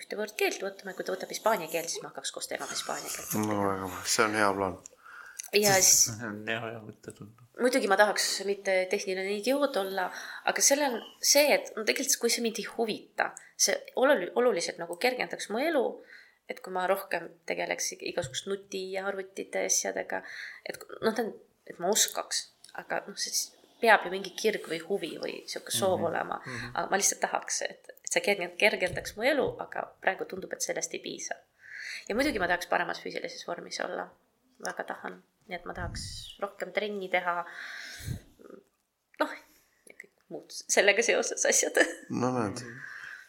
ühte 0.00 0.18
võõrkeelt 0.18 0.60
võtma 0.64 0.92
ja 0.92 0.98
kui 0.98 1.06
ta 1.06 1.14
võtab 1.14 1.32
hispaania 1.32 1.70
keelt, 1.72 1.88
siis 1.92 2.02
ma 2.02 2.10
hakkaks 2.12 2.32
koos 2.34 2.50
temaga 2.50 2.76
hispaania 2.76 3.12
keelt 3.14 3.34
no 3.40 3.58
väga 3.62 3.74
hea, 3.80 4.04
see 4.14 4.24
on 4.24 4.38
hea 4.40 4.52
plaan. 4.58 4.78
ja 5.62 5.74
siis 5.78 5.92
see 6.18 6.30
on 6.30 6.42
hea, 6.52 6.60
hea 6.66 6.82
mõte 6.88 7.14
tundub. 7.18 7.46
muidugi 7.60 7.92
ma 7.92 7.98
tahaks 8.00 8.28
mitte 8.50 8.76
tehniline 8.92 9.38
idioot 9.38 9.80
olla, 9.84 10.10
aga 10.52 10.66
selle 10.68 10.90
on 10.90 11.00
see, 11.34 11.46
et 11.54 11.72
no 11.76 11.84
tegelikult, 11.88 12.20
kui 12.24 12.34
see 12.34 12.44
mind 12.44 12.60
ei 12.62 12.68
huvita, 12.74 13.30
see 13.68 13.78
olul-, 14.02 14.30
oluliselt 14.42 14.82
nagu 14.82 14.98
kergendaks 15.06 15.50
mu 15.52 15.62
elu, 15.64 15.86
et 16.48 16.60
kui 16.62 16.72
ma 16.72 16.86
rohkem 16.86 17.28
tegeleks 17.46 17.92
igasugust 17.98 18.46
nuti 18.50 18.92
ja 18.92 19.06
arvutite 19.08 19.64
asjadega, 19.66 20.22
et 20.68 20.78
noh, 21.02 21.12
on, 21.12 21.32
et 21.66 21.78
ma 21.82 21.90
oskaks, 21.90 22.42
aga 22.78 23.02
noh, 23.08 23.18
siis 23.18 23.48
peab 23.80 24.06
ju 24.06 24.12
mingi 24.12 24.32
kirg 24.38 24.68
või 24.70 24.78
huvi 24.88 25.12
või 25.20 25.34
sihuke 25.44 25.72
soov 25.74 25.98
mm 25.98 26.04
-hmm. 26.04 26.08
olema 26.10 26.36
mm, 26.38 26.52
-hmm. 26.52 26.70
aga 26.74 26.90
ma 26.90 27.00
lihtsalt 27.00 27.20
tahaks, 27.20 27.62
et, 27.62 27.90
et 27.92 28.12
see 28.12 28.22
kergend-, 28.28 28.56
kergendaks 28.60 29.16
mu 29.16 29.26
elu, 29.32 29.46
aga 29.66 29.84
praegu 30.00 30.24
tundub, 30.24 30.52
et 30.52 30.62
sellest 30.62 30.94
ei 30.94 31.00
piisa. 31.00 31.34
ja 32.08 32.14
muidugi 32.14 32.38
ma 32.38 32.48
tahaks 32.48 32.66
paremas 32.66 33.02
füüsilises 33.02 33.46
vormis 33.48 33.80
olla, 33.80 34.08
väga 34.66 34.84
tahan, 34.84 35.22
nii 35.48 35.56
et 35.56 35.64
ma 35.64 35.74
tahaks 35.74 36.36
rohkem 36.40 36.72
trenni 36.72 37.08
teha 37.08 37.44
noh, 39.20 39.32
ja 39.86 39.94
kõik 39.94 40.12
muud 40.28 40.50
sellega 40.50 41.02
seoses 41.02 41.46
asjad. 41.46 41.82
no 42.10 42.32
näed, 42.38 42.64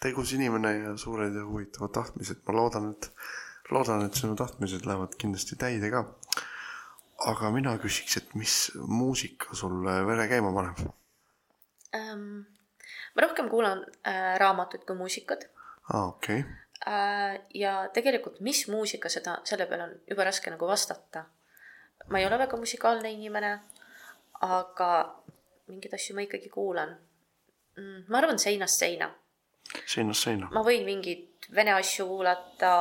tegus 0.02 0.34
inimene 0.34 0.74
ja 0.78 0.98
suured 0.98 1.36
ja 1.36 1.46
huvitavad 1.46 1.94
tahtmised, 1.96 2.44
ma 2.48 2.56
loodan, 2.58 2.92
et, 2.94 3.10
loodan, 3.72 4.06
et 4.06 4.20
sinu 4.20 4.36
tahtmised 4.38 4.86
lähevad 4.86 5.18
kindlasti 5.20 5.58
täide 5.60 5.92
ka. 5.94 6.06
aga 7.26 7.50
mina 7.52 7.74
küsiks, 7.82 8.20
et 8.20 8.36
mis 8.38 8.56
muusika 8.78 9.56
sul 9.58 9.82
vere 9.82 10.28
käima 10.30 10.52
paneb? 10.54 10.84
Ähm, 11.98 12.46
ma 13.16 13.26
rohkem 13.26 13.50
kuulan 13.50 13.82
äh, 14.06 14.36
raamatuid 14.38 14.86
kui 14.86 14.96
muusikat 14.96 15.48
aa, 15.94 16.06
okei 16.06 16.40
okay., 16.40 16.52
äh, 16.88 17.40
ja 17.54 17.90
tegelikult, 17.94 18.40
mis 18.40 18.68
muusika 18.68 19.10
seda, 19.10 19.40
selle 19.50 19.66
peale 19.66 19.90
on 19.90 19.96
jube 20.10 20.24
raske 20.24 20.54
nagu 20.54 20.68
vastata. 20.68 21.26
ma 22.10 22.20
ei 22.20 22.26
ole 22.26 22.38
väga 22.40 22.58
musikaalne 22.58 23.12
inimene, 23.12 23.60
aga 24.46 24.92
mingeid 25.68 25.94
asju 25.94 26.16
ma 26.16 26.22
ikkagi 26.22 26.50
kuulan 26.50 26.94
mm,. 27.78 28.04
ma 28.08 28.22
arvan 28.22 28.40
seinast 28.40 28.80
seina 28.80 29.10
seinast 29.86 30.28
seina. 30.28 30.50
ma 30.54 30.64
võin 30.66 30.86
mingeid 30.88 31.50
vene 31.56 31.74
asju 31.78 32.08
kuulata, 32.10 32.72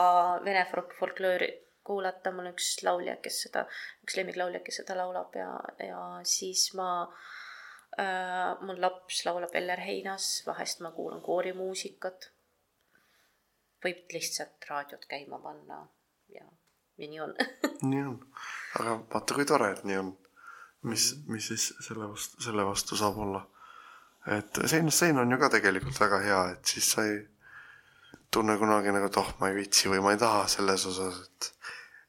vene 0.45 0.67
folk- 0.71 0.95
folkloori 0.99 1.51
kuulata, 1.87 2.33
mul 2.35 2.49
on 2.49 2.55
üks 2.55 2.71
laulja, 2.87 3.17
kes 3.23 3.43
seda, 3.47 3.65
üks 4.05 4.17
lemmiklaulja, 4.19 4.63
kes 4.67 4.81
seda 4.83 4.97
laulab 4.99 5.35
ja, 5.39 5.51
ja 5.87 6.01
siis 6.27 6.69
ma 6.79 6.89
äh,, 8.01 8.57
mul 8.67 8.81
laps 8.83 9.23
laulab 9.29 9.55
Eller 9.55 9.83
Heinas, 9.87 10.31
vahest 10.47 10.83
ma 10.85 10.93
kuulan 10.97 11.23
koorimuusikat. 11.25 12.31
võib 13.85 14.15
lihtsalt 14.15 14.65
raadiot 14.71 15.05
käima 15.07 15.39
panna 15.39 15.83
ja, 16.33 16.47
ja 16.99 17.11
nii 17.11 17.21
on 17.23 17.35
nii 17.91 18.03
on, 18.03 18.17
aga 18.81 18.97
vaata, 19.13 19.37
kui 19.37 19.47
tore, 19.47 19.71
et 19.77 19.85
nii 19.87 20.01
on. 20.03 20.15
mis, 20.91 21.13
mis 21.31 21.53
siis 21.53 21.69
selle 21.87 22.09
vastu, 22.11 22.43
selle 22.43 22.67
vastu 22.67 22.99
saab 22.99 23.23
olla? 23.23 23.47
Et 24.35 24.61
seinast 24.67 25.05
seina 25.05 25.23
on 25.23 25.31
ju 25.31 25.39
ka 25.39 25.51
tegelikult 25.55 25.99
väga 26.01 26.21
hea, 26.25 26.39
et 26.57 26.73
siis 26.75 26.89
sa 26.97 27.05
ei 27.07 27.21
tunne 28.35 28.57
kunagi 28.59 28.95
nagu, 28.95 29.11
et 29.11 29.19
oh, 29.21 29.29
ma 29.41 29.51
ei 29.51 29.61
viitsi 29.61 29.91
või 29.93 30.03
ma 30.05 30.15
ei 30.15 30.21
taha 30.21 30.47
selles 30.51 30.87
osas, 30.91 31.21
et 31.27 31.53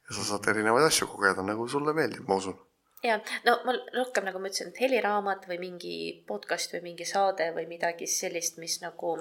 ja 0.07 0.15
sa 0.15 0.25
saad 0.31 0.49
erinevaid 0.53 0.87
asju 0.87 1.09
kogeda, 1.11 1.45
nagu 1.45 1.67
sulle 1.69 1.93
meeldib, 1.97 2.25
ma 2.27 2.39
usun. 2.41 2.57
ja 3.05 3.19
no 3.45 3.59
ma 3.67 3.75
rohkem 3.93 4.25
nagu 4.25 4.41
ma 4.41 4.49
ütlesin, 4.49 4.73
et 4.73 4.81
heliraamat 4.81 5.45
või 5.51 5.61
mingi 5.61 5.93
podcast 6.27 6.73
või 6.73 6.87
mingi 6.89 7.05
saade 7.05 7.51
või 7.55 7.67
midagi 7.69 8.09
sellist, 8.09 8.57
mis 8.57 8.79
nagu 8.81 9.19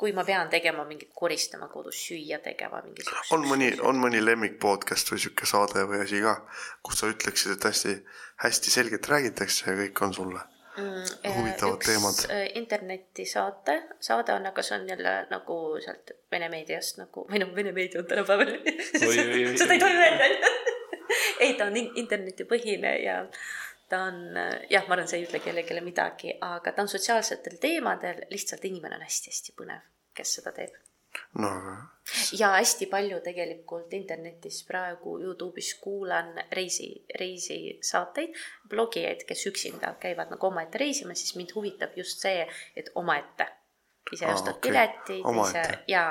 kui 0.00 0.12
ma 0.16 0.24
pean 0.24 0.48
tegema 0.52 0.84
mingit 0.88 1.10
koristama 1.16 1.68
kodus, 1.68 1.98
süüa 2.06 2.38
tegema, 2.44 2.80
mingi 2.84 3.04
siukse 3.04 3.36
on 3.36 3.44
mõni, 3.48 3.72
on 3.84 4.00
mõni 4.00 4.20
lemmik 4.24 4.56
podcast 4.60 5.12
või 5.12 5.20
sihuke 5.24 5.48
saade 5.48 5.84
või 5.88 6.04
asi 6.04 6.22
ka, 6.24 6.38
kus 6.84 7.00
sa 7.00 7.10
ütleksid, 7.12 7.56
et 7.56 7.68
hästi, 7.68 7.98
hästi 8.44 8.72
selgelt 8.76 9.08
räägitakse 9.12 9.68
ja 9.68 9.76
kõik 9.82 10.04
on 10.06 10.16
sulle 10.16 10.46
huvitavad 11.36 11.76
üks 11.78 11.86
teemad. 11.90 12.20
äh, 12.30 12.44
internetisaate, 12.60 13.76
saade 14.00 14.34
on, 14.34 14.46
aga 14.50 14.62
see 14.66 14.76
on 14.78 14.88
jälle 14.88 15.14
nagu 15.30 15.56
sealt 15.84 16.12
Vene 16.30 16.48
meediast 16.52 16.98
nagu, 17.00 17.24
või 17.30 17.40
noh, 17.42 17.54
Vene 17.56 17.72
meedia 17.76 18.00
on 18.02 18.06
tänapäeval 18.10 18.52
seda 19.00 19.74
ei 19.76 19.82
tohi 19.82 19.96
öelda, 20.04 20.28
onju. 20.28 20.52
ei, 21.40 21.54
ta 21.58 21.66
on 21.70 21.76
in- 21.80 21.92
internetipõhine 22.04 22.94
ja 23.04 23.16
ta 23.90 24.04
on, 24.10 24.20
jah, 24.70 24.84
ma 24.86 24.94
arvan, 24.94 25.08
see 25.10 25.18
ei 25.22 25.26
ütle 25.26 25.40
kellelegi 25.42 25.80
midagi, 25.82 26.36
aga 26.46 26.72
ta 26.72 26.84
on 26.84 26.92
sotsiaalsetel 26.92 27.58
teemadel, 27.62 28.22
lihtsalt 28.30 28.64
inimene 28.70 29.00
on 29.00 29.02
hästi-hästi 29.06 29.56
põnev, 29.58 29.82
kes 30.14 30.36
seda 30.38 30.52
teeb. 30.54 30.76
No 31.38 31.54
ja 32.38 32.50
hästi 32.56 32.86
palju 32.90 33.20
tegelikult 33.24 33.92
internetis 33.94 34.62
praegu 34.66 35.16
Youtube'is 35.22 35.74
kuulan 35.82 36.32
reisi, 36.52 36.88
reisisaateid, 37.20 38.34
blogijaid, 38.68 39.24
kes 39.28 39.46
üksinda 39.50 39.94
käivad 40.02 40.32
nagu 40.34 40.50
omaette 40.50 40.78
reisima, 40.82 41.14
siis 41.14 41.36
mind 41.38 41.54
huvitab 41.54 41.96
just 41.96 42.22
see, 42.24 42.46
et 42.76 42.90
omaette. 42.94 43.46
ise 44.12 44.26
Aa, 44.26 44.34
ostad 44.34 44.56
okei. 44.56 44.70
piletid, 44.70 45.26
ise 45.44 45.62
ja 45.88 46.08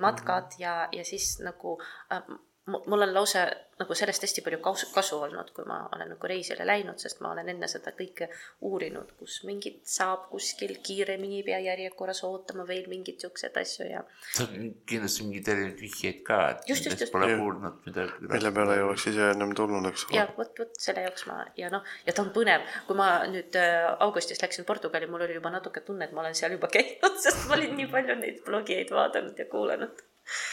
matkad 0.00 0.54
ja, 0.58 0.88
ja 0.92 1.04
siis 1.04 1.34
nagu 1.44 1.74
äh, 2.12 2.22
mul 2.66 3.02
on 3.02 3.14
lausa 3.14 3.46
nagu 3.80 3.94
sellest 3.98 4.22
hästi 4.22 4.42
palju 4.46 4.58
kasu, 4.62 4.86
kasu 4.94 5.16
olnud, 5.24 5.48
kui 5.56 5.64
ma 5.66 5.80
olen 5.96 6.12
nagu 6.12 6.28
reisile 6.30 6.62
läinud, 6.66 7.00
sest 7.02 7.18
ma 7.24 7.32
olen 7.32 7.48
enne 7.50 7.66
seda 7.70 7.90
kõike 7.96 8.28
uurinud, 8.68 9.08
kus 9.18 9.40
mingit 9.48 9.80
saab 9.90 10.28
kuskil 10.30 10.76
kiiremini, 10.86 11.40
ei 11.40 11.46
pea 11.48 11.58
järjekorras 11.64 12.22
ootama 12.28 12.66
veel 12.68 12.86
mingeid 12.92 13.18
siukseid 13.24 13.58
asju 13.58 13.88
ja 13.88 14.04
sa 14.36 14.46
kindlasti 14.52 15.26
mingeid 15.26 15.50
erinevaid 15.54 15.82
vihjeid 15.82 16.20
ka, 16.28 16.38
et 16.52 16.70
Just, 16.70 16.86
just, 16.86 17.02
just. 17.02 17.14
pole 17.14 17.32
kuulnud 17.40 17.80
midagi. 17.88 18.30
mille 18.30 18.54
peale 18.60 18.78
ei 18.78 18.86
oleks 18.86 19.08
ise 19.10 19.32
ennem 19.32 19.56
tulnud, 19.58 19.90
eks 19.90 20.06
ja 20.14 20.28
ole. 20.28 20.38
vot, 20.38 20.54
vot 20.62 20.78
selle 20.86 21.06
jaoks 21.08 21.26
ma 21.32 21.40
ja 21.58 21.72
noh, 21.74 21.90
ja 22.06 22.14
ta 22.14 22.22
on 22.22 22.30
põnev, 22.36 22.68
kui 22.86 22.98
ma 23.00 23.08
nüüd 23.32 23.58
äh, 23.58 23.88
augustis 24.06 24.42
läksin 24.44 24.68
Portugali, 24.68 25.10
mul 25.10 25.26
oli 25.26 25.40
juba 25.40 25.50
natuke 25.50 25.82
tunne, 25.82 26.06
et 26.06 26.14
ma 26.14 26.22
olen 26.22 26.38
seal 26.38 26.54
juba 26.54 26.70
käinud, 26.78 27.18
sest 27.26 27.48
ma 27.50 27.58
olin 27.58 27.74
nii 27.80 27.90
palju 27.90 28.18
neid 28.22 28.40
blogijaid 28.46 28.94
vaadanud 28.94 29.42
ja 29.42 29.50
kuulanud. 29.50 30.06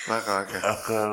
väga 0.10 0.42
äge. 0.42 0.66
aga 0.74 1.06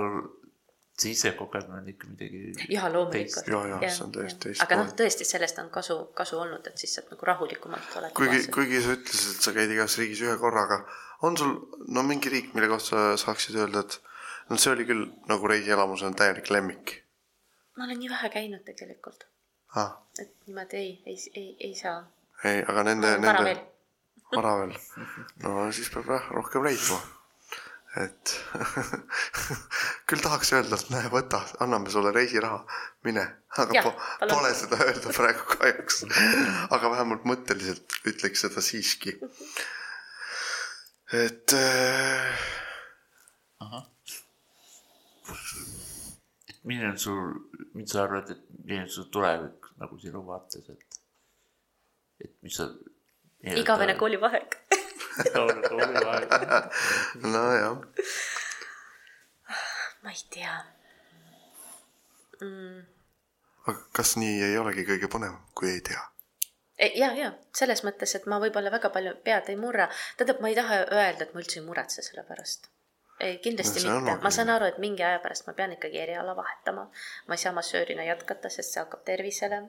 see 0.97 1.13
ise 1.13 1.33
kogemine 1.37 1.81
on 1.81 1.89
ikka 1.93 2.09
midagi. 2.09 2.43
ja 2.73 2.89
loomulikult. 2.93 3.49
Jaa, 3.53 3.63
jaa, 3.73 3.81
see 3.89 4.05
on 4.07 4.13
täiesti 4.17 4.43
teist 4.49 4.65
aga 4.65 4.79
noh, 4.81 4.93
tõesti 5.01 5.29
sellest 5.29 5.59
on 5.63 5.71
kasu, 5.75 5.99
kasu 6.17 6.41
olnud, 6.41 6.67
et 6.67 6.85
siis 6.85 6.95
saad 6.97 7.11
nagu 7.13 7.31
rahulikumalt 7.31 7.97
oled. 8.01 8.15
kuigi, 8.17 8.45
kuigi 8.55 8.83
sa 8.85 8.97
ütlesid, 8.97 9.33
et 9.37 9.49
sa 9.49 9.57
käid 9.57 9.75
igas 9.77 9.99
riigis 10.01 10.25
ühe 10.25 10.37
korraga, 10.41 10.83
on 11.29 11.37
sul 11.37 11.57
no 11.89 12.07
mingi 12.07 12.33
riik, 12.33 12.55
mille 12.57 12.71
kohta 12.73 12.93
sa 13.17 13.27
saaksid 13.27 13.61
öelda, 13.61 13.85
et 13.85 13.99
no 14.51 14.61
see 14.61 14.73
oli 14.73 14.89
küll 14.89 15.11
nagu 15.29 15.53
reisielamus 15.53 16.07
on 16.07 16.17
täielik 16.17 16.49
lemmik 16.55 17.01
ma 17.77 17.85
olen 17.85 17.99
nii 18.01 18.11
vähe 18.11 18.29
käinud 18.33 18.65
tegelikult, 18.65 19.27
ah,? 19.77 19.97
et 20.21 20.33
niimoodi 20.47 20.77
ei, 20.77 20.93
ei, 21.07 21.17
ei, 21.35 21.49
ei 21.69 21.75
saa. 21.75 21.99
ei, 22.45 22.63
aga 22.69 22.85
nende, 22.89 23.11
vara 23.11 23.25
nende 23.25 23.45
veel., 23.49 23.61
vara 24.37 24.55
veel. 24.61 24.73
no 25.45 25.67
siis 25.73 25.91
peab 25.93 26.09
jah 26.15 26.31
rohkem 26.39 26.65
reisima. 26.65 27.01
Et 27.97 28.33
küll 30.09 30.23
tahaks 30.25 30.53
öelda, 30.57 30.77
et 30.77 30.91
näe, 30.93 31.09
võta, 31.13 31.41
anname 31.65 31.91
sulle 31.93 32.13
reisiraha, 32.15 32.61
mine. 33.07 33.25
aga 33.57 33.79
Jah, 33.79 33.87
po, 33.87 33.95
palun. 34.21 34.35
pole 34.35 34.53
seda 34.59 34.81
öelda 34.85 35.15
praegu 35.17 35.47
kahjuks. 35.55 36.03
aga 36.77 36.93
vähemalt 36.93 37.25
mõtteliselt 37.29 37.99
ütleks 38.13 38.45
seda 38.47 38.65
siiski. 38.65 39.17
et 41.17 41.57
äh, 41.57 42.45
milline 46.67 46.91
on 46.91 46.99
sul, 46.99 47.33
mis 47.79 47.91
sa 47.93 48.05
arvad, 48.05 48.31
et 48.35 48.45
milline 48.65 48.87
on 48.89 48.93
su 48.93 49.07
tulevik 49.15 49.71
nagu 49.81 49.99
sinu 50.03 50.25
vaates, 50.27 50.69
et, 50.73 51.01
et 52.25 52.35
mis 52.43 52.57
sa. 52.61 52.69
igavene. 53.57 53.95
koolivaheaeg. 53.99 54.61
Igavene 55.25 55.69
koolivaheaeg. 55.69 56.81
nojah, 57.23 57.79
ma 60.03 60.11
ei 60.13 60.25
tea. 60.31 60.57
aga 63.67 63.79
kas 63.97 64.17
nii 64.21 64.43
ei 64.51 64.59
olegi 64.61 64.87
kõige 64.91 65.11
põnevam, 65.13 65.41
kui 65.55 65.73
ei 65.73 65.81
tea? 65.81 66.05
ja, 66.79 67.11
ja 67.17 67.33
selles 67.57 67.83
mõttes, 67.87 68.15
et 68.19 68.27
ma 68.31 68.39
võib-olla 68.43 68.73
väga 68.75 68.91
palju 68.95 69.17
pead 69.25 69.51
ei 69.53 69.61
murra, 69.61 69.89
tähendab, 70.17 70.43
ma 70.45 70.53
ei 70.53 70.59
taha 70.59 70.83
öelda, 70.85 71.25
et 71.25 71.33
ma 71.35 71.43
üldse 71.43 71.61
ei 71.61 71.67
muretse 71.67 72.05
selle 72.05 72.27
pärast. 72.29 72.69
ei, 73.21 73.39
kindlasti 73.45 73.87
No 73.87 74.01
mitte, 74.01 74.19
ma 74.23 74.31
saan 74.35 74.53
aru, 74.53 74.69
et 74.69 74.79
mingi 74.83 75.05
aja 75.07 75.23
pärast 75.25 75.49
ma 75.49 75.57
pean 75.57 75.73
ikkagi 75.73 76.03
eriala 76.03 76.37
vahetama. 76.37 76.91
ma 77.27 77.35
ei 77.35 77.45
saa 77.45 77.55
massöörina 77.57 78.05
jätkata, 78.05 78.53
sest 78.53 78.75
see 78.75 78.85
hakkab 78.85 79.05
tervisele 79.09 79.63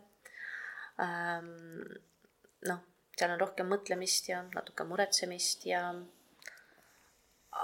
ähm,. 1.00 1.98
noh, 2.68 2.84
seal 3.18 3.34
on 3.34 3.42
rohkem 3.42 3.70
mõtlemist 3.72 4.30
ja 4.30 4.44
natuke 4.54 4.86
muretsemist 4.88 5.66
ja 5.70 5.82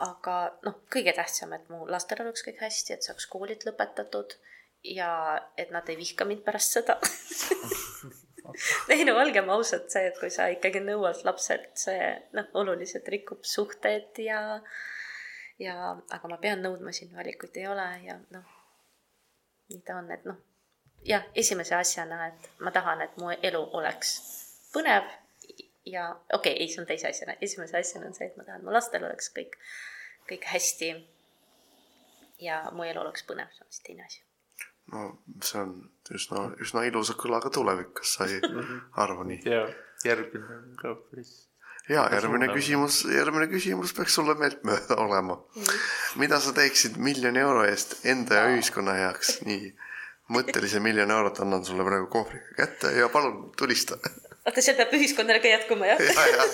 aga 0.01 0.37
noh, 0.65 0.79
kõige 0.91 1.13
tähtsam, 1.15 1.53
et 1.53 1.69
mu 1.69 1.85
lastel 1.89 2.23
oleks 2.23 2.45
kõik 2.45 2.63
hästi, 2.63 2.95
et 2.95 3.05
saaks 3.05 3.27
koolid 3.29 3.65
lõpetatud 3.67 4.33
ja 4.89 5.11
et 5.57 5.71
nad 5.71 5.87
ei 5.89 5.99
vihka 5.99 6.25
mind 6.25 6.43
pärast 6.45 6.79
seda. 6.79 6.97
Ei 8.91 9.05
no 9.07 9.15
olgem 9.17 9.47
ausad, 9.53 9.85
see, 9.89 10.09
et 10.09 10.17
kui 10.19 10.29
sa 10.33 10.49
ikkagi 10.51 10.81
nõuad 10.83 11.21
lapselt, 11.25 11.69
see 11.79 12.09
noh, 12.35 12.49
oluliselt 12.59 13.07
rikub 13.09 13.45
suhted 13.47 14.19
ja 14.19 14.41
ja 15.61 15.93
aga 15.93 16.29
ma 16.29 16.37
pean 16.41 16.61
nõudma 16.61 16.91
siin, 16.93 17.13
valikuid 17.15 17.55
ei 17.61 17.69
ole 17.71 17.87
ja 18.03 18.17
noh, 18.35 18.51
nii 19.71 19.81
ta 19.87 19.95
on, 20.01 20.11
et 20.11 20.27
noh, 20.27 20.37
jah, 21.07 21.23
esimese 21.39 21.77
asjana, 21.77 22.27
et 22.27 22.49
ma 22.59 22.73
tahan, 22.75 23.05
et 23.07 23.15
mu 23.21 23.31
elu 23.31 23.63
oleks 23.79 24.17
põnev 24.75 25.07
ja 25.85 26.09
okei 26.33 26.53
okay,, 26.53 26.61
ei, 26.61 26.69
see 26.71 26.81
on 26.81 26.87
teise 26.87 27.09
asjana, 27.09 27.35
esimese 27.41 27.77
asjana 27.79 28.07
on 28.09 28.15
see, 28.17 28.27
et 28.29 28.37
ma 28.39 28.45
tahan, 28.47 28.63
mu 28.65 28.73
lastel 28.73 29.03
oleks 29.03 29.31
kõik, 29.35 29.57
kõik 30.29 30.47
hästi 30.53 30.91
ja 32.43 32.61
mu 32.75 32.85
elu 32.87 33.01
oleks 33.03 33.25
põnev, 33.27 33.51
see 33.55 33.65
on 33.65 33.71
siis 33.71 33.87
teine 33.87 34.05
asi. 34.07 34.21
no 34.93 35.07
see 35.43 35.63
on 35.63 35.73
üsna, 36.19 36.45
üsna 36.63 36.85
ilusa 36.89 37.15
kõlaga 37.19 37.51
tulevik, 37.53 37.95
kas 37.99 38.17
sa 38.17 38.29
ei 38.29 38.39
arva 39.05 39.25
nii? 39.27 39.41
ja 39.47 39.65
järgmine 40.07 40.59
on 40.59 40.75
ka 40.79 40.95
päris. 41.09 41.33
ja 41.89 42.07
järgmine 42.15 42.51
küsimus, 42.53 43.03
järgmine 43.11 43.47
küsimus 43.51 43.95
peaks 43.95 44.19
sulle 44.19 44.35
meeltmööda 44.39 44.99
olema. 45.03 45.39
mida 46.19 46.39
sa 46.39 46.55
teeksid 46.55 46.99
miljoni 46.99 47.43
euro 47.43 47.65
eest 47.67 48.05
enda 48.05 48.41
ja 48.41 48.51
ühiskonna 48.55 48.95
heaks, 48.99 49.39
nii 49.47 49.73
mõttelise 50.33 50.79
miljon 50.79 51.11
eurot 51.11 51.41
annan 51.43 51.65
sulle 51.67 51.83
praegu 51.83 52.07
kohvriga 52.11 52.55
kätte 52.57 52.93
ja 52.95 53.09
palun 53.11 53.51
tulista. 53.57 53.97
oota, 54.45 54.61
see 54.61 54.75
peab 54.77 54.93
ühiskonnale 54.97 55.41
ka 55.43 55.51
jätkuma, 55.51 55.87
jah? 55.87 56.01
ja, 56.03 56.25
ja 56.27 56.47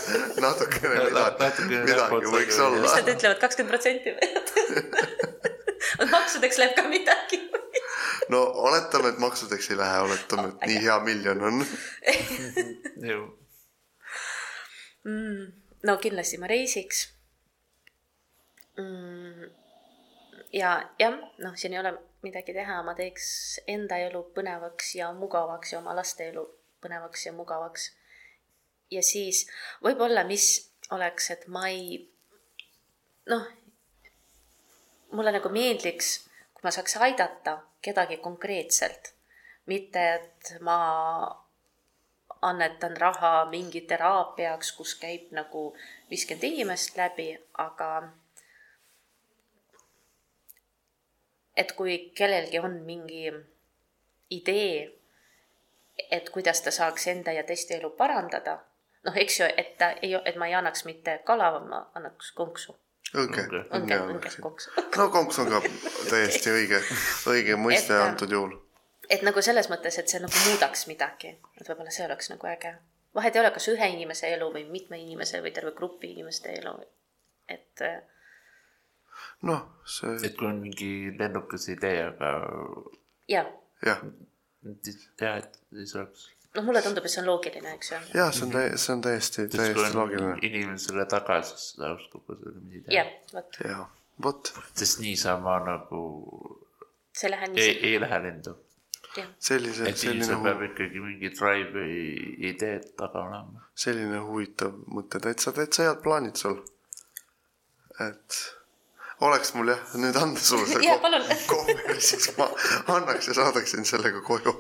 natukene 0.44 1.06
midagi, 1.10 1.70
midagi 1.88 2.34
võiks 2.36 2.60
olla 2.62 2.84
mis. 2.84 2.96
nad 3.00 3.12
ütlevad, 3.16 3.40
kakskümmend 3.42 3.74
protsenti 3.74 4.14
või? 4.18 4.28
maksudeks 6.16 6.60
läheb 6.62 6.76
ka 6.78 6.86
midagi. 6.92 7.40
no 8.30 8.44
oletame, 8.70 9.14
et 9.14 9.22
maksudeks 9.22 9.72
ei 9.74 9.80
lähe, 9.80 10.02
oletame, 10.06 10.52
et 10.54 10.68
nii 10.70 10.84
hea 10.86 11.00
miljon 11.08 11.46
on. 11.50 11.64
no 15.90 15.98
kindlasti 15.98 16.38
ma 16.38 16.52
reisiks 16.52 17.08
mm,. 18.78 19.50
ja 20.54 20.76
jah, 21.00 21.18
noh, 21.42 21.58
siin 21.58 21.74
ei 21.74 21.82
ole 21.82 21.96
midagi 22.22 22.54
teha, 22.54 22.82
ma 22.84 22.94
teeks 22.94 23.26
enda 23.68 23.98
elu 24.06 24.22
põnevaks 24.36 24.94
ja 25.00 25.10
mugavaks 25.16 25.74
ja 25.74 25.82
oma 25.82 25.96
laste 25.98 26.30
elu 26.30 26.46
põnevaks 26.82 27.26
ja 27.26 27.34
mugavaks. 27.34 27.92
ja 28.92 29.04
siis 29.04 29.46
võib-olla, 29.84 30.24
mis 30.24 30.72
oleks, 30.92 31.30
et 31.32 31.48
ma 31.48 31.68
ei, 31.70 32.00
noh, 33.30 33.46
mulle 35.12 35.34
nagu 35.36 35.50
meeldiks, 35.54 36.16
kui 36.54 36.66
ma 36.66 36.74
saaks 36.74 36.98
aidata 36.98 37.60
kedagi 37.82 38.18
konkreetselt, 38.18 39.14
mitte 39.70 40.06
et 40.16 40.56
ma 40.66 40.80
annetan 42.42 42.96
raha 42.98 43.46
mingi 43.52 43.82
teraapiaks, 43.82 44.72
kus 44.78 44.96
käib 45.00 45.32
nagu 45.36 45.70
viiskümmend 46.10 46.48
inimest 46.48 46.98
läbi, 46.98 47.34
aga 47.60 47.90
et 51.60 51.74
kui 51.76 51.98
kellelgi 52.16 52.62
on 52.64 52.80
mingi 52.88 53.28
idee, 54.32 54.99
et 56.12 56.30
kuidas 56.30 56.62
ta 56.62 56.72
saaks 56.72 57.08
enda 57.08 57.32
ja 57.32 57.44
teiste 57.44 57.76
elu 57.78 57.90
parandada, 57.90 58.60
noh, 59.06 59.16
eks 59.18 59.40
ju, 59.40 59.46
et 59.58 59.78
ta 59.78 59.92
ei, 60.02 60.14
et 60.26 60.36
ma 60.36 60.48
ei 60.48 60.54
annaks 60.54 60.86
mitte 60.86 61.20
kala, 61.26 61.52
ma 61.60 61.86
annaks 61.96 62.32
konksu. 62.38 62.76
õnge, 63.16 63.42
Õnge. 63.74 63.98
konksu. 64.42 64.72
no 64.98 65.10
konks 65.10 65.40
on 65.40 65.48
ka 65.50 65.62
täiesti 66.10 66.50
õige, 66.54 66.82
õige 67.32 67.56
mõiste 67.58 67.94
Et- 67.96 68.02
antud 68.06 68.32
juhul. 68.32 68.54
et 69.10 69.22
nagu 69.26 69.42
selles 69.42 69.70
mõttes, 69.70 69.98
et 70.00 70.08
see 70.10 70.20
nagu 70.20 70.34
muudaks 70.46 70.88
midagi, 70.88 71.32
et 71.60 71.68
võib-olla 71.70 71.90
see 71.92 72.06
oleks 72.06 72.30
nagu 72.30 72.48
äge. 72.48 72.76
vahet 73.16 73.36
ei 73.36 73.42
ole, 73.42 73.52
kas 73.52 73.68
ühe 73.68 73.88
inimese 73.90 74.28
elu 74.34 74.52
või 74.54 74.66
mitme 74.70 74.98
inimese 75.02 75.42
või 75.42 75.52
terve 75.54 75.72
grupi 75.72 76.12
inimeste 76.12 76.54
elu. 76.60 76.76
et 77.50 77.82
äh, 77.82 78.02
noh, 79.42 79.66
see 79.86 80.16
et 80.28 80.36
kui 80.38 80.48
on 80.48 80.60
mingi 80.62 80.92
lennukas 81.20 81.66
idee, 81.74 82.04
aga 82.12 82.30
ja, 83.28 83.46
jah, 83.86 84.04
jah, 85.22 85.38
et 85.38 85.60
ei 85.78 85.88
saaks. 85.88 86.30
noh, 86.56 86.66
mulle 86.66 86.82
tundub, 86.86 87.06
et 87.06 87.14
see 87.14 87.22
on 87.24 87.30
loogiline, 87.30 87.76
eks 87.78 87.92
ju. 87.94 88.02
ja 88.18 88.30
see 88.36 88.48
on 88.48 88.56
täi-, 88.56 88.78
see 88.78 88.96
on 88.96 89.04
täiesti, 89.06 89.48
täiesti 89.54 89.86
on 89.86 89.98
loogiline. 90.02 90.38
inimene 90.42 90.78
selle 90.82 91.06
taga, 91.10 91.42
siis 91.48 91.74
ta 91.80 91.94
oskab 91.96 92.26
ka 92.28 92.40
selle 92.42 92.84
jah 92.96 93.14
teha., 93.30 93.36
vot, 93.36 93.62
ja 93.66 93.86
vot 94.24 94.54
sest 94.74 95.04
niisama 95.04 95.60
nagu 95.68 96.02
see 97.16 97.32
läheb 97.32 97.56
ei, 97.56 97.70
nii, 97.74 97.78
ei 97.92 98.02
lähe 98.02 98.20
lendu. 98.26 98.56
jah, 99.18 99.32
sellised, 99.50 99.88
et 99.90 99.98
selline 99.98 100.26
inimesel 100.26 100.44
peab 100.46 100.66
ikkagi 100.70 101.04
mingi 101.04 101.34
drive'i 101.40 102.04
ideed 102.52 102.92
taga 103.00 103.24
olema. 103.26 103.66
selline 103.88 104.22
huvitav 104.28 104.76
mõte, 104.96 105.22
täitsa, 105.24 105.56
täitsa 105.56 105.90
head 105.90 106.04
plaanid 106.06 106.40
sul. 106.40 106.62
et 108.06 108.44
oleks 109.26 109.52
mul 109.56 109.72
jah 109.74 109.96
nüüd 110.00 110.16
anda 110.20 110.40
sulle 110.40 110.66
see 110.70 110.96
palun. 111.04 111.26
kohver, 111.52 112.00
siis 112.04 112.30
ma 112.38 112.48
annaks 112.96 113.30
ja 113.30 113.36
saadaksin 113.40 113.88
sellega 113.88 114.22
koju. 114.26 114.54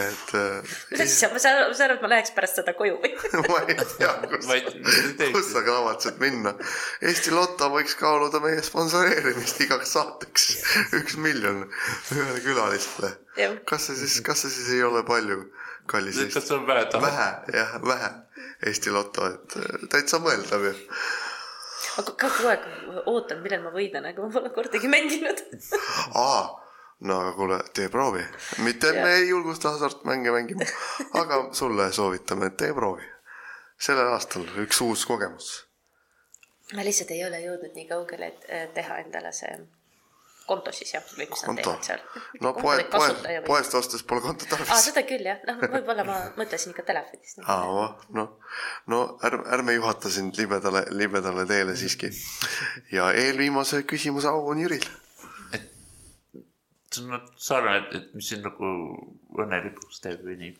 et 0.00 0.34
äh, 0.38 0.74
mis 0.92 1.04
asja, 1.06 1.30
ma 1.32 1.40
saan, 1.42 1.62
ma 1.68 1.74
saan 1.74 1.88
aru, 1.88 1.96
et 1.98 2.04
ma 2.04 2.10
läheks 2.12 2.34
pärast 2.36 2.60
seda 2.60 2.74
koju 2.78 2.98
või? 3.02 3.12
ma 3.50 3.62
ei 3.64 3.78
tea, 3.96 4.12
kus 4.30 4.50
kus 5.34 5.50
sa 5.54 5.64
kavatsed 5.66 6.20
minna? 6.22 6.54
Eesti 7.00 7.34
Loto 7.34 7.70
võiks 7.72 7.96
kaaluda 8.00 8.42
meie 8.44 8.62
sponsoreerimist 8.66 9.64
igaks 9.66 9.96
saateks 9.96 10.48
üks 11.00 11.18
miljon 11.20 11.64
ühele 11.66 12.44
külalisele 12.44 13.14
kas 13.68 13.88
see 13.88 13.98
siis, 14.04 14.20
kas 14.26 14.44
see 14.44 14.52
siis 14.52 14.74
ei 14.76 14.84
ole 14.84 15.02
palju, 15.08 15.44
kallis 15.90 16.18
kas 16.20 16.28
Eesti? 16.28 16.46
see 16.48 16.58
on 16.58 16.66
vähe 16.68 16.84
taha? 16.92 17.06
vähe, 17.06 17.58
jah, 17.58 17.78
vähe 17.86 18.12
Eesti 18.66 18.92
Loto, 18.92 19.26
et 19.32 19.56
äh, 19.56 19.88
täitsa 19.88 20.20
mõeldav 20.20 20.66
ju. 20.68 20.74
Ko- 21.96 22.16
kogu 22.20 22.48
aeg 22.50 22.66
ootan, 23.06 23.40
millal 23.44 23.62
ma 23.66 23.70
võidan, 23.74 24.06
aga 24.10 24.22
ma 24.26 24.32
pole 24.34 24.50
kordagi 24.54 24.88
mänginud. 24.92 25.40
aa, 26.14 26.42
no 27.08 27.20
aga 27.22 27.32
kuule, 27.38 27.58
tee 27.74 27.88
proovi, 27.92 28.22
mitte 28.66 28.92
me 28.96 29.14
ei 29.18 29.28
julgusta 29.28 29.72
hasartmänge 29.76 30.30
mängima, 30.34 30.66
aga 31.22 31.42
sulle 31.56 31.90
soovitame, 31.92 32.46
et 32.52 32.56
tee 32.56 32.72
proovi. 32.76 33.06
sellel 33.80 34.12
aastal 34.12 34.44
üks 34.64 34.80
uus 34.84 35.06
kogemus. 35.08 35.50
ma 36.76 36.84
lihtsalt 36.86 37.10
ei 37.16 37.24
ole 37.26 37.38
jõudnud 37.46 37.74
nii 37.74 37.86
kaugele, 37.88 38.26
et 38.48 38.74
teha 38.74 38.98
endale 39.04 39.32
see 39.32 39.54
konto 40.50 40.72
siis 40.74 40.92
jah, 40.94 41.04
või 41.16 41.26
mis 41.30 41.42
nad 41.42 41.48
konto 41.48 41.64
teevad 41.64 41.86
seal. 41.86 42.02
no 42.44 42.52
poed, 42.56 42.82
poed, 42.92 43.28
poest 43.46 43.76
ostes 43.78 44.04
pole 44.06 44.24
kontot 44.24 44.48
aa, 44.48 44.58
tarvis. 44.58 44.86
seda 44.88 45.04
küll 45.08 45.26
jah, 45.26 45.42
noh, 45.48 45.60
võib-olla 45.62 46.06
ma 46.08 46.16
mõtlesin 46.38 46.74
ikka 46.74 46.84
telefonist. 46.90 47.42
aa, 47.54 47.86
noh, 48.16 48.32
no 48.92 49.02
ärme, 49.26 49.46
ärme 49.56 49.76
juhata 49.78 50.12
sind 50.12 50.38
libedale, 50.40 50.84
libedale 50.94 51.46
teele 51.50 51.76
siiski. 51.78 52.10
ja 52.94 53.10
eelviimase 53.24 53.84
küsimuse 53.90 54.30
au 54.32 54.50
on 54.54 54.64
Jüril. 54.64 54.88
see 56.90 57.06
on 57.06 57.22
sarnane, 57.38 57.84
et, 57.84 57.94
et 58.00 58.18
mis 58.18 58.32
sind 58.32 58.42
nagu 58.46 58.74
õnnelikuks 59.38 60.02
teeb 60.02 60.26
või 60.26 60.36
nii. 60.42 60.52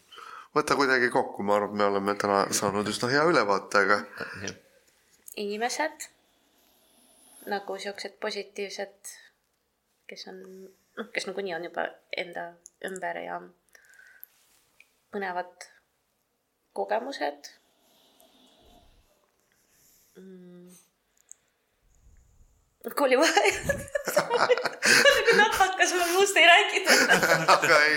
võta 0.55 0.79
kuidagi 0.79 1.11
kokku, 1.11 1.43
ma 1.43 1.59
arvan, 1.59 1.75
et 1.75 1.83
me 1.83 1.91
oleme 1.91 2.15
täna 2.21 2.45
saanud 2.55 2.89
üsna 2.89 3.11
hea 3.11 3.27
ülevaate, 3.33 3.85
aga 3.85 4.01
inimesed 5.41 6.11
nagu 7.49 7.79
siuksed 7.79 8.19
positiivsed, 8.21 9.12
kes 10.11 10.27
on, 10.32 10.41
noh, 10.99 11.09
kes 11.15 11.28
nagunii 11.31 11.55
on 11.55 11.66
juba 11.69 11.87
enda 12.19 12.51
ümber 12.89 13.23
ja 13.23 13.39
põnevad 15.15 15.69
kogemused 16.74 17.51
mm.. 20.19 20.70
koolivaheajad. 22.97 23.81
nagu 25.07 25.37
napakas, 25.37 25.95
ma 25.95 26.07
muust 26.12 26.37
ei 26.37 26.47
rääkinud. 26.47 27.15
aga 27.55 27.81
ei, 27.85 27.97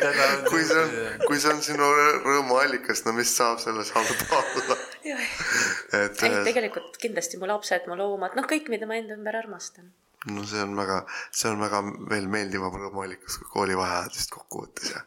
kui 0.49 0.64
see 0.68 0.80
on, 0.81 0.95
kui 1.26 1.40
see 1.40 1.53
on 1.53 1.61
sinu 1.65 1.90
rõõmuallikas, 2.26 3.06
no 3.07 3.15
mis 3.18 3.34
saab 3.38 3.61
selles 3.64 3.94
halba 3.95 4.41
olla? 4.41 4.80
et 5.03 6.23
ei, 6.27 6.38
tegelikult 6.49 6.98
kindlasti 7.02 7.40
mu 7.41 7.49
lapsed, 7.49 7.90
mu 7.90 7.98
loomad, 7.99 8.38
noh, 8.38 8.48
kõik, 8.49 8.69
mida 8.73 8.90
ma 8.90 8.99
enda 8.99 9.18
ümber 9.18 9.40
armastan. 9.40 9.94
No 10.31 10.45
see 10.47 10.63
on 10.63 10.75
väga, 10.79 11.01
see 11.31 11.51
on 11.51 11.59
väga 11.63 11.81
veel 12.11 12.29
meeldivam 12.31 12.77
rõõmuallikas 12.79 13.39
kui 13.41 13.51
koolivaheajad 13.57 14.15
vist 14.15 14.31
kokkuvõttes 14.35 14.93
ja 14.95 15.03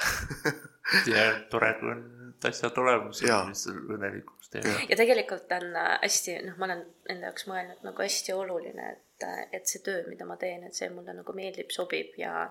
ja 1.14 1.26
tore, 1.52 1.74
kui 1.80 1.92
on 1.92 2.04
asjad 2.48 2.78
olemas 2.80 3.22
Jaa., 3.22 3.42
mis 3.48 3.66
õnnelikuks 3.70 4.52
teeb. 4.52 4.68
ja 4.88 4.98
tegelikult 4.98 5.50
on 5.56 5.72
äh, 5.76 5.96
hästi, 6.02 6.36
noh, 6.46 6.58
ma 6.60 6.70
olen 6.70 6.84
enda 7.12 7.30
jaoks 7.30 7.48
mõelnud 7.50 7.82
nagu 7.86 8.06
hästi 8.06 8.36
oluline, 8.36 8.92
et, 8.94 9.26
et 9.60 9.68
see 9.68 9.82
töö, 9.84 10.04
mida 10.08 10.28
ma 10.28 10.38
teen, 10.40 10.64
et 10.66 10.76
see 10.76 10.88
mulle 10.94 11.14
nagu 11.16 11.36
meeldib, 11.36 11.72
sobib 11.74 12.16
ja 12.20 12.48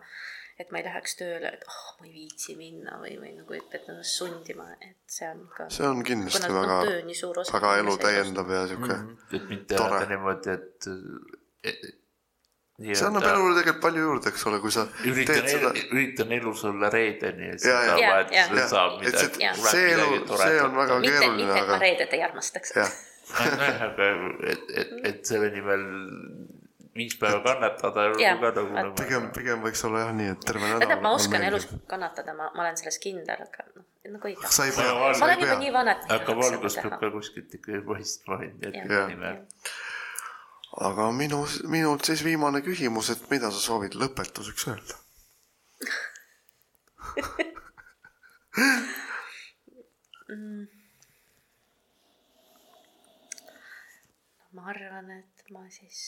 et 0.59 0.73
ma 0.73 0.81
ei 0.81 0.85
läheks 0.85 1.15
tööle, 1.15 1.53
et 1.55 1.61
oh, 1.71 1.83
ma 1.99 2.07
ei 2.09 2.13
viitsi 2.13 2.55
minna 2.59 2.97
või, 2.99 3.13
või 3.21 3.31
nagu, 3.37 3.55
et 3.55 3.67
pead 3.71 3.87
ennast 3.93 4.19
sundima, 4.19 4.67
et 4.83 4.97
see 5.07 5.29
on 5.31 5.45
ka. 5.55 5.69
see 5.71 5.87
on 5.87 6.03
kindlasti 6.05 6.51
väga 6.51 6.79
väga 7.53 7.75
elu 7.79 7.93
täiendav 8.03 8.51
ja 8.55 8.65
sihuke 8.67 8.97
mm, 8.97 9.13
et 9.37 9.45
mitte 9.53 9.77
Tore. 9.77 9.87
elada 9.87 10.09
niimoodi, 10.11 10.57
et, 10.57 10.89
et. 11.63 11.81
see 12.79 13.07
annab 13.07 13.25
elule 13.27 13.57
tegelikult 13.59 13.83
palju 13.83 14.05
juurde, 14.05 14.31
eks 14.31 14.45
ole, 14.51 14.61
kui 14.63 14.71
sa 14.75 14.85
üritan 15.03 15.41
teed, 15.41 15.49
seda, 15.55 15.73
üritan 15.91 16.31
elus 16.37 16.63
olla 16.69 16.91
reedeni 16.93 17.51
ja 17.51 17.57
saab 17.65 17.99
Jaa, 18.03 18.13
vahet, 18.13 18.63
saab 18.71 18.95
et 19.01 19.09
midagi. 19.09 19.51
see, 19.65 19.91
elu, 19.97 20.23
see 20.43 20.63
on 20.63 20.79
väga 20.79 21.01
mitte, 21.03 21.17
keeruline, 21.17 21.43
mitte, 21.43 21.59
et 21.65 21.73
ma 21.73 21.81
reedet 21.83 22.15
ei 22.15 22.23
armastaks. 22.29 22.73
jah, 22.79 22.95
nojah, 23.43 23.83
aga 23.89 24.09
et, 24.53 24.73
et, 24.83 24.95
et 25.11 25.21
selle 25.27 25.51
nimel 25.57 25.85
viis 26.99 27.15
päeva 27.19 27.39
kannatada 27.45 28.07
on 28.09 28.17
ka 28.19 28.51
nagu 28.55 28.73
nagu. 28.75 28.95
pigem, 28.99 29.27
pigem 29.35 29.61
võiks 29.63 29.83
olla 29.87 30.05
jah 30.05 30.15
nii, 30.15 30.31
et 30.33 30.47
terve 30.47 30.65
nädal. 30.65 30.81
tähendab, 30.83 31.03
ma 31.05 31.13
oskan 31.17 31.45
elus 31.49 31.67
kannatada, 31.91 32.35
ma, 32.37 32.49
ma 32.55 32.65
olen 32.65 32.79
selles 32.79 32.99
kindel, 33.03 33.43
aga 33.45 33.67
noh, 33.75 33.85
nagu 34.15 34.33
taha. 34.41 34.51
sa 34.55 34.67
ei 34.67 34.73
pea, 34.75 34.95
ma 34.95 35.11
olen 35.27 35.45
juba 35.45 35.59
nii 35.61 35.75
vana, 35.75 35.95
et 35.99 36.15
aga 36.17 36.35
valgus 36.41 36.79
peab 36.81 36.97
ka 37.03 37.11
kuskilt 37.13 37.55
ikkagi 37.59 37.83
paistma, 37.87 38.41
et 38.47 38.79
Jah. 38.79 39.37
Aga 40.77 41.11
minu, 41.11 41.47
minult 41.67 42.05
siis 42.05 42.23
viimane 42.23 42.61
küsimus, 42.61 43.09
et 43.09 43.29
mida 43.31 43.51
sa 43.51 43.59
soovid 43.59 43.93
lõpetuseks 43.97 44.67
öelda? 44.69 44.95
ma 54.53 54.61
arvan, 54.69 55.09
et 55.17 55.51
ma 55.53 55.63
siis 55.73 55.99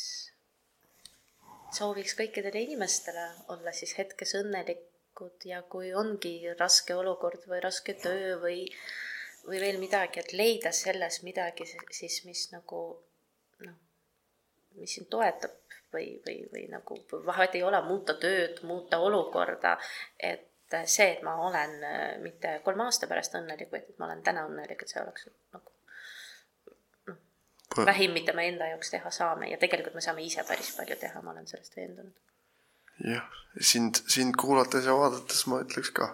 sooviks 1.73 2.13
kõikidele 2.19 2.59
inimestele 2.67 3.25
olla 3.53 3.71
siis 3.75 3.93
hetkes 3.97 4.35
õnnelikud 4.41 5.45
ja 5.47 5.61
kui 5.71 5.93
ongi 5.95 6.35
raske 6.59 6.95
olukord 6.95 7.47
või 7.49 7.59
raske 7.63 7.93
töö 8.03 8.35
või, 8.43 8.65
või 9.47 9.61
veel 9.63 9.79
midagi, 9.81 10.19
et 10.21 10.33
leida 10.38 10.71
selles 10.75 11.21
midagi 11.23 11.65
si- 11.65 11.88
siis, 12.01 12.23
mis 12.25 12.51
nagu 12.51 12.81
mis 14.80 14.95
sind 14.95 15.10
toetab 15.10 15.52
või, 15.93 16.22
või, 16.26 16.38
või 16.53 16.68
nagu 16.72 16.98
vahet 17.26 17.56
ei 17.56 17.64
ole, 17.64 17.81
muuta 17.85 18.15
tööd, 18.19 18.64
muuta 18.68 18.99
olukorda, 18.99 19.77
et 20.19 20.48
see, 20.85 21.11
et 21.11 21.23
ma 21.23 21.35
olen 21.48 21.84
äh, 21.84 22.02
mitte 22.23 22.60
kolme 22.64 22.88
aasta 22.88 23.07
pärast 23.11 23.35
õnnelik, 23.35 23.72
vaid 23.72 23.89
et 23.89 23.99
ma 23.99 24.07
olen 24.07 24.23
täna 24.23 24.45
õnnelik, 24.48 24.81
et 24.81 24.93
see 24.93 25.03
oleks 25.03 25.27
nagu 25.52 25.72
vähim, 27.85 28.11
mida 28.11 28.34
me 28.34 28.48
enda 28.48 28.68
jaoks 28.72 28.91
teha 28.91 29.11
saame 29.11 29.52
ja 29.52 29.57
tegelikult 29.57 29.95
me 29.95 30.03
saame 30.03 30.23
ise 30.23 30.43
päris 30.48 30.73
palju 30.76 30.95
teha, 30.99 31.22
ma 31.22 31.31
olen 31.31 31.48
sellest 31.48 31.76
veendunud. 31.76 32.15
jah, 33.07 33.27
sind, 33.60 34.03
sind 34.07 34.35
kuulates 34.39 34.85
ja 34.85 34.95
vaadates 34.98 35.45
ma 35.48 35.61
ütleks 35.65 35.91
ka, 35.95 36.10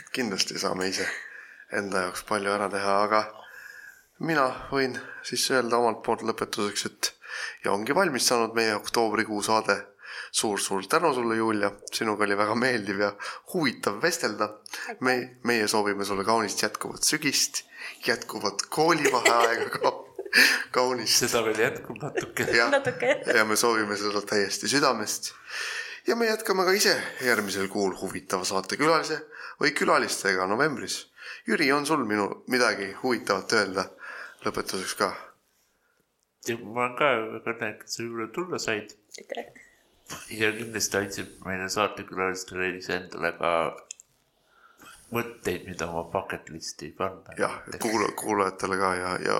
et 0.00 0.10
kindlasti 0.14 0.58
saame 0.58 0.88
ise 0.90 1.06
enda 1.78 2.06
jaoks 2.06 2.24
palju 2.28 2.52
ära 2.52 2.68
teha, 2.70 2.98
aga 3.06 3.22
mina 4.22 4.46
võin 4.70 4.94
siis 5.26 5.44
öelda 5.50 5.78
omalt 5.78 6.02
poolt 6.06 6.22
lõpetuseks, 6.26 6.86
et 6.86 7.14
ja 7.64 7.72
ongi 7.72 7.94
valmis 7.94 8.26
saanud 8.28 8.54
meie 8.54 8.74
oktoobrikuu 8.76 9.42
saade 9.42 9.78
suur-suur 10.32 10.86
tänu 10.88 11.14
sulle, 11.14 11.36
Julia, 11.36 11.70
sinuga 11.92 12.24
oli 12.24 12.36
väga 12.36 12.54
meeldiv 12.54 13.00
ja 13.00 13.10
huvitav 13.54 14.00
vestelda. 14.02 14.48
me, 15.00 15.38
meie 15.44 15.68
soovime 15.68 16.04
sulle 16.04 16.24
kaunist 16.24 16.62
jätkuvat 16.62 17.02
sügist, 17.02 17.64
jätkuvat 18.06 18.62
koolivaheaega 18.68 19.68
ka, 19.78 19.92
kaunist 20.76 21.24
seda 21.24 21.44
veel 21.44 21.60
jätkub 21.66 22.02
natuke. 22.02 22.46
Natuke. 22.70 23.14
ja 23.36 23.44
me 23.44 23.56
soovime 23.56 23.96
seda 23.96 24.22
täiesti 24.22 24.68
südamest. 24.68 25.32
ja 26.06 26.16
me 26.16 26.26
jätkame 26.26 26.64
ka 26.64 26.72
ise 26.72 26.96
järgmisel 27.20 27.68
kuul 27.68 27.96
huvitava 28.00 28.44
saatekülalise 28.44 29.20
või 29.60 29.72
külalistega 29.72 30.46
novembris. 30.46 31.06
Jüri, 31.46 31.72
on 31.72 31.86
sul 31.86 32.04
minu 32.04 32.44
midagi 32.50 32.92
huvitavat 33.02 33.52
öelda 33.52 33.84
lõpetuseks 34.46 34.96
ka? 34.98 35.12
ja 36.48 36.56
ma 36.58 36.86
olen 36.86 36.96
ka 36.98 37.10
väga 37.36 37.54
õnnelik, 37.54 37.84
et 37.86 37.94
sa 37.94 38.02
juurde 38.02 38.28
tulla 38.34 38.58
said 38.62 38.94
aitäh. 39.18 39.62
ja 40.38 40.52
kindlasti 40.56 40.98
andsid 40.98 41.34
meile 41.46 41.68
saatekülalistele 41.72 42.72
iseendale 42.78 43.32
ka 43.38 43.52
mõtteid, 45.12 45.66
mida 45.68 45.86
oma 45.92 46.06
bucket 46.12 46.48
list'i 46.50 46.90
panna. 46.96 47.36
jah, 47.38 47.58
kuula, 47.84 48.08
kuulajatele 48.18 48.78
ka 48.80 48.92
ja, 48.98 49.14
ja 49.28 49.38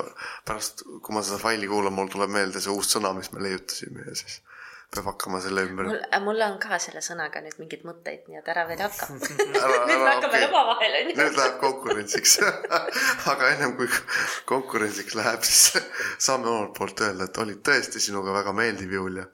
pärast, 0.48 0.84
kui 0.84 1.16
ma 1.16 1.24
seda 1.26 1.40
faili 1.42 1.70
kuulan, 1.70 1.94
mul 1.96 2.12
tuleb 2.12 2.32
meelde 2.32 2.60
see 2.60 2.74
uus 2.74 2.92
sõna, 2.94 3.14
mis 3.16 3.32
me 3.32 3.42
leiutasime 3.46 4.08
ja 4.08 4.16
siis 4.22 4.40
peab 4.94 5.06
hakkama 5.09 5.40
selle 5.40 5.62
ümber. 5.66 5.85
mul, 5.89 6.01
mul 6.24 6.44
on 6.47 6.59
ka 6.60 6.78
selle 6.85 7.01
sõnaga 7.05 7.40
nüüd 7.44 7.56
mingeid 7.60 7.85
mõtteid, 7.89 8.27
nii 8.28 8.40
et 8.43 8.51
ära 8.52 8.64
veel 8.69 8.82
hakka. 8.85 9.09
nüüd 9.16 9.43
me 9.52 10.10
hakkame 10.10 10.28
okei. 10.28 10.48
omavahel 10.48 10.97
onju. 11.01 11.16
nüüd 11.19 11.39
läheb 11.40 11.59
konkurentsiks. 11.62 12.36
aga 13.32 13.51
ennem 13.55 13.77
kui 13.81 13.89
konkurentsiks 14.52 15.16
läheb, 15.19 15.48
siis 15.48 15.82
saame 16.28 16.51
omalt 16.52 16.77
poolt 16.78 17.05
öelda, 17.06 17.28
et 17.31 17.43
oli 17.44 17.59
tõesti 17.70 18.02
sinuga 18.05 18.36
väga 18.36 18.55
meeldiv, 18.56 18.93
Julia. 18.98 19.28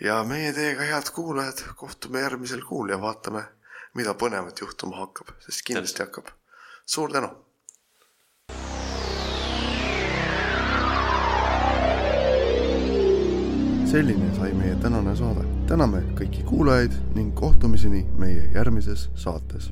ja 0.00 0.20
meie 0.28 0.52
teiega, 0.56 0.88
head 0.88 1.12
kuulajad, 1.16 1.66
kohtume 1.76 2.24
järgmisel 2.24 2.64
kuul 2.64 2.94
ja 2.94 3.00
vaatame, 3.02 3.44
mida 3.96 4.16
põnevat 4.16 4.64
juhtuma 4.64 5.04
hakkab, 5.04 5.36
sest 5.44 5.66
kindlasti 5.68 6.04
hakkab. 6.06 6.32
suur 6.86 7.12
tänu 7.12 7.34
selline 13.86 14.34
sai 14.34 14.52
meie 14.54 14.74
tänane 14.82 15.16
saade. 15.16 15.44
täname 15.66 16.02
kõiki 16.18 16.42
kuulajaid 16.44 16.94
ning 17.14 17.34
kohtumiseni 17.34 18.02
meie 18.18 18.50
järgmises 18.54 19.08
saates 19.14 19.70